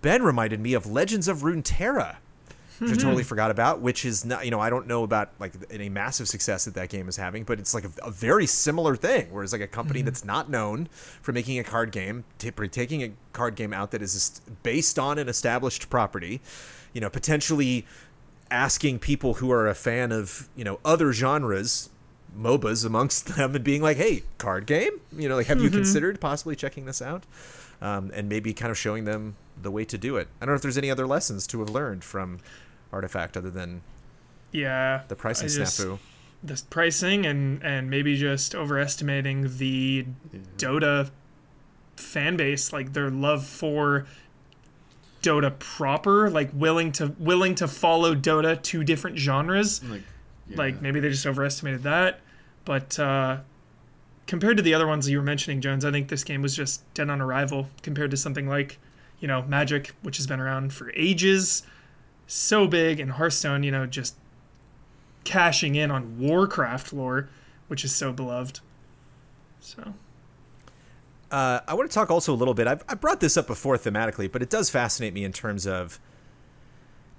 Ben 0.00 0.22
reminded 0.22 0.60
me 0.60 0.74
of 0.74 0.86
legends 0.86 1.28
of 1.28 1.38
runeterra 1.38 2.16
which 2.78 2.90
I 2.90 2.94
totally 2.94 3.22
hmm. 3.22 3.28
forgot 3.28 3.50
about, 3.50 3.80
which 3.80 4.04
is 4.04 4.24
not, 4.24 4.44
you 4.44 4.50
know, 4.50 4.60
I 4.60 4.70
don't 4.70 4.86
know 4.86 5.04
about 5.04 5.30
like 5.38 5.52
any 5.70 5.88
massive 5.88 6.28
success 6.28 6.64
that 6.64 6.74
that 6.74 6.88
game 6.88 7.08
is 7.08 7.16
having, 7.16 7.44
but 7.44 7.60
it's 7.60 7.74
like 7.74 7.84
a, 7.84 7.90
a 8.02 8.10
very 8.10 8.46
similar 8.46 8.96
thing, 8.96 9.32
where 9.32 9.44
it's 9.44 9.52
like 9.52 9.62
a 9.62 9.68
company 9.68 10.00
hmm. 10.00 10.06
that's 10.06 10.24
not 10.24 10.50
known 10.50 10.88
for 11.22 11.32
making 11.32 11.58
a 11.58 11.64
card 11.64 11.92
game, 11.92 12.24
t- 12.38 12.50
taking 12.50 13.02
a 13.02 13.12
card 13.32 13.54
game 13.54 13.72
out 13.72 13.90
that 13.92 14.02
is 14.02 14.40
based 14.62 14.98
on 14.98 15.18
an 15.18 15.28
established 15.28 15.88
property, 15.88 16.40
you 16.92 17.00
know, 17.00 17.10
potentially 17.10 17.86
asking 18.50 18.98
people 18.98 19.34
who 19.34 19.50
are 19.50 19.66
a 19.68 19.74
fan 19.74 20.12
of, 20.12 20.48
you 20.56 20.64
know, 20.64 20.80
other 20.84 21.12
genres, 21.12 21.90
MOBAs 22.36 22.84
amongst 22.84 23.26
them, 23.36 23.54
and 23.54 23.64
being 23.64 23.82
like, 23.82 23.96
hey, 23.96 24.22
card 24.38 24.66
game, 24.66 25.00
you 25.16 25.28
know, 25.28 25.36
like, 25.36 25.46
have 25.46 25.60
you 25.60 25.68
mm-hmm. 25.68 25.76
considered 25.76 26.20
possibly 26.20 26.56
checking 26.56 26.86
this 26.86 27.00
out? 27.00 27.24
Um, 27.80 28.10
and 28.14 28.28
maybe 28.28 28.54
kind 28.54 28.70
of 28.70 28.78
showing 28.78 29.04
them 29.04 29.36
the 29.60 29.70
way 29.70 29.84
to 29.84 29.98
do 29.98 30.16
it. 30.16 30.28
I 30.40 30.46
don't 30.46 30.52
know 30.52 30.56
if 30.56 30.62
there's 30.62 30.78
any 30.78 30.90
other 30.90 31.06
lessons 31.06 31.46
to 31.48 31.60
have 31.60 31.68
learned 31.68 32.02
from 32.02 32.38
Artifact 32.94 33.36
other 33.36 33.50
than 33.50 33.82
Yeah. 34.52 35.02
the 35.08 35.16
pricing 35.16 35.48
just- 35.48 35.80
snafu. 35.80 35.98
This 36.42 36.60
pricing 36.60 37.24
and 37.24 37.62
and 37.62 37.88
maybe 37.88 38.16
just 38.18 38.54
overestimating 38.54 39.56
the 39.56 40.06
Dota 40.58 41.10
fan 41.96 42.36
base, 42.36 42.70
like 42.72 42.92
their 42.92 43.08
love 43.10 43.46
for 43.46 44.04
Dota 45.22 45.58
proper, 45.58 46.28
like 46.28 46.50
willing 46.52 46.92
to 46.92 47.14
willing 47.18 47.54
to 47.54 47.66
follow 47.66 48.14
Dota 48.14 48.60
to 48.62 48.84
different 48.84 49.16
genres. 49.18 49.82
Like, 49.84 50.02
yeah. 50.48 50.56
Like 50.58 50.82
maybe 50.82 51.00
they 51.00 51.08
just 51.08 51.26
overestimated 51.26 51.82
that. 51.84 52.20
But 52.66 52.98
uh, 52.98 53.38
compared 54.26 54.58
to 54.58 54.62
the 54.62 54.74
other 54.74 54.86
ones 54.86 55.08
you 55.08 55.16
were 55.16 55.24
mentioning, 55.24 55.62
Jones, 55.62 55.82
I 55.84 55.90
think 55.90 56.08
this 56.08 56.24
game 56.24 56.42
was 56.42 56.54
just 56.54 56.82
dead 56.92 57.08
on 57.08 57.22
arrival 57.22 57.68
compared 57.82 58.10
to 58.10 58.18
something 58.18 58.46
like, 58.46 58.78
you 59.18 59.26
know, 59.28 59.42
Magic, 59.42 59.92
which 60.02 60.18
has 60.18 60.26
been 60.26 60.40
around 60.40 60.74
for 60.74 60.92
ages, 60.94 61.62
so 62.26 62.66
big, 62.66 63.00
and 63.00 63.12
Hearthstone, 63.12 63.62
you 63.62 63.70
know, 63.70 63.86
just 63.86 64.16
cashing 65.24 65.74
in 65.74 65.90
on 65.90 66.18
Warcraft 66.18 66.92
lore, 66.92 67.28
which 67.68 67.84
is 67.84 67.94
so 67.94 68.12
beloved. 68.12 68.60
So 69.60 69.94
Uh, 71.30 71.60
I 71.66 71.74
want 71.74 71.90
to 71.90 71.94
talk 71.94 72.10
also 72.10 72.32
a 72.32 72.36
little 72.36 72.54
bit. 72.54 72.68
I've, 72.68 72.84
I 72.88 72.94
brought 72.94 73.20
this 73.20 73.36
up 73.36 73.46
before 73.46 73.76
thematically, 73.76 74.30
but 74.30 74.42
it 74.42 74.50
does 74.50 74.70
fascinate 74.70 75.12
me 75.14 75.24
in 75.24 75.32
terms 75.32 75.66
of 75.66 75.98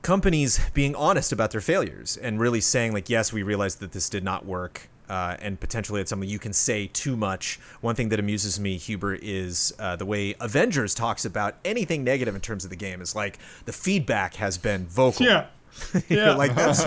companies 0.04 0.60
being 0.74 0.96
honest 0.96 1.32
about 1.32 1.52
their 1.52 1.62
failures 1.62 2.16
and 2.16 2.40
really 2.40 2.62
saying, 2.62 2.94
like, 2.94 3.10
yes, 3.10 3.34
we 3.34 3.44
realized 3.44 3.80
that 3.80 3.92
this 3.92 4.08
did 4.08 4.24
not 4.24 4.46
work. 4.46 4.90
Uh, 5.10 5.38
and 5.40 5.60
potentially 5.60 6.02
it's 6.02 6.10
something 6.10 6.28
you 6.28 6.40
can 6.40 6.54
say 6.54 6.88
too 6.88 7.16
much. 7.16 7.60
One 7.82 7.96
thing 7.96 8.10
that 8.10 8.20
amuses 8.20 8.60
me, 8.60 8.78
Huber, 8.78 9.16
is 9.22 9.74
uh, 9.80 9.96
the 9.96 10.06
way 10.06 10.36
Avengers 10.40 10.94
talks 10.94 11.26
about 11.26 11.56
anything 11.64 12.04
negative 12.04 12.36
in 12.36 12.42
terms 12.42 12.64
of 12.64 12.70
the 12.70 12.76
game. 12.76 13.02
Is 13.02 13.16
like 13.16 13.40
the 13.66 13.74
feedback 13.74 14.36
has 14.36 14.58
been 14.58 14.88
vocal. 14.88 15.26
yeah, 15.26 15.46
yeah. 16.10 16.34
like 16.36 16.56
that's 16.56 16.84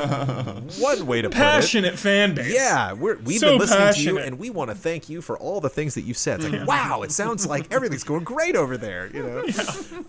one 0.81 1.07
way 1.07 1.23
to 1.23 1.29
put 1.29 1.37
it. 1.37 1.41
passionate 1.41 1.99
fan 1.99 2.35
base. 2.35 2.55
Yeah, 2.55 2.93
we're, 2.93 3.19
we've 3.19 3.39
So 3.39 3.51
been 3.51 3.59
listening 3.59 3.95
to 3.95 4.01
you, 4.03 4.19
and 4.19 4.39
we 4.39 4.51
want 4.51 4.71
to 4.71 4.77
thank 4.77 5.09
you 5.09 5.21
for 5.21 5.39
all 5.39 5.61
the 5.61 5.71
things 5.71 5.95
that 5.95 6.03
you've 6.03 6.17
said. 6.19 6.43
It's 6.43 6.51
like, 6.51 6.67
wow, 6.67 7.03
it 7.03 7.13
sounds 7.13 7.47
like 7.47 7.73
everything's 7.73 8.05
going 8.05 8.25
great 8.25 8.57
over 8.57 8.77
there. 8.77 9.09
You 9.15 9.23
know, 9.23 9.45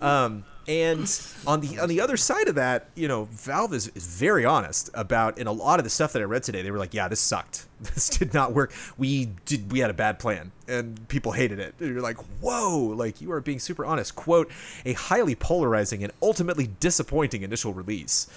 um, 0.06 0.44
and 0.70 1.20
on 1.48 1.60
the 1.60 1.80
on 1.80 1.88
the 1.88 2.00
other 2.00 2.16
side 2.16 2.46
of 2.46 2.54
that, 2.54 2.90
you 2.94 3.08
know, 3.08 3.24
Valve 3.32 3.74
is, 3.74 3.88
is 3.96 4.06
very 4.06 4.44
honest 4.44 4.88
about 4.94 5.36
in 5.36 5.48
a 5.48 5.52
lot 5.52 5.80
of 5.80 5.84
the 5.84 5.90
stuff 5.90 6.12
that 6.12 6.22
I 6.22 6.26
read 6.26 6.44
today. 6.44 6.62
They 6.62 6.70
were 6.70 6.78
like, 6.78 6.94
yeah, 6.94 7.08
this 7.08 7.20
sucked. 7.20 7.66
This 7.80 8.10
did 8.10 8.34
not 8.34 8.52
work. 8.52 8.72
We 8.98 9.30
did. 9.46 9.72
We 9.72 9.78
had 9.80 9.88
a 9.90 9.94
bad 9.94 10.18
plan, 10.18 10.52
and 10.68 11.08
people 11.08 11.32
hated 11.32 11.58
it. 11.58 11.74
And 11.80 11.94
you're 11.94 12.02
like, 12.02 12.18
whoa, 12.40 12.78
like 12.94 13.22
you 13.22 13.32
are 13.32 13.40
being 13.40 13.58
super 13.58 13.86
honest. 13.86 14.14
Quote: 14.14 14.50
a 14.84 14.92
highly 14.92 15.34
polarizing 15.34 16.04
and 16.04 16.12
ultimately 16.22 16.68
disappointing 16.78 17.42
initial 17.42 17.72
release. 17.72 18.28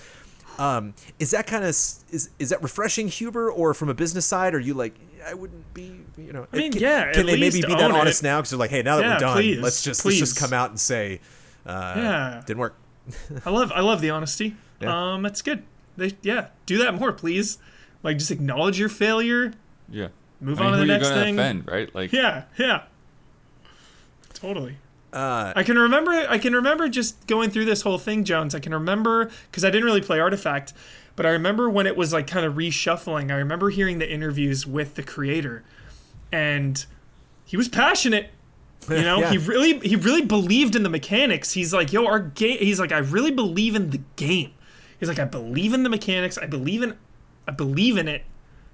Um, 0.58 0.94
is 1.20 1.32
that 1.32 1.46
kind 1.46 1.64
of 1.64 1.70
is 1.72 2.30
is 2.40 2.50
that 2.50 2.64
refreshing, 2.64 3.10
Huber, 3.10 3.52
or 3.52 3.74
from 3.74 3.90
a 3.90 3.94
business 3.94 4.26
side? 4.26 4.56
Are 4.56 4.60
you 4.60 4.74
like 4.74 4.94
I 5.28 5.34
wouldn't 5.34 5.74
be, 5.74 6.00
you 6.18 6.34
know? 6.34 6.48
I 6.54 6.58
mean, 6.58 6.72
can, 6.72 6.82
yeah, 6.82 7.12
Can 7.12 7.22
at 7.22 7.26
they 7.28 7.40
maybe 7.40 7.62
be 7.62 7.68
that 7.68 7.92
honest 7.92 8.22
it. 8.22 8.26
now? 8.26 8.40
Because 8.40 8.52
they're 8.52 8.60
like, 8.60 8.70
hey, 8.70 8.82
now 8.82 8.98
that 8.98 9.04
Yeah, 9.04 9.14
we're 9.14 9.20
done, 9.20 9.38
please, 9.38 9.60
let's 9.60 9.84
just 9.84 10.06
let's 10.06 10.18
just 10.18 10.38
come 10.38 10.54
out 10.54 10.70
and 10.70 10.80
say, 10.80 11.20
uh, 11.66 11.94
Yeah. 11.96 12.44
didn't 12.46 12.60
work. 12.60 12.76
I 13.46 13.50
love 13.50 13.72
I 13.74 13.82
love 13.82 14.02
the 14.02 14.10
honesty. 14.10 14.56
Yeah. 14.80 15.14
Um, 15.14 15.26
it's 15.26 15.42
good. 15.42 15.64
They 15.98 16.14
yeah, 16.22 16.48
do 16.66 16.78
that 16.80 16.94
more, 16.96 17.12
please. 17.12 17.58
Like 18.02 18.18
just 18.18 18.32
acknowledge 18.32 18.80
your 18.80 18.90
failure. 18.90 19.54
Yeah. 19.90 20.08
Move 20.42 20.60
I 20.60 20.64
mean, 20.66 20.74
on 20.74 20.74
to 20.74 20.80
who 20.80 20.86
the 20.88 20.94
are 20.94 20.98
next 20.98 21.10
gonna 21.10 21.22
thing. 21.24 21.40
offend, 21.40 21.68
right? 21.68 21.94
Like, 21.96 22.12
Yeah, 22.12 22.44
yeah. 22.58 22.84
Totally. 24.34 24.78
Uh, 25.12 25.54
I 25.56 25.62
can 25.64 25.78
remember 25.78 26.12
I 26.12 26.38
can 26.40 26.54
remember 26.54 26.90
just 26.90 27.28
going 27.28 27.50
through 27.52 27.66
this 27.66 27.84
whole 27.84 27.98
thing, 28.00 28.24
Jones. 28.24 28.56
I 28.56 28.60
can 28.60 28.74
remember 28.74 29.30
because 29.52 29.64
I 29.64 29.70
didn't 29.70 29.86
really 29.86 30.02
play 30.02 30.20
Artifact, 30.20 30.74
but 31.16 31.26
I 31.26 31.30
remember 31.30 31.70
when 31.70 31.86
it 31.86 31.96
was 31.96 32.12
like 32.14 32.26
kind 32.26 32.46
of 32.46 32.56
reshuffling. 32.56 33.32
I 33.32 33.36
remember 33.36 33.70
hearing 33.70 34.00
the 34.00 34.12
interviews 34.12 34.66
with 34.66 34.96
the 34.96 35.04
creator, 35.04 35.64
and 36.32 36.84
he 37.46 37.56
was 37.58 37.70
passionate. 37.70 38.32
You 38.90 39.02
know, 39.02 39.20
Yeah. 39.20 39.32
he 39.32 39.38
really 39.38 39.80
he 39.80 39.96
really 39.96 40.24
believed 40.26 40.76
in 40.76 40.84
the 40.84 40.90
mechanics. 40.90 41.52
He's 41.54 41.74
like, 41.74 41.92
yo, 41.94 42.06
our 42.06 42.20
game. 42.20 42.58
He's 42.60 42.80
like, 42.80 42.92
I 42.92 43.00
really 43.00 43.32
believe 43.32 43.76
in 43.76 43.90
the 43.92 44.02
game. 44.16 44.52
He's 45.00 45.10
like, 45.10 45.20
I 45.20 45.26
believe 45.26 45.74
in 45.74 45.84
the 45.84 45.90
mechanics. 45.90 46.38
I 46.38 46.46
believe 46.46 46.82
in, 46.82 46.96
I 47.48 47.52
believe 47.52 47.98
in 47.98 48.08
it. 48.08 48.24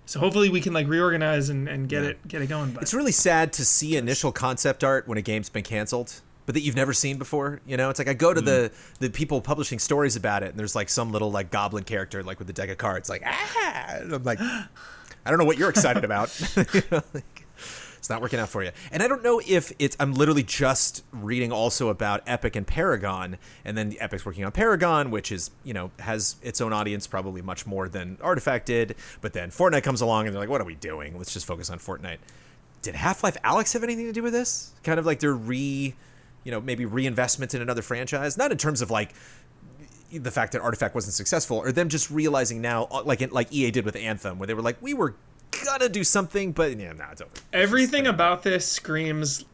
So 0.05 0.19
hopefully 0.19 0.49
we 0.49 0.59
can 0.61 0.73
like 0.73 0.87
reorganize 0.87 1.49
and, 1.49 1.67
and 1.67 1.87
get 1.87 2.03
Yeah. 2.03 2.09
it 2.09 2.27
get 2.27 2.41
it 2.41 2.47
going. 2.47 2.71
But 2.71 2.83
it's 2.83 2.93
really 2.93 3.11
sad 3.11 3.53
to 3.53 3.65
see 3.65 3.95
initial 3.97 4.31
concept 4.31 4.83
art 4.83 5.07
when 5.07 5.17
a 5.17 5.21
game's 5.21 5.49
been 5.49 5.63
canceled, 5.63 6.21
but 6.47 6.55
that 6.55 6.61
you've 6.61 6.75
never 6.75 6.93
seen 6.93 7.17
before. 7.19 7.61
You 7.67 7.77
know, 7.77 7.89
it's 7.91 7.99
like 7.99 8.07
I 8.07 8.13
go 8.13 8.33
to 8.33 8.41
the 8.41 8.71
the 8.99 9.09
people 9.11 9.39
publishing 9.41 9.77
stories 9.79 10.15
about 10.15 10.41
it, 10.43 10.49
and 10.49 10.57
there's 10.59 10.75
like 10.75 10.89
some 10.89 11.11
little 11.11 11.29
like 11.31 11.51
goblin 11.51 11.83
character 11.83 12.23
like 12.23 12.39
with 12.39 12.47
the 12.47 12.53
deck 12.53 12.69
of 12.69 12.77
cards, 12.79 13.07
like 13.09 13.21
ah, 13.25 13.87
and 13.97 14.13
I'm 14.13 14.23
like, 14.23 14.39
I 14.41 15.29
don't 15.29 15.37
know 15.37 15.45
what 15.45 15.57
you're 15.59 15.69
excited 15.69 16.03
about. 16.03 16.29
You 16.73 16.81
know, 16.91 17.01
like, 17.13 17.45
it's 18.09 18.15
not 18.15 18.23
working 18.23 18.39
out 18.39 18.49
for 18.49 18.63
you. 18.63 18.71
And 18.91 19.03
I 19.03 19.07
don't 19.07 19.21
know 19.23 19.39
if 19.47 19.71
it's. 19.77 19.95
I'm 19.99 20.15
literally 20.15 20.41
just 20.41 21.03
reading 21.11 21.51
also 21.51 21.89
about 21.89 22.23
Epic 22.25 22.55
and 22.55 22.65
Paragon, 22.65 23.37
and 23.63 23.77
then 23.77 23.95
Epic's 23.99 24.25
working 24.25 24.43
on 24.43 24.51
Paragon, 24.51 25.11
which 25.11 25.31
is 25.31 25.51
you 25.63 25.75
know 25.75 25.91
has 25.99 26.37
its 26.41 26.59
own 26.59 26.73
audience 26.73 27.05
probably 27.05 27.43
much 27.43 27.67
more 27.67 27.87
than 27.87 28.17
Artifact 28.19 28.65
did. 28.65 28.95
But 29.21 29.33
then 29.33 29.51
Fortnite 29.51 29.83
comes 29.83 30.01
along, 30.01 30.25
and 30.25 30.33
they're 30.33 30.41
like, 30.41 30.49
what 30.49 30.59
are 30.59 30.65
we 30.65 30.73
doing? 30.73 31.19
Let's 31.19 31.31
just 31.31 31.45
focus 31.45 31.69
on 31.69 31.77
Fortnite. 31.77 32.17
Did 32.81 32.95
Half 32.95 33.23
Life 33.23 33.37
Alyx 33.43 33.73
have 33.73 33.83
anything 33.83 34.07
to 34.07 34.11
do 34.11 34.23
with 34.23 34.33
this? 34.33 34.73
Kind 34.83 34.99
of 34.99 35.05
like 35.05 35.19
their 35.19 35.35
re, 35.35 35.93
you 36.43 36.51
know, 36.51 36.59
maybe 36.59 36.85
reinvestment 36.85 37.53
in 37.53 37.61
another 37.61 37.83
franchise. 37.83 38.39
Not 38.39 38.51
in 38.51 38.57
terms 38.57 38.81
of 38.81 38.89
like 38.89 39.13
the 40.11 40.31
fact 40.31 40.53
that 40.53 40.61
Artifact 40.61 40.95
wasn't 40.95 41.13
successful, 41.13 41.57
or 41.57 41.71
them 41.71 41.89
just 41.89 42.09
realizing 42.09 42.59
now, 42.59 42.87
uh, 42.89 43.03
like 43.03 43.31
like 43.31 43.53
EA 43.53 43.69
did 43.69 43.85
with 43.85 43.95
Anthem, 43.95 44.39
where 44.39 44.47
they 44.47 44.55
were 44.55 44.63
like, 44.63 44.81
we 44.81 44.95
were 44.95 45.13
gonna 45.65 45.89
do 45.89 46.03
something, 46.03 46.51
but 46.51 46.77
yeah, 46.77 46.93
nah, 46.93 47.11
it's 47.11 47.21
over. 47.21 47.31
Everything 47.53 48.07
about 48.07 48.43
this 48.43 48.67
screams 48.67 49.45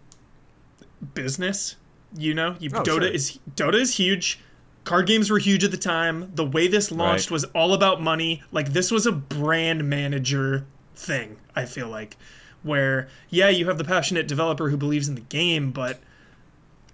business. 1.14 1.76
You 2.18 2.34
know, 2.34 2.56
you, 2.60 2.70
Oh, 2.74 2.80
Dota 2.82 2.86
sure. 2.86 3.04
is 3.04 3.40
Dota 3.56 3.76
is 3.76 3.96
huge. 3.98 4.40
Card 4.84 5.08
games 5.08 5.30
were 5.32 5.40
huge 5.40 5.64
at 5.64 5.72
the 5.72 5.78
time. 5.78 6.32
The 6.36 6.46
way 6.46 6.68
this 6.68 6.92
launched 6.92 7.30
Right. 7.30 7.34
was 7.36 7.44
all 7.46 7.74
about 7.74 8.02
money. 8.02 8.44
Like 8.52 8.74
this 8.74 8.92
was 8.92 9.06
a 9.06 9.12
brand 9.12 9.90
manager 9.90 10.66
thing. 10.96 11.38
I 11.56 11.66
feel 11.66 11.90
like, 11.90 12.18
where 12.64 13.08
yeah, 13.30 13.50
you 13.50 13.68
have 13.68 13.78
the 13.78 13.84
passionate 13.84 14.28
developer 14.28 14.70
who 14.70 14.78
believes 14.78 15.08
in 15.10 15.16
the 15.16 15.22
game, 15.22 15.72
but 15.72 16.00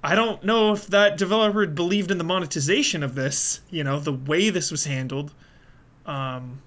I 0.03 0.15
don't 0.15 0.43
know 0.43 0.73
if 0.73 0.87
that 0.87 1.17
developer 1.17 1.67
believed 1.67 2.09
in 2.09 2.17
the 2.17 2.23
monetization 2.23 3.03
of 3.03 3.13
this. 3.15 3.59
You 3.69 3.83
know, 3.83 3.99
the 3.99 4.13
way 4.13 4.49
this 4.49 4.71
was 4.71 4.85
handled. 4.85 5.33
Um, 6.05 6.61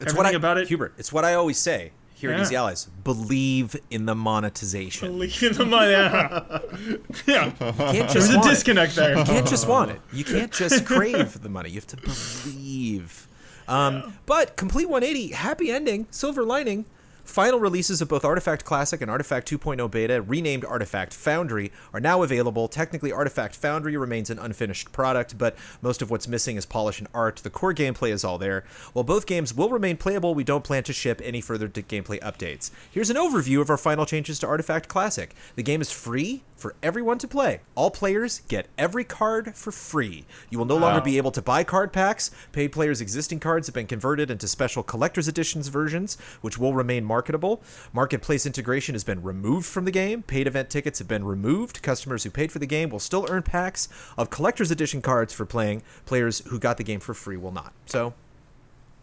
It's 0.00 0.12
what 0.14 0.26
I, 0.26 0.30
Everything 0.30 0.36
about 0.36 0.58
it- 0.58 0.68
Hubert. 0.68 0.94
It's 0.98 1.12
what 1.12 1.24
I 1.24 1.34
always 1.34 1.58
say 1.58 1.92
here 2.14 2.32
at 2.32 2.40
Easy 2.40 2.56
Allies: 2.56 2.88
believe 3.04 3.76
in 3.90 4.06
the 4.06 4.14
monetization. 4.14 5.08
believe 5.12 5.42
in 5.42 5.52
the 5.54 5.66
money. 5.66 5.90
Yeah, 5.92 7.52
yeah. 7.92 8.06
There's 8.12 8.30
a 8.30 8.36
want 8.36 8.46
it. 8.46 8.50
disconnect 8.50 8.96
there. 8.96 9.18
You 9.18 9.24
can't 9.24 9.46
just 9.46 9.66
want 9.68 9.90
it. 9.90 10.00
You 10.12 10.24
can't 10.24 10.52
just 10.62 10.84
crave 10.86 11.40
the 11.42 11.48
money. 11.48 11.68
You 11.70 11.76
have 11.76 11.86
to 11.88 11.96
believe. 11.96 13.26
Um, 13.68 14.14
But 14.26 14.56
complete 14.56 14.88
180, 14.88 15.32
happy 15.34 15.70
ending, 15.70 16.06
silver 16.10 16.42
lining. 16.44 16.84
Final 17.24 17.60
releases 17.60 18.02
of 18.02 18.08
both 18.08 18.24
Artifact 18.24 18.64
Classic 18.64 19.00
and 19.00 19.10
Artifact 19.10 19.48
2.0 19.48 19.90
Beta, 19.90 20.20
renamed 20.22 20.64
Artifact 20.64 21.14
Foundry, 21.14 21.70
are 21.92 22.00
now 22.00 22.22
available. 22.22 22.66
Technically, 22.66 23.12
Artifact 23.12 23.54
Foundry 23.56 23.96
remains 23.96 24.28
an 24.28 24.40
unfinished 24.40 24.90
product, 24.90 25.38
but 25.38 25.56
most 25.80 26.02
of 26.02 26.10
what's 26.10 26.26
missing 26.26 26.56
is 26.56 26.66
polish 26.66 26.98
and 26.98 27.08
art. 27.14 27.36
The 27.36 27.50
core 27.50 27.72
gameplay 27.72 28.10
is 28.10 28.24
all 28.24 28.38
there. 28.38 28.64
While 28.92 29.04
both 29.04 29.26
games 29.26 29.54
will 29.54 29.70
remain 29.70 29.96
playable, 29.96 30.34
we 30.34 30.44
don't 30.44 30.64
plan 30.64 30.82
to 30.84 30.92
ship 30.92 31.20
any 31.22 31.40
further 31.40 31.68
gameplay 31.68 32.20
updates. 32.20 32.70
Here's 32.90 33.10
an 33.10 33.16
overview 33.16 33.60
of 33.60 33.70
our 33.70 33.78
final 33.78 34.04
changes 34.04 34.40
to 34.40 34.48
Artifact 34.48 34.88
Classic. 34.88 35.34
The 35.54 35.62
game 35.62 35.80
is 35.80 35.92
free 35.92 36.42
for 36.62 36.74
everyone 36.82 37.18
to 37.18 37.28
play. 37.28 37.60
All 37.74 37.90
players 37.90 38.40
get 38.48 38.68
every 38.78 39.04
card 39.04 39.54
for 39.56 39.72
free. 39.72 40.24
You 40.48 40.58
will 40.58 40.64
no 40.64 40.76
longer 40.76 41.00
be 41.00 41.16
able 41.18 41.32
to 41.32 41.42
buy 41.42 41.64
card 41.64 41.92
packs. 41.92 42.30
Paid 42.52 42.68
players' 42.72 43.00
existing 43.00 43.40
cards 43.40 43.66
have 43.66 43.74
been 43.74 43.86
converted 43.86 44.30
into 44.30 44.48
special 44.48 44.82
collector's 44.82 45.28
editions 45.28 45.68
versions, 45.68 46.16
which 46.40 46.56
will 46.56 46.72
remain 46.72 47.04
marketable. 47.04 47.62
Marketplace 47.92 48.46
integration 48.46 48.94
has 48.94 49.04
been 49.04 49.22
removed 49.22 49.66
from 49.66 49.84
the 49.84 49.90
game. 49.90 50.22
Paid 50.22 50.46
event 50.46 50.70
tickets 50.70 51.00
have 51.00 51.08
been 51.08 51.24
removed. 51.24 51.82
Customers 51.82 52.22
who 52.24 52.30
paid 52.30 52.52
for 52.52 52.60
the 52.60 52.66
game 52.66 52.88
will 52.90 53.00
still 53.00 53.26
earn 53.28 53.42
packs 53.42 53.88
of 54.16 54.30
collector's 54.30 54.70
edition 54.70 55.02
cards 55.02 55.32
for 55.34 55.44
playing. 55.44 55.82
Players 56.06 56.38
who 56.46 56.58
got 56.58 56.76
the 56.76 56.84
game 56.84 57.00
for 57.00 57.12
free 57.12 57.36
will 57.36 57.52
not. 57.52 57.72
So, 57.86 58.14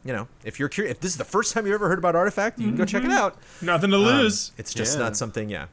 you 0.05 0.13
know, 0.13 0.29
if 0.45 0.59
you're 0.59 0.69
curious, 0.69 0.93
if 0.95 1.01
this 1.01 1.11
is 1.11 1.17
the 1.17 1.25
first 1.25 1.53
time 1.53 1.65
you've 1.65 1.75
ever 1.75 1.89
heard 1.89 1.99
about 1.99 2.15
Artifact, 2.15 2.57
you 2.57 2.67
can 2.67 2.77
go 2.77 2.85
check 2.85 3.03
it 3.03 3.11
out. 3.11 3.35
Nothing 3.61 3.89
to 3.91 3.97
Um, 3.97 4.03
lose. 4.03 4.53
it's 4.57 4.73
just 4.73 4.95
Yeah. 4.97 5.03
not 5.03 5.17
something, 5.17 5.49
yeah, 5.49 5.65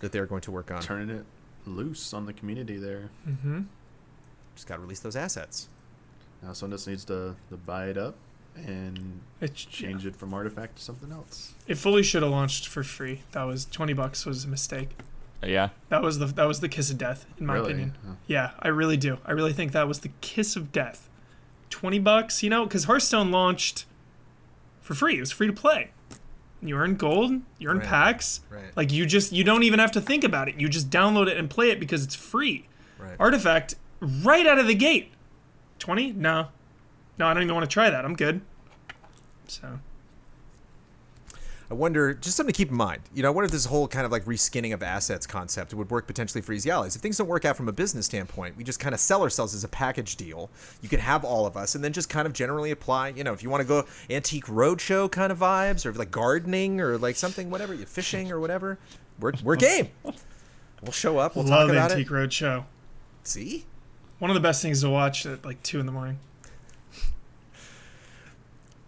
that 0.00 0.12
they're 0.12 0.26
going 0.26 0.42
to 0.42 0.50
work 0.50 0.70
on. 0.70 0.80
Turning 0.82 1.10
it 1.14 1.24
loose 1.66 2.12
on 2.14 2.26
the 2.26 2.32
community 2.32 2.76
there. 2.76 3.10
Mm-hmm. 3.28 3.62
Just 4.54 4.66
got 4.68 4.76
to 4.76 4.80
release 4.82 5.00
those 5.00 5.16
assets. 5.16 5.68
Now 6.42 6.52
someone 6.52 6.76
just 6.76 6.86
needs 6.88 7.04
to, 7.06 7.34
to 7.50 7.56
buy 7.56 7.86
it 7.88 7.98
up 7.98 8.14
and 8.54 9.20
It's, 9.40 9.64
change 9.64 10.06
it 10.06 10.16
from 10.16 10.32
artifact 10.32 10.76
to 10.76 10.82
something 10.82 11.10
else. 11.12 11.54
It 11.66 11.76
fully 11.76 12.02
should 12.02 12.22
have 12.22 12.30
launched 12.32 12.68
for 12.68 12.82
free. 12.82 13.22
That 13.32 13.42
was 13.44 13.64
twenty 13.66 13.92
bucks 13.92 14.24
was 14.24 14.44
a 14.44 14.48
mistake. 14.48 14.90
Uh, 15.42 15.48
yeah. 15.48 15.68
That 15.90 16.02
was 16.02 16.18
the 16.18 16.26
that 16.26 16.44
was 16.46 16.60
the 16.60 16.68
kiss 16.68 16.90
of 16.90 16.98
death 16.98 17.26
in 17.38 17.46
my 17.46 17.54
Really? 17.54 17.66
opinion. 17.72 17.96
Huh. 18.06 18.12
Yeah, 18.26 18.50
I 18.60 18.68
really 18.68 18.96
do. 18.96 19.18
I 19.26 19.32
really 19.32 19.52
think 19.52 19.72
that 19.72 19.88
was 19.88 20.00
the 20.00 20.10
kiss 20.20 20.56
of 20.56 20.72
death. 20.72 21.08
Twenty 21.68 21.98
bucks, 21.98 22.42
you 22.42 22.48
know, 22.48 22.64
because 22.64 22.84
Hearthstone 22.84 23.30
launched 23.30 23.84
for 24.80 24.94
free. 24.94 25.16
It 25.16 25.20
was 25.20 25.32
free 25.32 25.48
to 25.48 25.52
play. 25.52 25.90
You 26.62 26.76
earn 26.76 26.96
gold. 26.96 27.42
You 27.58 27.68
earn 27.70 27.78
Right. 27.78 27.86
packs. 27.86 28.40
Right. 28.50 28.74
Like 28.76 28.92
you 28.92 29.06
just 29.06 29.32
you 29.32 29.44
don't 29.44 29.62
even 29.62 29.78
have 29.78 29.92
to 29.92 30.00
think 30.00 30.24
about 30.24 30.48
it. 30.48 30.56
You 30.58 30.68
just 30.68 30.90
download 30.90 31.28
it 31.28 31.36
and 31.36 31.48
play 31.50 31.70
it 31.70 31.78
because 31.78 32.02
it's 32.04 32.14
free. 32.14 32.66
Right. 32.98 33.16
Artifact 33.20 33.74
right 34.00 34.46
out 34.46 34.58
of 34.58 34.66
the 34.66 34.74
gate. 34.74 35.12
Twenty? 35.78 36.12
No, 36.12 36.48
no, 37.18 37.26
I 37.26 37.34
don't 37.34 37.42
even 37.42 37.54
want 37.54 37.68
to 37.68 37.72
try 37.72 37.90
that. 37.90 38.04
I'm 38.04 38.14
good. 38.16 38.40
So 39.46 39.78
I 41.68 41.74
wonder, 41.74 42.14
just 42.14 42.36
something 42.36 42.52
to 42.52 42.56
keep 42.56 42.70
in 42.70 42.76
mind. 42.76 43.02
You 43.12 43.22
know, 43.22 43.28
I 43.28 43.30
wonder 43.32 43.46
if 43.46 43.50
this 43.50 43.64
whole 43.64 43.88
kind 43.88 44.06
of 44.06 44.12
like 44.12 44.24
reskinning 44.24 44.72
of 44.72 44.84
assets 44.84 45.26
concept 45.26 45.74
would 45.74 45.90
work 45.90 46.06
potentially 46.06 46.40
for 46.40 46.52
Easy 46.52 46.70
Allies. 46.70 46.94
If 46.94 47.02
things 47.02 47.16
don't 47.16 47.26
work 47.26 47.44
out 47.44 47.56
from 47.56 47.68
a 47.68 47.72
business 47.72 48.06
standpoint, 48.06 48.56
we 48.56 48.62
just 48.62 48.78
kind 48.78 48.94
of 48.94 49.00
sell 49.00 49.20
ourselves 49.22 49.52
as 49.52 49.64
a 49.64 49.68
package 49.68 50.14
deal. 50.14 50.48
You 50.80 50.88
could 50.88 51.00
have 51.00 51.24
all 51.24 51.44
of 51.44 51.56
us, 51.56 51.74
and 51.74 51.82
then 51.82 51.92
just 51.92 52.08
kind 52.08 52.24
of 52.26 52.32
generally 52.32 52.70
apply. 52.70 53.08
You 53.10 53.24
know, 53.24 53.32
if 53.32 53.42
you 53.42 53.50
want 53.50 53.62
to 53.62 53.66
go 53.66 53.84
antique 54.08 54.46
roadshow 54.46 55.10
kind 55.10 55.32
of 55.32 55.38
vibes, 55.38 55.84
or 55.84 55.92
like 55.92 56.12
gardening, 56.12 56.80
or 56.80 56.98
like 56.98 57.16
something, 57.16 57.50
whatever, 57.50 57.74
you 57.74 57.84
fishing 57.84 58.30
or 58.30 58.38
whatever, 58.38 58.78
we're 59.18 59.32
we're 59.42 59.56
game. 59.56 59.88
We'll 60.82 60.92
show 60.92 61.18
up. 61.18 61.34
We'll 61.34 61.46
love 61.46 61.68
talk 61.68 61.76
about 61.76 61.90
Antique 61.92 62.06
it. 62.08 62.12
Roadshow. 62.12 62.64
See, 63.24 63.64
One 64.20 64.30
of 64.30 64.34
the 64.34 64.40
best 64.40 64.62
things 64.62 64.82
to 64.82 64.90
watch 64.90 65.26
at 65.26 65.44
like 65.44 65.60
two 65.64 65.80
in 65.80 65.86
the 65.86 65.92
morning. 65.92 66.18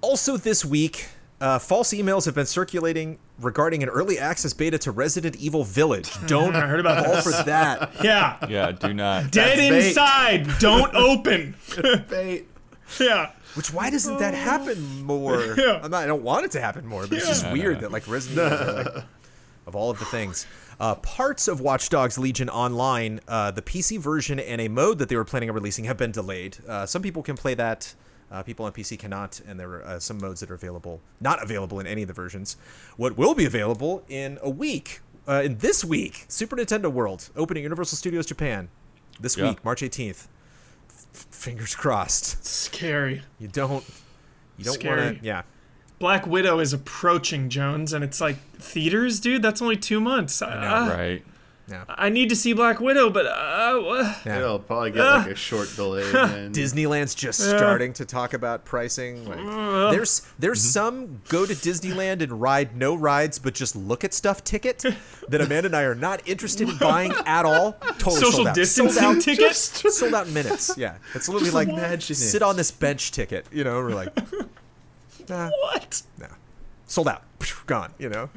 Also, 0.01 0.37
this 0.37 0.65
week, 0.65 1.09
uh, 1.41 1.59
false 1.59 1.93
emails 1.93 2.25
have 2.25 2.35
been 2.35 2.47
circulating 2.47 3.19
regarding 3.41 3.83
an 3.83 3.89
early 3.89 4.19
access 4.19 4.53
beta 4.53 4.79
to 4.79 4.91
Resident 4.91 5.37
Evil 5.37 5.65
Village. 5.65 6.11
Don't 6.27 6.57
I 6.57 6.67
heard 6.67 6.81
about 6.81 7.05
fall 7.05 7.15
this. 7.17 7.25
for 7.39 7.45
that. 7.45 7.93
Yeah. 8.03 8.45
Yeah, 8.49 8.73
do 8.73 8.93
not. 8.95 9.31
Dead 9.31 9.59
That's 9.59 9.69
bait. 9.71 9.87
inside. 9.89 10.59
Don't 10.59 10.95
open. 10.95 11.55
Bait. 12.09 12.47
yeah. 13.01 13.31
Which 13.55 13.73
why 13.73 13.91
doesn't 13.91 14.19
that 14.19 14.35
happen 14.35 15.03
more? 15.05 15.55
Yeah. 15.59 15.81
I'm 15.83 15.91
not, 15.91 16.03
I 16.05 16.07
don't 16.07 16.23
want 16.23 16.45
it 16.45 16.51
to 16.53 16.61
happen 16.61 16.87
more, 16.87 17.07
but 17.07 17.19
it's 17.19 17.29
just 17.29 17.45
Yeah. 17.45 17.53
weird 17.53 17.81
that 17.81 17.93
like 17.93 18.07
Resident 18.09 18.53
Evil, 18.53 18.75
like, 18.95 19.05
of 19.67 19.77
all 19.77 19.91
of 19.91 19.99
the 19.99 20.05
things, 20.07 20.47
uh, 20.81 20.95
parts 20.97 21.47
of 21.49 21.61
Watch 21.61 21.89
Dogs 21.89 22.19
Legion 22.19 22.49
Online, 22.49 23.21
uh, 23.29 23.51
the 23.51 23.63
PC 23.63 23.99
version 23.99 24.39
and 24.41 24.61
a 24.61 24.69
mode 24.69 24.99
that 24.99 25.09
they 25.09 25.17
were 25.17 25.25
planning 25.25 25.49
on 25.51 25.55
releasing 25.55 25.85
have 25.85 25.97
been 25.97 26.13
delayed. 26.13 26.57
Uh, 26.67 26.87
some 26.87 27.03
people 27.03 27.23
can 27.23 27.37
play 27.37 27.55
that. 27.55 27.95
Uh, 28.31 28.43
people 28.43 28.67
on 28.67 28.73
PC 28.73 28.99
cannot, 28.99 29.41
and 29.47 29.59
there 29.59 29.71
are 29.71 29.85
uh, 29.85 29.99
some 29.99 30.19
modes 30.19 30.41
that 30.41 30.51
are 30.51 30.55
available, 30.55 31.01
not 31.21 31.43
available 31.43 31.81
in 31.81 31.87
any 31.87 32.03
of 32.03 32.09
the 32.09 32.15
versions. 32.15 32.57
What 32.97 33.17
will 33.17 33.35
be 33.35 33.47
available 33.47 34.03
in 34.09 34.39
a 34.43 34.51
week, 34.51 35.01
uh, 35.27 35.43
in 35.45 35.59
this 35.59 35.83
week, 35.85 36.27
Super 36.29 36.57
Nintendo 36.57 36.93
World, 36.93 37.31
opening 37.37 37.63
Universal 37.63 37.97
Studios 37.97 38.27
Japan, 38.27 38.69
this 39.19 39.37
Yeah. 39.37 39.49
week, 39.51 39.65
March 39.65 39.83
18th. 39.83 40.29
F- 40.91 41.27
fingers 41.31 41.75
crossed. 41.75 42.45
Scary. 42.45 43.23
You 43.39 43.49
don't. 43.49 43.85
You 44.59 44.65
don't 44.65 44.73
want 44.73 44.81
Scary. 45.01 45.17
to. 45.19 45.25
Yeah. 45.25 45.43
Black 45.99 46.27
Widow 46.27 46.59
is 46.61 46.73
approaching 46.73 47.49
Jones, 47.49 47.93
and 47.93 48.05
it's 48.05 48.21
like 48.21 48.37
theaters, 48.59 49.19
dude. 49.21 49.43
That's 49.43 49.61
only 49.63 49.77
two 49.77 50.01
months. 50.01 50.41
I, 50.43 50.55
know, 50.87 50.93
Right. 50.95 51.25
Yeah. 51.71 51.85
I 51.89 52.09
need 52.09 52.31
to 52.31 52.37
see 52.37 52.55
Black 52.55 52.81
Widow, 52.81 53.11
but 53.11 53.27
uh, 53.27 53.79
wha- 53.83 54.15
Yeah. 54.25 54.39
It'll 54.39 54.59
probably 54.59 54.91
get 54.93 55.05
like 55.05 55.27
a 55.27 55.35
short 55.35 55.69
delay. 55.77 56.03
And 56.15 56.55
Disneyland's 56.55 57.15
just 57.15 57.41
Yeah. 57.41 57.57
starting 57.59 57.93
to 57.95 58.07
talk 58.07 58.33
about 58.33 58.65
pricing. 58.65 59.29
Like, 59.29 59.93
there's 59.93 60.23
there's 60.39 60.61
Mm-hmm. 60.61 60.71
some 60.71 61.21
go 61.29 61.45
to 61.45 61.53
Disneyland 61.55 62.23
and 62.23 62.41
ride 62.41 62.75
no 62.77 62.95
rides 62.95 63.39
but 63.39 63.55
just 63.55 63.77
look 63.77 64.03
at 64.03 64.15
stuff 64.15 64.43
ticket 64.45 64.83
that 65.29 65.41
Amanda 65.43 65.67
and 65.67 65.77
I 65.77 65.83
are 65.83 65.95
not 65.95 66.27
interested 66.27 66.69
in 66.71 66.79
buying 66.79 67.13
at 67.27 67.45
all. 67.45 67.73
Totally 67.99 68.15
social 68.17 68.33
sold 68.33 68.47
out. 68.49 68.55
distancing 68.55 69.03
sold 69.03 69.17
out, 69.17 69.23
ticket. 69.23 69.55
sold 69.55 70.15
out 70.15 70.27
in 70.29 70.33
minutes. 70.35 70.75
Yeah, 70.79 70.97
it's 71.15 71.29
literally 71.29 71.51
like 71.53 71.69
imagine 71.69 72.13
it. 72.13 72.17
sit 72.17 72.41
on 72.43 72.57
this 72.57 72.71
bench 72.71 73.13
ticket. 73.13 73.47
You 73.53 73.65
know, 73.65 73.75
we're 73.83 73.91
like, 73.95 74.17
nah, 75.29 75.51
what? 75.61 76.03
nah, 76.19 76.27
sold 76.87 77.09
out, 77.09 77.23
gone. 77.67 77.93
You 77.99 78.09
know. 78.09 78.31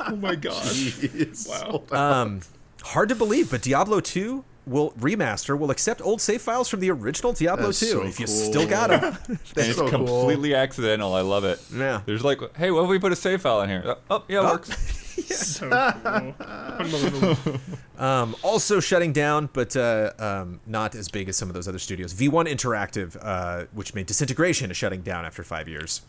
Oh 0.00 0.16
my 0.16 0.34
god. 0.34 0.62
Jeez. 0.62 1.48
Wow. 1.48 1.82
Um, 1.90 2.40
hard 2.82 3.08
to 3.08 3.14
believe, 3.14 3.50
but 3.50 3.62
Diablo 3.62 4.00
2 4.00 4.44
will 4.64 4.92
remaster 4.92 5.58
will 5.58 5.72
accept 5.72 6.00
old 6.02 6.20
save 6.20 6.40
files 6.40 6.68
from 6.68 6.78
the 6.78 6.88
original 6.88 7.32
Diablo 7.32 7.66
That's 7.66 7.80
2 7.80 7.86
so 7.86 8.02
if 8.04 8.20
you 8.20 8.26
cool. 8.26 8.34
still 8.34 8.66
got 8.68 8.90
them. 8.90 9.16
And 9.28 9.38
it's 9.56 9.76
so 9.76 9.88
cool. 9.88 10.06
completely 10.06 10.54
accidental. 10.54 11.14
I 11.14 11.22
love 11.22 11.44
it. 11.44 11.60
Yeah. 11.74 12.02
There's 12.06 12.22
like, 12.24 12.40
hey, 12.56 12.70
what 12.70 12.84
if 12.84 12.88
we 12.88 12.98
put 13.00 13.10
a 13.12 13.16
save 13.16 13.42
file 13.42 13.62
in 13.62 13.68
here? 13.70 13.96
Oh, 14.10 14.22
yeah, 14.28 14.38
it 14.38 14.42
Oh. 14.44 14.52
works. 14.52 14.98
so 15.36 15.68
cool. 15.68 16.34
Unbelievable. 16.46 17.60
Um, 17.98 18.36
also 18.42 18.78
shutting 18.80 19.12
down, 19.12 19.48
but 19.52 19.76
uh, 19.76 20.12
um, 20.18 20.60
not 20.66 20.94
as 20.94 21.08
big 21.08 21.28
as 21.28 21.36
some 21.36 21.48
of 21.48 21.54
those 21.54 21.66
other 21.68 21.78
studios. 21.80 22.14
V1 22.14 22.46
Interactive, 22.48 23.16
uh, 23.20 23.66
which 23.72 23.94
made 23.94 24.06
Disintegration, 24.06 24.70
is 24.70 24.76
shutting 24.76 25.02
down 25.02 25.24
after 25.24 25.42
five 25.42 25.68
years. 25.68 26.02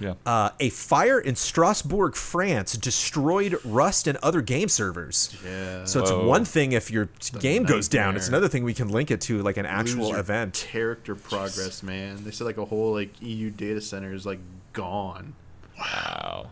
Yeah. 0.00 0.14
Uh, 0.24 0.50
a 0.60 0.70
fire 0.70 1.18
in 1.18 1.34
Strasbourg, 1.36 2.14
France, 2.14 2.76
destroyed 2.76 3.58
Rust 3.64 4.06
and 4.06 4.16
other 4.18 4.40
game 4.42 4.68
servers. 4.68 5.36
Yeah. 5.44 5.84
So 5.84 6.00
it's 6.00 6.10
Whoa. 6.10 6.26
one 6.26 6.44
thing 6.44 6.72
if 6.72 6.90
your 6.90 7.08
game 7.40 7.64
goes 7.64 7.88
down; 7.88 8.16
it's 8.16 8.28
another 8.28 8.48
thing 8.48 8.64
we 8.64 8.74
can 8.74 8.88
link 8.88 9.10
it 9.10 9.20
to 9.22 9.42
like 9.42 9.56
an 9.56 9.64
Lose 9.64 9.72
actual 9.72 10.08
your 10.10 10.18
event. 10.18 10.66
Character 10.70 11.14
progress, 11.14 11.82
man. 11.82 12.24
They 12.24 12.30
said 12.30 12.44
like 12.44 12.58
a 12.58 12.64
whole 12.64 12.92
like 12.92 13.20
EU 13.20 13.50
data 13.50 13.80
center 13.80 14.12
is 14.12 14.24
like 14.26 14.38
gone. 14.72 15.34
Wow. 15.78 16.50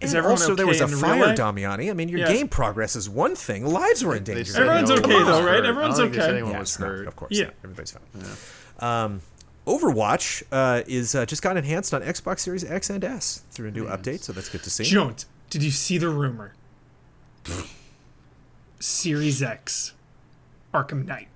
Is 0.00 0.10
And 0.12 0.18
everyone 0.18 0.38
also, 0.40 0.54
there 0.54 0.66
was 0.66 0.82
a 0.82 0.88
fire, 0.88 1.34
Damiani. 1.34 1.90
I 1.90 1.94
mean, 1.94 2.10
your 2.10 2.18
Yeah. 2.20 2.28
game 2.32 2.48
progress 2.48 2.96
is 2.96 3.08
one 3.08 3.34
thing; 3.34 3.64
lives 3.64 4.04
were 4.04 4.14
in 4.14 4.24
danger. 4.24 4.54
Everyone's 4.60 4.90
okay, 4.90 5.22
though, 5.22 5.42
right? 5.42 5.64
Everyone's 5.64 5.96
don't 5.96 6.10
think 6.10 6.14
they 6.16 6.20
said 6.20 6.28
okay. 6.28 6.34
anyone 6.36 6.52
Yeah, 6.52 6.58
was 6.60 6.68
it's 6.70 6.78
not- 6.78 6.86
hurt. 6.88 7.06
of 7.08 7.16
course. 7.16 7.30
Yeah. 7.32 7.50
everybody's 7.64 7.92
fine. 7.92 8.02
Um, 8.78 9.20
Overwatch 9.66 10.42
uh, 10.52 10.82
is 10.86 11.14
uh, 11.14 11.26
just 11.26 11.42
got 11.42 11.56
enhanced 11.56 11.92
on 11.92 12.02
Xbox 12.02 12.40
Series 12.40 12.64
X 12.64 12.88
and 12.88 13.02
S 13.04 13.42
through 13.50 13.68
a 13.68 13.70
new 13.72 13.86
update, 13.86 14.20
so 14.22 14.32
that's 14.32 14.48
good 14.48 14.62
to 14.62 14.70
see. 14.70 14.84
Jones, 14.84 15.26
did 15.50 15.62
you 15.62 15.70
see 15.70 15.98
the 15.98 16.08
rumor? 16.08 16.54
Series 18.78 19.42
X, 19.42 19.92
Arkham 20.72 21.06
Knight. 21.06 21.28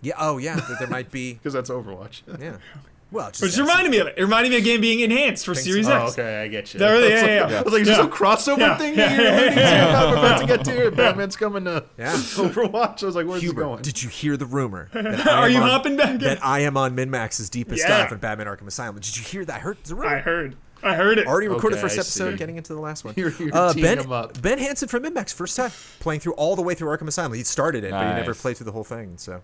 Yeah. 0.00 0.14
Oh, 0.18 0.38
yeah. 0.38 0.60
There 0.78 0.88
might 0.88 1.10
be. 1.10 1.34
Because 1.42 1.52
that's 1.52 1.70
Overwatch. 1.70 2.22
Yeah. 2.40 2.56
Well, 3.12 3.30
just 3.30 3.40
Which 3.42 3.56
reminded 3.56 3.90
me 3.92 3.98
of 3.98 4.08
it. 4.08 4.14
It 4.18 4.22
reminded 4.22 4.50
me 4.50 4.56
of 4.56 4.62
a 4.62 4.64
game 4.64 4.80
being 4.80 4.98
enhanced 5.00 5.46
for 5.46 5.54
Think 5.54 5.64
Series 5.66 5.86
so. 5.86 5.92
Oh, 5.92 6.04
X. 6.06 6.12
okay, 6.18 6.42
I 6.42 6.48
get 6.48 6.74
you. 6.74 6.80
There- 6.80 6.90
I 6.90 6.98
was 6.98 7.08
yeah, 7.08 7.14
like, 7.14 7.26
yeah, 7.26 7.48
yeah. 7.50 7.58
I 7.58 7.62
was 7.62 7.72
like, 7.72 7.82
is 7.82 7.88
this 7.88 7.98
Yeah. 7.98 8.04
a 8.04 8.08
crossover 8.08 8.58
Yeah, 8.58 8.78
thing 8.78 8.94
yeah, 8.98 9.16
that 9.16 9.16
you're 9.16 9.62
yeah, 9.62 9.86
to? 9.92 9.96
I'm 10.08 10.12
about 10.18 10.40
to 10.40 10.46
get 10.46 10.64
to 10.64 10.70
here. 10.72 10.90
Batman's 10.90 11.36
coming 11.36 11.64
to 11.66 11.84
Yeah. 11.96 12.12
Overwatch. 12.16 13.02
I 13.04 13.06
was 13.06 13.14
like, 13.14 13.26
where's 13.26 13.42
it 13.42 13.46
Huber, 13.46 13.62
going? 13.62 13.82
did 13.82 14.02
you 14.02 14.08
hear 14.08 14.36
the 14.36 14.44
rumor? 14.46 14.88
that 14.94 15.26
Are 15.28 15.48
you 15.48 15.58
on- 15.58 15.68
hopping 15.70 15.96
back? 15.96 16.18
That 16.18 16.44
I 16.44 16.60
am 16.60 16.76
on 16.76 16.96
MinnMax's 16.96 17.48
deepest 17.48 17.82
Yeah. 17.84 18.02
dive 18.02 18.12
in 18.12 18.18
Batman 18.18 18.48
Arkham 18.48 18.66
Asylum. 18.66 18.96
Did 18.96 19.16
you 19.16 19.22
hear 19.22 19.44
that? 19.44 19.54
I 19.54 19.58
heard 19.60 19.78
the 19.84 19.94
rumor. 19.94 20.14
I 20.16 20.18
heard. 20.18 20.56
I 20.82 20.94
heard 20.94 21.18
it. 21.18 21.26
Already 21.28 21.48
recorded 21.48 21.76
Okay, 21.76 21.82
first 21.82 21.96
I 21.98 22.00
episode, 22.00 22.32
see. 22.32 22.36
getting 22.38 22.56
into 22.56 22.74
the 22.74 22.80
last 22.80 23.04
one. 23.04 23.14
You're- 23.16 23.32
you're 23.38 23.54
uh, 23.54 23.72
ben, 23.72 23.98
him 24.00 24.10
up. 24.12 24.42
ben 24.42 24.58
Hanson 24.58 24.88
from 24.88 25.04
MinnMax, 25.04 25.32
first 25.32 25.56
time 25.56 25.70
playing 26.00 26.20
through 26.20 26.34
all 26.34 26.56
the 26.56 26.62
way 26.62 26.74
through 26.74 26.88
Arkham 26.94 27.06
Asylum. 27.08 27.32
He 27.34 27.44
started 27.44 27.84
it, 27.84 27.92
but 27.92 28.06
he 28.08 28.14
never 28.14 28.34
played 28.34 28.56
through 28.56 28.66
the 28.66 28.72
whole 28.72 28.84
thing. 28.84 29.16
So, 29.16 29.42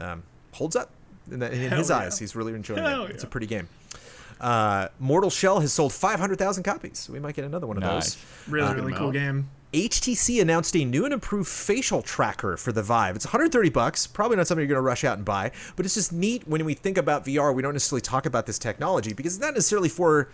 um, 0.00 0.24
holds 0.52 0.74
up 0.76 0.90
in, 1.30 1.38
that, 1.40 1.52
in 1.52 1.70
his 1.72 1.90
yeah. 1.90 1.96
eyes. 1.96 2.18
He's 2.18 2.34
really 2.36 2.54
enjoying 2.54 2.82
Hell 2.82 3.04
it. 3.04 3.10
It's 3.12 3.24
a 3.24 3.26
pretty 3.26 3.46
game. 3.46 3.68
Uh, 4.40 4.88
Mortal 5.00 5.30
Shell 5.30 5.60
has 5.60 5.72
sold 5.72 5.92
500,000 5.92 6.62
copies. 6.62 7.08
We 7.10 7.18
might 7.18 7.34
get 7.34 7.44
another 7.44 7.66
one 7.66 7.76
of 7.78 7.82
Nice. 7.82 8.14
those. 8.14 8.24
Really, 8.48 8.68
Uh, 8.68 8.74
really 8.74 8.92
cool 8.92 9.12
game. 9.12 9.48
HTC 9.72 10.40
announced 10.40 10.74
a 10.76 10.84
new 10.84 11.04
and 11.04 11.12
improved 11.12 11.48
facial 11.48 12.00
tracker 12.00 12.56
for 12.56 12.72
the 12.72 12.82
Vive. 12.82 13.16
It's 13.16 13.26
130 13.26 13.68
bucks. 13.70 14.06
Probably 14.06 14.36
not 14.36 14.46
something 14.46 14.60
you're 14.62 14.68
going 14.68 14.76
to 14.76 14.80
rush 14.82 15.04
out 15.04 15.16
and 15.16 15.24
buy, 15.24 15.50
but 15.74 15.84
it's 15.84 15.94
just 15.94 16.12
neat 16.12 16.46
when 16.46 16.64
we 16.64 16.74
think 16.74 16.96
about 16.96 17.24
VR. 17.26 17.54
We 17.54 17.62
don't 17.62 17.72
necessarily 17.74 18.00
talk 18.00 18.26
about 18.26 18.46
this 18.46 18.58
technology 18.58 19.12
because 19.12 19.34
it's 19.34 19.42
not 19.42 19.54
necessarily 19.54 19.88
for 19.88 20.30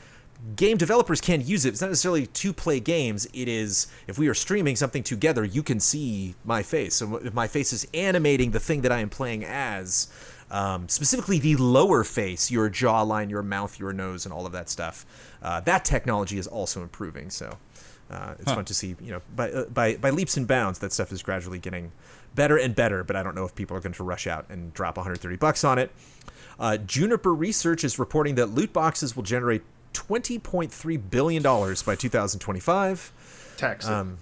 game 0.57 0.77
developers 0.77 1.21
can't 1.21 1.45
use 1.45 1.65
it. 1.65 1.71
It's 1.71 1.81
not 1.81 1.89
necessarily 1.89 2.27
to 2.27 2.53
play 2.53 2.79
games. 2.81 3.27
It 3.33 3.49
is 3.49 3.87
if 4.07 4.19
we 4.19 4.29
are 4.29 4.35
streaming 4.35 4.77
something 4.77 5.03
together, 5.03 5.45
you 5.45 5.63
can 5.63 5.81
see 5.81 6.35
my 6.45 6.63
face. 6.63 6.97
So 6.97 7.17
if 7.17 7.33
my 7.35 7.49
face 7.49 7.73
is 7.73 7.87
animating 7.95 8.51
the 8.51 8.61
thing 8.61 8.83
that 8.83 8.93
I 8.93 8.99
am 9.01 9.09
playing 9.09 9.45
as, 9.45 10.09
um, 10.53 10.87
specifically 10.89 11.39
the 11.39 11.57
lower 11.57 12.05
face, 12.05 12.51
your 12.51 12.69
jawline, 12.69 13.31
your 13.31 13.43
mouth, 13.43 13.81
your 13.81 13.93
nose, 13.93 14.27
and 14.27 14.33
all 14.33 14.45
of 14.45 14.53
that 14.53 14.69
stuff. 14.69 15.07
Uh, 15.43 15.61
that 15.61 15.85
technology 15.85 16.39
is 16.39 16.47
also 16.47 16.83
improving. 16.83 17.31
So 17.31 17.57
uh, 18.11 18.35
it's 18.39 18.53
fun 18.53 18.67
to 18.67 18.75
see, 18.75 18.95
you 19.01 19.13
know, 19.13 19.23
by, 19.35 19.51
uh, 19.51 19.65
by 19.65 19.97
by 19.97 20.11
leaps 20.11 20.37
and 20.37 20.47
bounds, 20.47 20.79
that 20.81 20.93
stuff 20.93 21.11
is 21.11 21.23
gradually 21.23 21.59
getting 21.59 21.91
better 22.35 22.59
and 22.59 22.75
better. 22.75 23.03
But 23.03 23.17
I 23.17 23.23
don't 23.23 23.35
know 23.35 23.47
if 23.47 23.55
people 23.55 23.77
are 23.77 23.81
going 23.81 23.95
to 23.95 24.05
rush 24.05 24.27
out 24.27 24.45
and 24.51 24.75
drop 24.75 24.99
130 24.99 25.37
bucks 25.37 25.65
on 25.65 25.79
it. 25.79 25.91
Uh, 26.61 26.77
Juniper 26.77 27.33
Research 27.33 27.83
is 27.83 27.99
reporting 27.99 28.35
that 28.35 28.47
loot 28.47 28.75
boxes 28.75 29.17
will 29.17 29.23
generate 29.23 29.63
20.3 29.95 31.11
billion 31.11 31.43
dollars 31.43 31.83
by 31.83 31.97
2025. 31.97 33.55
Tax. 33.57 33.89
Um, 33.89 34.19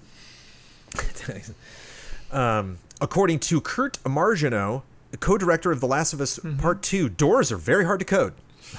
um, 2.30 2.78
according 3.00 3.40
to 3.40 3.60
Kurt 3.60 4.00
Margenau, 4.04 4.82
co-director 5.16 5.70
of 5.72 5.80
The 5.80 5.86
Last 5.86 6.12
of 6.12 6.20
Us 6.20 6.38
Part 6.58 6.82
Two, 6.82 7.08
doors 7.08 7.50
are 7.52 7.56
very 7.56 7.84
hard 7.84 7.98
to 8.00 8.06
code. 8.06 8.34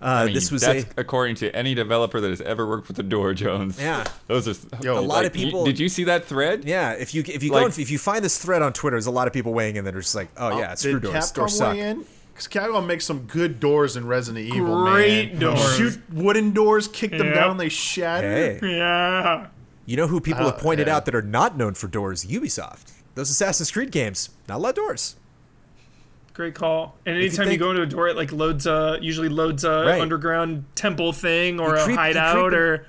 Uh, 0.00 0.06
I 0.06 0.24
mean, 0.24 0.34
this 0.34 0.50
was 0.50 0.62
that's 0.62 0.82
a 0.82 0.86
according 1.00 1.36
to 1.36 1.54
any 1.54 1.76
developer 1.76 2.20
that 2.20 2.28
has 2.30 2.40
ever 2.40 2.66
worked 2.66 2.88
with 2.88 2.96
the 2.96 3.04
door, 3.04 3.34
Jones. 3.34 3.78
Yeah. 3.80 4.02
those 4.26 4.48
are 4.48 4.82
Yo, 4.82 4.98
A 4.98 5.00
lot 5.00 5.24
of 5.24 5.36
you- 5.36 5.44
people- 5.46 5.64
did 5.64 5.78
you 5.78 5.88
see 5.88 6.02
that 6.02 6.24
thread? 6.24 6.64
yeah. 6.64 6.90
If 6.94 7.14
you 7.14 7.22
if 7.24 7.44
you 7.44 7.52
Like- 7.52 7.60
go 7.60 7.66
and, 7.66 7.78
if 7.78 7.88
you 7.88 7.98
find 8.00 8.24
this 8.24 8.36
thread 8.36 8.62
on 8.62 8.72
Twitter, 8.72 8.96
there's 8.96 9.06
a 9.06 9.12
lot 9.12 9.28
of 9.28 9.32
people 9.32 9.52
weighing 9.52 9.76
in 9.76 9.84
that 9.84 9.94
are 9.94 10.00
just 10.00 10.16
like, 10.16 10.30
oh 10.36 10.58
yeah, 10.58 10.74
screw 10.74 10.94
Did 10.98 11.02
doors, 11.02 11.14
Capcom 11.30 11.34
doors 11.36 11.56
suck. 11.56 11.72
weigh 11.74 11.80
in? 11.82 12.04
Because 12.34 12.48
Capcom 12.48 12.84
makes 12.84 13.04
some 13.04 13.20
good 13.26 13.60
doors 13.60 13.96
in 13.96 14.04
Resident 14.08 14.44
Evil, 14.52 14.82
Great 14.86 15.38
doors. 15.38 15.76
Shoot 15.76 16.02
wooden 16.12 16.50
doors, 16.50 16.88
kick 16.88 17.12
them 17.12 17.26
Yep. 17.28 17.34
down, 17.36 17.56
they 17.58 17.68
shatter. 17.68 18.28
Hey, 18.28 18.58
Yeah. 18.60 19.46
you 19.86 19.96
know 19.96 20.08
who 20.08 20.20
people 20.20 20.42
Uh, 20.42 20.50
have 20.50 20.58
pointed 20.58 20.88
yeah. 20.88 20.96
out 20.96 21.04
that 21.04 21.14
are 21.14 21.22
not 21.22 21.56
known 21.56 21.74
for 21.74 21.86
doors? 21.86 22.24
Ubisoft. 22.24 22.90
Those 23.14 23.30
Assassin's 23.30 23.70
Creed 23.70 23.92
games, 23.92 24.30
not 24.48 24.56
a 24.56 24.58
lot 24.58 24.70
of 24.70 24.74
doors. 24.74 25.14
Great 26.34 26.54
call. 26.54 26.96
And 27.04 27.16
anytime 27.16 27.44
you, 27.44 27.50
think- 27.50 27.60
go 27.60 27.70
into 27.70 27.82
a 27.82 27.86
door, 27.86 28.08
it 28.08 28.16
like 28.16 28.32
loads 28.32 28.66
a 28.66 28.98
usually 29.02 29.28
loads 29.28 29.64
a 29.64 29.84
Right. 29.84 30.00
underground 30.00 30.64
temple 30.74 31.12
thing 31.12 31.60
or 31.60 31.74
You 31.76 31.80
a 31.80 31.84
creep- 31.84 31.94
you 31.94 31.96
hideout 32.00 32.54
or 32.54 32.86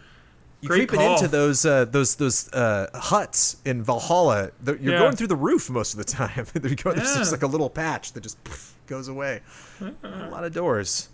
You 0.61 0.69
Great 0.69 0.87
creeping 0.87 0.99
call. 1.05 1.15
into 1.17 1.27
those 1.27 1.65
uh, 1.65 1.83
those 1.83 2.15
those 2.15 2.47
uh, 2.53 2.87
huts 2.93 3.57
in 3.65 3.83
Valhalla. 3.83 4.51
You're 4.65 4.77
Yeah. 4.77 4.97
going 4.99 5.17
through 5.17 5.27
the 5.27 5.35
roof 5.35 5.69
most 5.69 5.93
of 5.93 5.97
the 5.97 6.05
time. 6.05 6.45
There's 6.53 6.75
just 7.17 7.33
like 7.33 7.43
a 7.43 7.47
little 7.47 7.69
patch 7.69 8.13
that 8.13 8.21
just 8.21 8.41
poof, 8.45 8.73
goes 8.87 9.09
away. 9.09 9.41
A 9.81 10.29
lot 10.29 10.45
of 10.45 10.53
doors. 10.53 11.09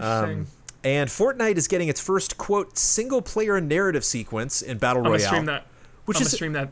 Um, 0.00 0.46
and 0.82 1.10
Fortnite 1.10 1.56
is 1.58 1.68
getting 1.68 1.88
its 1.88 2.00
first 2.00 2.38
quote 2.38 2.78
single 2.78 3.20
player 3.20 3.60
narrative 3.60 4.02
sequence 4.04 4.62
in 4.62 4.78
Battle 4.78 5.04
I'm 5.04 5.12
Royale, 5.12 5.26
stream 5.26 5.44
that. 5.44 5.66
which 6.06 6.16
I'm 6.16 6.22
is 6.22 6.32
stream 6.32 6.52
that. 6.54 6.70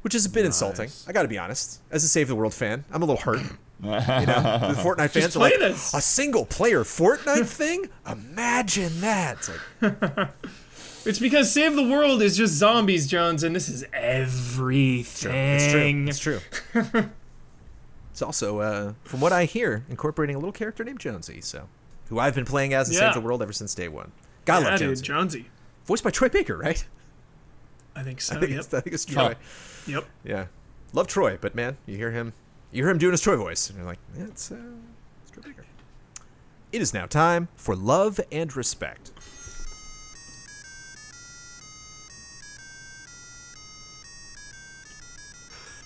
which 0.00 0.14
is 0.14 0.24
a 0.24 0.30
bit 0.30 0.46
insulting. 0.46 0.88
I 1.06 1.12
got 1.12 1.22
to 1.22 1.28
be 1.28 1.36
honest. 1.36 1.80
As 1.90 2.02
a 2.02 2.08
Save 2.08 2.28
the 2.28 2.34
World 2.34 2.54
fan, 2.54 2.86
I'm 2.90 3.02
a 3.02 3.04
little 3.04 3.20
hurt. 3.20 3.42
You 3.82 3.90
know, 3.90 3.96
the 3.96 4.80
Fortnite 4.82 5.10
fans 5.10 5.36
are 5.36 5.40
play 5.40 5.50
like 5.50 5.58
this. 5.58 5.94
a 5.94 6.00
single 6.00 6.46
player 6.46 6.84
Fortnite 6.84 7.46
thing. 7.46 7.88
Imagine 8.10 9.00
that. 9.00 9.38
It's 9.38 9.50
like, 9.82 10.28
It's 11.06 11.20
because 11.20 11.52
Save 11.52 11.76
the 11.76 11.84
World 11.84 12.20
is 12.20 12.36
just 12.36 12.54
zombies, 12.54 13.06
Jones, 13.06 13.44
and 13.44 13.54
this 13.54 13.68
is 13.68 13.84
everything. 13.92 16.08
It's 16.08 16.18
true. 16.18 16.40
It's 16.74 16.90
true. 16.90 17.10
it's 18.10 18.22
also, 18.22 18.58
uh, 18.58 18.94
from 19.04 19.20
what 19.20 19.32
I 19.32 19.44
hear, 19.44 19.84
incorporating 19.88 20.34
a 20.34 20.40
little 20.40 20.52
character 20.52 20.82
named 20.82 20.98
Jonesy, 20.98 21.40
so 21.40 21.68
who 22.08 22.18
I've 22.18 22.34
been 22.34 22.44
playing 22.44 22.74
as 22.74 22.88
in 22.88 22.94
Yeah. 22.94 23.12
Save 23.12 23.14
the 23.14 23.20
World 23.20 23.40
ever 23.40 23.52
since 23.52 23.72
day 23.72 23.86
one. 23.86 24.10
God 24.46 24.62
Yeah, 24.62 24.70
love 24.70 24.78
dude, 24.80 24.88
Jonesy. 24.88 25.02
Jonesy. 25.04 25.46
Voiced 25.84 26.02
by 26.02 26.10
Troy 26.10 26.28
Baker, 26.28 26.56
right? 26.56 26.84
I 27.94 28.02
think 28.02 28.20
so. 28.20 28.36
I 28.36 28.40
think, 28.40 28.50
yep. 28.50 28.60
it's, 28.60 28.74
I 28.74 28.80
think 28.80 28.94
it's 28.94 29.04
Troy. 29.04 29.36
Yep. 29.86 30.04
Yeah, 30.24 30.46
love 30.92 31.06
Troy, 31.06 31.38
but 31.40 31.54
man, 31.54 31.76
you 31.86 31.96
hear 31.96 32.10
him, 32.10 32.32
you 32.76 32.82
hear 32.82 32.90
him 32.90 32.98
doing 32.98 33.12
his 33.12 33.22
Troy 33.22 33.36
voice, 33.36 33.70
and 33.70 33.78
you're 33.78 33.86
like, 33.86 33.98
it's, 34.18 34.52
uh, 34.52 34.56
it's 35.22 35.30
Troy 35.30 35.42
Baker. 35.44 35.64
It 36.72 36.82
is 36.82 36.92
now 36.92 37.06
time 37.06 37.48
for 37.56 37.74
love 37.74 38.20
and 38.30 38.54
respect. 38.54 39.12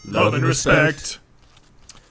Love 0.05 0.35
and 0.35 0.45
respect. 0.45 1.21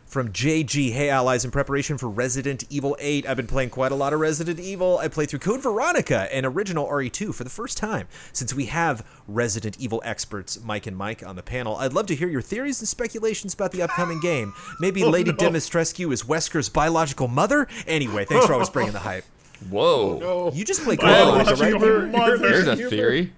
From 0.09 0.33
JG. 0.33 0.91
Hey, 0.91 1.09
allies, 1.09 1.45
in 1.45 1.51
preparation 1.51 1.97
for 1.99 2.09
Resident 2.09 2.63
Evil 2.69 2.97
8, 2.99 3.29
I've 3.29 3.37
been 3.37 3.47
playing 3.47 3.69
quite 3.69 3.91
a 3.91 3.95
lot 3.95 4.11
of 4.11 4.19
Resident 4.19 4.59
Evil. 4.59 4.97
I 4.97 5.07
played 5.07 5.29
through 5.29 5.39
Code 5.39 5.61
Veronica 5.61 6.27
and 6.33 6.47
original 6.47 6.87
RE2 6.87 7.33
for 7.33 7.43
the 7.43 7.49
first 7.49 7.77
time. 7.77 8.07
Since 8.33 8.53
we 8.53 8.65
have 8.65 9.05
Resident 9.27 9.79
Evil 9.79 10.01
experts, 10.03 10.59
Mike 10.61 10.87
and 10.87 10.97
Mike, 10.97 11.25
on 11.25 11.35
the 11.35 11.43
panel, 11.43 11.75
I'd 11.75 11.93
love 11.93 12.07
to 12.07 12.15
hear 12.15 12.27
your 12.27 12.41
theories 12.41 12.81
and 12.81 12.89
speculations 12.89 13.53
about 13.53 13.71
the 13.71 13.83
upcoming 13.83 14.19
game. 14.19 14.53
Maybe 14.79 15.03
oh, 15.05 15.09
Lady 15.09 15.31
no. 15.31 15.37
Dimitrescu 15.37 16.11
is 16.11 16.23
Wesker's 16.23 16.69
biological 16.69 17.27
mother? 17.27 17.67
Anyway, 17.85 18.25
thanks 18.25 18.47
for 18.47 18.53
always 18.53 18.69
bringing 18.69 18.93
the 18.93 18.99
hype. 18.99 19.25
Whoa, 19.69 20.17
No. 20.19 20.51
You 20.53 20.65
just 20.65 20.83
played 20.83 20.99
Code 21.01 21.09
Veronica, 21.09 21.55
right? 21.55 21.73
Biological 21.73 22.07
mother. 22.07 22.37
there's 22.37 22.67
a 22.67 22.89
theory. 22.89 23.33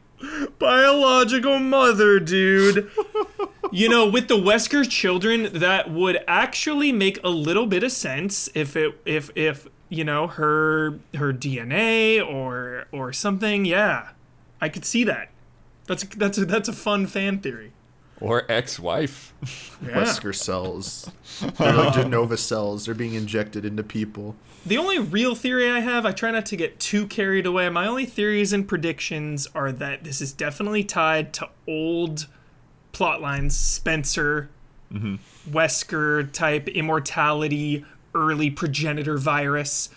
Biological 0.59 1.59
mother, 1.59 2.19
dude. 2.19 2.89
you 3.71 3.89
know, 3.89 4.07
with 4.07 4.27
the 4.27 4.37
Wesker 4.37 4.87
children, 4.89 5.49
that 5.53 5.89
would 5.89 6.23
actually 6.27 6.91
make 6.91 7.23
a 7.23 7.29
little 7.29 7.65
bit 7.65 7.83
of 7.83 7.91
sense 7.91 8.49
if 8.53 8.75
it 8.75 8.99
if 9.05 9.29
if 9.35 9.67
you 9.89 10.03
know 10.03 10.27
her 10.27 10.99
her 11.15 11.33
DNA 11.33 12.25
or 12.25 12.85
or 12.91 13.13
something. 13.13 13.65
Yeah, 13.65 14.09
I 14.59 14.69
could 14.69 14.85
see 14.85 15.03
that. 15.05 15.29
That's 15.87 16.03
a, 16.03 16.07
that's 16.17 16.37
a, 16.37 16.45
that's 16.45 16.69
a 16.69 16.73
fun 16.73 17.07
fan 17.07 17.39
theory. 17.39 17.71
Or 18.19 18.49
ex-wife. 18.49 19.33
Yeah. 19.83 20.03
Wesker 20.03 20.35
cells. 20.35 21.09
They're 21.39 21.73
like 21.73 21.93
Jenova 21.95 22.37
cells. 22.37 22.85
They're 22.85 22.93
being 22.93 23.15
injected 23.15 23.65
into 23.65 23.81
people. 23.81 24.35
The 24.63 24.77
only 24.77 24.99
real 24.99 25.33
theory 25.33 25.71
I 25.71 25.79
have, 25.79 26.05
I 26.05 26.11
try 26.11 26.29
not 26.29 26.45
to 26.47 26.55
get 26.55 26.79
too 26.79 27.07
carried 27.07 27.47
away. 27.47 27.67
My 27.69 27.87
only 27.87 28.05
theories 28.05 28.53
and 28.53 28.67
predictions 28.67 29.47
are 29.55 29.71
that 29.71 30.03
this 30.03 30.21
is 30.21 30.33
definitely 30.33 30.83
tied 30.83 31.33
to 31.33 31.49
old 31.67 32.27
plot 32.91 33.21
lines, 33.21 33.55
Spencer, 33.57 34.49
Wesker 35.49 36.31
type 36.31 36.67
immortality, 36.67 37.85
early 38.13 38.49
progenitor 38.51 39.17
virus, 39.17 39.89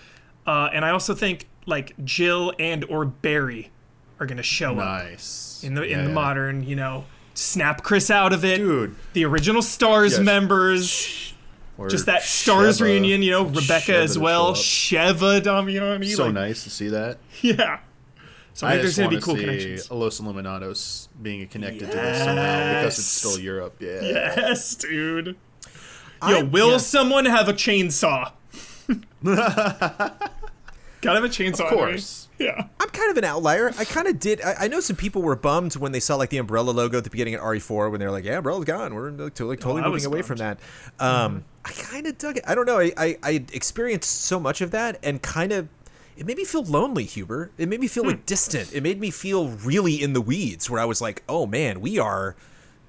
uh, 0.46 0.70
and 0.72 0.84
I 0.84 0.90
also 0.90 1.14
think 1.14 1.46
like 1.66 1.94
Jill 2.04 2.52
and 2.58 2.84
or 2.84 3.04
Barry 3.04 3.70
are 4.20 4.26
gonna 4.26 4.42
show 4.42 4.72
up 4.78 5.02
Nice. 5.04 5.60
in 5.64 5.74
the 5.74 5.82
in 5.82 6.04
the 6.04 6.08
Yeah. 6.10 6.14
modern, 6.14 6.62
you 6.64 6.76
know, 6.76 7.06
snap 7.34 7.82
Chris 7.82 8.10
out 8.10 8.32
of 8.32 8.44
it. 8.44 8.58
Dude. 8.58 8.94
The 9.14 9.24
original 9.24 9.62
Stars 9.62 10.12
Yes. 10.12 10.20
members 10.20 11.34
Or 11.76 11.88
just 11.88 12.06
that 12.06 12.22
Stars 12.22 12.78
Sheva. 12.78 12.82
reunion, 12.84 13.22
you 13.22 13.32
know, 13.32 13.42
Rebecca 13.42 13.90
Sheva 13.92 14.02
as 14.04 14.16
well, 14.16 14.52
Sheva 14.54 15.40
Damiani. 15.42 16.14
So 16.14 16.26
like, 16.26 16.34
nice 16.34 16.62
to 16.64 16.70
see 16.70 16.88
that. 16.88 17.18
Yeah. 17.42 17.78
So 18.54 18.66
I 18.66 18.70
I 18.70 18.72
think 18.74 18.82
there's 18.82 18.96
just 18.96 18.98
gonna 18.98 19.08
want 19.08 19.10
be 19.10 19.20
to 19.20 19.24
cool 19.24 19.36
see 19.36 19.44
connections. 19.44 19.90
Los 19.90 20.20
Illuminados 20.20 21.08
being 21.20 21.46
connected 21.48 21.80
to 21.90 21.96
this 21.96 22.18
somehow 22.18 22.68
because 22.80 22.98
it's 22.98 23.06
still 23.08 23.38
Europe. 23.38 23.76
Yeah. 23.80 24.00
Yes, 24.02 24.74
dude. 24.76 25.26
Yo, 25.26 25.34
I- 26.22 26.42
will 26.42 26.70
yeah. 26.72 26.76
someone 26.78 27.24
have 27.26 27.48
a 27.48 27.52
chainsaw? 27.52 28.32
Gotta 31.00 31.20
have 31.20 31.24
a 31.24 31.28
chainsaw. 31.28 31.60
Of 31.60 31.72
anyway. 31.72 31.76
course. 31.76 32.28
Yeah. 32.38 32.66
I'm 32.80 32.88
kind 32.88 33.10
of 33.10 33.16
an 33.18 33.24
outlier. 33.24 33.72
I 33.78 33.84
kind 33.84 34.08
of 34.08 34.18
did. 34.18 34.40
I, 34.42 34.54
I 34.60 34.68
know 34.68 34.80
some 34.80 34.96
people 34.96 35.20
were 35.22 35.36
bummed 35.36 35.76
when 35.76 35.92
they 35.92 36.00
saw 36.00 36.16
like 36.16 36.30
the 36.30 36.38
Umbrella 36.38 36.70
logo 36.70 36.98
at 36.98 37.04
the 37.04 37.10
beginning 37.10 37.34
at 37.34 37.40
RE4 37.40 37.90
when 37.90 38.00
they 38.00 38.06
were 38.06 38.12
like, 38.12 38.24
"Yeah, 38.24 38.38
Umbrella's 38.38 38.64
gone. 38.64 38.94
We're 38.94 39.10
like, 39.10 39.34
totally, 39.34 39.56
totally 39.56 39.82
I 39.82 39.88
moving 39.88 40.06
away 40.06 40.22
from 40.22 40.38
that." 40.38 40.58
Um, 40.98 41.44
I 41.64 41.72
kind 41.72 42.06
of 42.06 42.16
dug 42.18 42.38
it. 42.38 42.44
I 42.46 42.54
don't 42.54 42.66
know. 42.66 42.78
I, 42.80 42.92
I 42.96 43.18
I 43.22 43.44
experienced 43.52 44.22
so 44.22 44.40
much 44.40 44.60
of 44.60 44.70
that 44.70 44.98
and 45.02 45.20
kind 45.20 45.52
of. 45.52 45.68
It 46.16 46.26
made 46.26 46.36
me 46.36 46.44
feel 46.44 46.62
lonely, 46.62 47.04
Huber. 47.04 47.50
It 47.58 47.68
made 47.68 47.80
me 47.80 47.88
feel 47.88 48.04
like 48.04 48.26
distant. 48.26 48.72
It 48.72 48.82
made 48.82 49.00
me 49.00 49.10
feel 49.10 49.48
really 49.48 50.02
in 50.02 50.12
the 50.12 50.20
weeds, 50.20 50.70
where 50.70 50.80
I 50.80 50.84
was 50.84 51.00
like, 51.00 51.22
"Oh 51.28 51.46
man, 51.46 51.80
we 51.80 51.98
are, 51.98 52.36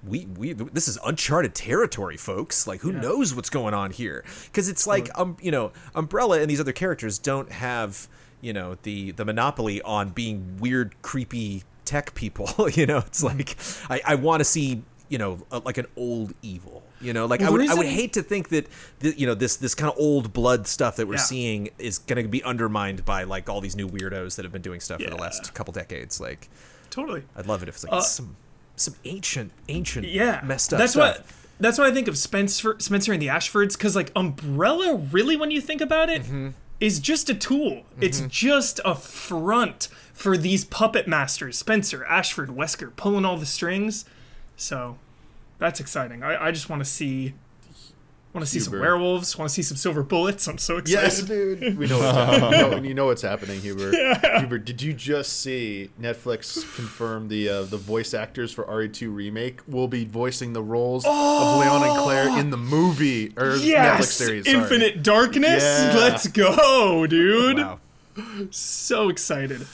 we 0.07 0.25
we 0.25 0.53
this 0.53 0.87
is 0.87 0.97
uncharted 1.05 1.55
territory, 1.55 2.17
folks. 2.17 2.67
Like, 2.67 2.81
who 2.81 2.91
knows 2.91 3.33
what's 3.33 3.49
going 3.49 3.73
on 3.73 3.91
here? 3.91 4.23
Because 4.45 4.69
it's 4.69 4.85
like, 4.85 5.09
um, 5.15 5.37
you 5.41 5.51
know, 5.51 5.71
Umbrella 5.93 6.39
and 6.39 6.49
these 6.49 6.59
other 6.59 6.71
characters 6.71 7.17
don't 7.17 7.51
have, 7.51 8.07
you 8.41 8.53
know, 8.53 8.77
the 8.83 9.11
the 9.11 9.25
monopoly 9.25 9.81
on 9.81 10.09
being 10.09 10.57
weird, 10.59 11.01
creepy 11.01 11.63
tech 11.85 12.13
people. 12.15 12.69
you 12.73 12.85
know, 12.85 12.99
it's 12.99 13.23
like 13.23 13.57
I, 13.89 14.01
I 14.05 14.15
want 14.15 14.41
to 14.41 14.45
see 14.45 14.83
you 15.09 15.17
know 15.17 15.39
a, 15.51 15.59
like 15.59 15.77
an 15.77 15.87
old 15.95 16.33
evil. 16.41 16.83
You 17.01 17.11
know, 17.13 17.25
like 17.25 17.41
Well, 17.41 17.49
I 17.49 17.51
would 17.51 17.61
the 17.67 17.71
I 17.71 17.73
would 17.75 17.85
hate 17.87 18.13
to 18.13 18.23
think 18.23 18.49
that 18.49 18.67
the, 18.99 19.17
you 19.19 19.27
know 19.27 19.35
this 19.35 19.57
this 19.57 19.75
kind 19.75 19.91
of 19.91 19.99
old 19.99 20.31
blood 20.33 20.65
stuff 20.67 20.95
that 20.95 21.07
we're 21.07 21.15
Yeah. 21.15 21.19
seeing 21.21 21.69
is 21.77 21.97
going 21.99 22.23
to 22.23 22.29
be 22.29 22.41
undermined 22.43 23.03
by 23.05 23.23
like 23.25 23.49
all 23.49 23.59
these 23.61 23.75
new 23.75 23.87
weirdos 23.89 24.35
that 24.37 24.45
have 24.45 24.51
been 24.53 24.61
doing 24.61 24.79
stuff 24.79 25.01
for 25.01 25.09
the 25.09 25.15
last 25.17 25.53
couple 25.53 25.73
decades. 25.73 26.19
Like 26.21 26.49
Totally. 26.89 27.23
I'd 27.35 27.47
love 27.47 27.61
it 27.63 27.69
if 27.69 27.75
it's 27.75 27.83
like 27.83 27.93
Uh, 27.93 28.01
some 28.01 28.37
some 28.77 28.95
ancient 29.03 29.51
ancient 29.67 30.07
Yeah. 30.07 30.41
messed 30.43 30.73
up 30.73 30.79
That's 30.79 30.93
stuff. 30.93 31.17
what 31.19 31.25
that's 31.59 31.77
what 31.77 31.87
I 31.87 31.93
think 31.93 32.07
of 32.07 32.17
Spencer 32.17 32.75
Spencer 32.79 33.11
and 33.13 33.21
the 33.21 33.27
Ashfords 33.27 33.77
cuz 33.77 33.95
like 33.95 34.11
Umbrella 34.15 34.95
really 34.95 35.35
when 35.35 35.51
you 35.51 35.59
think 35.61 35.81
about 35.81 36.09
it 36.09 36.21
is 36.21 36.27
Mm-hmm. 36.27 37.03
just 37.03 37.29
a 37.29 37.33
tool. 37.35 37.83
It's 37.99 38.21
just 38.29 38.79
a 38.85 38.95
front 38.95 39.89
for 40.13 40.37
these 40.37 40.63
puppet 40.63 41.07
masters, 41.09 41.57
Spencer, 41.57 42.05
Ashford, 42.05 42.49
Wesker 42.49 42.95
pulling 42.95 43.25
all 43.25 43.35
the 43.37 43.45
strings. 43.45 44.05
So 44.55 44.97
that's 45.59 45.79
exciting. 45.79 46.23
I, 46.23 46.47
I 46.47 46.51
just 46.51 46.69
want 46.69 46.83
to 46.83 46.89
see 46.89 47.33
want 48.35 48.45
to 48.45 48.51
see 48.51 48.59
some 48.59 48.77
werewolves, 48.77 49.37
want 49.37 49.47
to 49.49 49.53
see 49.53 49.61
some 49.61 49.77
silver 49.77 50.03
bullets. 50.03 50.45
I'm 50.47 50.57
so 50.57 50.77
excited. 50.77 51.03
Yes, 51.03 51.21
dude. 51.21 51.77
We 51.77 51.87
know 51.87 51.99
what's 51.99 52.17
happening. 52.17 52.51
You 52.51 52.69
know, 52.69 52.87
you 52.89 52.93
know 52.93 53.05
what's 53.05 53.21
happening, 53.21 53.61
Huber. 53.61 53.91
Huber, 54.39 54.57
did 54.57 54.81
you 54.81 54.93
just 54.93 55.39
see 55.39 55.89
Netflix 55.99 56.55
confirm 56.75 57.29
the 57.29 57.47
uh, 57.47 57.61
the 57.63 57.77
voice 57.77 58.13
actors 58.13 58.51
for 58.51 58.65
RE2 58.65 59.13
remake 59.13 59.61
will 59.67 59.87
be 59.87 60.03
voicing 60.03 60.51
the 60.53 60.61
roles 60.61 61.05
of 61.05 61.11
Leon 61.11 61.83
and 61.83 61.97
Claire 62.03 62.37
in 62.37 62.49
the 62.49 62.57
movie 62.57 63.29
or 63.37 63.53
Netflix 63.53 64.03
series? 64.03 64.45
sorry. 64.45 64.57
Infinite 64.57 65.01
Darkness. 65.01 65.63
Yeah. 65.63 65.93
Let's 65.95 66.27
go, 66.27 67.07
dude. 67.07 67.57
Wow. 67.57 67.79
so 68.51 69.09
excited. 69.09 69.65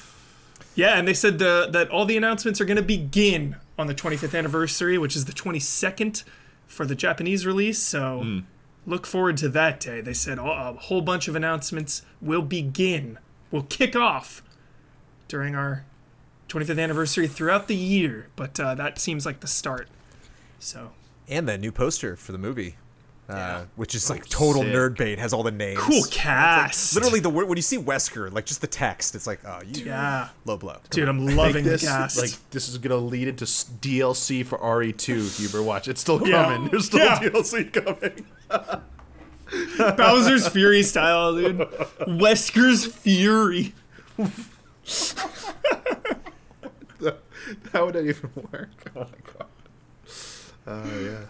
Yeah, 0.75 0.97
and 0.97 1.07
they 1.07 1.13
said 1.13 1.39
the, 1.39 1.67
that 1.71 1.89
all 1.89 2.05
the 2.05 2.15
announcements 2.15 2.61
are 2.61 2.65
going 2.65 2.77
to 2.77 2.83
begin 2.83 3.57
on 3.77 3.87
the 3.87 3.95
25th 3.95 4.37
anniversary, 4.37 4.97
which 4.97 5.15
is 5.15 5.25
the 5.25 5.31
22nd 5.33 6.23
for 6.67 6.85
the 6.85 6.95
Japanese 6.95 7.45
release. 7.45 7.79
So 7.79 8.41
look 8.85 9.05
forward 9.05 9.37
to 9.37 9.49
that 9.49 9.79
day. 9.79 10.01
They 10.01 10.13
said 10.13 10.37
a 10.37 10.43
a 10.43 10.73
whole 10.73 11.01
bunch 11.01 11.27
of 11.27 11.35
announcements 11.35 12.03
will 12.21 12.41
begin, 12.41 13.19
will 13.51 13.63
kick 13.63 13.95
off 13.95 14.43
during 15.27 15.55
our 15.55 15.85
25th 16.49 16.81
anniversary 16.81 17.27
throughout 17.27 17.67
the 17.67 17.75
year. 17.75 18.27
But 18.35 18.59
uh, 18.59 18.75
that 18.75 18.99
seems 18.99 19.25
like 19.25 19.39
the 19.39 19.47
start. 19.47 19.87
So 20.59 20.91
And 21.27 21.47
that 21.47 21.59
new 21.59 21.71
poster 21.71 22.15
for 22.15 22.31
the 22.31 22.37
movie. 22.37 22.75
Uh, 23.31 23.35
Yeah. 23.37 23.63
which 23.75 23.95
is 23.95 24.09
like 24.09 24.27
total 24.27 24.61
Sick. 24.63 24.73
nerd 24.73 24.97
bait, 24.97 25.17
has 25.19 25.31
all 25.33 25.43
the 25.43 25.51
names. 25.51 25.79
cool 25.79 26.03
cast. 26.11 26.93
Literally, 26.95 27.19
the 27.21 27.29
word 27.29 27.47
when 27.47 27.57
you 27.57 27.61
see 27.61 27.77
Wesker, 27.77 28.31
like 28.33 28.45
just 28.45 28.59
the 28.61 28.67
text, 28.67 29.15
it's 29.15 29.25
like, 29.25 29.39
oh, 29.45 29.61
you 29.65 29.85
Yeah. 29.85 30.29
low 30.45 30.57
blow. 30.57 30.73
Come 30.73 30.81
Dude, 30.89 31.09
on. 31.09 31.19
I'm 31.29 31.35
loving 31.35 31.63
this 31.63 31.83
cast. 31.83 32.17
like 32.17 32.31
this 32.51 32.67
is 32.67 32.77
gonna 32.77 32.95
lead 32.97 33.27
into 33.29 33.45
DLC 33.45 34.43
for 34.45 34.57
RE2. 34.59 35.37
Huber, 35.39 35.63
watch 35.63 35.87
it's 35.87 36.01
still 36.01 36.27
Yeah. 36.27 36.43
coming. 36.43 36.69
There's 36.71 36.85
still 36.87 36.99
Yeah. 36.99 37.19
DLC 37.19 37.63
coming. 37.71 38.25
Bowser's 39.97 40.47
Fury 40.47 40.81
style, 40.83 41.35
dude. 41.35 41.57
Wesker's 42.07 42.85
Fury. 42.85 43.73
How 47.73 47.85
would 47.85 47.95
that 47.95 48.05
even 48.05 48.29
work? 48.51 48.69
Oh 48.95 48.99
my 48.99 49.05
god. 49.33 49.47
Oh 50.67 50.99
yeah. 51.01 51.25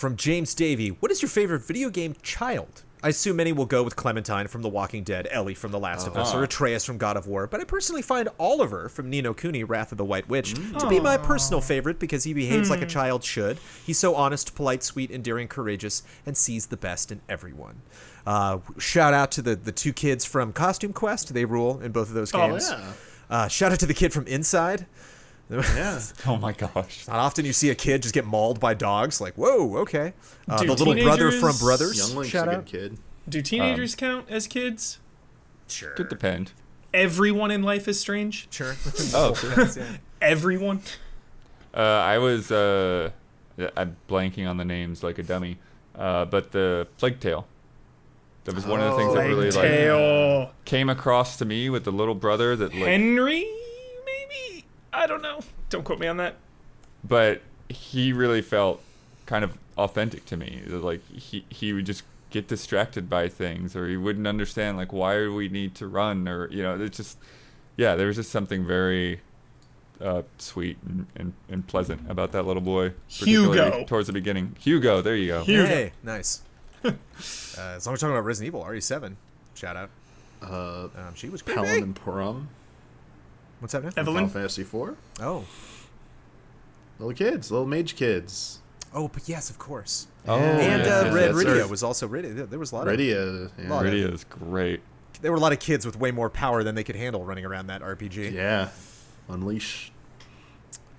From 0.00 0.16
James 0.16 0.54
Davey, 0.54 0.88
what 0.88 1.12
is 1.12 1.20
your 1.20 1.28
favorite 1.28 1.62
video 1.62 1.90
game 1.90 2.14
child? 2.22 2.84
I 3.02 3.10
assume 3.10 3.36
many 3.36 3.52
will 3.52 3.66
go 3.66 3.82
with 3.82 3.96
Clementine 3.96 4.46
from 4.46 4.62
The 4.62 4.68
Walking 4.70 5.04
Dead, 5.04 5.28
Ellie 5.30 5.52
from 5.52 5.72
The 5.72 5.78
Last 5.78 6.06
of 6.06 6.16
Us, 6.16 6.32
or 6.34 6.42
Atreus 6.42 6.86
from 6.86 6.96
God 6.96 7.18
of 7.18 7.26
War, 7.26 7.46
but 7.46 7.60
I 7.60 7.64
personally 7.64 8.00
find 8.00 8.26
Oliver 8.38 8.88
from 8.88 9.10
Ni 9.10 9.20
no 9.20 9.34
Kuni, 9.34 9.62
Wrath 9.62 9.92
of 9.92 9.98
the 9.98 10.04
White 10.06 10.26
Witch, 10.26 10.54
to 10.54 10.88
be 10.88 11.00
my 11.00 11.18
personal 11.18 11.60
favorite 11.60 11.98
because 11.98 12.24
he 12.24 12.32
behaves 12.32 12.70
like 12.70 12.80
a 12.80 12.86
child 12.86 13.22
should. 13.22 13.58
He's 13.84 13.98
so 13.98 14.14
honest, 14.14 14.54
polite, 14.54 14.82
sweet, 14.82 15.10
endearing, 15.10 15.48
courageous, 15.48 16.02
and 16.24 16.34
sees 16.34 16.68
the 16.68 16.78
best 16.78 17.12
in 17.12 17.20
everyone. 17.28 17.82
Uh, 18.26 18.60
shout 18.78 19.12
out 19.12 19.30
to 19.32 19.42
the, 19.42 19.54
the 19.54 19.70
two 19.72 19.92
kids 19.92 20.24
from 20.24 20.54
Costume 20.54 20.94
Quest. 20.94 21.34
They 21.34 21.44
rule 21.44 21.78
in 21.80 21.92
both 21.92 22.08
of 22.08 22.14
those 22.14 22.32
Oh, 22.34 22.38
games. 22.48 22.70
yeah. 22.70 22.92
Uh, 23.28 23.48
shout 23.48 23.70
out 23.70 23.78
to 23.80 23.86
the 23.86 23.92
kid 23.92 24.14
from 24.14 24.26
Inside. 24.26 24.86
Yeah. 25.50 26.00
Oh 26.26 26.36
my 26.36 26.52
gosh. 26.52 27.06
Not 27.08 27.16
often 27.16 27.44
you 27.44 27.52
see 27.52 27.70
a 27.70 27.74
kid 27.74 28.02
just 28.02 28.14
get 28.14 28.24
mauled 28.24 28.60
by 28.60 28.74
dogs. 28.74 29.20
Like, 29.20 29.34
whoa, 29.34 29.76
okay. 29.78 30.12
Uh, 30.48 30.58
Do 30.58 30.66
the 30.66 30.74
little 30.84 30.94
brother 31.02 31.32
from 31.32 31.56
Brothers. 31.58 31.98
Young 31.98 32.16
Link's 32.16 32.30
shout 32.30 32.46
a 32.48 32.52
good 32.52 32.56
out. 32.58 32.66
kid. 32.66 32.98
Do 33.28 33.42
teenagers 33.42 33.94
count 33.94 34.26
as 34.30 34.46
kids? 34.46 34.98
Sure. 35.68 35.90
Could 35.92 36.08
depend. 36.08 36.52
Everyone 36.94 37.50
in 37.50 37.62
life 37.62 37.86
is 37.88 37.98
strange. 38.00 38.48
Sure. 38.50 38.74
Oh. 39.14 39.34
Everyone. 40.20 40.82
Uh, 41.74 41.78
I 41.80 42.18
was 42.18 42.50
uh, 42.50 43.10
I'm 43.76 43.96
blanking 44.08 44.48
on 44.48 44.56
the 44.56 44.64
names 44.64 45.02
like 45.02 45.18
a 45.18 45.22
dummy, 45.22 45.58
uh, 45.96 46.24
but 46.26 46.52
the 46.52 46.86
Plague 46.98 47.20
Tale. 47.20 47.46
That 48.44 48.54
was 48.54 48.66
one 48.66 48.80
of 48.80 48.90
the 48.92 48.96
things 48.98 49.14
that 49.14 49.24
Oh, 49.24 49.28
really 49.28 49.50
Plague 49.50 49.62
like 49.64 49.70
Tale. 49.78 50.50
came 50.64 50.88
across 50.88 51.36
to 51.38 51.44
me 51.44 51.70
with 51.70 51.84
the 51.84 51.92
little 51.92 52.14
brother 52.14 52.56
that 52.56 52.72
like, 52.74 52.82
Henry, 52.84 53.40
maybe? 53.44 53.56
I 54.92 55.06
don't 55.06 55.22
know. 55.22 55.40
Don't 55.68 55.84
quote 55.84 55.98
me 56.00 56.06
on 56.08 56.16
that. 56.18 56.36
but 57.04 57.42
he 57.68 58.12
really 58.12 58.42
felt 58.42 58.82
kind 59.26 59.44
of 59.44 59.56
authentic 59.78 60.24
to 60.26 60.36
me. 60.36 60.62
Like 60.66 61.06
he 61.08 61.44
he 61.48 61.72
would 61.72 61.86
just 61.86 62.02
get 62.30 62.48
distracted 62.48 63.08
by 63.08 63.28
things, 63.28 63.74
or 63.76 63.88
he 63.88 63.96
wouldn't 63.96 64.26
understand 64.26 64.76
like 64.76 64.92
why 64.92 65.26
we 65.28 65.48
need 65.48 65.74
to 65.76 65.86
run, 65.86 66.26
or 66.28 66.48
you 66.50 66.62
know, 66.62 66.80
it's 66.80 66.96
just 66.96 67.18
yeah, 67.76 67.94
there 67.94 68.08
was 68.08 68.16
just 68.16 68.30
something 68.30 68.66
very 68.66 69.20
uh, 70.00 70.22
sweet 70.38 70.78
and, 70.86 71.06
and, 71.14 71.32
and 71.48 71.66
pleasant 71.66 72.10
about 72.10 72.32
that 72.32 72.44
little 72.46 72.62
boy. 72.62 72.92
Hugo. 73.06 73.84
towards 73.84 74.06
the 74.08 74.12
beginning. 74.12 74.56
Hugo, 74.58 75.00
there 75.02 75.14
you 75.16 75.28
go. 75.28 75.44
Hugo. 75.44 75.66
Hey, 75.66 75.92
nice. 76.02 76.42
uh, 76.84 76.90
as 77.58 77.58
long 77.58 77.76
as 77.76 77.86
we're 77.86 77.96
talking 77.96 78.10
about 78.10 78.24
Resident 78.24 78.48
Evil, 78.54 78.64
RE7, 78.64 79.14
shout 79.54 79.76
out. 79.76 79.90
Uh, 80.42 80.88
Um, 80.96 81.14
she 81.14 81.28
was 81.28 81.42
Helen 81.42 81.64
creepy. 81.66 81.82
and 81.82 81.94
Porom. 81.94 82.46
What's 83.60 83.72
that? 83.72 83.84
Evelyn. 83.96 84.28
Final 84.28 84.28
Fantasy 84.28 84.62
IV. 84.62 84.96
Oh, 85.20 85.44
Little 86.98 87.14
kids, 87.14 87.50
little 87.50 87.66
mage 87.66 87.96
kids. 87.96 88.58
oh, 88.94 89.08
but 89.08 89.26
yes, 89.28 89.48
of 89.48 89.58
course. 89.58 90.06
Oh, 90.28 90.36
and 90.36 90.82
yes, 90.82 90.86
uh, 90.86 91.04
yes, 91.06 91.14
Red 91.14 91.30
yes. 91.34 91.44
Rydia 91.44 91.68
was 91.70 91.82
also 91.82 92.06
Rydia. 92.08 92.48
There 92.50 92.58
was 92.58 92.72
a 92.72 92.76
lot 92.76 92.88
of 92.88 92.94
Rydia. 92.94 93.50
Yeah. 93.58 93.70
Lot 93.70 93.84
Rydia 93.86 94.12
is 94.12 94.24
great. 94.24 94.80
there 95.22 95.30
were 95.32 95.38
a 95.38 95.40
lot 95.40 95.52
of 95.52 95.60
kids 95.60 95.86
with 95.86 95.98
way 95.98 96.10
more 96.10 96.28
power 96.28 96.62
than 96.62 96.74
they 96.74 96.84
could 96.84 96.96
handle 96.96 97.24
running 97.24 97.44
around 97.46 97.68
that 97.68 97.80
RPG. 97.80 98.32
yeah. 98.32 98.68
Unleash. 99.30 99.92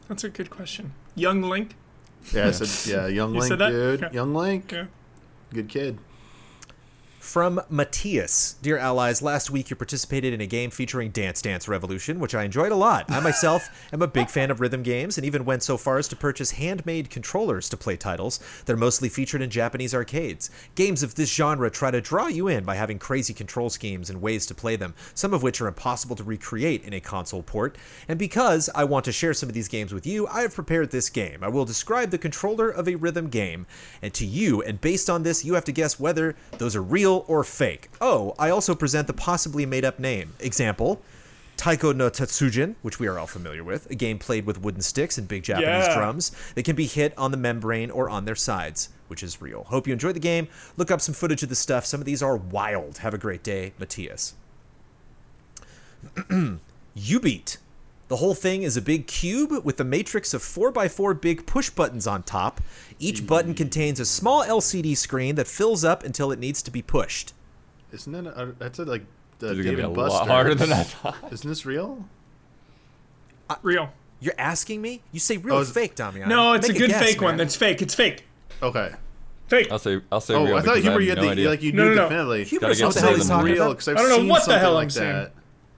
That's 0.07 0.23
a 0.23 0.29
good 0.29 0.49
question. 0.49 0.93
Young 1.15 1.41
Link. 1.43 1.75
Yeah, 2.33 2.47
I 2.47 2.51
said 2.51 2.91
yeah. 2.91 3.07
Young 3.07 3.33
You 3.33 3.39
Link, 3.41 3.49
said 3.51 3.59
that? 3.59 3.69
dude. 3.69 4.01
Yeah. 4.01 4.11
Young 4.11 4.33
Link. 4.33 4.71
Yeah. 4.71 4.85
Good 5.53 5.69
kid. 5.69 5.97
From 7.21 7.61
Matthias. 7.69 8.55
Dear 8.63 8.79
allies, 8.79 9.21
last 9.21 9.51
week 9.51 9.69
you 9.69 9.75
participated 9.75 10.33
in 10.33 10.41
a 10.41 10.47
game 10.47 10.71
featuring 10.71 11.11
Dance 11.11 11.39
Dance 11.39 11.67
Revolution, 11.67 12.19
which 12.19 12.33
I 12.33 12.43
enjoyed 12.43 12.71
a 12.71 12.75
lot. 12.75 13.09
I 13.11 13.19
myself 13.19 13.69
am 13.93 14.01
a 14.01 14.07
big 14.07 14.27
fan 14.27 14.49
of 14.49 14.59
rhythm 14.59 14.81
games 14.81 15.19
and 15.19 15.25
even 15.25 15.45
went 15.45 15.61
so 15.61 15.77
far 15.77 15.99
as 15.99 16.07
to 16.09 16.15
purchase 16.15 16.51
handmade 16.51 17.11
controllers 17.11 17.69
to 17.69 17.77
play 17.77 17.95
titles. 17.95 18.39
They're 18.65 18.75
mostly 18.75 19.07
featured 19.07 19.43
in 19.43 19.51
Japanese 19.51 19.93
arcades. 19.93 20.49
Games 20.73 21.03
of 21.03 21.13
this 21.13 21.31
genre 21.31 21.69
try 21.69 21.91
to 21.91 22.01
draw 22.01 22.25
you 22.25 22.47
in 22.47 22.65
by 22.65 22.73
having 22.73 22.97
crazy 22.97 23.35
control 23.35 23.69
schemes 23.69 24.09
and 24.09 24.19
ways 24.19 24.47
to 24.47 24.55
play 24.55 24.75
them, 24.75 24.95
some 25.13 25.33
of 25.33 25.43
which 25.43 25.61
are 25.61 25.67
impossible 25.67 26.15
to 26.15 26.23
recreate 26.23 26.83
in 26.83 26.91
a 26.91 26.99
console 26.99 27.43
port. 27.43 27.77
And 28.07 28.17
because 28.17 28.67
I 28.73 28.83
want 28.83 29.05
to 29.05 29.11
share 29.11 29.35
some 29.35 29.47
of 29.47 29.53
these 29.53 29.67
games 29.67 29.93
with 29.93 30.07
you, 30.07 30.25
I 30.25 30.41
have 30.41 30.55
prepared 30.55 30.89
this 30.89 31.09
game. 31.09 31.43
I 31.43 31.49
will 31.49 31.65
describe 31.65 32.09
the 32.09 32.17
controller 32.17 32.69
of 32.69 32.89
a 32.89 32.95
rhythm 32.95 33.29
game 33.29 33.67
and 34.01 34.11
to 34.15 34.25
you, 34.25 34.63
and 34.63 34.81
based 34.81 35.07
on 35.07 35.21
this, 35.21 35.45
you 35.45 35.53
have 35.53 35.65
to 35.65 35.71
guess 35.71 35.99
whether 35.99 36.35
those 36.57 36.75
are 36.75 36.81
real 36.81 37.11
or 37.27 37.43
fake. 37.43 37.89
Oh, 37.99 38.35
I 38.39 38.49
also 38.49 38.75
present 38.75 39.07
the 39.07 39.13
possibly 39.13 39.65
made 39.65 39.85
up 39.85 39.99
name. 39.99 40.33
Example 40.39 41.01
Taiko 41.57 41.91
no 41.93 42.09
Tatsujin, 42.09 42.73
which 42.81 42.99
we 42.99 43.07
are 43.07 43.19
all 43.19 43.27
familiar 43.27 43.63
with, 43.63 43.89
a 43.91 43.95
game 43.95 44.17
played 44.17 44.47
with 44.47 44.59
wooden 44.61 44.81
sticks 44.81 45.17
and 45.19 45.27
big 45.27 45.43
Japanese 45.43 45.85
Yeah. 45.87 45.95
drums 45.95 46.31
that 46.55 46.63
can 46.63 46.75
be 46.75 46.87
hit 46.87 47.15
on 47.19 47.29
the 47.29 47.37
membrane 47.37 47.91
or 47.91 48.09
on 48.09 48.25
their 48.25 48.35
sides, 48.35 48.89
which 49.09 49.21
is 49.21 49.41
real. 49.41 49.65
Hope 49.65 49.85
you 49.85 49.93
enjoyed 49.93 50.15
the 50.15 50.19
game. 50.19 50.47
Look 50.75 50.89
up 50.89 51.01
some 51.01 51.13
footage 51.13 51.43
of 51.43 51.49
the 51.49 51.55
stuff. 51.55 51.85
Some 51.85 51.99
of 51.99 52.05
these 52.05 52.23
are 52.23 52.35
wild. 52.35 52.99
Have 52.99 53.13
a 53.13 53.19
great 53.19 53.43
day, 53.43 53.73
Matthias. 53.77 54.33
Ubeat. 56.97 57.57
The 58.11 58.17
whole 58.17 58.35
thing 58.35 58.63
is 58.63 58.75
a 58.75 58.81
big 58.81 59.07
cube 59.07 59.53
with 59.63 59.79
a 59.79 59.85
matrix 59.85 60.33
of 60.33 60.41
4x4 60.41 61.21
big 61.21 61.45
push 61.45 61.69
buttons 61.69 62.05
on 62.05 62.23
top. 62.23 62.59
Each 62.99 63.25
button 63.25 63.53
contains 63.53 64.01
a 64.01 64.05
small 64.05 64.43
LCD 64.43 64.97
screen 64.97 65.35
that 65.35 65.47
fills 65.47 65.85
up 65.85 66.03
until 66.03 66.29
it 66.29 66.37
needs 66.37 66.61
to 66.63 66.71
be 66.71 66.81
pushed. 66.81 67.33
Isn't 67.93 68.11
that 68.11 68.25
a, 68.27 68.53
that's 68.59 68.79
a, 68.79 68.83
like 68.83 69.05
the 69.39 69.47
This 69.47 69.59
is 69.59 69.63
gonna 69.65 69.77
David 69.77 69.85
be 69.87 69.91
a 69.93 69.95
Buster? 69.95 70.17
lot 70.19 70.27
harder 70.27 70.55
than 70.55 70.73
I 70.73 70.83
thought. 70.83 71.15
Isn't 71.31 71.47
this 71.49 71.65
real? 71.65 72.03
Real. 73.61 73.93
You're 74.19 74.35
asking 74.37 74.81
me? 74.81 75.01
You 75.13 75.21
say 75.21 75.37
real 75.37 75.55
Oh, 75.55 75.59
or 75.59 75.61
is- 75.61 75.71
fake, 75.71 75.95
Damian? 75.95 76.27
No, 76.27 76.51
it's 76.51 76.67
Make 76.67 76.75
a 76.75 76.79
good 76.79 76.89
guess, 76.89 77.01
fake 77.13 77.21
one. 77.21 77.37
That's 77.37 77.55
fake. 77.55 77.81
It's 77.81 77.95
fake. 77.95 78.25
Okay. 78.61 78.91
Fake. 79.47 79.71
I'll 79.71 79.79
say 79.79 80.01
I'll 80.11 80.19
say 80.19 80.33
Oh, 80.33 80.43
real 80.43 80.57
I 80.57 80.61
thought 80.61 80.75
because 80.75 80.83
Huber, 80.83 80.91
have 80.95 81.01
you 81.03 81.09
had 81.11 81.17
no 81.19 81.23
the 81.23 81.29
idea. 81.31 81.49
like 81.49 81.61
you 81.61 81.71
No, 81.71 81.83
knew 81.85 81.89
no, 81.91 81.95
no. 81.95 82.01
definitely. 82.09 82.43
Huber 82.43 82.61
Gotta 82.67 82.71
knows 82.71 82.77
get 82.79 82.85
what 82.87 82.93
the 82.95 82.99
hell 82.99 83.09
the 83.11 83.15
he's 83.15 83.23
rhythm 83.25 83.37
talking 83.37 83.53
real 83.53 83.63
about. 83.63 83.69
because 83.77 83.87
I've 83.87 83.95
I 83.95 83.99
don't 84.01 84.09
know 84.09 84.17
seen 84.17 84.27
what 84.27 84.35
the 84.39 84.41
something 84.43 84.59
hell 84.59 84.73
like 84.73 84.83
I'm 84.83 84.89
saying. 84.89 85.13
that. 85.13 85.33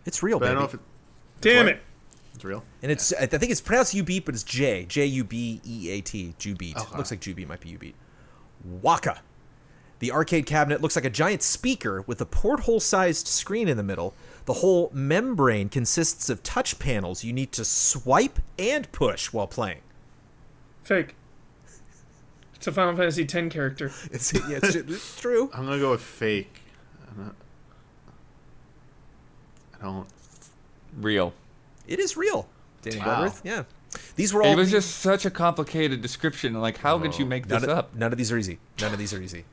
It's 0.06 0.24
real, 0.24 0.40
But 0.40 0.48
I 0.50 0.52
don't 0.54 0.60
know 0.62 0.66
if 0.66 0.74
it, 0.74 0.80
Damn 1.42 1.66
What? 1.68 1.76
it. 1.76 1.82
It's 2.44 2.50
real. 2.50 2.64
And 2.82 2.92
it's 2.92 3.14
I 3.14 3.26
think 3.26 3.54
it's 3.54 3.62
pronounced 3.62 3.94
U-Beat, 3.94 4.26
but 4.26 4.36
it's 4.36 4.44
J 4.44 4.86
J 4.86 5.06
U 5.06 5.24
B 5.24 5.62
E 5.66 5.90
A 5.92 6.02
T 6.02 6.36
Jubeat. 6.38 6.74
Oh, 6.76 6.82
okay. 6.82 6.98
Looks 6.98 7.10
like 7.10 7.22
Jubeat 7.22 7.48
might 7.48 7.62
be 7.62 7.70
U-Beat. 7.70 7.96
WACCA. 8.82 9.20
The 10.00 10.12
arcade 10.12 10.46
cabinet 10.46 10.82
looks 10.82 10.98
like 10.98 11.06
a 11.06 11.10
giant 11.10 11.42
speaker 11.42 12.02
with 12.02 12.20
a 12.20 12.26
porthole-sized 12.26 13.28
screen 13.28 13.70
in 13.70 13.78
the 13.78 13.84
middle. 13.84 14.14
The 14.44 14.56
whole 14.56 14.92
membrane 14.94 15.70
consists 15.70 16.30
of 16.30 16.44
touch 16.44 16.80
panels 16.80 17.24
you 17.24 17.32
need 17.32 17.54
to 17.54 17.64
swipe 17.64 18.40
and 18.60 18.92
push 18.92 19.32
while 19.32 19.48
playing. 19.48 19.80
Fake. 20.84 21.16
It's 22.56 22.68
a 22.68 22.74
Final 22.74 22.98
Fantasy 22.98 23.24
X 23.24 23.54
character. 23.54 23.90
It's, 24.12 24.34
yeah, 24.34 24.60
it's, 24.62 24.76
it's 24.76 25.16
true. 25.22 25.50
I'm 25.54 25.64
gonna 25.64 25.80
go 25.80 25.92
with 25.92 26.02
fake. 26.02 26.60
Not- 27.18 27.36
I 29.80 29.86
don't. 29.86 30.08
Real. 30.98 31.34
It 31.88 32.00
is 32.00 32.16
real. 32.18 32.48
Danny 32.82 32.98
Wow. 33.00 33.22
Wentworth, 33.22 33.42
yeah. 33.44 33.64
These 34.16 34.34
were 34.34 34.42
all 34.44 34.52
It 34.52 34.56
was 34.56 34.72
just 34.72 34.98
such 34.98 35.26
a 35.26 35.30
complicated 35.30 36.02
description. 36.02 36.54
Like, 36.60 36.78
how 36.80 36.98
could 37.00 37.18
you 37.20 37.26
make 37.26 37.48
this 37.48 37.62
none 37.62 37.70
of, 37.70 37.78
up? 37.78 37.96
None 37.96 38.12
of 38.12 38.18
these 38.18 38.32
are 38.32 38.38
easy. 38.38 38.60
None 38.82 38.92
of 38.92 38.98
these 39.00 39.14
are 39.14 39.22
easy. 39.22 39.46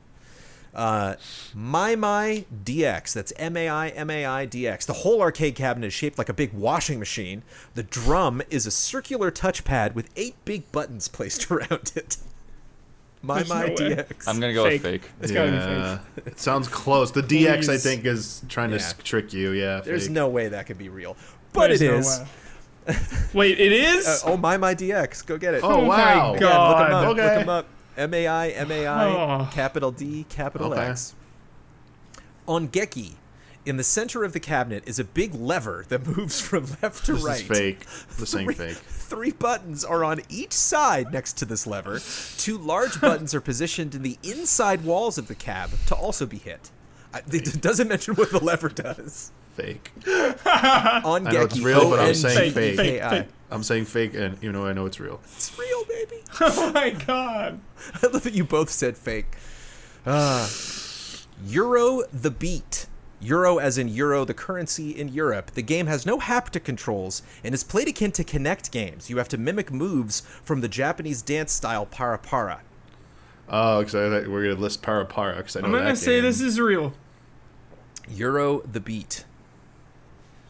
Uh, 0.73 1.15
maimai 1.55 2.45
DX. 2.63 3.13
That's 3.13 3.33
M 3.37 3.57
A 3.57 3.67
I 3.69 3.89
M 3.89 4.09
A 4.09 4.25
I 4.25 4.47
DX. 4.47 4.85
The 4.85 4.93
whole 4.93 5.21
arcade 5.21 5.53
cabinet 5.55 5.87
is 5.87 5.93
shaped 5.93 6.17
like 6.17 6.29
a 6.29 6.33
big 6.33 6.53
washing 6.53 6.97
machine. 6.97 7.43
The 7.75 7.83
drum 7.83 8.41
is 8.49 8.65
a 8.65 8.71
circular 8.71 9.31
touchpad 9.31 9.93
with 9.95 10.09
eight 10.15 10.35
big 10.45 10.71
buttons 10.71 11.07
placed 11.07 11.51
around 11.51 11.91
it. 11.95 12.17
My 13.21 13.35
There's 13.43 13.49
My 13.49 13.59
no 13.65 13.67
way. 13.67 13.75
DX. 13.95 14.27
I'm 14.27 14.39
gonna 14.39 14.53
go 14.53 14.63
Fake. 14.63 14.81
with 14.81 15.01
fake. 15.03 15.11
It's 15.21 15.31
gotta 15.31 15.51
be 15.51 15.57
Yeah, 15.57 15.97
fake. 16.15 16.27
it 16.27 16.39
sounds 16.39 16.67
close. 16.67 17.11
The 17.11 17.21
DX, 17.21 17.69
I 17.69 17.77
think, 17.77 18.05
is 18.05 18.41
trying 18.49 18.71
to 18.71 18.77
Yeah. 18.77 18.93
trick 19.03 19.31
you. 19.33 19.51
Yeah. 19.51 19.81
There's 19.81 20.05
fake. 20.05 20.11
no 20.13 20.27
way 20.29 20.47
that 20.47 20.65
could 20.65 20.77
be 20.79 20.89
real, 20.89 21.15
but 21.53 21.67
There's 21.67 21.81
it 21.81 21.91
no 21.91 21.97
is. 21.97 22.19
way. 22.19 22.27
Wait, 23.33 23.59
it 23.59 23.71
is? 23.71 24.07
Uh, 24.07 24.19
oh 24.31 24.37
maimai 24.37 24.75
DX. 24.75 25.25
Go 25.25 25.37
get 25.37 25.53
it. 25.53 25.63
Oh, 25.63 25.81
my 25.81 25.87
wow. 25.87 26.33
Again, 26.33 26.39
God. 26.49 26.69
look 26.79 26.87
'em 26.87 26.93
up. 26.95 27.05
Okay. 27.07 27.23
Look 27.35 27.41
'em 27.43 27.49
up. 27.49 27.65
M 27.97 28.13
A 28.13 28.27
I 28.27 28.47
M 28.49 28.71
A 28.71 28.87
I 28.87 29.05
Oh. 29.07 29.49
capital 29.51 29.91
D 29.91 30.25
capital 30.29 30.73
Okay. 30.73 30.81
X. 30.87 31.13
Ongeki, 32.47 33.13
in 33.65 33.77
the 33.77 33.83
center 33.83 34.23
of 34.23 34.33
the 34.33 34.39
cabinet 34.39 34.83
is 34.87 34.97
a 34.97 35.03
big 35.03 35.33
lever 35.35 35.85
that 35.89 36.05
moves 36.17 36.41
from 36.41 36.65
left 36.81 37.05
to 37.05 37.13
This 37.13 37.23
right. 37.23 37.41
is 37.41 37.47
fake. 37.47 37.85
This 38.17 38.31
Three, 38.31 38.41
ain't 38.43 38.55
fake. 38.57 38.77
three 38.77 39.31
buttons 39.31 39.85
are 39.85 40.03
on 40.03 40.21
each 40.29 40.53
side 40.53 41.13
next 41.13 41.33
to 41.37 41.45
this 41.45 41.67
lever. 41.67 41.99
Two 42.37 42.57
large 42.57 42.99
buttons 42.99 43.35
are 43.35 43.41
positioned 43.41 43.93
in 43.93 44.01
the 44.01 44.17
inside 44.23 44.83
walls 44.83 45.17
of 45.17 45.27
the 45.27 45.35
cab 45.35 45.69
to 45.87 45.95
also 45.95 46.25
be 46.25 46.37
hit. 46.37 46.71
I, 47.13 47.21
it 47.31 47.61
doesn't 47.61 47.87
mention 47.87 48.15
what 48.15 48.31
the 48.31 48.39
lever 48.39 48.69
does. 48.69 49.31
Fake. 49.55 49.91
On 50.07 51.27
I 51.27 51.31
know 51.31 51.41
it's 51.41 51.59
real, 51.59 51.89
but 51.89 51.99
I'm 51.99 52.15
saying 52.15 52.53
Fake, 52.53 52.77
fake, 52.77 53.01
fake. 53.03 53.27
I'm 53.49 53.63
saying 53.63 53.85
fake, 53.85 54.13
and 54.13 54.37
you 54.41 54.51
know 54.51 54.65
I 54.65 54.71
know 54.71 54.85
it's 54.85 54.99
real. 54.99 55.19
It's 55.23 55.57
real, 55.57 55.83
baby. 55.85 56.23
Oh 56.39 56.71
my 56.71 56.91
god. 56.91 57.59
I 58.01 58.07
love 58.07 58.23
that 58.23 58.33
you 58.33 58.45
both 58.45 58.69
said 58.69 58.97
fake. 58.97 59.35
Uh, 60.05 60.47
Euro 61.45 62.03
the 62.13 62.31
beat. 62.31 62.87
Euro 63.19 63.59
as 63.59 63.77
in 63.77 63.87
euro, 63.87 64.25
the 64.25 64.33
currency 64.33 64.89
in 64.89 65.09
Europe. 65.09 65.51
The 65.51 65.61
game 65.61 65.85
has 65.85 66.07
no 66.07 66.17
haptic 66.17 66.63
controls 66.63 67.21
and 67.43 67.53
is 67.53 67.63
played 67.63 67.87
akin 67.87 68.11
to 68.13 68.23
Kinect 68.23 68.71
games. 68.71 69.11
You 69.11 69.17
have 69.17 69.29
to 69.29 69.37
mimic 69.37 69.71
moves 69.71 70.21
from 70.43 70.61
the 70.61 70.67
Japanese 70.67 71.21
dance 71.21 71.51
style 71.51 71.85
para 71.85 72.17
para. 72.17 72.61
Oh, 73.53 73.79
because 73.79 73.93
I 73.95 74.09
thought 74.09 74.27
we're 74.29 74.43
gonna 74.49 74.59
list 74.61 74.81
para 74.81 75.05
para 75.05 75.35
because 75.35 75.55
I 75.57 75.59
know 75.61 75.67
I'm 75.67 75.73
gonna 75.73 75.95
say 75.95 76.15
game. 76.17 76.23
this 76.23 76.39
is 76.41 76.59
real. 76.59 76.93
Euro 78.09 78.61
the 78.61 78.79
beat. 78.79 79.25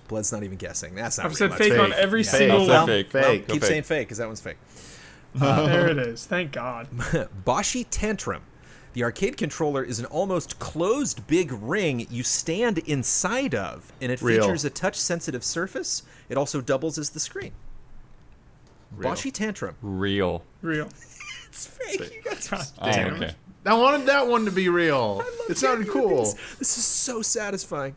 Blood's 0.07 0.31
not 0.31 0.43
even 0.43 0.57
guessing. 0.57 0.93
That's 0.95 1.17
not 1.17 1.25
I've 1.25 1.31
real. 1.31 1.37
said 1.37 1.51
That's 1.51 1.61
fake, 1.69 1.79
on 1.79 1.93
every 1.93 2.21
Yeah. 2.21 2.29
single 2.31 2.71
I'll 2.71 2.77
one. 2.79 2.87
fake. 2.87 3.13
Well, 3.13 3.23
Fake. 3.23 3.47
Go 3.47 3.53
keep 3.53 3.61
fake. 3.63 3.69
saying 3.69 3.83
fake 3.83 4.07
because 4.07 4.17
that 4.19 4.27
one's 4.27 4.41
fake. 4.41 4.57
there 5.35 5.89
um, 5.89 5.97
it 5.99 6.07
is. 6.07 6.25
Thank 6.25 6.51
God. 6.51 6.89
Boshi 7.45 7.85
Tantrum. 7.89 8.43
The 8.93 9.03
arcade 9.05 9.37
controller 9.37 9.83
is 9.83 9.99
an 9.99 10.05
almost 10.07 10.59
closed 10.59 11.25
big 11.25 11.51
ring 11.53 12.05
you 12.09 12.23
stand 12.23 12.79
inside 12.79 13.55
of, 13.55 13.93
and 14.01 14.11
it 14.11 14.21
Real. 14.21 14.43
features 14.43 14.65
a 14.65 14.69
touch 14.69 14.97
sensitive 14.97 15.45
surface. 15.45 16.03
It 16.27 16.37
also 16.37 16.59
doubles 16.59 16.97
as 16.97 17.11
the 17.11 17.21
screen. 17.21 17.53
Real. 18.93 19.09
Bashi 19.09 19.31
Tantrum. 19.31 19.75
Real. 19.81 20.43
Real. 20.61 20.89
It's 21.51 21.67
fake. 21.67 21.99
You 22.15 22.21
guys 22.23 22.47
God 22.47 22.65
Oh, 22.81 22.91
damn 22.91 23.13
okay. 23.15 23.35
I 23.65 23.73
wanted 23.75 24.07
that 24.07 24.27
one 24.27 24.45
to 24.45 24.51
be 24.51 24.69
real. 24.69 25.21
It 25.49 25.57
sounded 25.57 25.89
cool. 25.89 26.19
This, 26.23 26.33
this 26.59 26.77
is 26.77 26.85
so 26.85 27.21
satisfying. 27.21 27.95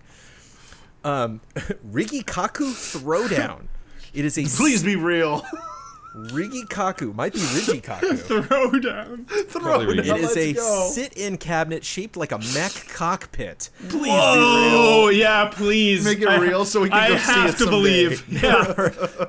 Um, 1.05 1.41
Rigikaku 1.55 2.73
Throwdown. 2.73 3.67
It 4.15 4.25
is 4.25 4.39
a 4.39 4.45
Please 4.45 4.83
be 4.85 4.95
real. 4.95 5.43
Rigikaku. 6.15 7.13
Might 7.17 7.33
be 7.33 7.41
Rigikaku. 7.41 8.17
Throw 8.17 8.71
down. 8.79 9.25
Probably 9.49 9.87
real. 9.87 9.99
It 10.15 10.21
is 10.21 10.23
Let's 10.23 10.37
a 10.37 10.53
go. 10.53 10.89
sit-in 10.93 11.37
cabinet 11.39 11.85
shaped 11.85 12.17
like 12.17 12.31
a 12.31 12.39
mech 12.55 12.73
cockpit. 12.95 13.71
Please 13.89 14.05
be. 14.05 14.11
Oh 14.13 15.09
yeah, 15.09 15.49
please 15.53 16.05
Make 16.05 16.21
it 16.21 16.29
I- 16.29 16.37
real 16.39 16.65
so 16.65 16.83
we 16.83 16.91
can 16.91 16.99
I 16.99 17.09
go 17.09 17.17
see 17.17 17.23
it. 17.33 17.37
I 17.37 17.41
have 17.41 17.51
to 17.57 17.65
someday. 17.65 17.71
believe. 17.71 18.25
Yeah. 18.29 19.27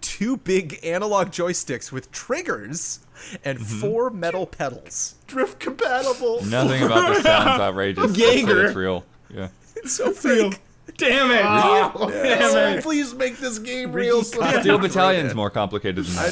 Two 0.00 0.38
big 0.38 0.80
analog 0.82 1.28
joysticks 1.28 1.92
with 1.92 2.10
triggers 2.10 3.00
and 3.44 3.58
Mm-hmm. 3.58 3.80
four 3.80 4.10
metal 4.10 4.46
pedals. 4.46 5.14
Drift 5.26 5.58
compatible. 5.60 6.44
Nothing 6.44 6.82
about 6.82 7.14
this 7.14 7.22
sounds 7.22 7.60
outrageous. 7.60 8.04
Let's 8.04 8.18
Jaeger. 8.18 8.66
It's 8.66 8.76
real. 8.76 9.04
Yeah. 9.34 9.48
It's 9.76 9.92
so 9.92 10.06
Real. 10.06 10.50
fake. 10.50 10.60
Damn 10.98 11.30
it. 11.30 11.42
Oh, 11.44 12.10
Damn 12.22 12.78
it. 12.78 12.82
Please 12.82 13.14
make 13.14 13.38
this 13.38 13.58
game 13.58 13.92
real. 13.92 14.22
So 14.24 14.40
Yeah. 14.40 14.60
Steel 14.60 14.78
Battalion's 14.78 15.34
more 15.34 15.50
complicated 15.50 16.04
than 16.04 16.18
I 16.18 16.30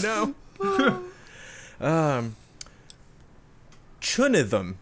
know. 0.60 1.04
um, 1.80 2.36
Chunithm. 4.00 4.74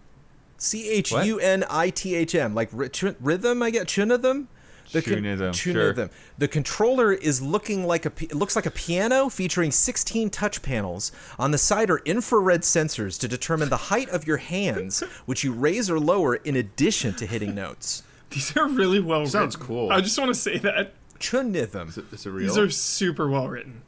C 0.61 0.89
H 0.91 1.13
U 1.13 1.39
N 1.39 1.65
I 1.71 1.91
T 1.91 2.17
H 2.17 2.35
M. 2.35 2.55
Like 2.55 2.69
ri- 2.73 2.89
chun- 2.89 3.15
rhythm, 3.21 3.63
I 3.63 3.71
get. 3.71 3.87
Chunithm? 3.87 4.47
The 4.93 5.03
con- 5.03 5.15
Chunithm, 5.15 5.55
sure. 5.55 5.93
Chunithm. 5.95 6.11
The 6.39 6.49
controller 6.49 7.13
is 7.13 7.43
looking 7.43 7.85
like 7.87 8.07
a. 8.07 8.13
It 8.25 8.35
looks 8.35 8.57
like 8.57 8.65
a 8.67 8.71
piano 8.71 9.29
featuring 9.29 9.71
16 9.71 10.31
touch 10.31 10.63
panels. 10.63 11.13
On 11.39 11.51
the 11.51 11.59
side 11.59 11.91
are 11.91 11.99
infrared 12.07 12.63
sensors 12.63 13.19
to 13.21 13.29
determine 13.29 13.69
the 13.69 13.77
height 13.77 14.09
of 14.09 14.27
your 14.27 14.39
hands, 14.39 15.01
which 15.27 15.45
you 15.45 15.53
raise 15.53 15.91
or 15.91 16.01
lower 16.01 16.37
in 16.37 16.57
addition 16.57 17.15
to 17.17 17.27
hitting 17.27 17.55
notes. 17.55 18.03
These 18.31 18.57
are 18.57 18.67
really 18.69 19.01
well 19.01 19.21
written. 19.21 19.31
Sounds 19.33 19.57
cool. 19.57 19.91
I 19.91 20.01
just 20.01 20.19
want 20.19 20.31
to 20.31 20.35
say 20.35 20.59
that. 20.59 20.95
Chunithm. 21.19 21.89
Is 21.89 21.99
it, 21.99 22.05
is 22.13 22.27
it 22.27 22.31
real? 22.31 22.47
These 22.47 22.59
are 22.59 22.71
super 22.71 23.29
well 23.29 23.49
written. 23.49 23.83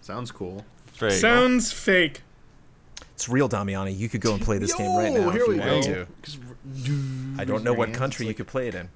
Sounds 0.00 0.30
cool. 0.30 0.64
Fake. 0.86 1.12
Sounds 1.12 1.72
fake. 1.72 2.22
It's 3.12 3.28
real, 3.28 3.48
Damiani. 3.48 3.96
You 3.96 4.08
could 4.08 4.20
go 4.20 4.32
and 4.34 4.42
play 4.42 4.58
this 4.58 4.74
game 4.74 4.96
right 4.96 5.12
now 5.12 5.30
here 5.30 5.42
if 5.42 5.48
we 5.48 5.54
you 5.56 5.60
go. 5.60 5.74
wanted 5.74 5.82
to. 5.84 6.06
'Cause- 6.22 6.38
I 7.38 7.44
don't 7.44 7.62
know 7.64 7.72
what 7.74 7.92
country 7.92 8.26
you 8.26 8.34
could 8.34 8.46
play 8.46 8.68
it 8.68 8.74
in. 8.74 8.88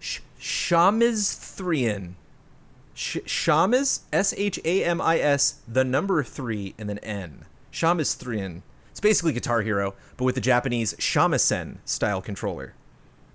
Sh- 0.00 0.20
Shamizthrian. 0.40 2.14
Sh- 2.94 3.18
Shamiz, 3.26 4.00
S 4.12 4.32
H 4.36 4.60
A 4.64 4.84
M 4.84 5.00
I 5.00 5.18
S, 5.18 5.60
the 5.66 5.82
number 5.84 6.22
three, 6.22 6.74
and 6.78 6.88
then 6.88 6.98
N. 6.98 7.44
Shamizthrian. 7.72 8.62
It's 8.92 9.00
basically 9.00 9.32
Guitar 9.32 9.62
Hero, 9.62 9.94
but 10.16 10.24
with 10.24 10.36
the 10.36 10.40
Japanese 10.40 10.94
shamisen 10.94 11.78
style 11.84 12.22
controller. 12.22 12.74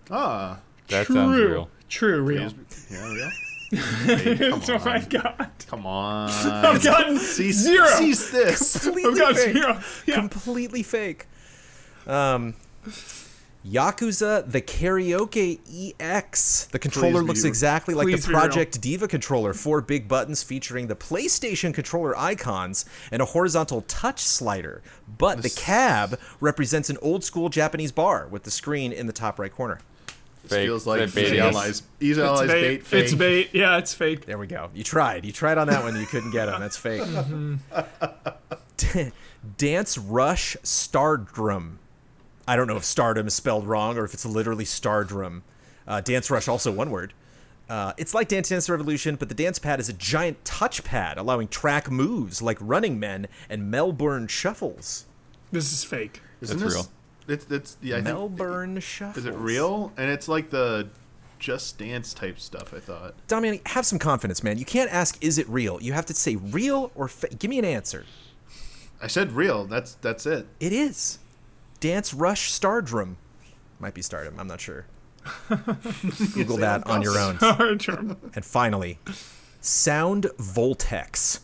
Ah. 0.09 0.59
That 0.87 1.05
True. 1.07 1.15
sounds 1.15 1.37
real. 1.37 1.69
True. 1.89 2.21
Real. 2.23 2.53
Yeah, 2.89 3.13
real. 3.13 3.29
Hey, 3.71 4.37
come 4.49 4.61
oh 4.69 4.79
my 4.85 4.95
on. 5.01 5.05
god. 5.09 5.51
Come 5.67 5.85
on. 5.85 6.29
I've 6.29 6.81
gotten 6.83 7.17
Cease, 7.19 7.57
zero. 7.57 7.85
cease 7.87 8.31
this. 8.31 8.81
Completely 8.83 9.11
I've 9.11 9.17
got 9.19 9.35
fake. 9.35 9.53
zero. 9.53 9.79
Yeah. 10.07 10.15
Completely 10.15 10.81
fake. 10.83 11.27
Um, 12.07 12.55
Yakuza 13.65 14.49
the 14.49 14.61
Karaoke 14.61 15.59
EX. 15.99 16.65
The 16.67 16.79
controller 16.79 17.19
Please 17.21 17.27
looks 17.27 17.39
real. 17.43 17.47
exactly 17.49 17.93
like 17.93 18.07
the 18.07 18.15
be 18.15 18.21
real. 18.21 18.39
Project 18.39 18.79
Diva 18.79 19.07
controller. 19.07 19.53
Four 19.53 19.81
big 19.81 20.07
buttons 20.07 20.43
featuring 20.43 20.87
the 20.87 20.95
PlayStation 20.95 21.73
controller 21.73 22.17
icons 22.17 22.85
and 23.11 23.21
a 23.21 23.25
horizontal 23.25 23.81
touch 23.81 24.21
slider. 24.21 24.81
But 25.17 25.41
This- 25.41 25.53
the 25.55 25.61
cab 25.61 26.17
represents 26.39 26.89
an 26.89 26.97
old 27.01 27.23
school 27.25 27.49
Japanese 27.49 27.91
bar 27.91 28.27
with 28.29 28.43
the 28.43 28.51
screen 28.51 28.93
in 28.93 29.07
the 29.07 29.13
top 29.13 29.37
right 29.39 29.53
corner. 29.53 29.79
This 30.43 30.53
Fake. 30.53 30.67
feels 30.67 30.87
like 30.87 31.09
Say 31.09 31.21
bait, 31.21 31.27
Easy. 31.27 31.39
Allies. 31.41 31.83
Easy 31.99 32.11
It's 32.21 32.27
Allies 32.29 32.47
bait. 32.47 32.61
bait. 32.61 32.87
fake. 32.87 33.03
It's 33.03 33.13
bait. 33.13 33.49
Yeah, 33.51 33.77
it's 33.77 33.93
fake. 33.93 34.25
There 34.25 34.37
we 34.37 34.47
go. 34.47 34.69
You 34.73 34.85
tried. 34.85 35.25
You 35.25 35.33
tried 35.33 35.57
on 35.57 35.67
that 35.67 35.83
one. 35.83 35.99
You 35.99 36.05
couldn't 36.05 36.31
get 36.31 36.45
them. 36.45 36.61
That's 36.61 36.77
fake. 36.77 37.01
Mm-hmm. 37.01 37.55
Dance 39.57 39.97
Rush 39.97 40.55
Stardrum. 40.63 41.78
I 42.49 42.55
don't 42.55 42.65
know 42.65 42.77
if 42.77 42.83
stardom 42.83 43.27
is 43.27 43.35
spelled 43.35 43.67
wrong 43.67 43.95
or 43.95 44.05
if 44.05 44.15
it's 44.15 44.25
literally 44.25 44.65
stardrum. 44.65 45.43
Uh, 45.87 46.01
Dance 46.01 46.31
Rush, 46.31 46.47
also 46.47 46.71
one 46.71 46.89
word. 46.89 47.13
Uh, 47.69 47.93
it's 47.95 48.15
like 48.15 48.27
Dance 48.27 48.49
Dance 48.49 48.67
Revolution, 48.67 49.17
but 49.17 49.29
the 49.29 49.35
dance 49.35 49.59
pad 49.59 49.79
is 49.79 49.87
a 49.87 49.93
giant 49.93 50.43
touchpad 50.43 51.17
allowing 51.17 51.47
track 51.47 51.91
moves 51.91 52.41
like 52.41 52.57
Running 52.59 52.99
Men 52.99 53.27
and 53.51 53.69
Melbourne 53.69 54.25
Shuffles. 54.27 55.05
This 55.51 55.71
is 55.71 55.83
fake. 55.83 56.21
Isn't 56.41 56.57
That's 56.57 56.73
this, 56.73 56.83
real. 56.83 56.91
It's 57.35 57.51
it's 57.51 57.77
yeah. 57.83 57.97
I 57.97 58.01
think, 58.01 58.15
Melbourne 58.15 58.79
Shuffles. 58.79 59.17
is 59.17 59.25
it 59.25 59.35
real? 59.35 59.91
And 59.95 60.09
it's 60.09 60.27
like 60.27 60.49
the 60.49 60.89
just 61.37 61.77
dance 61.77 62.15
type 62.15 62.39
stuff. 62.39 62.73
I 62.73 62.79
thought. 62.79 63.13
Damiani, 63.27 63.61
have 63.67 63.85
some 63.85 63.99
confidence, 63.99 64.41
man. 64.41 64.57
You 64.57 64.65
can't 64.65 64.91
ask, 64.91 65.23
"Is 65.23 65.37
it 65.37 65.47
real?" 65.47 65.79
You 65.83 65.93
have 65.93 66.07
to 66.07 66.15
say 66.15 66.35
real 66.35 66.91
or 66.95 67.07
fa- 67.07 67.29
give 67.29 67.49
me 67.51 67.59
an 67.59 67.65
answer. 67.65 68.05
I 68.99 69.05
said 69.05 69.33
real. 69.33 69.65
That's 69.65 69.93
that's 70.01 70.25
it. 70.25 70.47
It 70.59 70.73
is. 70.73 71.19
Dance 71.79 72.13
Rush 72.13 72.51
Stardrum. 72.51 73.17
Might 73.79 73.93
be 73.93 74.01
Stardom. 74.01 74.35
I'm 74.39 74.47
not 74.47 74.59
sure. 74.61 74.85
Google 76.33 76.57
that 76.57 76.85
on 76.87 77.01
your 77.01 77.17
own. 77.17 77.37
And 78.35 78.43
finally, 78.45 78.99
Sound 79.61 80.25
Voltex. 80.37 81.41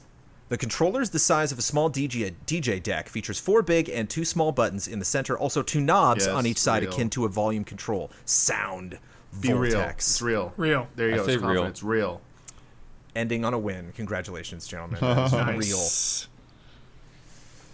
The 0.48 0.58
controller 0.58 1.02
is 1.02 1.10
the 1.10 1.20
size 1.20 1.52
of 1.52 1.58
a 1.58 1.62
small 1.62 1.90
DJ, 1.90 2.36
DJ 2.46 2.82
deck, 2.82 3.10
features 3.10 3.40
four 3.40 3.62
big 3.64 3.90
and 3.90 4.10
two 4.10 4.24
small 4.24 4.52
buttons 4.52 4.88
in 4.88 5.00
the 5.00 5.06
center, 5.06 5.38
also 5.38 5.64
two 5.64 5.82
knobs 5.82 6.26
Yes, 6.28 6.36
on 6.36 6.46
each 6.46 6.60
side 6.60 6.84
real. 6.84 6.92
akin 6.94 7.10
to 7.12 7.26
a 7.26 7.30
volume 7.30 7.64
control. 7.64 8.12
Sound 8.26 9.00
Be 9.42 9.54
real. 9.54 9.80
Voltex. 9.80 9.94
It's 9.98 10.22
real. 10.22 10.54
Real. 10.56 10.88
There 10.96 11.08
you 11.10 11.16
I 11.16 11.18
go. 11.18 11.24
It's 11.24 11.36
real. 11.36 11.42
confidence. 11.42 11.84
Real. 11.84 12.22
Ending 13.16 13.44
on 13.44 13.54
a 13.54 13.60
win. 13.60 13.92
Congratulations, 13.96 14.68
gentlemen. 14.68 15.00
That 15.02 15.56
is 15.56 15.68
real. 15.70 15.78
Nice. 15.78 16.28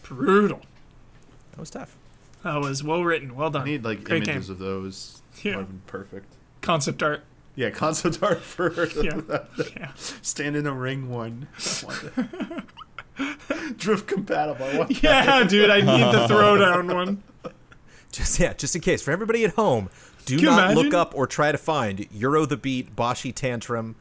Brutal. 0.03 0.61
That 1.51 1.59
was 1.59 1.69
tough. 1.69 1.97
That 2.43 2.59
was 2.61 2.84
well 2.84 3.03
written. 3.03 3.35
Well 3.35 3.49
done. 3.51 3.61
I 3.63 3.65
need 3.65 3.84
like 3.84 4.03
Great 4.03 4.27
images 4.27 4.47
game. 4.47 4.53
of 4.53 4.59
those. 4.59 5.22
Yeah. 5.43 5.51
That 5.51 5.57
would've 5.59 5.88
perfect. 5.88 6.34
Concept 6.61 7.01
art. 7.03 7.23
Yeah, 7.55 7.69
concept 7.69 8.22
art 8.23 8.41
for 8.41 8.69
Yeah. 9.01 9.22
yeah. 9.76 9.91
stand 9.95 10.55
in 10.55 10.65
a 10.65 10.73
ring 10.73 11.09
one. 11.09 11.47
I 11.57 11.85
want 11.85 12.11
it. 12.18 13.77
Drift 13.77 14.07
compatible. 14.07 14.65
I 14.65 14.77
that. 14.77 15.03
Yeah, 15.03 15.43
dude, 15.43 15.69
I 15.69 15.81
need 15.81 16.13
the 16.13 16.27
throwdown 16.27 16.93
one. 16.93 17.23
Just 18.11 18.39
yeah, 18.39 18.53
just 18.53 18.76
in 18.76 18.81
case 18.81 19.01
for 19.03 19.11
everybody 19.11 19.43
at 19.45 19.53
home, 19.55 19.89
do 20.26 20.35
Can 20.35 20.43
you 20.45 20.49
not 20.51 20.76
look 20.76 20.93
up 20.93 21.13
or 21.15 21.27
try 21.27 21.51
to 21.51 21.57
find 21.57 22.07
Euro 22.11 22.45
the 22.45 22.57
Beat, 22.57 22.95
Boshi 22.95 23.34
Tantrum, 23.34 23.95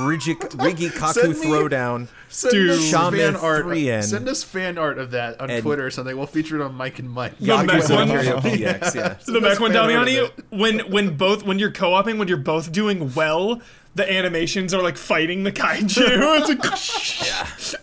Rigi, 0.00 0.34
Rigi 0.56 0.88
Kaku 0.90 1.28
me- 1.28 1.34
Throwdown. 1.34 2.08
Send 2.28 2.52
Dude. 2.52 2.70
us 2.70 2.82
Shaman 2.84 3.12
fan 3.20 3.36
art. 3.36 3.64
3N. 3.66 4.02
Send 4.02 4.28
us 4.28 4.42
fan 4.42 4.76
art 4.78 4.98
of 4.98 5.12
that 5.12 5.40
on 5.40 5.50
And- 5.50 5.62
Twitter 5.62 5.86
or 5.86 5.90
something. 5.90 6.16
We'll 6.16 6.26
feature 6.26 6.60
it 6.60 6.62
on 6.64 6.74
Mike 6.74 6.98
and 6.98 7.08
Mike. 7.08 7.38
The 7.38 7.62
mech 7.64 7.88
one? 7.88 8.08
Yakuza 8.08 8.40
PX, 8.40 8.94
yeah. 8.96 9.16
The 9.24 9.40
back 9.40 9.60
one, 9.60 9.72
fan 9.72 9.88
Damiani, 9.90 10.30
when 10.50 10.80
when 10.90 11.16
both 11.16 11.44
when 11.44 11.58
you're 11.60 11.70
co-oping, 11.70 12.18
when 12.18 12.26
you're 12.28 12.36
both 12.36 12.72
doing 12.72 13.14
well, 13.14 13.60
the 13.94 14.10
animations 14.12 14.74
are 14.74 14.82
like 14.82 14.96
fighting 14.96 15.44
the 15.44 15.52
kaiju. 15.52 16.04
It's 17.46 17.74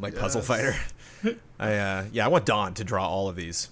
like 0.00 0.12
like 0.14 0.16
Puzzle 0.20 0.42
Fighter. 0.42 0.76
I 1.58 1.74
uh, 1.74 2.04
yeah, 2.12 2.24
I 2.24 2.28
want 2.28 2.46
Don 2.46 2.74
to 2.74 2.84
draw 2.84 3.06
all 3.08 3.28
of 3.28 3.36
these. 3.36 3.68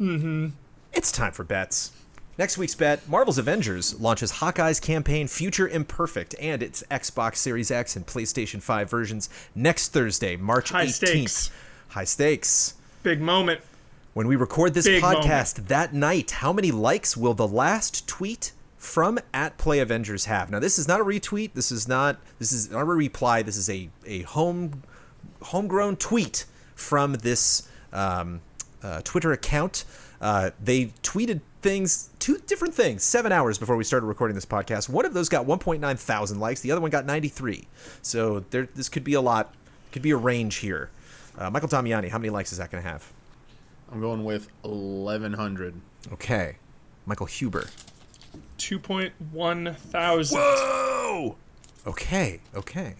Mm-hmm. 0.00 0.48
It's 0.92 1.10
time 1.12 1.32
for 1.32 1.44
bets. 1.44 1.92
Next 2.40 2.56
week's 2.56 2.74
bet: 2.74 3.06
Marvel's 3.06 3.36
Avengers 3.36 4.00
launches 4.00 4.30
Hawkeye's 4.30 4.80
campaign 4.80 5.28
Future 5.28 5.68
Imperfect 5.68 6.34
and 6.40 6.62
its 6.62 6.82
Xbox 6.90 7.36
Series 7.36 7.70
X 7.70 7.96
and 7.96 8.06
PlayStation 8.06 8.62
5 8.62 8.88
versions 8.88 9.28
next 9.54 9.92
Thursday, 9.92 10.36
March 10.36 10.70
High 10.70 10.86
18th. 10.86 10.92
stakes. 10.94 11.50
High 11.88 12.04
stakes. 12.04 12.76
Big 13.02 13.20
moment. 13.20 13.60
When 14.14 14.26
we 14.26 14.36
record 14.36 14.72
this 14.72 14.86
Big 14.86 15.02
podcast 15.02 15.66
that 15.66 15.92
night, 15.92 16.30
how 16.30 16.50
many 16.50 16.70
likes 16.70 17.14
will 17.14 17.34
the 17.34 17.46
last 17.46 18.08
tweet 18.08 18.52
from 18.78 19.18
at 19.34 19.58
Play 19.58 19.80
Avengers 19.80 20.24
have? 20.24 20.50
Now, 20.50 20.60
this 20.60 20.78
is 20.78 20.88
not 20.88 20.98
a 20.98 21.04
retweet. 21.04 21.52
This 21.52 21.70
is 21.70 21.86
not. 21.86 22.20
This 22.38 22.52
is 22.52 22.70
not 22.70 22.80
a 22.80 22.84
reply. 22.84 23.42
This 23.42 23.58
is 23.58 23.68
a 23.68 23.90
a 24.06 24.22
home 24.22 24.82
homegrown 25.42 25.96
tweet 25.96 26.46
from 26.74 27.12
this 27.16 27.68
um, 27.92 28.40
uh, 28.82 29.02
Twitter 29.04 29.30
account. 29.30 29.84
Uh, 30.22 30.52
they 30.58 30.86
tweeted 31.02 31.40
things, 31.60 32.10
two 32.18 32.38
different 32.46 32.74
things, 32.74 33.02
seven 33.04 33.32
hours 33.32 33.58
before 33.58 33.76
we 33.76 33.84
started 33.84 34.06
recording 34.06 34.34
this 34.34 34.46
podcast. 34.46 34.88
One 34.88 35.04
of 35.04 35.14
those 35.14 35.28
got 35.28 35.46
1.9 35.46 35.98
thousand 35.98 36.40
likes. 36.40 36.60
The 36.60 36.72
other 36.72 36.80
one 36.80 36.90
got 36.90 37.06
93. 37.06 37.66
So 38.02 38.40
there, 38.50 38.68
this 38.74 38.88
could 38.88 39.04
be 39.04 39.14
a 39.14 39.20
lot. 39.20 39.54
Could 39.92 40.02
be 40.02 40.10
a 40.10 40.16
range 40.16 40.56
here. 40.56 40.90
Uh, 41.36 41.50
Michael 41.50 41.68
Damiani, 41.68 42.10
how 42.10 42.18
many 42.18 42.30
likes 42.30 42.52
is 42.52 42.58
that 42.58 42.70
going 42.70 42.82
to 42.82 42.88
have? 42.88 43.12
I'm 43.92 44.00
going 44.00 44.24
with 44.24 44.48
1100. 44.62 45.74
Okay. 46.12 46.56
Michael 47.06 47.26
Huber. 47.26 47.66
Two 48.56 48.78
point 48.78 49.12
one 49.32 49.74
thousand. 49.74 50.38
Whoa! 50.38 51.36
Okay, 51.86 52.40
okay. 52.54 52.94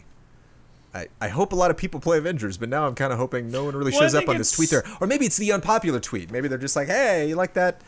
I, 0.92 1.06
I 1.20 1.28
hope 1.28 1.52
a 1.52 1.54
lot 1.56 1.70
of 1.70 1.76
people 1.76 2.00
play 2.00 2.18
Avengers, 2.18 2.56
but 2.56 2.68
now 2.68 2.86
I'm 2.86 2.96
kind 2.96 3.12
of 3.12 3.18
hoping 3.18 3.50
no 3.50 3.64
one 3.64 3.76
really 3.76 3.92
Well, 3.92 4.00
shows 4.00 4.14
up 4.14 4.28
on 4.28 4.38
this 4.38 4.50
tweet 4.50 4.70
there. 4.70 4.82
Or 5.00 5.06
maybe 5.06 5.26
it's 5.26 5.36
the 5.36 5.52
unpopular 5.52 6.00
tweet. 6.00 6.32
Maybe 6.32 6.48
they're 6.48 6.58
just 6.58 6.74
like, 6.74 6.88
hey, 6.88 7.28
you 7.28 7.36
like 7.36 7.52
that 7.54 7.82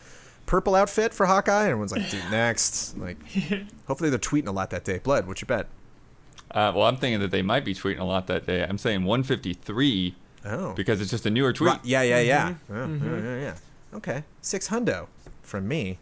purple 0.45 0.75
outfit 0.75 1.13
for 1.13 1.25
Hawkeye? 1.25 1.61
And 1.63 1.69
everyone's 1.71 1.91
like, 1.91 2.09
dude, 2.09 2.23
next. 2.31 2.97
Like, 2.97 3.17
hopefully 3.87 4.09
they're 4.09 4.19
tweeting 4.19 4.47
a 4.47 4.51
lot 4.51 4.69
that 4.71 4.83
day. 4.83 4.99
Blood, 4.99 5.27
what's 5.27 5.41
your 5.41 5.47
bet? 5.47 5.67
Uh, 6.51 6.71
well, 6.75 6.83
I'm 6.83 6.97
thinking 6.97 7.19
that 7.21 7.31
they 7.31 7.41
might 7.41 7.65
be 7.65 7.73
tweeting 7.73 7.99
a 7.99 8.03
lot 8.03 8.27
that 8.27 8.45
day. 8.45 8.63
I'm 8.63 8.77
saying 8.77 9.03
153 9.05 10.15
Oh. 10.45 10.73
because 10.73 10.99
it's 10.99 11.09
just 11.09 11.25
a 11.25 11.29
newer 11.29 11.53
tweet. 11.53 11.69
Right, 11.71 11.79
Yeah, 11.85 12.01
yeah, 12.01 12.19
yeah. 12.19 12.53
Mm-hmm. 12.69 13.05
Yeah, 13.05 13.11
yeah, 13.17 13.23
yeah, 13.23 13.41
yeah. 13.41 13.97
Okay. 13.97 14.23
Six 14.41 14.67
hundo 14.67 15.07
from 15.41 15.67
me. 15.67 15.99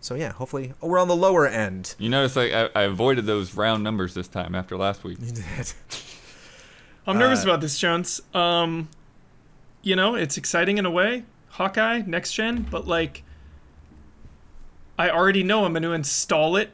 So, 0.00 0.14
yeah, 0.14 0.32
hopefully 0.32 0.74
oh, 0.82 0.88
we're 0.88 0.98
on 0.98 1.08
the 1.08 1.16
lower 1.16 1.46
end. 1.46 1.94
You 1.98 2.08
notice 2.08 2.36
like 2.36 2.52
I, 2.52 2.68
I 2.74 2.82
avoided 2.82 3.24
those 3.26 3.54
round 3.54 3.82
numbers 3.82 4.14
this 4.14 4.28
time 4.28 4.54
after 4.54 4.76
last 4.76 5.04
week. 5.04 5.18
You 5.20 5.32
did. 5.32 5.72
I'm 7.06 7.18
nervous 7.18 7.40
Uh, 7.44 7.48
about 7.48 7.60
this, 7.60 7.78
Jones. 7.78 8.20
Um, 8.34 8.88
you 9.82 9.96
know, 9.96 10.14
it's 10.16 10.36
exciting 10.36 10.78
in 10.78 10.86
a 10.86 10.90
way. 10.90 11.24
Hawkeye, 11.50 12.02
next 12.06 12.32
gen, 12.34 12.66
but 12.70 12.86
like, 12.86 13.22
I 14.98 15.10
already 15.10 15.42
know 15.42 15.64
I'm 15.64 15.72
going 15.72 15.82
to 15.82 15.92
install 15.92 16.56
it, 16.56 16.70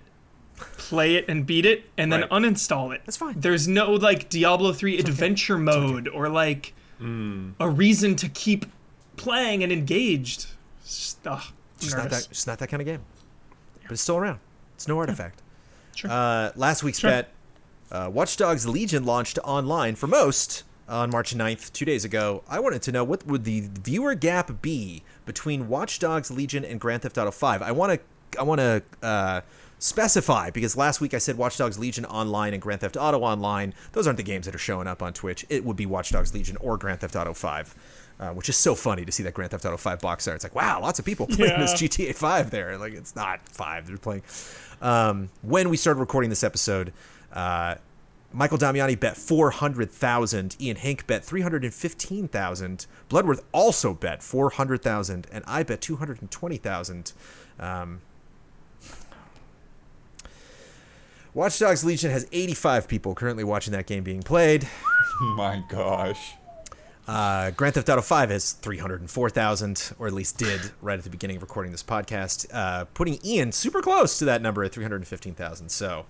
play 0.76 1.14
it, 1.16 1.24
and 1.28 1.46
beat 1.46 1.64
it, 1.64 1.88
and 1.96 2.12
then 2.12 2.22
Right. 2.22 2.30
uninstall 2.30 2.94
it. 2.94 3.02
That's 3.06 3.16
fine. 3.16 3.34
There's 3.40 3.68
no 3.68 3.92
like 3.92 4.28
Diablo 4.28 4.72
3 4.72 4.98
adventure 4.98 5.58
mode 5.58 6.08
or 6.08 6.28
like 6.28 6.74
a 7.00 7.68
reason 7.68 8.16
to 8.16 8.28
keep 8.28 8.66
playing 9.16 9.62
and 9.62 9.70
engaged. 9.72 10.46
It's 10.82 10.96
just, 10.98 11.26
ugh, 11.26 11.42
It's 11.80 11.94
not 11.94 12.10
that. 12.10 12.26
It's 12.30 12.46
not 12.46 12.58
that 12.58 12.66
kind 12.68 12.80
of 12.80 12.86
game. 12.86 13.02
But 13.82 13.92
it's 13.92 14.02
still 14.02 14.16
around. 14.16 14.40
It's 14.74 14.88
no 14.88 14.98
artifact. 14.98 15.40
Sure. 15.94 16.10
Uh, 16.10 16.50
last 16.56 16.82
week's 16.82 16.98
Sure. 16.98 17.10
bet: 17.10 17.32
uh, 17.92 18.10
Watch 18.12 18.36
Dogs 18.36 18.66
Legion 18.66 19.04
launched 19.04 19.38
online 19.44 19.94
for 19.94 20.06
most 20.08 20.64
on 20.88 21.10
March 21.10 21.34
9th, 21.36 21.72
two 21.72 21.84
days 21.84 22.04
ago. 22.04 22.42
I 22.48 22.58
wanted 22.60 22.82
to 22.82 22.92
know 22.92 23.04
what 23.04 23.26
would 23.26 23.44
the 23.44 23.68
viewer 23.82 24.14
gap 24.14 24.60
be 24.60 25.02
between 25.28 25.68
Watch 25.68 26.00
Dogs 26.00 26.32
Legion 26.32 26.64
and 26.64 26.80
Grand 26.80 27.02
Theft 27.02 27.16
Auto 27.16 27.30
5. 27.30 27.62
I 27.62 27.70
want 27.70 27.92
to. 27.92 28.40
I 28.40 28.42
want 28.42 28.58
to. 28.58 28.82
Uh, 29.00 29.40
specify 29.80 30.50
because 30.50 30.76
last 30.76 31.00
week 31.00 31.14
I 31.14 31.18
said 31.18 31.38
Watch 31.38 31.56
Dogs 31.56 31.78
Legion 31.78 32.04
online 32.06 32.52
and 32.52 32.60
Grand 32.60 32.80
Theft 32.80 32.96
Auto 32.96 33.20
online. 33.20 33.74
Those 33.92 34.08
aren't 34.08 34.16
the 34.16 34.24
games 34.24 34.46
that 34.46 34.54
are 34.56 34.58
showing 34.58 34.88
up 34.88 35.02
on 35.02 35.12
Twitch. 35.12 35.46
It 35.48 35.64
would 35.64 35.76
be 35.76 35.86
Watch 35.86 36.10
Dogs 36.10 36.34
Legion 36.34 36.56
or 36.56 36.76
Grand 36.76 37.00
Theft 37.00 37.14
Auto 37.14 37.32
5, 37.32 37.74
uh, 38.18 38.30
which 38.30 38.48
is 38.48 38.56
so 38.56 38.74
funny 38.74 39.04
to 39.04 39.12
see 39.12 39.22
that 39.22 39.34
Grand 39.34 39.52
Theft 39.52 39.64
Auto 39.64 39.76
5 39.76 40.00
box 40.00 40.26
art. 40.26 40.34
It's 40.34 40.44
like, 40.44 40.54
wow, 40.54 40.80
lots 40.80 40.98
of 40.98 41.04
people 41.04 41.26
playing 41.28 41.60
this 41.60 41.74
GTA 41.74 42.14
5 42.14 42.50
there. 42.50 42.76
Like, 42.76 42.92
it's 42.92 43.14
not 43.14 43.40
5 43.48 43.86
they're 43.86 43.98
playing. 43.98 44.22
Um, 44.82 45.28
when 45.42 45.68
we 45.68 45.76
started 45.76 46.00
recording 46.00 46.30
this 46.30 46.42
episode, 46.42 46.92
uh, 47.32 47.76
Michael 48.32 48.58
Damiani 48.58 48.98
bet 48.98 49.16
400,000. 49.16 50.56
Ian 50.60 50.76
Hinck 50.76 51.06
bet 51.06 51.24
315,000. 51.24 52.86
Bloodworth 53.08 53.44
also 53.52 53.94
bet 53.94 54.22
400,000. 54.22 55.26
And 55.32 55.44
I 55.46 55.62
bet 55.62 55.80
220,000. 55.80 57.12
Um, 57.58 58.00
Watch 61.34 61.58
Dogs 61.58 61.84
Legion 61.84 62.10
has 62.10 62.26
85 62.32 62.88
people 62.88 63.14
currently 63.14 63.44
watching 63.44 63.72
that 63.72 63.86
game 63.86 64.02
being 64.02 64.22
played. 64.22 64.68
My 65.20 65.62
gosh. 65.68 66.34
Uh, 67.06 67.50
Grand 67.52 67.74
Theft 67.74 67.88
Auto 67.88 68.02
5 68.02 68.30
has 68.30 68.52
304,000, 68.52 69.92
or 69.98 70.06
at 70.06 70.12
least 70.12 70.36
did 70.36 70.60
right 70.82 70.98
at 70.98 71.04
the 71.04 71.10
beginning 71.10 71.36
of 71.36 71.42
recording 71.42 71.72
this 71.72 71.82
podcast, 71.82 72.46
uh, 72.52 72.84
putting 72.86 73.18
Ian 73.24 73.52
super 73.52 73.80
close 73.80 74.18
to 74.18 74.26
that 74.26 74.42
number 74.42 74.62
at 74.62 74.72
315,000. 74.72 75.70
So 75.70 76.04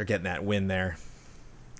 they're 0.00 0.06
getting 0.06 0.24
that 0.24 0.42
win 0.42 0.66
there. 0.66 0.96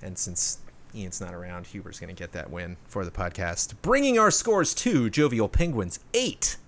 And 0.03 0.19
since 0.19 0.59
Ian's 0.95 1.23
not 1.23 1.33
around, 1.33 1.69
Huber's 1.69 1.99
going 1.99 2.15
to 2.15 2.23
get 2.23 2.33
that 2.33 2.51
win 2.51 2.77
for 2.87 3.03
the 3.03 3.11
podcast, 3.11 3.73
bringing 3.81 4.19
our 4.19 4.31
scores 4.31 4.75
to 4.75 5.09
Jovial 5.09 5.49
Penguins 5.49 6.01
8. 6.13 6.59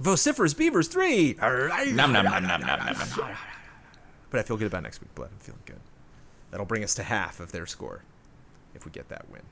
Vociferous 0.00 0.54
Beavers 0.54 0.88
3. 0.88 1.36
Nom 1.92 2.12
nom 2.12 2.24
nom 2.24 2.24
nom 2.24 2.42
nom 2.42 2.60
nom. 2.60 2.84
nom. 2.84 3.30
But 4.30 4.40
I 4.40 4.42
feel 4.42 4.56
good 4.56 4.66
about 4.66 4.82
next 4.82 5.00
week, 5.00 5.14
Blood. 5.14 5.30
I'm 5.32 5.38
feeling 5.38 5.62
good. 5.66 5.78
That'll 6.50 6.66
bring 6.66 6.82
us 6.82 6.96
to 6.96 7.04
half 7.04 7.38
of 7.38 7.52
their 7.52 7.66
score 7.66 8.02
if 8.74 8.84
we 8.84 8.90
get 8.90 9.08
that 9.08 9.30
win. 9.30 9.42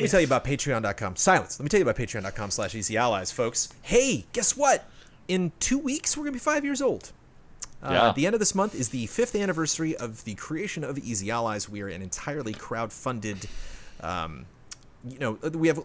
Let 0.00 0.04
me 0.04 0.08
tell 0.08 0.20
you 0.20 0.26
about 0.26 0.44
patreon.com. 0.44 1.16
Silence. 1.16 1.58
Let 1.60 1.64
me 1.64 1.68
tell 1.68 1.78
you 1.78 1.84
about 1.88 1.96
patreon.com 1.96 2.50
slash 2.50 2.74
easy 2.74 2.96
allies, 2.96 3.30
folks. 3.32 3.68
Hey, 3.82 4.26
guess 4.32 4.56
what? 4.56 4.88
In 5.28 5.52
two 5.60 5.78
weeks, 5.78 6.16
we're 6.16 6.24
going 6.24 6.32
to 6.32 6.36
be 6.36 6.40
five 6.40 6.64
years 6.64 6.80
old. 6.82 7.12
Uh, 7.82 7.90
Yeah. 7.92 8.08
At 8.08 8.14
the 8.14 8.26
end 8.26 8.34
of 8.34 8.40
this 8.40 8.54
month 8.54 8.74
is 8.74 8.88
the 8.90 9.06
fifth 9.06 9.34
anniversary 9.34 9.96
of 9.96 10.24
the 10.24 10.34
creation 10.34 10.84
of 10.84 10.98
Easy 10.98 11.30
Allies. 11.30 11.68
We 11.68 11.82
are 11.82 11.88
an 11.88 12.02
entirely 12.02 12.54
crowd-funded 12.54 13.46
Um, 14.00 14.46
you 15.08 15.18
know, 15.18 15.32
we 15.54 15.68
have 15.68 15.78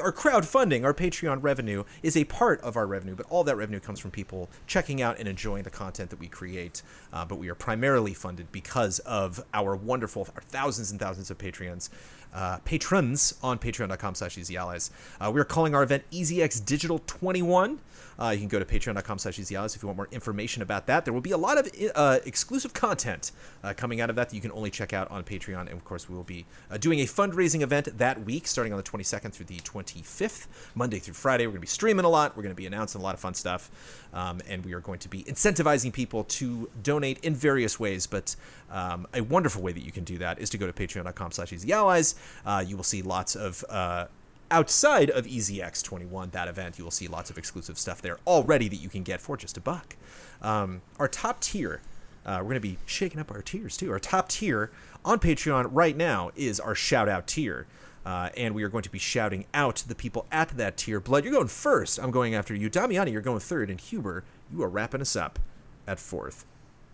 our 0.00 0.10
crowdfunding, 0.12 0.82
our 0.84 0.94
Patreon 0.94 1.42
revenue 1.42 1.84
is 2.02 2.16
a 2.16 2.24
part 2.24 2.60
of 2.62 2.76
our 2.76 2.86
revenue, 2.86 3.14
but 3.14 3.26
all 3.28 3.44
that 3.44 3.56
revenue 3.56 3.80
comes 3.80 4.00
from 4.00 4.10
people 4.10 4.48
checking 4.66 5.02
out 5.02 5.18
and 5.18 5.28
enjoying 5.28 5.64
the 5.64 5.70
content 5.70 6.08
that 6.10 6.18
we 6.18 6.28
create. 6.28 6.80
Uh, 7.12 7.26
but 7.26 7.36
we 7.36 7.50
are 7.50 7.54
primarily 7.54 8.14
funded 8.14 8.50
because 8.50 9.00
of 9.00 9.44
our 9.52 9.76
wonderful, 9.76 10.26
our 10.34 10.40
thousands 10.40 10.90
and 10.90 10.98
thousands 10.98 11.30
of 11.30 11.36
Patreons. 11.36 11.90
Uh, 12.34 12.58
patrons 12.64 13.34
on 13.42 13.58
patreon.com 13.58 14.14
slash 14.14 14.36
easyallies. 14.36 14.90
Uh, 15.20 15.30
we 15.32 15.40
are 15.40 15.44
calling 15.44 15.74
our 15.74 15.82
event 15.82 16.04
EZX 16.10 16.64
Digital 16.64 17.00
21. 17.06 17.80
Uh, 18.18 18.30
you 18.30 18.38
can 18.40 18.48
go 18.48 18.58
to 18.58 18.64
patreon.com 18.64 19.18
slash 19.18 19.38
easyallies 19.38 19.76
if 19.76 19.82
you 19.82 19.86
want 19.86 19.96
more 19.96 20.08
information 20.10 20.60
about 20.60 20.86
that. 20.86 21.04
There 21.04 21.14
will 21.14 21.20
be 21.20 21.30
a 21.30 21.38
lot 21.38 21.56
of 21.56 21.68
uh, 21.94 22.18
exclusive 22.26 22.74
content 22.74 23.30
uh, 23.62 23.74
coming 23.74 24.00
out 24.00 24.10
of 24.10 24.16
that 24.16 24.30
that 24.30 24.34
you 24.34 24.42
can 24.42 24.50
only 24.52 24.70
check 24.70 24.92
out 24.92 25.08
on 25.10 25.22
Patreon. 25.22 25.60
And 25.60 25.70
of 25.70 25.84
course, 25.84 26.08
we 26.08 26.16
will 26.16 26.24
be 26.24 26.44
uh, 26.70 26.78
doing 26.78 26.98
a 27.00 27.04
fundraising 27.04 27.60
event 27.60 27.96
that 27.98 28.24
week, 28.24 28.48
starting 28.48 28.72
on 28.72 28.76
the 28.76 28.82
22nd 28.82 29.32
through 29.32 29.46
the 29.46 29.58
25th, 29.58 30.48
Monday 30.74 30.98
through 30.98 31.14
Friday. 31.14 31.46
We're 31.46 31.52
going 31.52 31.58
to 31.58 31.62
be 31.62 31.66
streaming 31.68 32.04
a 32.04 32.08
lot. 32.08 32.36
We're 32.36 32.42
going 32.42 32.54
to 32.54 32.56
be 32.56 32.66
announcing 32.66 33.00
a 33.00 33.04
lot 33.04 33.14
of 33.14 33.20
fun 33.20 33.34
stuff. 33.34 33.70
Um, 34.12 34.40
and 34.48 34.64
we 34.64 34.72
are 34.72 34.80
going 34.80 34.98
to 35.00 35.08
be 35.08 35.22
incentivizing 35.24 35.92
people 35.92 36.24
to 36.24 36.70
donate 36.82 37.22
in 37.22 37.34
various 37.34 37.78
ways. 37.78 38.06
But 38.06 38.34
um, 38.70 39.06
a 39.14 39.22
wonderful 39.22 39.62
way 39.62 39.72
that 39.72 39.82
you 39.82 39.92
can 39.92 40.04
do 40.04 40.18
that 40.18 40.38
is 40.38 40.50
to 40.50 40.58
go 40.58 40.66
to 40.66 40.72
patreon.com 40.72 41.32
slash 41.32 41.50
easyallies. 41.50 42.14
Uh, 42.44 42.64
you 42.66 42.76
will 42.76 42.84
see 42.84 43.02
lots 43.02 43.34
of 43.34 43.64
uh, 43.68 44.06
outside 44.50 45.10
of 45.10 45.26
EZX21, 45.26 46.30
that 46.32 46.48
event, 46.48 46.78
you 46.78 46.84
will 46.84 46.90
see 46.90 47.08
lots 47.08 47.30
of 47.30 47.38
exclusive 47.38 47.78
stuff 47.78 48.00
there 48.00 48.18
already 48.26 48.68
that 48.68 48.76
you 48.76 48.88
can 48.88 49.02
get 49.02 49.20
for 49.20 49.36
just 49.36 49.56
a 49.56 49.60
buck. 49.60 49.96
Um, 50.40 50.82
our 50.98 51.08
top 51.08 51.40
tier, 51.40 51.80
uh, 52.24 52.38
we're 52.38 52.50
going 52.50 52.54
to 52.54 52.60
be 52.60 52.78
shaking 52.86 53.20
up 53.20 53.30
our 53.30 53.42
tiers 53.42 53.76
too. 53.76 53.90
Our 53.90 53.98
top 53.98 54.28
tier 54.28 54.70
on 55.04 55.18
Patreon 55.18 55.68
right 55.72 55.96
now 55.96 56.30
is 56.36 56.60
our 56.60 56.74
shout 56.74 57.08
out 57.08 57.26
tier. 57.26 57.66
Uh, 58.06 58.30
and 58.38 58.54
we 58.54 58.62
are 58.62 58.70
going 58.70 58.84
to 58.84 58.90
be 58.90 58.98
shouting 58.98 59.44
out 59.52 59.84
the 59.86 59.94
people 59.94 60.24
at 60.32 60.48
that 60.50 60.78
tier. 60.78 60.98
Blood, 60.98 61.24
you're 61.24 61.32
going 61.32 61.48
first. 61.48 61.98
I'm 61.98 62.10
going 62.10 62.34
after 62.34 62.54
you. 62.54 62.70
Damiani, 62.70 63.12
you're 63.12 63.20
going 63.20 63.40
third. 63.40 63.68
And 63.68 63.78
Huber, 63.78 64.24
you 64.50 64.62
are 64.62 64.68
wrapping 64.68 65.02
us 65.02 65.14
up 65.14 65.38
at 65.86 65.98
fourth. 65.98 66.46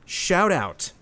Shout 0.07 0.51
out 0.51 0.93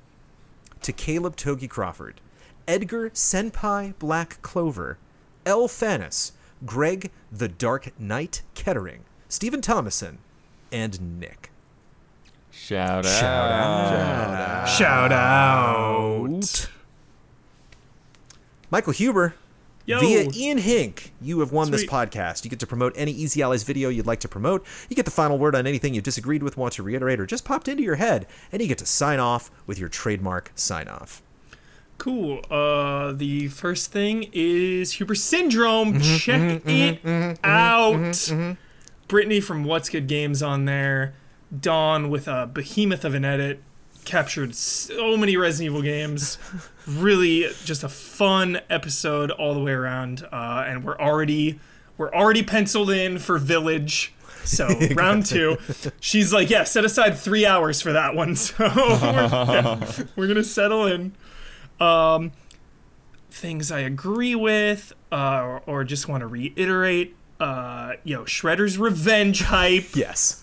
to 0.83 0.93
Caleb 0.93 1.37
Togi 1.37 1.69
Crawford, 1.69 2.21
Edgar 2.67 3.11
Senpai 3.11 3.95
Black 3.99 4.41
Clover, 4.43 4.99
L. 5.47 5.69
Fanis, 5.69 6.33
Greg 6.65 7.11
the 7.31 7.49
Dark 7.49 7.99
Knight 7.99 8.43
Kettering, 8.55 9.05
Stephen 9.29 9.61
Thomason, 9.61 10.19
and 10.71 11.21
Nick. 11.21 11.51
Shout 12.51 13.05
out. 13.07 13.21
Shout 13.21 13.51
out. 13.51 14.69
Shout 14.69 15.13
out. 15.13 15.13
Shout 15.13 15.13
out. 15.13 16.69
Michael 18.71 18.93
Huber, 18.93 19.35
Yo. 19.85 19.99
via 19.99 20.29
Ian 20.33 20.59
Hinck, 20.59 21.13
you 21.21 21.41
have 21.41 21.51
won 21.51 21.73
this 21.73 21.85
podcast. 21.85 22.45
You 22.45 22.51
get 22.51 22.61
to 22.61 22.67
promote 22.67 22.93
any 22.97 23.11
Easy 23.11 23.43
Allies 23.43 23.65
video 23.65 23.89
you'd 23.89 24.07
like 24.07 24.21
to 24.21 24.29
promote. 24.29 24.65
You 24.89 24.95
get 24.95 25.07
the 25.07 25.11
final 25.11 25.39
word 25.39 25.57
on 25.57 25.67
anything 25.67 25.93
you 25.93 26.01
disagreed 26.01 26.43
with, 26.43 26.57
want 26.57 26.75
to 26.75 26.83
reiterate, 26.85 27.19
or 27.19 27.27
just 27.27 27.45
popped 27.45 27.67
into 27.67 27.83
your 27.83 27.97
head. 27.97 28.27
And 28.53 28.63
you 28.63 28.69
get 28.69 28.79
to 28.79 28.87
sign 28.87 29.19
off 29.19 29.51
with 29.67 29.81
your 29.81 29.89
trademark 29.89 30.53
sign 30.55 30.87
off. 30.87 31.23
Cool. 31.99 32.43
Uh, 32.51 33.13
the 33.13 33.49
first 33.49 33.91
thing 33.93 34.29
is 34.33 34.93
Huber 34.93 35.15
Syndrome. 35.15 35.95
Mm-hmm, 35.95 36.17
Check 36.17 36.41
mm-hmm, 36.41 36.69
it 36.69 37.03
mm-hmm, 37.03 37.45
out. 37.45 38.57
Brittany 39.09 39.41
from 39.41 39.65
What's 39.65 39.89
Good 39.89 40.07
Games 40.07 40.43
on 40.43 40.65
there. 40.65 41.15
Don 41.57 42.09
with 42.09 42.29
a 42.29 42.47
behemoth 42.47 43.05
of 43.05 43.15
an 43.15 43.25
edit. 43.25 43.63
Captured 44.05 44.55
so 44.55 45.17
many 45.17 45.37
Resident 45.37 45.71
Evil 45.73 45.83
games. 45.83 46.39
really, 46.87 47.47
just 47.65 47.85
a 47.85 47.89
fun 47.89 48.61
episode 48.69 49.31
all 49.31 49.55
the 49.55 49.61
way 49.61 49.73
around. 49.73 50.27
Uh, 50.33 50.65
and 50.67 50.85
we're 50.85 50.99
already 50.99 51.61
we're 51.99 52.13
already 52.13 52.43
penciled 52.43 52.91
in 52.91 53.19
for 53.19 53.39
Village. 53.39 54.13
So 54.45 54.69
round 54.95 55.25
two, 55.27 55.57
she's 56.01 56.33
like, 56.33 56.51
yeah, 56.51 56.65
set 56.65 56.85
aside 56.85 57.17
three 57.17 57.47
hours 57.47 57.81
for 57.81 57.93
that 57.93 58.15
one. 58.15 58.35
So 58.37 58.65
we're, 58.65 58.73
yeah, 58.75 59.89
we're 60.17 60.27
gonna 60.27 60.43
settle 60.43 60.87
in 60.87 61.13
um, 61.81 62.33
things 63.31 63.71
I 63.71 63.81
agree 63.81 64.35
with, 64.35 64.93
uh, 65.11 65.41
or, 65.43 65.63
or 65.67 65.85
just 65.85 66.09
want 66.09 66.23
to 66.23 66.27
reiterate. 66.27 67.15
Uh, 67.41 67.95
yo, 68.05 68.25
Shredder's 68.25 68.79
Revenge 68.79 69.43
hype. 69.43 69.95
Yes. 69.95 70.42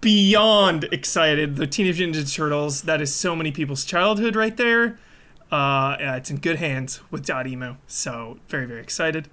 Beyond 0.00 0.84
excited. 0.92 1.56
The 1.56 1.66
Teenage 1.66 1.98
Ninja 1.98 2.34
Turtles. 2.34 2.82
That 2.82 3.02
is 3.02 3.14
so 3.14 3.36
many 3.36 3.52
people's 3.52 3.84
childhood 3.84 4.34
right 4.34 4.56
there. 4.56 4.98
Uh, 5.50 5.96
it's 6.00 6.30
in 6.30 6.38
good 6.38 6.56
hands 6.56 7.00
with 7.10 7.26
Dotemu. 7.26 7.76
So 7.86 8.38
very 8.48 8.64
very 8.64 8.80
excited. 8.80 9.28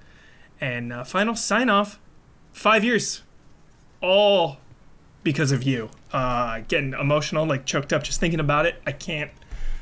And 0.60 0.92
uh, 0.92 1.04
final 1.06 1.36
sign 1.36 1.70
off. 1.70 2.00
Five 2.52 2.84
years, 2.84 3.24
all 4.02 4.58
because 5.24 5.54
of 5.54 5.64
you. 5.64 5.90
Uh, 6.12 6.62
getting 6.68 6.94
emotional, 6.94 7.46
like 7.46 7.66
choked 7.66 7.94
up 7.94 8.04
just 8.04 8.20
thinking 8.20 8.40
about 8.40 8.66
it. 8.66 8.82
I 8.86 8.92
can't 8.92 9.32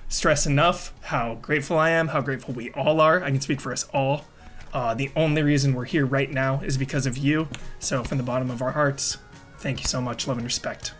stress 0.07 0.45
enough 0.45 0.93
how 1.03 1.35
grateful 1.41 1.79
I 1.79 1.91
am, 1.91 2.09
how 2.09 2.21
grateful 2.21 2.53
we 2.53 2.71
all 2.71 3.01
are. 3.01 3.23
I 3.23 3.31
can 3.31 3.41
speak 3.41 3.59
for 3.59 3.71
us 3.71 3.87
all. 3.93 4.25
Uh, 4.73 4.93
the 4.93 5.09
only 5.15 5.41
reason 5.41 5.73
we're 5.73 5.85
here 5.85 6.05
right 6.05 6.29
now 6.29 6.59
is 6.61 6.77
because 6.77 7.05
of 7.05 7.17
you. 7.17 7.47
So, 7.79 8.03
from 8.03 8.17
the 8.17 8.23
bottom 8.23 8.51
of 8.51 8.61
our 8.61 8.71
hearts, 8.71 9.17
thank 9.65 9.79
you 9.81 9.87
so 9.87 9.99
much. 9.99 10.27
Love 10.27 10.37
and 10.37 10.45
respect. 10.45 10.93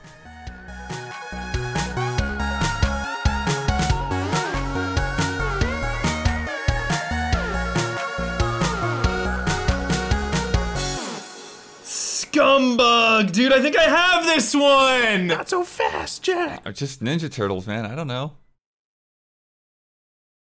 Scumbug, 11.84 13.32
dude, 13.32 13.54
I 13.54 13.62
think 13.62 13.78
I 13.78 13.84
have 13.84 14.26
this 14.26 14.56
one. 14.56 15.28
Not 15.28 15.48
so 15.48 15.64
fast, 15.64 16.24
Jack. 16.24 16.64
Uh, 16.66 16.72
Just 16.72 17.04
Ninja 17.04 17.32
Turtles, 17.32 17.68
man. 17.68 17.86
I 17.86 17.94
don't 17.94 18.08
know. 18.08 18.34